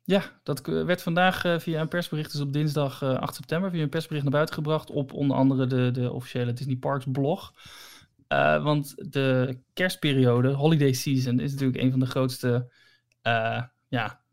Ja, 0.05 0.23
dat 0.43 0.67
werd 0.67 1.03
vandaag 1.03 1.41
via 1.59 1.81
een 1.81 1.89
persbericht, 1.89 2.33
dus 2.33 2.41
op 2.41 2.53
dinsdag 2.53 3.03
8 3.03 3.35
september, 3.35 3.71
via 3.71 3.83
een 3.83 3.89
persbericht 3.89 4.23
naar 4.25 4.33
buiten 4.33 4.55
gebracht 4.55 4.91
op 4.91 5.13
onder 5.13 5.37
andere 5.37 5.67
de, 5.67 5.91
de 5.91 6.13
officiële 6.13 6.53
Disney 6.53 6.77
Parks 6.77 7.05
blog. 7.13 7.53
want 8.63 8.95
de 8.97 9.59
kerstperiode, 9.73 10.49
holiday 10.49 10.93
season, 10.93 11.41
is 11.41 11.53
natuurlijk 11.53 11.83
een 11.83 11.91
van 11.91 12.01
de 12.01 12.07
grootste 12.07 12.73
ja, 13.89 14.25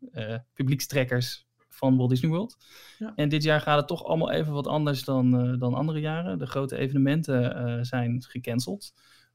publiekstrekkers 0.54 1.46
van 1.82 1.96
Walt 1.96 2.10
Disney 2.10 2.30
World. 2.30 2.56
Ja. 2.98 3.12
En 3.16 3.28
dit 3.28 3.42
jaar 3.42 3.60
gaat 3.60 3.78
het 3.78 3.86
toch 3.86 4.04
allemaal 4.04 4.30
even 4.30 4.52
wat 4.52 4.66
anders 4.66 5.04
dan, 5.04 5.46
uh, 5.46 5.58
dan 5.58 5.74
andere 5.74 6.00
jaren. 6.00 6.38
De 6.38 6.46
grote 6.46 6.76
evenementen 6.76 7.68
uh, 7.68 7.82
zijn 7.82 8.22
gecanceld. 8.22 8.92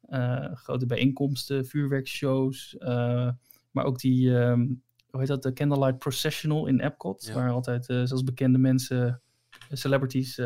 Uh, 0.10 0.54
grote 0.54 0.86
bijeenkomsten, 0.86 1.66
vuurwerkshows. 1.66 2.76
maar 3.72 3.86
ook 3.86 4.00
die, 4.00 4.30
um, 4.30 4.84
hoe 5.10 5.20
heet 5.20 5.30
dat, 5.30 5.44
de 5.44 5.54
Candlelight 5.54 6.00
Processional 6.00 6.68
in 6.68 6.80
Epcot. 6.80 7.26
Ja. 7.26 7.34
Waar 7.34 7.52
altijd 7.52 7.86
zelfs 7.86 8.24
bekende 8.24 8.58
mensen, 8.58 9.22
celebrities, 9.72 10.40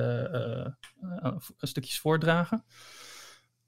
stukjes 1.57 1.99
voordragen. 1.99 2.63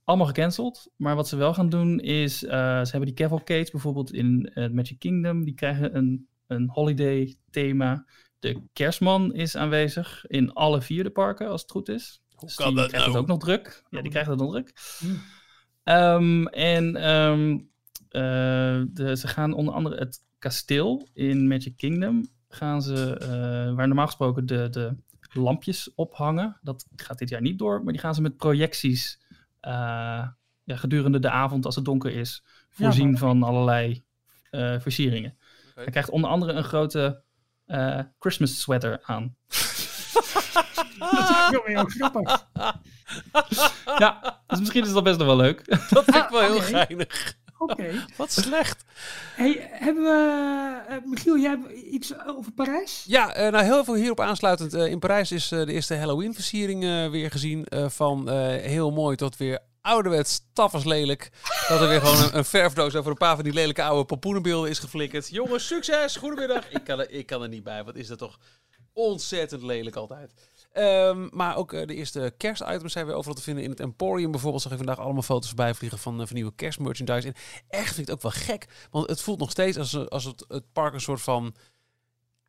Allemaal 0.04 0.28
gecanceld. 0.28 0.92
Maar 0.98 1.16
wat 1.16 1.28
ze 1.28 1.36
wel 1.36 1.54
gaan 1.54 1.70
doen 1.70 2.00
is, 2.00 2.40
ze 2.40 2.90
hebben 2.92 3.06
die 3.06 3.14
cavalcades 3.14 3.72
bijvoorbeeld 3.72 4.14
in 4.14 4.52
Magic 4.72 5.00
Kingdom. 5.00 5.44
Die 5.44 5.54
krijgen 5.54 5.98
een 5.98 6.28
een 6.54 6.70
holiday 6.70 7.36
thema. 7.50 8.06
De 8.40 8.62
kerstman 8.74 9.34
is 9.34 9.58
aanwezig 9.58 10.26
in 10.28 10.54
alle 10.54 10.82
vier 10.82 11.04
de 11.04 11.10
parken, 11.10 11.50
als 11.50 11.62
het 11.62 11.72
goed 11.72 11.90
is. 11.90 12.22
Hoe 12.30 12.48
dus 12.48 12.56
kan 12.56 12.68
die 12.68 12.76
dat 12.76 12.88
krijgt 12.88 13.06
nou? 13.06 13.18
het 13.18 13.24
ook 13.24 13.32
nog 13.32 13.44
druk. 13.44 13.84
Ja, 13.90 14.02
die 14.02 14.12
krijgt 14.12 14.30
het 14.30 14.40
nog 14.40 14.52
druk. 14.52 14.74
Mm. 15.00 15.22
Um, 15.84 16.48
en 16.48 17.10
um, 17.10 17.52
uh, 18.12 18.84
de, 18.90 19.16
ze 19.18 19.28
gaan 19.28 19.54
onder 19.54 19.74
andere 19.74 19.96
het 19.96 20.24
kasteel 20.40 21.08
in 21.14 21.48
Magic 21.48 21.78
Kingdom, 21.78 22.28
gaan 22.48 22.82
ze, 22.82 23.20
uh, 23.22 23.76
waar 23.76 23.88
normaal 23.88 24.06
gesproken 24.06 24.46
de, 24.46 24.70
de 24.70 24.96
lampjes 25.34 25.94
ophangen. 25.96 26.60
Dat 26.62 26.86
gaat 26.96 27.18
dit 27.18 27.30
jaar 27.30 27.42
niet 27.42 27.60
door, 27.60 27.84
maar 27.84 27.94
die 27.94 28.02
gaan 28.02 28.16
ze 28.16 28.22
met 28.22 28.38
projecties 28.38 29.20
uh, 29.62 30.28
ja, 30.64 30.76
gedurende 30.76 31.20
de 31.20 31.30
avond, 31.30 31.66
als 31.66 31.76
het 31.76 31.86
donker 31.86 32.12
is, 32.12 32.44
voorzien 32.70 33.18
van 33.18 33.44
allerlei 33.44 34.04
eh, 34.50 34.80
versieringen. 34.80 35.38
Hij 35.76 35.86
krijgt 35.86 36.10
onder 36.10 36.30
andere 36.30 36.52
een 36.54 36.64
grote 36.64 37.24
eh, 37.66 38.00
Christmas 38.20 38.60
sweater 38.62 39.00
aan. 39.04 39.36
Dat 41.00 41.30
is 41.30 41.50
wel 41.50 41.62
heel 41.66 41.86
grappig. 41.86 42.48
ja, 44.00 44.42
dus 44.48 44.60
misschien 44.60 44.84
is 44.84 44.94
dat 44.94 45.04
best 45.04 45.18
nog 45.18 45.28
wel 45.28 45.36
leuk. 45.36 45.66
Dat 45.90 46.04
vind 46.04 46.16
ik 46.16 46.28
wel 46.30 46.42
heel 46.42 46.56
Oké. 46.56 46.64
geinig. 46.64 47.34
Oké. 47.58 48.06
Wat 48.18 48.32
slecht. 48.32 48.84
Hey, 49.36 49.68
hebben 49.72 50.04
we... 50.04 50.82
eh, 50.88 50.96
Michiel, 51.06 51.38
jij 51.38 51.50
hebt 51.50 51.72
iets 51.72 52.14
over 52.26 52.52
Parijs? 52.52 53.04
Ja, 53.08 53.34
eh, 53.34 53.52
nou 53.52 53.64
heel 53.64 53.84
veel 53.84 53.96
hierop 53.96 54.20
aansluitend. 54.20 54.74
Eh, 54.74 54.86
in 54.86 55.00
Parijs 55.00 55.32
is 55.32 55.52
eh, 55.52 55.66
de 55.66 55.72
eerste 55.74 55.96
Halloween-versiering 55.96 56.84
eh, 56.84 57.10
weer 57.10 57.32
gezien. 57.32 57.66
eh, 57.66 57.90
van 57.90 58.30
eh, 58.30 58.36
heel 58.62 58.92
mooi 58.92 59.16
tot 59.16 59.38
weer 59.38 59.60
ouderwets 59.84 60.42
taffers 60.54 60.84
lelijk. 60.84 61.32
Dat 61.68 61.82
er 61.82 61.88
weer 61.88 62.02
gewoon 62.02 62.34
een, 62.34 62.46
verfdoos 62.46 62.96
over 62.96 63.12
een 63.12 63.18
paar 63.18 63.36
van 63.36 63.44
die 63.44 63.54
lelijke 63.54 63.84
oude 63.84 64.06
pompoenenbeelden 64.06 64.70
is 64.70 64.80
geflikkerd. 64.80 65.30
Jongens, 65.30 65.68
succes! 65.68 66.16
Goedemiddag! 66.16 66.70
Ik 66.70 66.84
kan, 66.84 67.00
er, 67.00 67.12
ik 67.12 67.26
kan 67.26 67.42
er 67.42 67.50
niet 67.50 67.64
bij. 67.64 67.84
Wat 67.84 67.96
is 67.96 68.08
dat 68.08 68.18
toch 68.18 68.40
ontzettend 68.94 69.64
lelijk 69.64 69.96
altijd. 69.96 70.34
Ehm, 70.72 71.28
maar 71.32 71.56
ook 71.56 71.74
eh, 71.74 71.88
de 71.88 71.96
eerste 71.96 72.34
kerstitems 72.38 72.94
zijn 72.94 73.06
weer 73.06 73.16
overal 73.16 73.36
te 73.36 73.42
vinden. 73.42 73.64
In 73.64 73.70
het 73.70 73.80
Emporium 73.80 74.32
bijvoorbeeld 74.32 74.62
zag 74.62 74.72
ik 74.72 74.78
vandaag 74.78 75.00
allemaal 75.00 75.22
foto's 75.22 75.48
voorbij 75.48 75.74
vliegen 75.74 76.00
van, 76.00 76.22
eh, 76.22 76.26
van 76.26 76.36
nieuwe 76.36 76.56
kerstmerchandise. 76.56 77.34
Echt 77.68 77.96
vind 77.96 77.98
ik 77.98 78.06
het 78.08 78.12
ook 78.12 78.22
wel 78.22 78.32
gek. 78.32 78.68
Want 78.92 79.10
het 79.10 79.22
voelt 79.22 79.40
nog 79.40 79.52
steeds 79.52 79.78
als, 79.78 80.10
als 80.10 80.24
het, 80.24 80.46
het 80.48 80.72
park 80.74 80.94
een 80.94 81.02
soort 81.02 81.22
van 81.22 81.56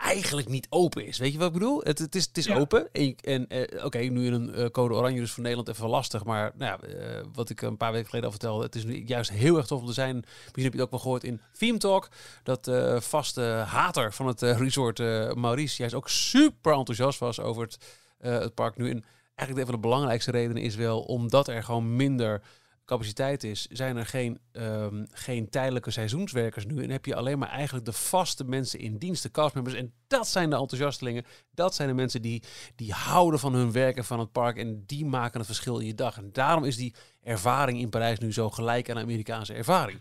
eigenlijk 0.04 0.48
niet 0.48 0.66
open 0.70 1.06
is. 1.06 1.18
Weet 1.18 1.32
je 1.32 1.38
wat 1.38 1.46
ik 1.46 1.52
bedoel? 1.52 1.80
Het, 1.82 1.98
het 1.98 2.14
is, 2.14 2.24
het 2.24 2.38
is 2.38 2.44
Ja. 2.44 2.56
open. 2.56 2.92
En, 2.92 3.48
eh, 3.48 3.84
oké, 3.84 3.98
nu 3.98 4.26
in 4.26 4.32
een 4.32 4.54
eh, 4.54 4.70
code 4.70 4.94
oranje, 4.94 5.20
dus 5.20 5.30
voor 5.32 5.42
Nederland 5.42 5.68
even 5.68 5.88
lastig. 5.88 6.24
Maar 6.24 6.52
nou 6.56 6.78
ja, 6.80 6.88
eh, 6.88 7.24
wat 7.32 7.50
ik 7.50 7.62
een 7.62 7.76
paar 7.76 7.92
weken 7.92 8.06
geleden 8.06 8.26
al 8.26 8.34
vertelde, 8.34 8.64
het 8.64 8.74
is 8.74 8.84
nu 8.84 9.04
juist 9.04 9.30
heel 9.30 9.56
erg 9.56 9.66
tof 9.66 9.80
om 9.80 9.86
te 9.86 9.92
zijn. 9.92 10.16
Misschien 10.16 10.62
heb 10.62 10.72
je 10.72 10.78
het 10.78 10.80
ook 10.80 10.90
wel 10.90 11.00
gehoord 11.00 11.24
in 11.24 11.40
Theme 11.58 11.78
Talk. 11.78 12.08
Dat 12.42 12.70
vaste 13.04 13.40
hater 13.66 14.12
van 14.12 14.26
het 14.26 14.42
resort, 14.42 14.98
Maurice, 15.34 15.76
juist 15.78 15.94
ook 15.94 16.08
super 16.08 16.72
enthousiast 16.72 17.18
was 17.18 17.40
over 17.40 17.62
het, 17.62 17.78
het 18.18 18.54
park 18.54 18.76
nu. 18.76 18.90
En 18.90 19.04
eigenlijk 19.34 19.58
een 19.58 19.72
van 19.72 19.82
de 19.82 19.88
belangrijkste 19.88 20.30
redenen 20.30 20.62
is 20.62 20.74
wel 20.74 21.00
omdat 21.00 21.48
er 21.48 21.62
gewoon 21.62 21.96
minder 21.96 22.42
capaciteit 22.84 23.44
is, 23.44 23.66
zijn 23.66 23.96
er 23.96 24.06
geen, 24.06 24.38
ehm, 24.52 25.04
geen 25.10 25.50
tijdelijke 25.50 25.90
seizoenswerkers 25.90 26.66
nu. 26.66 26.82
En 26.82 26.90
heb 26.90 27.04
je 27.04 27.14
alleen 27.14 27.38
maar 27.38 27.48
eigenlijk 27.48 27.84
de 27.84 27.92
vaste 27.92 28.44
mensen 28.44 28.78
in 28.78 28.98
dienst, 28.98 29.22
de 29.22 29.30
castmembers. 29.30 29.76
En 29.76 29.92
dat 30.06 30.28
zijn 30.28 30.50
de 30.50 30.56
enthousiastelingen. 30.56 31.24
Dat 31.50 31.74
zijn 31.74 31.88
de 31.88 31.94
mensen 31.94 32.22
die, 32.22 32.42
die 32.74 32.92
houden 32.92 33.40
van 33.40 33.54
hun 33.54 33.72
werk 33.72 33.96
en 33.96 34.04
van 34.04 34.18
het 34.18 34.32
park. 34.32 34.56
En 34.56 34.82
die 34.86 35.04
maken 35.04 35.38
het 35.38 35.46
verschil 35.46 35.78
in 35.78 35.86
je 35.86 35.94
dag. 35.94 36.16
En 36.16 36.32
daarom 36.32 36.64
is 36.64 36.76
die 36.76 36.94
ervaring 37.22 37.78
in 37.78 37.88
Parijs 37.88 38.18
nu 38.18 38.32
zo 38.32 38.50
gelijk 38.50 38.88
aan 38.88 38.96
de 38.96 39.02
Amerikaanse 39.02 39.54
ervaring. 39.54 40.00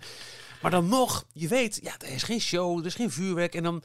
Maar 0.62 0.72
dan 0.72 0.88
nog, 0.88 1.26
je 1.32 1.48
weet, 1.48 1.80
ja, 1.84 1.94
er 2.00 2.14
is 2.14 2.24
geen 2.24 2.42
show, 2.42 2.80
er 2.80 2.86
is 2.86 2.96
geen 2.96 3.12
vuurwerk. 3.12 3.56
En 3.56 3.64
dan 3.64 3.84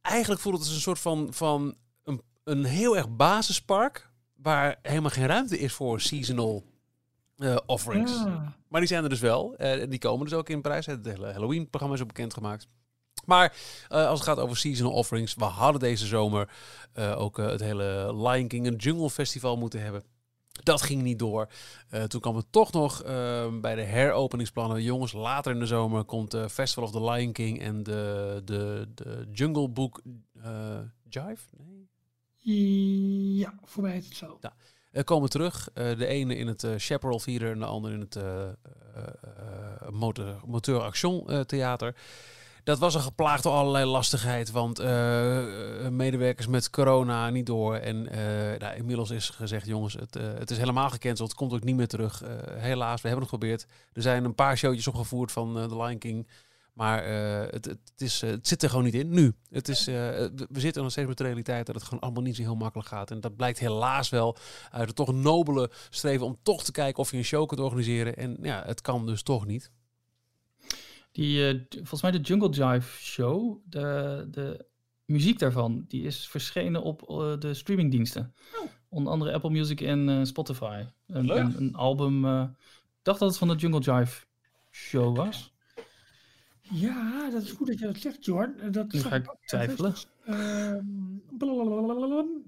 eigenlijk 0.00 0.40
voelt 0.40 0.56
het 0.56 0.66
als 0.66 0.74
een 0.74 0.80
soort 0.80 0.98
van, 0.98 1.28
van 1.30 1.76
een, 2.04 2.22
een 2.44 2.64
heel 2.64 2.96
erg 2.96 3.16
basispark. 3.16 4.10
Waar 4.34 4.78
helemaal 4.82 5.10
geen 5.10 5.26
ruimte 5.26 5.58
is 5.58 5.72
voor 5.72 6.00
seasonal 6.00 6.64
eh, 7.38 7.56
offerings. 7.66 8.12
Ah. 8.12 8.46
Maar 8.68 8.80
die 8.80 8.88
zijn 8.88 9.02
er 9.02 9.08
dus 9.08 9.20
wel. 9.20 9.56
eh, 9.56 9.82
en 9.82 9.90
die 9.90 9.98
komen 9.98 10.26
dus 10.26 10.34
ook 10.34 10.48
in 10.48 10.60
Parijs. 10.60 10.86
Het 10.86 11.06
hele 11.06 11.32
Halloween-programma 11.32 11.94
is 11.96 12.02
ook 12.02 12.08
bekendgemaakt. 12.08 12.68
Maar 13.24 13.56
eh, 13.88 14.06
als 14.06 14.18
het 14.18 14.28
gaat 14.28 14.38
over 14.38 14.56
seasonal 14.56 14.92
offerings, 14.92 15.34
we 15.34 15.44
hadden 15.44 15.80
deze 15.80 16.06
zomer 16.06 16.50
ook 17.16 17.36
het 17.36 17.60
hele 17.60 18.14
Lion 18.28 18.48
King 18.48 18.66
en 18.66 18.76
Jungle 18.76 19.10
Festival 19.10 19.56
moeten 19.56 19.82
hebben. 19.82 20.02
Dat 20.62 20.82
ging 20.82 21.02
niet 21.02 21.18
door. 21.18 21.48
Toen 22.06 22.20
kwam 22.20 22.36
het 22.36 22.46
toch 22.52 22.72
nog 22.72 23.02
bij 23.60 23.74
de 23.74 23.82
heropeningsplannen. 23.82 24.82
Jongens, 24.82 25.12
later 25.12 25.52
in 25.52 25.58
de 25.58 25.66
zomer 25.66 26.04
komt 26.04 26.30
de 26.30 26.50
Festival 26.50 26.84
of 26.84 26.90
the 26.90 27.04
Lion 27.10 27.32
King 27.32 27.60
en 27.60 27.82
de, 27.82 28.42
de, 28.44 28.88
de 28.94 29.26
Jungle 29.32 29.68
Book 29.68 30.02
Jive? 31.08 31.44
Nee. 31.56 31.88
Ja, 33.36 33.58
voor 33.64 33.82
mij 33.82 33.96
is 33.96 34.04
het 34.04 34.16
zo. 34.16 34.38
Komen 35.04 35.30
terug. 35.30 35.68
Eh, 35.74 35.98
de 35.98 36.06
ene 36.06 36.36
in 36.36 36.46
het 36.46 36.64
eh 36.64 36.70
Chaparral 36.76 37.18
Theater 37.18 37.50
en 37.50 37.58
de 37.58 37.64
andere 37.64 37.94
in 37.94 38.00
het 38.00 38.16
eh 38.16 38.48
eh, 38.98 39.02
eh, 39.82 39.88
Motor, 39.90 40.40
Moteur 40.46 40.80
Action 40.80 41.28
eh, 41.28 41.40
Theater. 41.40 41.94
Dat 42.64 42.78
was 42.78 42.94
al 42.94 43.00
geplaagd 43.00 43.42
door 43.42 43.52
allerlei 43.52 43.84
lastigheid, 43.84 44.50
want 44.50 44.78
eh, 44.78 45.84
eh, 45.86 45.92
medewerkers 45.92 46.46
met 46.46 46.70
corona 46.70 47.30
niet 47.30 47.46
door. 47.46 47.74
En 47.74 48.08
eh, 48.08 48.58
nou, 48.58 48.76
inmiddels 48.76 49.10
is 49.10 49.30
gezegd, 49.30 49.66
jongens, 49.66 49.94
het, 49.94 50.16
eh, 50.16 50.24
het 50.38 50.50
is 50.50 50.58
helemaal 50.58 50.90
gecanceld. 50.90 51.28
Het 51.28 51.38
komt 51.38 51.52
ook 51.52 51.64
niet 51.64 51.76
meer 51.76 51.88
terug. 51.88 52.22
Eh, 52.22 52.30
helaas, 52.56 53.00
we 53.00 53.08
hebben 53.08 53.26
het 53.26 53.34
geprobeerd. 53.34 53.66
Er 53.92 54.02
zijn 54.02 54.24
een 54.24 54.34
paar 54.34 54.56
showtjes 54.56 54.88
opgevoerd 54.88 55.32
van 55.32 55.58
eh 55.58 55.64
The 55.64 55.76
Lion 55.76 55.98
King. 55.98 56.26
Maar 56.78 57.02
eh, 57.04 57.52
het, 57.52 57.64
het, 57.64 57.92
is, 57.96 58.22
eh, 58.22 58.30
het 58.30 58.48
zit 58.48 58.62
er 58.62 58.68
gewoon 58.68 58.84
niet 58.84 58.94
in 58.94 59.10
nu. 59.10 59.34
Het 59.50 59.68
is, 59.68 59.86
eh, 59.86 59.94
we 60.48 60.60
zitten 60.60 60.82
nog 60.82 60.90
steeds 60.90 61.08
met 61.08 61.18
de 61.18 61.24
realiteit 61.24 61.66
dat 61.66 61.74
het 61.74 61.84
gewoon 61.84 62.00
allemaal 62.00 62.22
niet 62.22 62.36
zo 62.36 62.42
heel 62.42 62.56
makkelijk 62.56 62.88
gaat. 62.88 63.10
En 63.10 63.20
dat 63.20 63.36
blijkt 63.36 63.58
helaas 63.58 64.08
wel 64.08 64.36
uit 64.70 64.86
het 64.86 64.96
toch 64.96 65.12
nobele 65.12 65.70
streven 65.90 66.26
om 66.26 66.38
toch 66.42 66.64
te 66.64 66.72
kijken 66.72 67.02
of 67.02 67.10
je 67.10 67.16
een 67.16 67.24
show 67.24 67.46
kunt 67.48 67.60
organiseren. 67.60 68.16
En 68.16 68.36
ja, 68.42 68.62
het 68.66 68.80
kan 68.80 69.06
dus 69.06 69.22
toch 69.22 69.46
niet. 69.46 69.70
Die, 71.12 71.48
eh, 71.48 71.60
volgens 71.70 72.02
mij 72.02 72.10
de 72.10 72.20
Jungle 72.20 72.48
Jive 72.48 73.02
show, 73.02 73.58
de, 73.64 74.26
de 74.30 74.66
muziek 75.08 75.38
daarvan, 75.38 75.84
die 75.88 76.02
is 76.02 76.28
verschenen 76.28 76.82
op 76.82 77.10
eh, 77.10 77.38
de 77.38 77.54
streamingdiensten. 77.54 78.34
Onder 78.88 79.12
andere 79.12 79.32
Apple 79.32 79.50
Music 79.50 79.80
en 79.80 80.08
eh, 80.08 80.24
Spotify. 80.24 80.84
Een, 81.06 81.26
Leuk. 81.26 81.38
een, 81.38 81.60
een 81.60 81.74
album, 81.74 82.24
eh, 82.24 82.42
ik 82.72 83.04
dacht 83.04 83.18
dat 83.18 83.28
het 83.28 83.38
van 83.38 83.48
de 83.48 83.54
Jungle 83.54 83.80
Jive 83.80 84.24
show 84.70 85.16
was. 85.16 85.52
Ja, 86.70 87.30
dat 87.30 87.42
is 87.42 87.50
goed 87.50 87.66
dat 87.66 87.78
je 87.78 87.84
dat 87.86 87.96
zegt, 87.96 88.24
Jorn. 88.24 88.60
Eh, 88.60 88.72
Dat 88.72 88.92
Nu 88.92 89.00
ga 89.00 89.14
ik 89.14 89.34
twijfelen. 89.44 89.94
Ehm, 90.24 90.84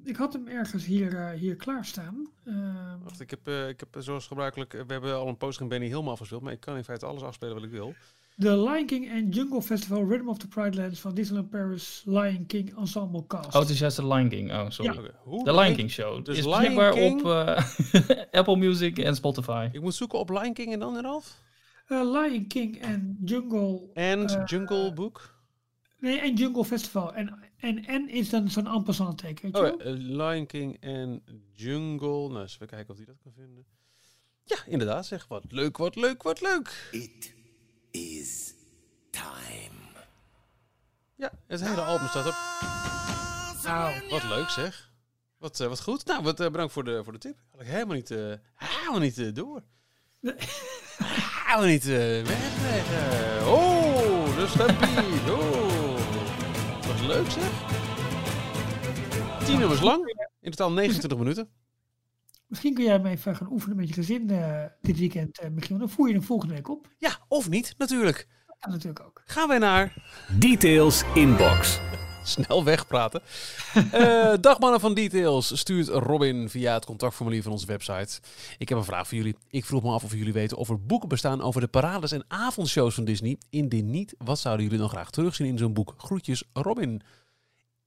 ik 0.05 0.16
had 0.16 0.33
hem 0.33 0.47
ergens 0.49 0.85
hier, 0.85 1.16
eh, 1.16 1.39
hier 1.39 1.57
klaarstaan. 1.57 2.27
Ehm, 2.45 2.99
Wacht, 3.03 3.21
ik 3.21 3.31
heb, 3.31 3.49
eh, 3.49 3.68
ik 3.68 3.81
heb 3.81 4.03
zoals 4.03 4.27
gebruikelijk, 4.27 4.73
we 4.73 4.93
hebben 4.93 5.14
al 5.16 5.29
een 5.29 5.37
poster 5.37 5.62
in 5.62 5.68
Benny 5.68 5.87
helemaal 5.87 6.12
afgespeeld. 6.12 6.43
Maar 6.43 6.53
ik 6.53 6.61
kan 6.61 6.77
in 6.77 6.85
feite 6.85 7.07
alles 7.07 7.23
afspelen 7.23 7.55
wat 7.55 7.64
ik 7.64 7.71
wil. 7.71 7.95
The 8.39 8.62
Lion 8.62 8.87
King 8.87 9.12
and 9.12 9.35
Jungle 9.35 9.62
Festival 9.62 10.09
Rhythm 10.09 10.29
of 10.29 10.39
the 10.39 10.49
Pride 10.49 10.77
Lands 10.77 11.01
van 11.01 11.14
Disneyland 11.14 11.51
Paris 11.51 12.03
Lion 12.07 12.47
King 12.47 12.79
Ensemble 12.79 13.27
Cast. 13.27 13.55
Oh, 13.55 13.61
het 13.61 13.68
is 13.71 13.79
juist 13.79 13.97
de 13.97 14.07
Lion 14.07 14.29
King. 14.29 14.53
Oh, 14.53 14.64
sorry. 14.68 14.95
Ja. 15.27 15.43
De 15.45 15.55
Lion 15.55 15.75
King 15.75 15.91
show. 15.91 16.25
Dus 16.25 16.39
is 16.39 16.45
Lion 16.45 16.59
beschikbaar 16.59 16.93
King- 16.93 17.21
op 17.21 17.31
eh, 17.31 18.25
Apple 18.41 18.57
Music 18.57 18.99
en 18.99 19.14
Spotify. 19.14 19.68
Ik 19.73 19.81
moet 19.81 19.95
zoeken 19.95 20.18
op 20.18 20.31
Lion 20.31 20.53
King 20.53 20.73
en 20.73 20.79
dan 20.79 20.97
eraf. 20.97 21.43
Eh, 21.91 22.11
Lion 22.11 22.47
King 22.47 22.84
and 22.84 23.03
Jungle. 23.30 23.91
En 23.95 24.26
Eh, 24.28 24.43
Jungle 24.47 24.93
Book. 24.93 25.38
Nee, 25.99 26.20
en 26.20 26.34
Jungle 26.34 26.64
Festival. 26.64 27.14
En, 27.14 27.38
en, 27.57 27.84
en 27.86 28.09
is 28.09 28.30
dan 28.30 28.51
zo'n 28.51 28.66
ampersand 28.66 29.18
teken, 29.18 29.43
weet 29.43 29.57
je 29.57 29.72
Oh, 29.72 29.76
wel? 29.78 29.88
ja, 29.88 29.95
eh, 29.99 30.01
Lion 30.32 30.47
King 30.47 30.76
en 30.80 31.22
Jungle. 31.53 32.28
Nou, 32.28 32.41
eens 32.41 32.55
even 32.55 32.66
kijken 32.66 32.91
of 32.91 32.97
hij 32.97 33.07
dat 33.07 33.16
kan 33.22 33.32
vinden. 33.32 33.64
Ja, 34.45 34.57
inderdaad. 34.66 35.07
Zeg, 35.07 35.26
wat 35.28 35.45
leuk, 35.53 35.76
wat 35.76 35.97
leuk, 35.97 36.22
wat 36.22 36.41
leuk. 36.41 36.88
It 36.91 37.34
is 37.91 38.55
time. 39.11 39.78
Ja, 41.16 41.32
het 41.47 41.61
hele 41.61 41.80
album 41.80 42.07
staat 42.09 42.26
op. 42.26 42.34
Nou, 43.64 44.09
Wat 44.11 44.24
leuk 44.24 44.49
zeg. 44.49 44.93
Wat, 45.38 45.61
eh, 45.61 45.68
wat 45.68 45.80
goed. 45.82 46.07
Nou, 46.07 46.22
wat, 46.22 46.41
eh, 46.41 46.51
bedankt 46.51 46.72
voor 46.72 46.84
de, 46.84 47.05
voor 47.05 47.12
de 47.12 47.18
tip. 47.18 47.38
Had 47.51 47.61
ik 47.61 47.66
helemaal 47.66 47.97
niet, 47.97 48.11
eh, 48.11 48.32
helemaal 48.55 49.01
niet 49.01 49.18
eh, 49.18 49.34
door. 50.21 50.35
helemaal 51.45 51.66
niet 51.66 51.89
eh 51.89 52.23
wegleggen. 52.23 53.47
Oh, 53.53 54.37
de 54.37 54.47
stampede. 54.49 55.33
Oh, 55.33 55.99
wat 56.87 57.07
leuk 57.07 57.31
zeg. 57.31 57.51
Tien 59.45 59.59
nummers 59.59 59.81
lang. 59.81 60.14
In 60.41 60.51
totaal 60.51 60.73
29 60.73 61.18
minuten. 61.18 61.49
misschien 62.47 62.75
kun 62.75 62.85
jij 62.85 62.93
hem 62.93 63.07
even 63.07 63.37
gaan 63.37 63.53
oefenen 63.53 63.77
met 63.77 63.89
je 63.89 63.95
gezin 63.95 64.31
eh, 64.31 64.64
dit 64.81 64.99
weekend, 64.99 65.39
eh 65.39 65.51
Michiel. 65.51 65.79
Dan 65.79 65.91
voer 65.91 66.07
je 66.09 66.14
hem 66.14 66.23
volgende 66.23 66.55
week 66.55 66.68
op. 66.68 66.89
Ja, 66.99 67.18
of 67.29 67.49
niet, 67.49 67.75
natuurlijk. 67.79 68.29
Dat 68.47 68.57
kan 68.59 68.71
natuurlijk 68.71 69.05
ook. 69.05 69.23
Gaan 69.25 69.49
wij 69.49 69.59
naar 69.59 69.95
Details 70.39 71.03
Inbox. 71.14 71.81
snel 72.35 72.64
wegpraten. 72.64 73.21
Eh 73.93 74.33
dagmannen 74.41 74.81
van 74.81 74.95
Details 74.95 75.59
stuurt 75.59 75.89
Robin 75.89 76.49
via 76.49 76.75
het 76.75 76.85
contactformulier 76.85 77.43
van 77.43 77.53
onze 77.53 77.66
website. 77.66 78.21
Ik 78.59 78.68
heb 78.68 78.79
een 78.79 78.85
vraag 78.85 79.09
voor 79.09 79.16
jullie. 79.16 79.37
Ik 79.51 79.64
vroeg 79.64 79.83
me 79.83 79.91
af 79.91 80.05
of 80.05 80.14
jullie 80.14 80.33
weten 80.33 80.57
of 80.57 80.68
er 80.68 80.83
boeken 80.87 81.09
bestaan 81.09 81.43
over 81.43 81.61
de 81.61 81.68
parades 81.68 82.12
en 82.12 82.25
avondshows 82.29 82.95
van 82.95 83.05
Disney. 83.05 83.39
Indien 83.51 83.91
niet, 83.91 84.14
wat 84.18 84.39
zouden 84.39 84.64
jullie 84.64 84.81
dan 84.81 84.89
graag 84.89 85.11
terugzien 85.11 85.47
in 85.47 85.59
zo'n 85.59 85.73
boek? 85.73 85.95
Groetjes, 85.97 86.45
Robin. 86.53 87.01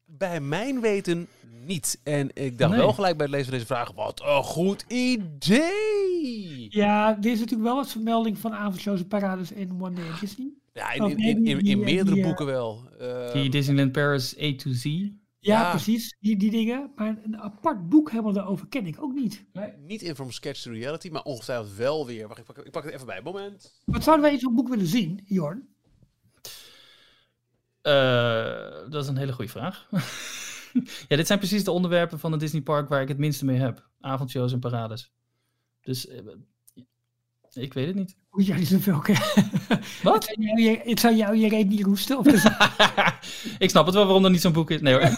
Bij 0.05 0.39
mijn 0.39 0.81
weten 0.81 1.27
niet. 1.65 1.99
En 2.03 2.29
ik 2.33 2.57
dacht 2.57 2.71
Nee. 2.71 2.79
wel 2.79 2.93
gelijk 2.93 3.17
bij 3.17 3.25
het 3.25 3.35
lezen 3.35 3.49
van 3.49 3.57
deze 3.59 3.73
vraag, 3.73 3.91
wat 3.91 4.21
een 4.25 4.43
goed 4.43 4.85
idee! 4.87 6.67
Ja, 6.69 7.09
er 7.21 7.31
is 7.31 7.39
natuurlijk 7.39 7.67
wel 7.67 7.75
wat 7.75 7.91
vermelding 7.91 8.37
van 8.37 8.53
avondshows 8.53 8.99
en 8.99 9.07
parades 9.07 9.51
in 9.51 9.77
One 9.81 9.93
Day 9.95 10.05
Disney. 10.19 10.47
Ja, 10.73 10.91
in, 10.91 11.17
in, 11.17 11.41
nee, 11.41 11.57
in, 11.57 11.79
eh, 11.79 11.85
meerdere 11.85 12.15
die, 12.15 12.23
eh, 12.23 12.27
boeken 12.27 12.45
wel. 12.45 12.89
Eh, 12.99 13.31
Die 13.33 13.49
Disneyland 13.49 13.91
Paris 13.91 14.39
A 14.41 14.55
to 14.55 14.71
Z. 14.71 14.83
Ja, 14.83 15.11
Ja. 15.39 15.69
precies, 15.69 16.15
die, 16.19 16.37
die 16.37 16.51
dingen. 16.51 16.91
Maar 16.95 17.17
een 17.23 17.37
apart 17.37 17.89
boek 17.89 18.09
helemaal 18.11 18.33
daarover 18.33 18.67
ken 18.67 18.85
ik 18.85 19.01
ook 19.01 19.13
niet. 19.13 19.45
Niet 19.79 20.01
in 20.01 20.15
From 20.15 20.31
Sketch 20.31 20.61
to 20.61 20.71
Reality, 20.71 21.09
maar 21.09 21.23
ongetwijfeld 21.23 21.75
wel 21.75 22.05
weer. 22.05 22.27
Wacht, 22.27 22.39
ik 22.39 22.45
pak, 22.45 22.57
ik 22.57 22.71
pak 22.71 22.83
het 22.83 22.93
even 22.93 23.05
bij. 23.05 23.21
Moment. 23.21 23.81
Wat 23.85 24.03
zouden 24.03 24.25
wij 24.25 24.33
in 24.33 24.39
zo'n 24.39 24.55
boek 24.55 24.67
willen 24.69 24.87
zien, 24.87 25.21
Jorn? 25.25 25.67
Eh, 27.81 28.89
dat 28.89 29.03
is 29.03 29.07
een 29.07 29.17
hele 29.17 29.33
goede 29.33 29.51
vraag. 29.51 29.87
ja, 31.07 31.15
dit 31.15 31.27
zijn 31.27 31.39
precies 31.39 31.63
de 31.63 31.71
onderwerpen 31.71 32.19
van 32.19 32.31
het 32.31 32.39
Disney 32.39 32.61
Park 32.61 32.89
waar 32.89 33.01
ik 33.01 33.07
het 33.07 33.17
minste 33.17 33.45
mee 33.45 33.57
heb. 33.59 33.89
Avondshows 33.99 34.53
en 34.53 34.59
parades. 34.59 35.11
Dus 35.81 36.07
ik 37.55 37.73
weet 37.73 37.87
het 37.87 37.95
niet. 37.95 38.15
Moet 38.31 38.45
jij 38.45 38.65
zoveel 38.65 38.99
kennen? 38.99 39.23
Wat? 40.03 40.13
Het 40.27 40.35
zou 40.35 40.47
jou 40.47 40.61
je- 40.61 40.81
Het 40.83 40.99
zou 40.99 41.15
jou 41.15 41.35
je 41.37 41.47
reet 41.49 41.69
niet 41.69 41.83
roesten? 41.83 42.17
Of 42.17 42.25
is 42.27 42.43
het- 42.43 42.55
ik 43.63 43.69
snap 43.69 43.85
het 43.85 43.95
wel 43.95 44.05
waarom 44.05 44.23
er 44.25 44.31
niet 44.31 44.41
zo'n 44.41 44.53
boek 44.53 44.71
is. 44.71 44.81
Nee 44.81 44.93
hoor. 44.93 45.09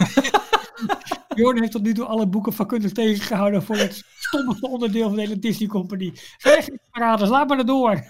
Jorn 1.35 1.59
heeft 1.59 1.71
tot 1.71 1.81
nu 1.83 1.93
toe 1.93 2.05
alle 2.05 2.27
boeken 2.27 2.53
vakkundig 2.53 2.91
tegengehouden 2.91 3.63
voor 3.63 3.75
het 3.77 4.03
stommigste 4.19 4.67
onderdeel 4.69 5.07
van 5.07 5.15
de 5.15 5.21
hele 5.21 5.39
Disney 5.39 5.67
Company. 5.67 6.13
Zeg, 6.37 6.67
parades, 6.91 7.29
laat 7.29 7.47
maar 7.47 7.65
door. 7.65 8.03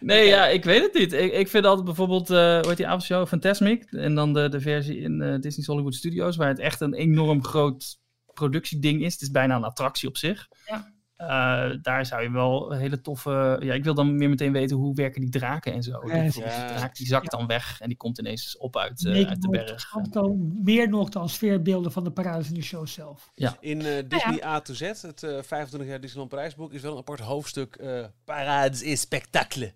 Nee, 0.00 0.26
ja, 0.26 0.46
ik 0.46 0.64
weet 0.64 0.82
het 0.82 0.94
niet. 0.94 1.12
Ik, 1.12 1.32
ik 1.32 1.48
vind 1.48 1.64
altijd 1.64 1.84
bijvoorbeeld, 1.86 2.30
eh 2.30 2.36
hoe 2.38 2.68
heet 2.68 2.76
die 2.76 2.86
avondshow? 2.86 3.26
Fantasmic. 3.26 3.84
En 3.90 4.14
dan 4.14 4.32
de, 4.32 4.48
de 4.48 4.60
versie 4.60 4.98
in 4.98 5.20
eh, 5.22 5.40
Disney's 5.40 5.66
Hollywood 5.66 5.94
Studios, 5.94 6.36
waar 6.36 6.48
het 6.48 6.58
echt 6.58 6.80
een 6.80 6.94
enorm 6.94 7.44
groot 7.44 7.98
productieding 8.34 9.02
is. 9.04 9.12
Het 9.12 9.22
is 9.22 9.30
bijna 9.30 9.56
een 9.56 9.64
attractie 9.64 10.08
op 10.08 10.16
zich. 10.16 10.48
Ja. 10.66 10.92
Eh, 11.16 11.70
daar 11.82 12.06
zou 12.06 12.22
je 12.22 12.30
wel 12.30 12.72
een 12.72 12.78
hele 12.78 13.00
toffe... 13.00 13.56
Ja, 13.60 13.74
ik 13.74 13.84
wil 13.84 13.94
dan 13.94 14.16
meer 14.16 14.28
meteen 14.28 14.52
weten 14.52 14.76
hoe 14.76 14.94
werken 14.94 15.20
die 15.20 15.30
draken 15.30 15.72
en 15.72 15.82
zo. 15.82 16.00
Ja. 16.06 16.22
Die 16.22 16.32
draak 16.42 16.96
die 16.96 17.06
zakt 17.06 17.30
dan 17.30 17.46
weg 17.46 17.80
en 17.80 17.88
die 17.88 17.96
komt 17.96 18.18
ineens 18.18 18.56
op 18.56 18.76
uit, 18.76 19.06
eh, 19.06 19.28
uit 19.28 19.42
de 19.42 19.48
berg. 19.48 19.90
dan 20.10 20.60
meer 20.62 20.88
nog 20.88 21.08
dan 21.08 21.28
sfeerbeelden 21.28 21.92
van 21.92 22.04
de 22.04 22.10
parades 22.10 22.48
in 22.48 22.54
de 22.54 22.62
show 22.62 22.86
zelf. 22.86 23.30
In 23.60 23.80
eh, 23.80 24.02
Disney 24.08 24.44
A 24.44 24.60
to 24.60 24.74
Z, 24.74 25.02
het 25.02 25.22
eh 25.22 25.42
25 25.42 25.88
jaar 25.88 26.00
Disneyland 26.00 26.30
Parijsboek, 26.30 26.72
is 26.72 26.82
wel 26.82 26.92
een 26.92 26.98
apart 26.98 27.20
hoofdstuk 27.20 27.76
eh 27.76 28.04
Parades 28.24 28.82
et 28.82 28.98
Spectacle. 28.98 29.72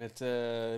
Met 0.00 0.20
eh, 0.20 0.28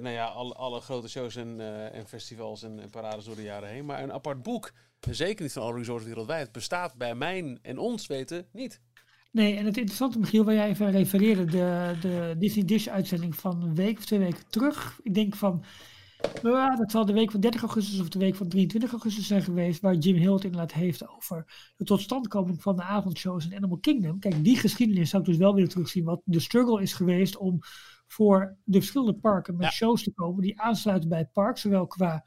nou 0.01 0.09
ja, 0.09 0.24
alle, 0.24 0.55
alle 0.55 0.80
grote 0.80 1.09
shows 1.09 1.36
en, 1.36 1.61
eh, 1.61 1.95
en 1.95 2.07
festivals 2.07 2.62
en, 2.62 2.80
en 2.80 2.90
parades 2.90 3.24
door 3.24 3.36
de 3.36 3.43
jaren 3.43 3.68
heen. 3.68 3.84
Maar 3.84 4.03
een 4.03 4.12
apart 4.12 4.43
boek, 4.43 4.72
zeker 5.11 5.43
niet 5.43 5.53
van 5.53 5.62
alle 5.62 5.76
resorts 5.78 6.05
wereldwijd, 6.05 6.53
bestaat 6.53 6.95
bij 6.95 7.14
mijn 7.14 7.59
en 7.62 7.78
ons 7.78 8.07
weten 8.07 8.47
niet. 8.53 8.80
Nee, 9.32 9.56
en 9.56 9.64
het 9.64 9.76
interessante, 9.76 10.18
Michiel, 10.18 10.44
waar 10.44 10.54
jij 10.54 10.68
even 10.68 10.86
aan 10.86 10.92
refereerde, 10.92 11.44
de, 11.44 11.96
de 12.00 12.34
Disney 12.38 12.64
Dish 12.64 12.88
uitzending 12.88 13.36
van 13.36 13.62
een 13.62 13.74
week 13.74 13.98
of 13.98 14.04
twee 14.04 14.18
weken 14.18 14.46
terug. 14.48 15.00
Ik 15.02 15.14
denk 15.14 15.34
van, 15.34 15.64
nou, 16.42 16.76
dat 16.76 16.90
zal 16.90 17.06
de 17.06 17.12
week 17.12 17.30
van 17.30 17.40
30 17.40 17.60
augustus 17.60 18.00
of 18.00 18.08
de 18.08 18.18
week 18.18 18.34
van 18.36 18.48
23 18.48 18.90
augustus 18.92 19.26
zijn 19.26 19.42
geweest, 19.42 19.80
waar 19.80 19.94
Jim 19.94 20.16
Hill 20.16 20.32
het 20.32 20.44
inderdaad 20.44 20.72
heeft 20.72 21.08
over 21.08 21.72
de 21.76 21.84
totstandkoming 21.84 22.62
van 22.62 22.76
de 22.76 22.82
avondshows 22.82 23.44
in 23.46 23.56
Animal 23.56 23.78
Kingdom. 23.78 24.18
Kijk, 24.18 24.44
die 24.44 24.56
geschiedenis 24.56 25.10
zou 25.10 25.22
ik 25.22 25.28
dus 25.28 25.38
wel 25.38 25.54
willen 25.54 25.68
terugzien, 25.70 26.04
wat 26.04 26.20
de 26.24 26.40
struggle 26.40 26.82
is 26.82 26.92
geweest 26.92 27.36
om 27.36 27.58
voor 28.06 28.56
de 28.64 28.78
verschillende 28.78 29.14
parken 29.14 29.56
met 29.56 29.66
Ja. 29.66 29.70
shows 29.72 30.02
te 30.02 30.12
komen 30.12 30.42
die 30.42 30.60
aansluiten 30.60 31.08
bij 31.08 31.18
het 31.18 31.32
park, 31.32 31.58
zowel 31.58 31.86
qua 31.86 32.24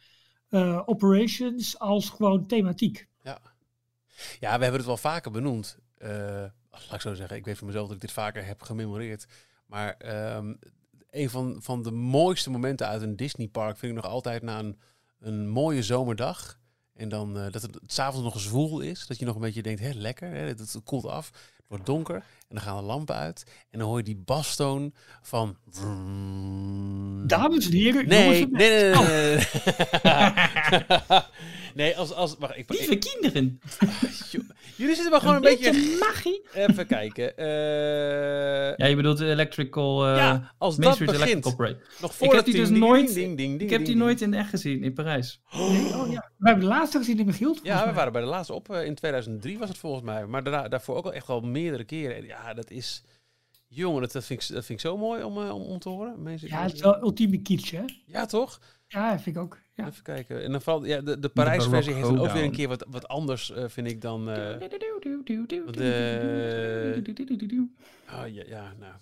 eh, 0.49 0.81
operations 0.85 1.79
als 1.79 2.09
gewoon 2.09 2.47
thematiek. 2.47 3.07
Ja. 3.23 3.39
ja, 4.39 4.57
we 4.57 4.61
hebben 4.63 4.73
het 4.73 4.85
wel 4.85 4.97
vaker 4.97 5.31
benoemd. 5.31 5.77
Eh, 5.97 6.43
laat 6.83 6.93
ik 6.93 7.01
zo 7.01 7.13
zeggen, 7.13 7.37
ik 7.37 7.45
weet 7.45 7.57
van 7.57 7.67
mezelf 7.67 7.85
dat 7.85 7.95
ik 7.95 8.01
dit 8.01 8.11
vaker 8.11 8.45
heb 8.45 8.61
gememoreerd. 8.61 9.25
Maar 9.65 9.95
ehm, 9.97 10.53
een 11.09 11.29
van, 11.29 11.57
van 11.61 11.83
de 11.83 11.91
mooiste 11.91 12.49
momenten 12.49 12.87
uit 12.87 13.01
een 13.01 13.15
Disneypark 13.15 13.77
vind 13.77 13.95
ik 13.95 14.03
nog 14.03 14.11
altijd 14.11 14.41
na 14.41 14.59
een, 14.59 14.79
een 15.19 15.49
mooie 15.49 15.83
zomerdag. 15.83 16.59
En 16.93 17.09
dan 17.09 17.37
eh, 17.37 17.51
dat 17.51 17.61
het, 17.61 17.79
s'avonds 17.85 18.23
nog 18.23 18.39
zwoel 18.39 18.79
is. 18.79 19.07
Dat 19.07 19.19
je 19.19 19.25
nog 19.25 19.35
een 19.35 19.41
beetje 19.41 19.61
denkt, 19.61 19.81
hé, 19.81 19.91
lekker, 19.93 20.29
hè, 20.29 20.47
het, 20.47 20.59
het 20.59 20.83
koelt 20.83 21.05
af. 21.05 21.31
Het 21.55 21.65
wordt 21.67 21.85
donker 21.85 22.23
en 22.47 22.55
dan 22.55 22.61
gaan 22.63 22.77
de 22.77 22.83
lampen 22.83 23.15
uit. 23.15 23.43
En 23.69 23.79
dan 23.79 23.87
hoor 23.87 23.97
je 23.97 24.03
die 24.03 24.21
bastoon 24.25 24.93
van... 25.21 25.57
Dames 27.27 27.65
en 27.65 27.71
heren, 27.71 28.07
jongens 28.07 28.07
Nee, 28.07 28.47
nee, 28.47 28.93
nee, 28.93 28.93
nee. 28.93 29.37
Nee, 30.03 31.21
nee 31.75 31.97
als, 31.97 32.13
als, 32.13 32.35
wacht, 32.39 32.57
ik, 32.57 32.69
Lieve 32.69 32.91
ik, 32.91 32.99
kinderen. 32.99 33.59
jullie 34.77 34.93
zitten 34.95 35.11
maar 35.11 35.19
gewoon 35.19 35.35
een, 35.35 35.41
beetje... 35.41 35.97
magie. 35.99 36.41
Even 36.53 36.87
kijken. 36.87 37.37
eh, 37.37 38.77
Ja, 38.77 38.85
je 38.85 38.95
bedoelt 38.95 39.17
de 39.17 39.25
Electrical... 39.29 40.07
eh 40.07 40.15
ja, 40.15 40.53
als 40.57 40.75
Main 40.77 40.87
dat 40.89 40.93
Street 40.97 41.11
begint. 41.11 41.29
Electrical 41.29 41.55
Parade. 41.55 41.79
Nog 42.01 42.11
Ik 42.11 42.17
voordat 42.17 42.35
heb 42.35 42.45
die 42.45 42.55
dus 42.55 42.69
nooit- 42.69 43.15
Ik 43.61 43.69
heb 43.69 43.85
die 43.85 43.95
nooit 43.95 44.21
in 44.21 44.33
echt 44.33 44.49
gezien, 44.49 44.83
in 44.83 44.93
Parijs. 44.93 45.41
Nee, 45.57 45.93
oh 45.95 46.11
ja. 46.11 46.31
We 46.45 46.51
hebben 46.51 46.69
de 46.69 46.75
laatste 46.75 46.97
gezien 46.97 47.19
in 47.19 47.25
Michiel. 47.25 47.57
Ja, 47.63 47.87
we 47.87 47.93
waren 47.93 48.11
bij 48.11 48.21
de 48.21 48.27
laatste 48.27 48.53
op. 48.53 48.69
eh, 48.69 48.85
in 48.85 48.95
2003 48.95 49.57
was 49.57 49.69
het 49.69 49.77
volgens 49.77 50.03
mij. 50.03 50.25
Maar 50.25 50.43
daarna, 50.43 50.67
daarvoor 50.67 50.95
ook 50.95 51.05
al 51.05 51.13
echt 51.13 51.27
wel 51.27 51.41
meerdere 51.41 51.83
keren. 51.83 52.15
En 52.15 52.25
ja, 52.25 52.53
dat 52.53 52.69
is... 52.71 53.03
Jongen, 53.67 54.01
dat, 54.01 54.11
dat, 54.11 54.25
vind, 54.25 54.41
ik, 54.41 54.47
dat 54.55 54.65
vind 54.65 54.79
ik 54.79 54.85
zo 54.85 54.97
mooi 54.97 55.23
om, 55.23 55.37
eh, 55.41 55.55
om, 55.55 55.61
om 55.61 55.79
te 55.79 55.89
horen. 55.89 56.21
Mensen, 56.23 56.47
Ja, 56.47 56.61
het 56.61 56.73
is 56.73 56.81
wel 56.81 57.01
ultieme 57.01 57.41
kitsch, 57.41 57.71
hè? 57.71 57.83
Ja, 58.05 58.25
toch? 58.25 58.59
Ja, 58.87 59.19
vind 59.19 59.35
ik 59.35 59.41
ook. 59.41 59.59
Ja. 59.73 59.87
Even 59.87 60.03
kijken. 60.03 60.43
En 60.43 60.51
dan 60.51 60.61
vooral, 60.61 60.85
ja, 60.85 61.01
de, 61.01 61.19
de 61.19 61.29
Parijs-versie 61.29 61.93
heeft 61.93 62.07
ook 62.07 62.31
weer 62.31 62.43
een 62.43 62.51
keer 62.51 62.67
wat, 62.67 62.85
wat 62.89 63.07
anders, 63.07 63.51
eh, 63.51 63.63
vind 63.67 63.87
ik 63.87 64.01
dan... 64.01 64.29
eh, 64.29 64.61
oh, 68.09 68.27
ja, 68.27 68.43
ja, 68.47 68.73
nou... 68.79 68.93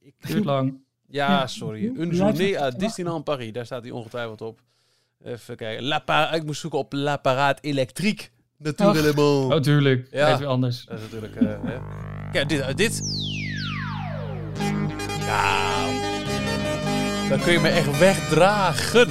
Ik, 0.00 0.14
Duurt 0.26 0.44
lang. 0.44 0.80
ja, 1.06 1.46
sorry. 1.46 1.86
Een 1.86 1.92
blijf 1.94 2.16
journée 2.16 2.60
à. 2.60 2.70
Disneyland 2.70 3.24
Paris. 3.24 3.52
Daar 3.52 3.66
staat 3.66 3.82
hij 3.82 3.90
ongetwijfeld 3.92 4.40
op. 4.40 4.60
Even 5.24 5.56
kijken. 5.56 5.84
La 5.84 6.32
ik 6.32 6.44
moest 6.44 6.60
zoeken 6.60 6.78
op 6.78 6.92
La 6.92 7.16
Parade 7.16 7.60
électrique. 7.60 8.28
Natuurlijk. 8.58 9.18
Oh, 9.18 9.56
tuurlijk. 9.56 10.08
Ja. 10.10 10.38
Weer 10.38 10.46
anders. 10.46 10.84
Dat 10.84 10.98
is 10.98 11.02
natuurlijk... 11.02 11.36
eh, 11.36 11.48
hè. 11.62 11.78
Kijk, 12.32 12.48
dit, 12.48 12.60
eh, 12.60 12.74
dit. 12.74 13.00
Nou. 15.26 15.92
Dan 17.28 17.40
kun 17.40 17.52
je 17.52 17.58
me 17.60 17.68
echt 17.68 17.98
wegdragen. 17.98 19.08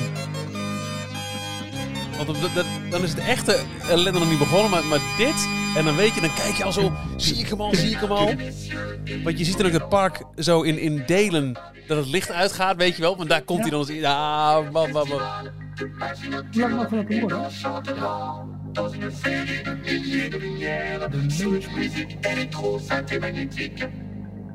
Want 2.26 2.30
op 2.30 2.42
dat- 2.42 2.54
dat- 2.56 2.66
dan 2.90 3.04
is 3.04 3.10
het 3.10 3.20
echte 3.20 3.60
ellende 3.90 4.20
nog 4.20 4.30
niet 4.30 4.40
begonnen. 4.40 4.70
Maar, 4.72 4.86
maar 4.86 5.00
dit... 5.18 5.48
En 5.76 5.86
dan 5.86 5.96
weet 5.96 6.14
je, 6.16 6.22
dan 6.22 6.34
kijk 6.34 6.56
je 6.56 6.64
al 6.64 6.72
zo... 6.72 6.92
Zie 7.18 7.36
ik 7.36 7.48
hem 7.50 7.62
al, 7.62 7.76
zie 7.76 7.90
ik 7.92 8.00
hem 8.00 8.12
al. 8.12 8.34
Want 9.24 9.38
je 9.40 9.46
ziet 9.46 9.58
dan 9.58 9.66
ook 9.66 9.72
het 9.72 9.90
park 9.90 10.22
zo 10.38 10.62
in, 10.62 10.80
in 10.80 11.04
delen... 11.06 11.58
Dat 11.88 11.98
het 11.98 12.08
licht 12.08 12.32
uitgaat, 12.32 12.76
weet 12.76 12.96
je 12.96 13.02
wel. 13.02 13.18
Want 13.18 13.30
daar 13.30 13.42
komt 13.42 13.62
hij 13.62 13.70
dan 13.70 13.80
eens 13.80 13.90
in. 13.90 13.96
Ja, 13.96 14.62
man, 14.72 14.92
man, 14.92 15.08
man. 15.08 15.22
Hoe 16.52 16.62
lang 16.62 16.76
mogen 16.76 16.98
we 16.98 17.06
dat 17.06 17.20
horen? 17.20 17.52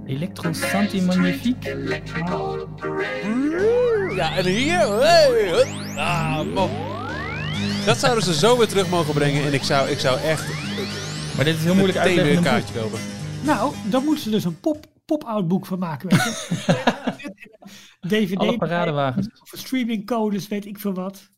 Electro 0.07 0.53
Santi 0.53 1.03
Magnifique. 1.03 1.71
Ja, 4.17 4.37
en 4.37 4.45
hier... 4.47 4.79
Hey, 5.01 5.65
ah, 5.97 6.41
man. 6.55 6.71
Dat 7.87 7.97
zouden 7.99 8.25
ze 8.25 8.35
zo 8.35 8.57
weer 8.59 8.69
terug 8.69 8.89
mogen 8.91 9.15
brengen. 9.15 9.45
En 9.45 9.53
ik 9.55 9.63
zou, 9.63 9.89
ik 9.89 9.99
zou 9.99 10.21
echt 10.21 10.47
Maar 11.37 11.45
dit 11.45 11.55
is 11.57 11.65
heel 11.65 11.75
moeilijk 11.75 11.99
meteen 11.99 12.19
uit 12.19 12.19
te 12.19 12.25
weer 12.29 12.37
een 12.37 12.43
leggen. 12.43 12.61
in 12.61 12.71
een 12.73 12.81
kaartje 12.81 12.81
kopen. 12.81 13.01
Nou, 13.45 13.75
dan 13.91 14.05
moeten 14.05 14.23
ze 14.25 14.31
dus 14.31 14.45
een 14.45 14.61
pop- 14.61 14.87
pop-out 15.05 15.49
boek 15.49 15.67
van 15.67 15.79
maken, 15.79 16.09
weet 16.09 16.23
je. 16.23 17.33
DVD. 18.09 18.37
Alle 18.37 18.57
paradewagens. 18.57 19.29
Of 19.41 19.53
streamingcodes, 19.59 20.49
weet 20.49 20.67
ik 20.67 20.79
veel 20.79 20.93
wat. 20.95 21.33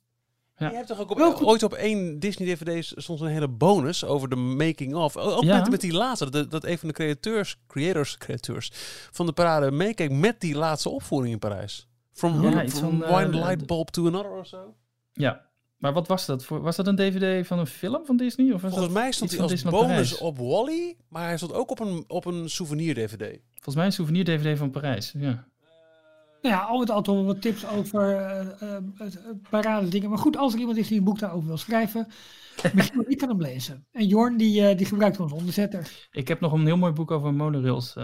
Ja. 0.57 0.69
Je 0.71 0.75
hebt 0.75 0.89
toch 0.89 0.99
ook 1.01 1.11
op, 1.11 1.43
ooit 1.43 1.63
op 1.63 1.73
één 1.73 2.19
Disney 2.19 2.55
DVD's 2.55 2.93
stond 2.97 3.21
een 3.21 3.27
hele 3.27 3.49
bonus 3.49 4.05
over 4.05 4.29
de 4.29 4.37
making 4.37 4.95
of. 4.95 5.17
Ook 5.17 5.43
Ja. 5.43 5.59
met, 5.61 5.71
met 5.71 5.81
die 5.81 5.93
laatste, 5.93 6.31
dat, 6.31 6.51
dat 6.51 6.65
een 6.65 6.79
van 6.79 6.89
de 6.89 6.95
createurs, 6.95 7.57
creators, 7.67 8.19
createurs 8.19 8.71
van 9.11 9.27
de 9.27 9.33
parade 9.33 9.71
meekeek 9.71 10.11
met 10.11 10.41
die 10.41 10.55
laatste 10.57 10.89
opvoering 10.89 11.33
in 11.33 11.39
Parijs. 11.39 11.89
From, 12.13 12.43
Ja, 12.43 12.49
one, 12.49 12.65
iets 12.65 12.79
from 12.79 12.91
van, 12.99 13.05
eh, 13.09 13.15
one 13.15 13.31
de- 13.31 13.37
light 13.37 13.67
bulb 13.67 13.91
to 13.91 14.07
another 14.07 14.31
of 14.31 14.47
zo. 14.47 14.75
Ja. 15.13 15.45
Maar 15.87 15.95
wat 15.95 16.09
was 16.09 16.27
dat? 16.27 16.45
Voor, 16.45 16.61
was 16.61 16.77
dat 16.77 16.87
een 16.87 16.97
dvd 16.97 17.47
van 17.47 17.59
een 17.59 17.67
film 17.67 18.05
van 18.05 18.17
Disney? 18.17 18.47
Of 18.47 18.63
was 18.63 18.71
Volgens 18.71 18.93
dat 18.93 19.03
mij 19.03 19.13
stond 19.13 19.31
hij 19.31 19.39
van 19.39 19.49
als 19.49 19.55
Disneyland 19.55 19.87
bonus 19.87 20.13
Parijs? 20.13 20.21
op 20.21 20.39
Wally, 20.39 20.97
maar 21.09 21.27
hij 21.27 21.37
stond 21.37 21.53
ook 21.53 21.71
op 21.71 21.81
een, 21.81 22.05
op 22.09 22.25
een 22.25 22.51
souvenir 22.51 22.95
DVD. 22.95 23.39
Volgens 23.53 23.75
mij 23.75 23.85
een 23.85 23.93
souvenir 23.93 24.25
dvd 24.25 24.59
van 24.59 24.71
Parijs. 24.71 25.15
Ja. 25.19 25.47
Nou 26.43 26.55
ja, 26.55 26.61
al 26.61 26.79
met 26.79 26.91
al 26.91 27.03
toch 27.03 27.25
wat 27.25 27.43
tips 27.43 27.67
over 27.67 28.17
eh 28.17 28.41
eh, 28.41 28.77
eh, 28.99 29.07
parade 29.51 29.89
dingen. 29.89 30.09
Maar 30.09 30.19
goed, 30.19 30.37
als 30.37 30.53
er 30.53 30.59
iemand 30.59 30.79
is 30.79 30.89
die 30.89 30.99
een 30.99 31.05
boek 31.05 31.19
daarover 31.19 31.49
wil 31.49 31.57
schrijven, 31.57 32.09
misschien 32.75 33.05
ik 33.11 33.19
kan 33.19 33.29
hem 33.29 33.41
lezen. 33.41 33.87
En 33.93 34.07
Jorn, 34.07 34.37
die, 34.37 34.69
eh, 34.69 34.77
die 34.77 34.87
gebruikt 34.87 35.21
ons 35.21 35.33
onderzetter. 35.33 36.09
Ik 36.11 36.29
heb 36.29 36.41
nog 36.41 36.53
een 36.53 36.67
heel 36.67 36.77
mooi 36.77 36.93
boek 36.93 37.11
over 37.11 37.35
monorails. 37.35 37.97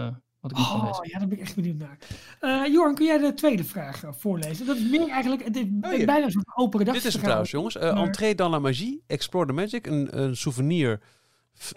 Wat 0.43 0.51
ik 0.51 0.57
Oh 0.57 0.83
lezen. 0.87 1.09
ja, 1.09 1.19
daar 1.19 1.27
ben 1.27 1.37
ik 1.37 1.43
echt 1.43 1.55
benieuwd 1.55 1.77
naar. 1.77 1.97
Eh 2.39 2.65
Jorn, 2.73 2.95
kun 2.95 3.05
jij 3.05 3.17
de 3.17 3.33
tweede 3.33 3.63
vraag 3.63 4.03
eh, 4.03 4.09
voorlezen? 4.17 4.65
Dat 4.65 4.75
is 4.77 4.89
meer 4.89 5.09
eigenlijk, 5.09 5.43
het 5.43 5.55
is 5.55 5.63
hier. 5.63 6.05
bijna 6.05 6.25
een 6.25 6.31
soort 6.31 6.51
open 6.55 6.79
Dit 6.85 6.95
is 6.95 7.03
redactievergadering. 7.03 7.21
trouwens, 7.23 7.51
jongens. 7.51 7.75
Uh, 7.75 7.81
maar- 7.93 8.03
Entrée 8.07 8.35
dans 8.35 8.51
la 8.51 8.59
magie, 8.59 9.03
Explore 9.07 9.45
the 9.45 9.53
Magic. 9.53 9.87
Een, 9.87 10.21
een 10.21 10.35
souvenir 10.35 10.99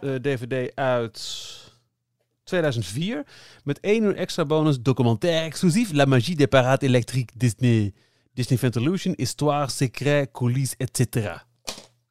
eh, 0.00 0.14
DVD 0.14 0.74
uit 0.74 1.54
2004. 2.44 3.26
Met 3.64 3.80
één 3.80 4.02
uur 4.02 4.16
extra 4.16 4.44
bonus 4.44 4.80
documentaire 4.80 5.44
exclusief. 5.44 5.92
La 5.92 6.04
magie 6.04 6.36
des 6.36 6.46
parades 6.48 6.88
électriques 6.88 7.34
Disney. 7.38 7.92
Disney 8.34 8.58
Fantalusion, 8.58 9.14
histoire, 9.16 9.70
secret, 9.70 10.30
coulisses, 10.32 10.74
etc. 10.76 11.32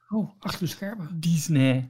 Oh, 0.10 0.30
achter 0.40 0.60
de 0.60 0.68
schermen. 0.68 1.10
Disney. 1.20 1.90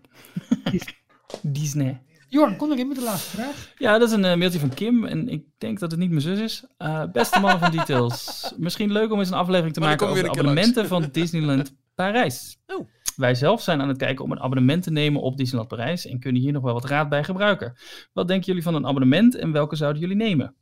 Disney. 1.42 2.02
Jorn, 2.36 2.56
kom 2.56 2.72
erin 2.72 2.88
met 2.88 2.98
de 2.98 3.04
laatste 3.04 3.30
vraag. 3.30 3.72
Ja, 3.78 3.98
dat 3.98 4.08
is 4.08 4.14
een 4.14 4.26
eh, 4.26 4.36
mailtje 4.38 4.60
van 4.60 4.70
Kim 4.74 5.06
en 5.06 5.30
ik 5.30 5.44
denk 5.58 5.80
dat 5.80 5.92
het 5.92 6.00
niet 6.00 6.10
mijn 6.10 6.22
zus 6.22 6.40
is. 6.40 6.64
Eh, 6.78 7.04
beste 7.12 7.40
mannen 7.40 7.60
van 7.60 7.72
Details. 7.72 8.42
Misschien 8.58 8.92
leuk 8.92 9.12
om 9.12 9.20
eens 9.20 9.30
een 9.30 9.36
aflevering 9.36 9.74
te 9.74 9.80
Maar 9.80 9.90
maken 9.90 10.08
over 10.08 10.24
de 10.24 10.30
abonnementen 10.30 10.88
van 10.88 11.10
Disneyland 11.12 11.76
Parijs. 11.96 12.58
Oh. 12.68 12.88
Wij 13.16 13.36
zelf 13.36 13.62
zijn 13.62 13.82
aan 13.82 13.88
het 13.88 13.98
kijken 13.98 14.24
om 14.26 14.32
een 14.32 14.40
abonnement 14.40 14.84
te 14.84 14.92
nemen 14.92 15.22
op 15.22 15.38
Disneyland 15.38 15.70
Parijs 15.70 16.06
en 16.06 16.20
kunnen 16.20 16.42
hier 16.42 16.52
nog 16.52 16.64
wel 16.64 16.74
wat 16.74 16.86
raad 16.86 17.10
bij 17.10 17.24
gebruiken. 17.24 17.74
Wat 18.14 18.28
denken 18.28 18.46
jullie 18.46 18.64
van 18.64 18.76
een 18.76 18.88
abonnement 18.88 19.36
en 19.36 19.52
welke 19.52 19.76
zouden 19.76 20.02
jullie 20.02 20.16
nemen? 20.16 20.56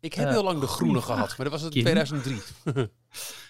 Ik 0.00 0.14
heb 0.14 0.26
Eh, 0.26 0.32
heel 0.32 0.44
lang 0.44 0.60
de 0.60 0.66
groene 0.66 1.00
gehad, 1.00 1.18
vraag. 1.18 1.36
maar 1.38 1.50
dat 1.50 1.54
was 1.54 1.62
het 1.62 1.72
Kim. 1.72 1.82
2003. 1.82 2.40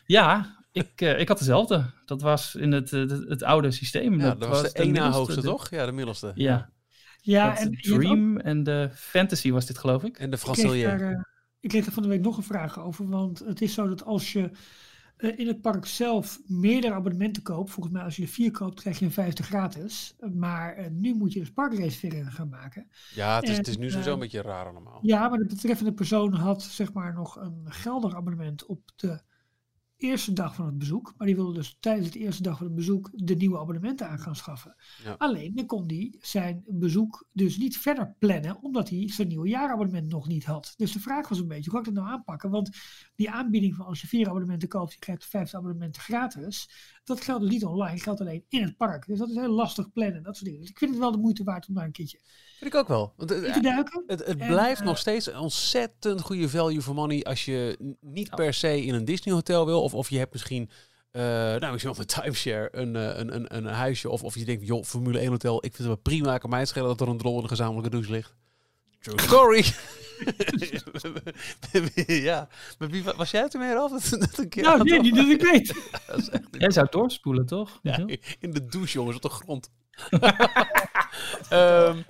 Ja, 0.05 0.57
ik, 0.73 0.91
eh, 1.01 1.19
ik 1.21 1.29
had 1.29 1.39
dezelfde. 1.39 1.91
Dat 2.05 2.21
was 2.23 2.55
in 2.55 2.73
het, 2.73 2.93
eh, 2.93 3.01
het, 3.01 3.29
het 3.29 3.43
oude 3.43 3.71
systeem. 3.71 4.21
Ja, 4.21 4.35
dat 4.35 4.49
was 4.49 4.73
de 4.73 4.85
middelste, 4.85 5.19
hoogste, 5.19 5.41
de- 5.41 5.47
toch? 5.47 5.71
Ja, 5.71 5.87
de 5.87 5.93
middelste. 5.93 6.33
Ja, 6.35 6.71
Ja, 7.23 7.49
dat 7.49 7.59
en 7.59 7.69
ook- 7.69 7.75
Dream 7.75 8.37
en 8.39 8.63
de 8.63 8.91
Fantasy 8.93 9.51
was 9.51 9.67
dit 9.67 9.79
geloof 9.79 10.05
ik. 10.05 10.19
En 10.19 10.31
de 10.31 10.37
eh, 10.37 11.21
ik 11.61 11.69
kreeg 11.69 11.87
er 11.87 11.93
van 11.93 12.03
de 12.03 12.09
week 12.09 12.21
nog 12.21 12.37
een 12.37 12.43
vraag 12.43 12.81
over. 12.81 13.09
Want 13.09 13.39
het 13.39 13.61
is 13.61 13.75
zo 13.75 13.89
dat 13.89 14.05
als 14.05 14.33
je 14.33 14.51
eh, 15.21 15.39
in 15.39 15.47
het 15.47 15.61
park 15.61 15.87
zelf 15.87 16.41
meerdere 16.47 16.95
abonnementen 16.95 17.43
koopt. 17.43 17.71
Volgens 17.71 17.95
mij 17.95 18.05
als 18.05 18.17
je 18.17 18.23
er 18.23 18.29
vier 18.29 18.51
koopt 18.51 18.81
krijg 18.81 18.99
je 18.99 19.05
een 19.05 19.13
vijfde 19.13 19.43
gratis. 19.43 20.17
Maar 20.35 20.75
eh, 20.75 20.91
nu 20.91 21.15
moet 21.15 21.33
je 21.33 21.39
dus 21.39 21.53
parkreservering 21.53 22.35
gaan 22.35 22.49
maken. 22.49 22.91
Ja, 23.15 23.35
het 23.35 23.49
is, 23.49 23.57
het 23.57 23.69
is 23.69 23.77
nu 23.77 23.89
sowieso 23.89 24.09
eh, 24.09 24.15
een 24.15 24.21
beetje 24.21 24.43
raar 24.43 24.67
allemaal. 24.67 24.99
Ja, 25.03 25.29
maar 25.29 25.39
de 25.39 25.47
betreffende 25.47 25.93
persoon 25.93 26.33
had 26.33 26.63
zeg 26.63 26.93
maar 26.93 27.15
nog 27.15 27.37
een 27.37 27.65
geldig 27.65 28.15
abonnement 28.15 28.67
op 28.67 28.91
de 28.97 29.21
eerste 30.01 30.33
dag 30.33 30.55
van 30.55 30.67
het 30.67 30.79
bezoek. 30.79 31.15
Maar 31.17 31.27
die 31.27 31.37
wilde 31.37 31.53
dus 31.53 31.77
tijdens 31.81 32.11
de 32.11 32.19
eerste 32.19 32.43
dag 32.43 32.57
van 32.57 32.67
het 32.67 32.75
bezoek 32.75 33.11
de 33.13 33.35
nieuwe 33.35 33.59
abonnementen 33.59 34.09
aan 34.09 34.19
gaan 34.19 34.37
schaffen. 34.37 34.75
Ja. 35.05 35.15
Alleen 35.19 35.55
dan 35.55 35.67
kon 35.67 35.85
hij 35.87 36.15
zijn 36.21 36.65
bezoek 36.67 37.29
dus 37.33 37.57
niet 37.57 37.79
verder 37.79 38.15
plannen, 38.19 38.63
omdat 38.63 38.89
hij 38.89 39.11
zijn 39.11 39.29
nieuwe 39.29 39.49
jaarabonnement 39.49 40.09
nog 40.09 40.29
niet 40.29 40.45
had. 40.45 40.75
Dus 40.77 40.93
de 40.93 41.01
vraag 41.01 41.29
was 41.29 41.39
een 41.39 41.49
beetje, 41.49 41.71
hoe 41.71 41.81
kan 41.81 41.89
ik 41.89 41.95
dat 41.95 42.05
nou 42.05 42.17
aanpakken? 42.17 42.51
Want 42.51 42.71
die 43.21 43.31
aanbieding 43.31 43.75
van 43.75 43.87
als 43.87 44.01
je 44.01 44.07
vier 44.07 44.29
abonnementen 44.29 44.69
koopt, 44.69 44.93
je 44.93 44.99
krijgt 44.99 45.27
vijf 45.27 45.55
abonnementen 45.55 46.03
gratis. 46.03 46.71
Dat 47.05 47.21
geldt 47.21 47.43
dus 47.43 47.51
niet 47.51 47.65
online, 47.65 47.99
geldt 47.99 48.21
alleen 48.21 48.45
in 48.49 48.63
het 48.63 48.77
park. 48.77 49.07
Dus 49.07 49.19
dat 49.19 49.29
is 49.29 49.35
heel 49.35 49.49
lastig 49.49 49.93
plannen, 49.93 50.23
dat 50.23 50.35
soort 50.35 50.45
dingen. 50.45 50.61
Dus 50.61 50.71
ik 50.71 50.79
vind 50.79 50.91
het 50.91 51.01
wel 51.01 51.13
de 51.13 51.19
moeite 51.19 51.45
waard 51.45 51.69
om 51.69 51.75
daar 51.75 51.85
een 51.85 51.93
keertje 51.93 52.19
Vind 52.59 52.75
ik 52.75 52.81
ook 52.81 52.89
wel. 52.89 53.13
Want, 53.17 53.31
eh, 53.31 53.43
in 53.43 53.53
te 53.53 53.61
duiken. 53.61 54.05
Het, 54.07 54.27
het 54.27 54.39
En, 54.39 54.47
blijft 54.47 54.81
eh, 54.81 54.87
nog 54.87 54.99
steeds 54.99 55.27
een 55.27 55.39
ontzettend 55.39 56.21
goede 56.21 56.49
value 56.49 56.83
for 56.83 56.95
money 56.95 57.25
als 57.25 57.45
je 57.45 57.77
niet 58.01 58.31
per 58.31 58.55
se 58.55 58.85
in 58.85 58.95
een 58.95 59.05
Disney 59.05 59.35
hotel 59.35 59.67
wil. 59.67 59.83
Of, 59.83 59.95
of 59.95 60.11
je 60.11 60.19
hebt 60.19 60.33
misschien, 60.33 60.71
eh 61.11 61.23
nou 61.23 61.73
misschien 61.73 61.93
op 61.93 61.99
een 61.99 62.07
timeshare, 62.07 62.69
een, 62.73 62.95
een, 62.95 63.35
een, 63.35 63.57
een 63.57 63.67
huisje. 63.67 64.11
Of, 64.11 64.23
of 64.23 64.35
je 64.35 64.45
denkt, 64.45 64.67
joh, 64.67 64.85
Formule 64.85 65.19
1 65.19 65.29
hotel, 65.31 65.57
ik 65.57 65.63
vind 65.63 65.77
het 65.79 65.87
wel 65.87 65.97
prima. 65.97 66.39
Kan 66.39 66.51
mij 66.51 66.65
schelen 66.65 66.89
dat 66.89 67.01
er 67.01 67.09
een 67.09 67.19
drol 67.19 67.37
in 67.37 67.43
de 67.43 67.49
gezamenlijke 67.49 67.91
douche 67.91 68.11
ligt. 68.11 68.35
True 69.01 69.21
story. 69.21 69.65
ja, 72.07 72.49
met 72.79 72.91
wie 72.91 73.03
wa- 73.05 73.17
was 73.17 73.31
jij 73.31 73.49
toen 73.49 73.61
meer 73.61 73.77
af? 73.77 73.91
Dat, 73.91 74.21
dat 74.21 74.39
een 74.39 74.49
keer 74.49 74.63
Nou, 74.63 74.83
nee, 74.83 75.01
niet 75.01 75.15
dat 75.17 75.27
ik 75.29 75.41
weet. 75.43 75.75
Dat 76.07 76.19
is 76.19 76.29
echt 76.29 76.43
Jij 76.51 76.71
zou 76.71 76.87
doorspoelen, 76.91 77.47
toch? 77.47 77.79
ja, 77.83 77.97
in 78.41 78.51
de 78.51 78.65
douche, 78.67 78.93
jongens, 78.93 79.17
op 79.17 79.23
de 79.23 79.29
grond. 79.29 79.71
Ehm, 81.51 82.03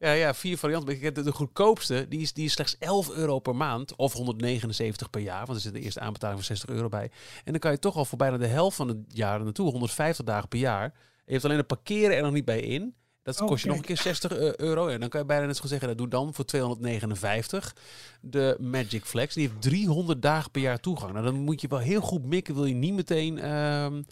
ja, 0.00 0.12
ja, 0.12 0.34
vier 0.34 0.58
varianten. 0.58 0.94
Ik 0.94 1.00
heb 1.02 1.14
De, 1.14 1.22
de 1.22 1.32
goedkoopste, 1.32 2.06
die 2.08 2.20
is, 2.20 2.32
die 2.32 2.44
is 2.44 2.52
slechts 2.52 2.78
11 2.78 3.10
euro 3.10 3.38
per 3.38 3.56
maand. 3.56 3.96
Of 3.96 4.12
179 4.12 5.10
per 5.10 5.20
jaar. 5.20 5.44
Want 5.46 5.56
er 5.56 5.60
zit 5.60 5.72
de 5.72 5.80
eerste 5.80 6.00
aanbetaling 6.00 6.38
van 6.38 6.56
60 6.56 6.74
euro 6.76 6.88
bij. 6.88 7.10
En 7.44 7.50
dan 7.52 7.58
kan 7.60 7.70
je 7.70 7.78
toch 7.78 7.96
al 7.96 8.04
voor 8.04 8.18
bijna 8.18 8.36
de 8.36 8.46
helft 8.46 8.76
van 8.76 8.88
het 8.88 8.98
jaar 9.08 9.42
naartoe. 9.44 9.70
150 9.70 10.24
dagen 10.24 10.48
per 10.48 10.58
jaar. 10.58 10.92
Je 11.26 11.32
hebt 11.32 11.44
alleen 11.44 11.56
het 11.56 11.66
parkeren 11.66 12.16
er 12.16 12.22
nog 12.22 12.32
niet 12.32 12.44
bij 12.44 12.60
in. 12.60 12.94
Dat 13.22 13.40
Oh, 13.40 13.46
kost 13.46 13.62
je 13.62 13.68
nog 13.68 13.78
een 13.78 13.84
keer 13.84 13.96
60 13.96 14.32
eu- 14.32 14.52
euro. 14.56 14.86
En 14.88 15.00
dan 15.00 15.08
kan 15.08 15.20
je 15.20 15.26
bijna 15.26 15.46
net 15.46 15.56
zo 15.56 15.66
zeggen, 15.66 15.88
dat 15.88 15.98
doe 15.98 16.08
dan 16.08 16.34
voor 16.34 16.44
259. 16.44 17.74
De 18.20 18.56
Magic 18.60 19.04
Flex, 19.04 19.34
die 19.34 19.48
heeft 19.48 19.62
300 19.62 20.22
dagen 20.22 20.50
per 20.50 20.60
jaar 20.62 20.80
toegang. 20.80 21.12
Nou, 21.12 21.24
dan 21.24 21.34
moet 21.34 21.60
je 21.60 21.68
wel 21.68 21.78
heel 21.78 22.00
goed 22.00 22.24
mikken. 22.24 22.54
Wil 22.54 22.64
je 22.64 22.74
niet 22.74 22.94
meteen... 22.94 23.38
ehm, 23.38 24.02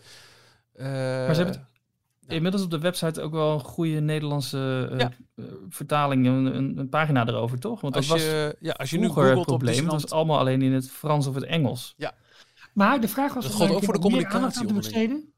eh, 0.72 0.86
Maar 0.86 1.34
ze 1.34 1.42
hebben 1.42 1.68
Inmiddels 2.26 2.62
op 2.62 2.70
de 2.70 2.78
website 2.78 3.20
ook 3.20 3.32
wel 3.32 3.52
een 3.52 3.60
goede 3.60 4.00
Nederlandse 4.00 4.88
eh, 4.92 4.98
Ja. 4.98 5.10
eh, 5.36 5.44
vertaling, 5.68 6.26
een, 6.26 6.56
een, 6.56 6.78
een 6.78 6.88
pagina 6.88 7.26
erover, 7.26 7.58
toch? 7.58 7.80
Want 7.80 7.94
dat 7.94 8.02
als 8.02 8.12
was 8.12 8.22
je, 8.22 8.56
ja, 8.60 8.72
als 8.72 8.90
je 8.90 8.98
nu 8.98 9.04
het 9.04 9.12
googelt 9.12 9.36
op 9.38 9.44
probleem. 9.44 9.66
Het 9.68 9.74
Disneyland... 9.74 10.02
was 10.02 10.12
allemaal 10.12 10.38
alleen 10.38 10.62
in 10.62 10.72
het 10.72 10.90
Frans 10.90 11.26
of 11.26 11.34
het 11.34 11.44
Engels. 11.44 11.94
Maar 12.72 13.00
de 13.00 13.08
vraag 13.08 13.34
was 13.34 13.46
Dat 13.46 13.56
wij 13.56 13.70
ook 13.70 13.84
voor 13.84 13.94
de 13.94 14.00
keer 14.00 14.10
meer 14.10 14.26
aandacht 14.26 14.44
aan 14.44 14.50
te 14.50 14.72
communicatie 14.72 14.90
besteden. 14.92 15.29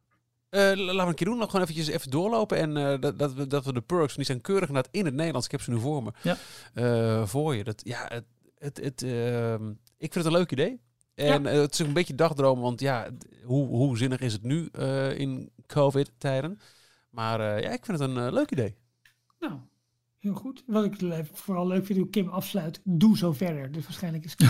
Eh, 0.52 0.60
laten 0.60 0.96
we 0.96 1.02
een 1.02 1.14
keer 1.14 1.26
doen. 1.26 1.38
Nog 1.38 1.50
gewoon 1.50 1.66
eventjes 1.66 1.94
even 1.94 2.10
doorlopen. 2.10 2.56
En 2.56 2.76
eh, 2.76 3.00
dat, 3.00 3.18
dat, 3.18 3.34
we, 3.34 3.46
dat 3.46 3.64
we 3.64 3.72
de 3.72 3.80
perks, 3.80 4.14
die 4.14 4.24
zijn 4.24 4.40
keurig 4.40 4.68
inderdaad 4.68 4.94
in 4.94 5.04
het 5.04 5.14
Nederlands. 5.14 5.46
Ik 5.46 5.52
heb 5.52 5.60
ze 5.60 5.70
nu 5.70 5.78
voor 5.78 6.02
me. 6.02 6.12
Ja. 6.22 6.36
Eh, 6.74 7.26
voor 7.26 7.54
je. 7.54 7.64
Dat, 7.64 7.82
ja, 7.84 8.06
het, 8.08 8.24
het, 8.58 8.76
het, 8.76 9.02
ehm, 9.02 9.70
ik 9.96 10.12
vind 10.12 10.14
het 10.14 10.24
een 10.24 10.32
leuk 10.32 10.52
idee. 10.52 10.80
En 11.14 11.44
het 11.44 11.72
is 11.72 11.80
ook 11.80 11.86
een 11.86 11.92
beetje 11.92 12.14
dagdromen. 12.14 12.62
Want 12.62 12.80
ja, 12.80 13.10
hoe, 13.44 13.66
hoe 13.66 13.96
zinnig 13.96 14.20
is 14.20 14.32
het 14.32 14.42
nu 14.42 14.68
eh, 14.72 15.18
in 15.18 15.50
COVID-tijden? 15.66 16.60
Maar 17.10 17.40
eh, 17.40 17.62
ja, 17.62 17.70
ik 17.70 17.84
vind 17.84 17.98
het 17.98 18.08
een 18.08 18.32
leuk 18.32 18.50
idee. 18.50 18.76
Nou, 19.38 19.58
heel 20.18 20.34
goed. 20.34 20.62
Wat 20.66 20.84
ik 20.84 21.26
vooral 21.32 21.66
leuk 21.66 21.86
vind 21.86 21.98
hoe 21.98 22.10
Kim 22.10 22.28
afsluit, 22.28 22.80
doe 22.84 23.16
zo 23.16 23.32
verder. 23.32 23.72
Dus 23.72 23.84
waarschijnlijk 23.84 24.24
is 24.24 24.34
Kim 24.34 24.48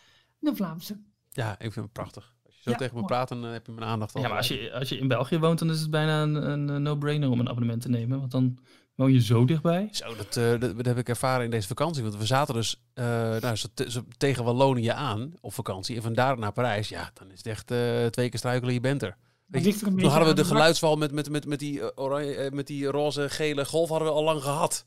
de 0.38 0.56
Vlaamse. 0.56 1.00
Ja, 1.30 1.52
ik 1.52 1.72
vind 1.72 1.84
het 1.84 1.92
prachtig. 1.92 2.34
Als 2.64 2.64
je 2.64 2.70
zo 2.70 2.70
Ja, 2.70 2.76
tegen 2.76 2.96
me 3.00 3.04
praat, 3.04 3.28
dan 3.28 3.42
heb 3.42 3.66
je 3.66 3.72
mijn 3.72 3.86
aandacht 3.86 4.14
al. 4.14 4.22
Ja, 4.22 4.28
maar 4.28 4.36
als 4.36 4.48
je, 4.48 4.72
als 4.72 4.88
je 4.88 4.98
in 4.98 5.08
België 5.08 5.38
woont, 5.38 5.58
dan 5.58 5.70
is 5.70 5.80
het 5.80 5.90
bijna 5.90 6.22
een, 6.22 6.34
een, 6.68 6.82
no-brainer 6.82 7.30
om 7.30 7.40
een 7.40 7.48
abonnement 7.48 7.82
te 7.82 7.88
nemen. 7.88 8.18
Want 8.18 8.30
dan 8.30 8.58
woon 8.94 9.12
je 9.12 9.20
zo 9.22 9.44
dichtbij. 9.44 9.88
Zo, 9.92 10.16
dat, 10.16 10.36
eh, 10.36 10.50
dat, 10.60 10.76
dat 10.76 10.86
heb 10.86 10.98
ik 10.98 11.08
ervaren 11.08 11.44
in 11.44 11.50
deze 11.50 11.66
vakantie. 11.68 12.02
Want 12.02 12.16
we 12.16 12.26
zaten 12.26 12.54
dus 12.54 12.82
eh, 12.94 13.04
nou, 13.40 13.56
zo 13.56 13.68
te- 13.74 13.90
zo 13.90 14.04
tegen 14.16 14.44
Wallonië 14.44 14.88
aan 14.88 15.32
op 15.40 15.52
vakantie. 15.54 15.96
En 15.96 16.02
vandaar 16.02 16.38
naar 16.38 16.52
Parijs. 16.52 16.88
Ja, 16.88 17.10
dan 17.14 17.30
is 17.30 17.36
het 17.36 17.46
echt 17.46 17.70
eh, 17.70 18.06
twee 18.06 18.28
keer 18.28 18.38
struikelen, 18.38 18.74
je 18.74 18.80
bent 18.80 19.02
er. 19.02 19.16
Toen 19.60 20.04
hadden 20.04 20.28
we 20.28 20.34
de 20.34 20.44
geluidswal 20.44 20.96
met, 20.96 21.12
met, 21.12 21.30
met, 21.30 21.46
met, 21.46 21.58
die, 21.58 21.80
eh, 21.80 21.86
oranje, 21.94 22.34
eh, 22.34 22.50
met 22.50 22.66
die 22.66 22.86
roze, 22.86 23.28
gele 23.28 23.64
golf 23.64 23.88
hadden 23.88 24.08
we 24.08 24.14
al 24.14 24.24
lang 24.24 24.42
gehad. 24.42 24.86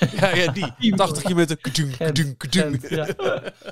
Ja, 0.20 0.34
ja 0.34 0.52
die. 0.78 0.94
80 0.94 1.28
je 1.28 1.34
met 1.34 1.50
een 1.50 1.60
kudung, 1.60 1.96
kudung, 1.96 2.36
kudung. 2.36 2.80
Gent, 2.80 2.88
ja. 2.90 3.08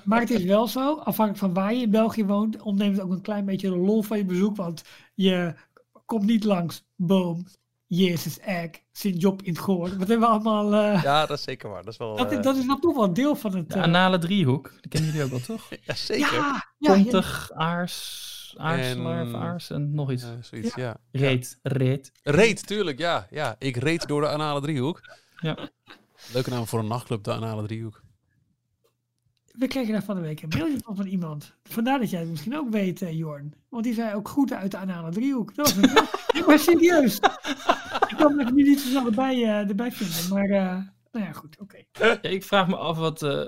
Maar 0.05 0.20
het 0.20 0.31
is 0.31 0.44
wel 0.44 0.66
zo, 0.66 0.94
afhankelijk 0.94 1.39
van 1.39 1.55
waar 1.55 1.74
je 1.74 1.82
in 1.82 1.90
België 1.90 2.24
woont, 2.24 2.62
ontneemt 2.62 2.97
het 2.97 3.05
ook 3.05 3.10
een 3.12 3.20
klein 3.20 3.44
beetje 3.44 3.68
de 3.70 3.77
lol 3.77 4.02
van 4.02 4.18
je 4.18 4.24
bezoek. 4.24 4.56
Want 4.56 4.82
je 5.14 5.55
komt 6.06 6.27
niet 6.27 6.44
langs 6.44 6.85
Boom, 6.97 7.47
Jezus, 7.86 8.39
Egg, 8.39 8.70
Sint-Job 8.93 9.43
in 9.43 9.52
het 9.52 9.62
Goor. 9.62 9.89
Wat 9.89 10.09
hebben 10.09 10.20
we 10.20 10.27
allemaal... 10.27 10.74
eh, 10.74 11.02
Ja, 11.02 11.27
dat 11.27 11.39
is 11.39 11.44
zeker 11.44 11.68
waar. 11.70 11.82
Dat 11.85 11.93
is 11.93 11.98
wel... 11.98 12.16
dat, 12.16 12.32
is, 12.32 12.43
dat 12.43 12.56
is 12.56 12.66
wel 12.66 12.78
toch 12.78 12.94
wel 12.94 13.05
een 13.05 13.14
deel 13.14 13.36
van 13.36 13.56
het... 13.56 13.68
De 13.68 13.74
eh, 13.74 13.82
anale 13.82 14.18
driehoek, 14.18 14.72
die 14.81 14.90
kennen 14.90 15.10
jullie 15.10 15.24
ook 15.24 15.31
wel, 15.31 15.56
toch? 15.56 15.68
ja, 15.86 15.94
zeker. 15.94 16.32
ja, 16.32 16.64
ja, 16.78 16.94
ja, 16.94 17.02
Pontig, 17.02 17.51
aars, 18.56 18.81
aarselaar 18.81 19.27
of 19.27 19.35
aars 19.35 19.70
en 19.70 19.94
nog 19.94 20.10
iets. 20.10 20.22
Ja, 20.22 20.36
zoiets, 20.43 20.74
ja. 20.74 20.97
Reet, 21.12 21.59
reet. 21.62 22.12
Reet, 22.22 22.66
tuurlijk, 22.66 22.98
ja. 22.98 23.27
ja. 23.31 23.56
Ik 23.59 23.77
reed 23.77 24.06
door 24.09 24.20
de 24.20 24.28
anale 24.28 24.60
driehoek. 24.60 25.01
Ja. 25.36 25.70
Leuke 26.32 26.51
naam 26.51 26.66
voor 26.66 26.78
een 26.78 26.86
nachtclub, 26.86 27.24
de 27.24 27.32
anale 27.32 27.66
driehoek. 27.66 28.02
We 29.52 29.66
kregen 29.66 29.93
daar 29.93 30.02
van 30.02 30.14
de 30.14 30.20
week 30.20 30.43
een 30.43 30.48
mailtje 30.48 30.78
van, 30.85 30.97
van 30.97 31.06
iemand. 31.06 31.55
Vandaar 31.62 31.98
dat 31.98 32.10
jij 32.10 32.20
het 32.20 32.28
misschien 32.28 32.56
ook 32.56 32.70
weet, 32.70 33.02
eh, 33.02 33.12
Jorn. 33.18 33.55
Want 33.68 33.85
die 33.85 33.94
zei 33.94 34.14
ook 34.14 34.28
groeten 34.28 34.56
uit 34.59 34.70
de 34.70 34.77
anale 34.77 35.10
driehoek. 35.10 35.55
Dat 35.55 35.74
was 35.74 35.77
een... 35.77 36.05
ik 36.40 36.47
ben 36.47 36.59
serieus. 36.70 37.16
ik 38.09 38.14
kan 38.16 38.36
me 38.36 38.44
er 38.44 38.52
nu 38.52 38.62
niet 38.62 38.81
zo 38.81 38.89
snel 38.89 39.06
erbij, 39.06 39.35
eh, 39.35 39.68
erbij 39.68 39.93
vinden. 39.93 40.35
Maar, 40.35 40.51
eh, 40.51 40.85
nou 41.12 41.24
ja, 41.27 41.32
goed, 41.32 41.59
oké. 41.59 41.77
Ja, 41.93 42.22
ik 42.22 42.44
vraag 42.44 42.68
me 42.68 42.77
af 42.77 42.97
wat... 42.98 43.22
eh, 43.22 43.43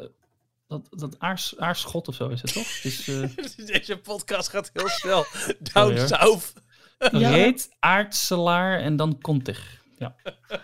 dat, 0.72 1.00
dat 1.00 1.18
aars, 1.18 1.58
aarschot 1.58 2.08
of 2.08 2.14
zo 2.14 2.28
is 2.28 2.42
het, 2.42 2.52
toch? 2.52 2.80
Dus, 2.82 3.08
eh, 3.08 3.66
Deze 3.66 3.96
podcast 3.96 4.48
gaat 4.48 4.70
heel 4.72 4.88
snel. 4.88 5.24
Sorry, 5.24 5.56
Down 5.72 5.96
hoor. 5.96 6.06
south. 6.06 6.52
Ja. 6.98 7.30
Reet, 7.30 7.70
aardselaar 7.78 8.80
en 8.80 8.96
dan 8.96 9.20
kontig. 9.20 9.82
Ja. 9.98 10.14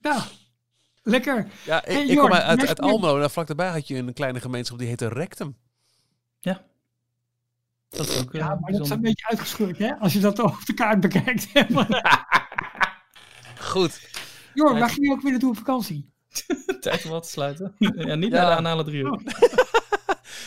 Nou, 0.00 0.22
lekker. 1.02 1.46
Ja, 1.64 1.84
ik, 1.84 1.92
Hey, 1.92 2.02
ik 2.02 2.08
Jorn, 2.10 2.28
kom 2.28 2.36
uit, 2.36 2.44
uit, 2.44 2.58
next 2.58 2.80
Almelo. 2.80 3.18
Daar 3.18 3.30
vlak 3.30 3.46
daarbij 3.46 3.68
had 3.68 3.88
je 3.88 3.96
een 3.96 4.12
kleine 4.12 4.40
gemeenschap 4.40 4.78
die 4.78 4.88
heette 4.88 5.08
Rectum. 5.08 5.56
Dat 7.90 8.08
is 8.08 8.20
ook 8.20 8.34
eh, 8.34 8.40
Ja, 8.40 8.58
maar 8.60 8.72
dat 8.72 8.80
is 8.80 8.90
een 8.90 9.00
beetje 9.00 9.28
uitgescheurd, 9.28 9.78
hè? 9.78 9.94
Als 9.94 10.12
je 10.12 10.20
dat 10.20 10.38
op 10.44 10.64
de 10.64 10.74
kaart 10.74 11.00
bekijkt. 11.00 11.46
Goed. 13.60 14.08
Jorn, 14.54 14.78
waar 14.78 14.88
ging 14.88 15.06
je 15.06 15.12
ook 15.12 15.20
weer 15.20 15.30
naartoe 15.30 15.50
op 15.50 15.56
vakantie? 15.56 16.09
Tijd 16.80 17.04
om 17.04 17.10
wat 17.10 17.22
te 17.22 17.28
sluiten. 17.28 17.74
ja, 17.78 18.14
niet 18.14 18.32
Ja. 18.32 18.36
naar 18.40 18.50
de 18.50 18.56
anale 18.56 18.84
driehoek. 18.84 19.20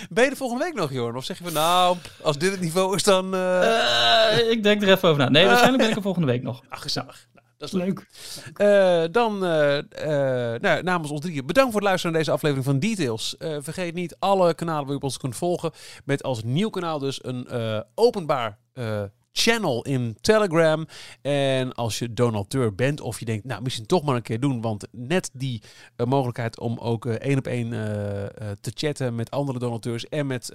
Ben 0.10 0.24
je 0.24 0.30
er 0.30 0.36
volgende 0.38 0.64
week 0.64 0.74
nog, 0.74 0.92
Jorn? 0.92 1.16
Of 1.16 1.26
zeg 1.26 1.38
je 1.38 1.44
van, 1.44 1.54
nou, 1.54 1.98
als 2.22 2.38
dit 2.38 2.52
het 2.52 2.60
niveau 2.60 2.96
is, 2.96 3.04
dan... 3.04 3.34
eh 3.36 4.40
Eh, 4.40 4.50
ik 4.52 4.64
denk 4.64 4.82
er 4.82 4.90
even 4.90 5.10
over 5.10 5.22
na. 5.24 5.30
Nee, 5.30 5.46
waarschijnlijk 5.46 5.82
ben 5.82 5.92
ik 5.92 5.96
er 5.98 6.02
volgende 6.12 6.28
week 6.28 6.42
nog. 6.44 6.62
Ach, 6.70 6.82
gezellig. 6.82 7.28
Nou, 7.34 7.46
dat 7.58 7.68
is 7.68 7.74
leuk. 7.74 8.06
Leuk. 8.46 8.58
Eh, 8.58 9.04
dan 9.12 9.40
nou, 9.40 10.84
namens 10.84 11.12
ons 11.12 11.22
drieën 11.22 11.46
bedankt 11.46 11.72
voor 11.72 11.80
het 11.80 11.90
luisteren 11.90 12.12
naar 12.16 12.22
deze 12.24 12.36
aflevering 12.36 12.66
van 12.66 12.80
Details. 12.80 13.38
Eh, 13.38 13.58
vergeet 13.60 13.94
niet 13.94 14.16
alle 14.20 14.54
kanalen 14.54 14.82
waar 14.82 14.90
je 14.92 14.96
op 14.98 15.04
ons 15.04 15.18
kunt 15.18 15.36
volgen. 15.36 15.72
Met 16.06 16.24
als 16.24 16.44
nieuw 16.44 16.70
kanaal 16.70 17.00
dus 17.00 17.24
een 17.24 17.48
eh, 17.48 17.80
openbaar 17.96 18.58
eh, 18.74 19.02
channel 19.34 19.82
in 19.82 20.18
Telegram. 20.22 20.88
En 21.22 21.74
als 21.74 22.00
je 22.00 22.14
donateur 22.14 22.76
bent 22.76 23.02
of 23.02 23.20
je 23.20 23.26
denkt, 23.26 23.46
nou 23.46 23.62
misschien 23.62 23.86
toch 23.86 24.04
maar 24.04 24.16
een 24.16 24.22
keer 24.22 24.40
doen, 24.40 24.62
want 24.62 24.88
net 24.92 25.30
die 25.34 25.62
eh, 25.96 26.06
mogelijkheid 26.06 26.60
om 26.60 26.78
ook 26.78 27.06
eh, 27.06 27.14
één 27.14 27.38
op 27.38 27.48
één 27.48 27.74
eh, 27.74 27.80
te 28.62 28.72
chatten 28.74 29.16
met 29.16 29.32
andere 29.32 29.60
donateurs 29.60 30.10
en 30.10 30.28
met 30.28 30.52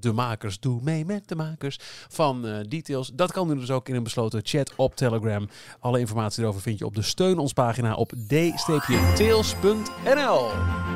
de 0.00 0.12
makers, 0.12 0.60
doe 0.60 0.80
mee 0.82 1.04
met 1.04 1.28
de 1.28 1.34
makers 1.34 1.78
van 2.08 2.64
Details. 2.68 3.10
Dat 3.14 3.32
kan 3.32 3.48
nu 3.48 3.54
dus 3.54 3.70
ook 3.70 3.88
in 3.88 3.94
een 3.94 4.02
besloten 4.02 4.40
chat 4.44 4.72
op 4.76 4.96
Telegram. 4.96 5.48
Alle 5.80 5.98
informatie 5.98 6.42
erover 6.42 6.60
vind 6.60 6.78
je 6.78 6.86
op 6.86 6.94
de 6.94 7.02
steun 7.02 7.38
ons 7.38 7.52
pagina 7.52 7.94
op 7.94 8.12
d-tails.nl. 8.26 9.76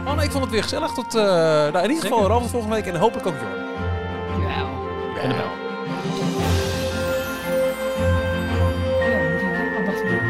Anne, 0.04 0.24
ik 0.24 0.30
vond 0.30 0.44
het 0.44 0.52
weer 0.52 0.62
gezellig. 0.62 0.92
Tot, 0.92 1.12
nou, 1.12 1.84
in 1.84 1.90
ieder 1.90 2.02
geval. 2.02 2.26
Ralf 2.26 2.50
volgende 2.50 2.74
week 2.74 2.86
en 2.86 2.96
hopelijk 2.96 3.26
ook 3.26 3.40
Jorn. 3.40 3.52
Ja. 4.40 4.70
En 5.20 5.28
de 5.28 5.34
bel. 5.34 5.61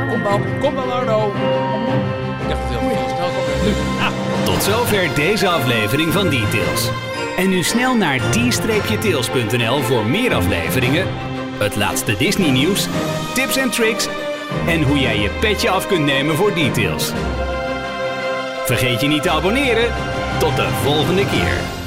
Voor- 0.08 0.20
Kom 0.20 0.22
dan, 0.22 0.42
kom 0.60 0.74
dan 0.74 0.92
Arno. 0.92 1.32
Ik 2.42 2.48
dacht 2.48 2.60
dat 2.60 2.70
het 2.70 2.80
heel 2.80 2.88
veel 2.88 3.08
snel 3.16 3.28
kwam. 3.28 4.06
Ah, 4.06 4.44
Tot 4.44 4.62
zover 4.62 5.14
deze 5.14 5.48
aflevering 5.48 6.12
van 6.12 6.28
Details. 6.28 6.88
En 7.36 7.48
nu 7.48 7.62
snel 7.62 7.94
naar 7.96 8.18
d-tails.nl 8.30 9.82
voor 9.82 10.04
meer 10.06 10.34
afleveringen, 10.34 11.06
het 11.58 11.76
laatste 11.76 12.16
Disney 12.16 12.50
nieuws, 12.50 12.86
tips 13.34 13.56
en 13.56 13.70
tricks 13.70 14.08
en 14.66 14.82
hoe 14.82 14.98
jij 14.98 15.18
je 15.18 15.28
petje 15.40 15.70
af 15.70 15.86
kunt 15.86 16.04
nemen 16.04 16.36
voor 16.36 16.54
Details. 16.54 17.12
Vergeet 18.66 19.00
je 19.00 19.06
niet 19.08 19.22
te 19.22 19.30
abonneren. 19.30 19.90
Tot 20.38 20.56
de 20.56 20.68
volgende 20.82 21.24
keer. 21.26 21.81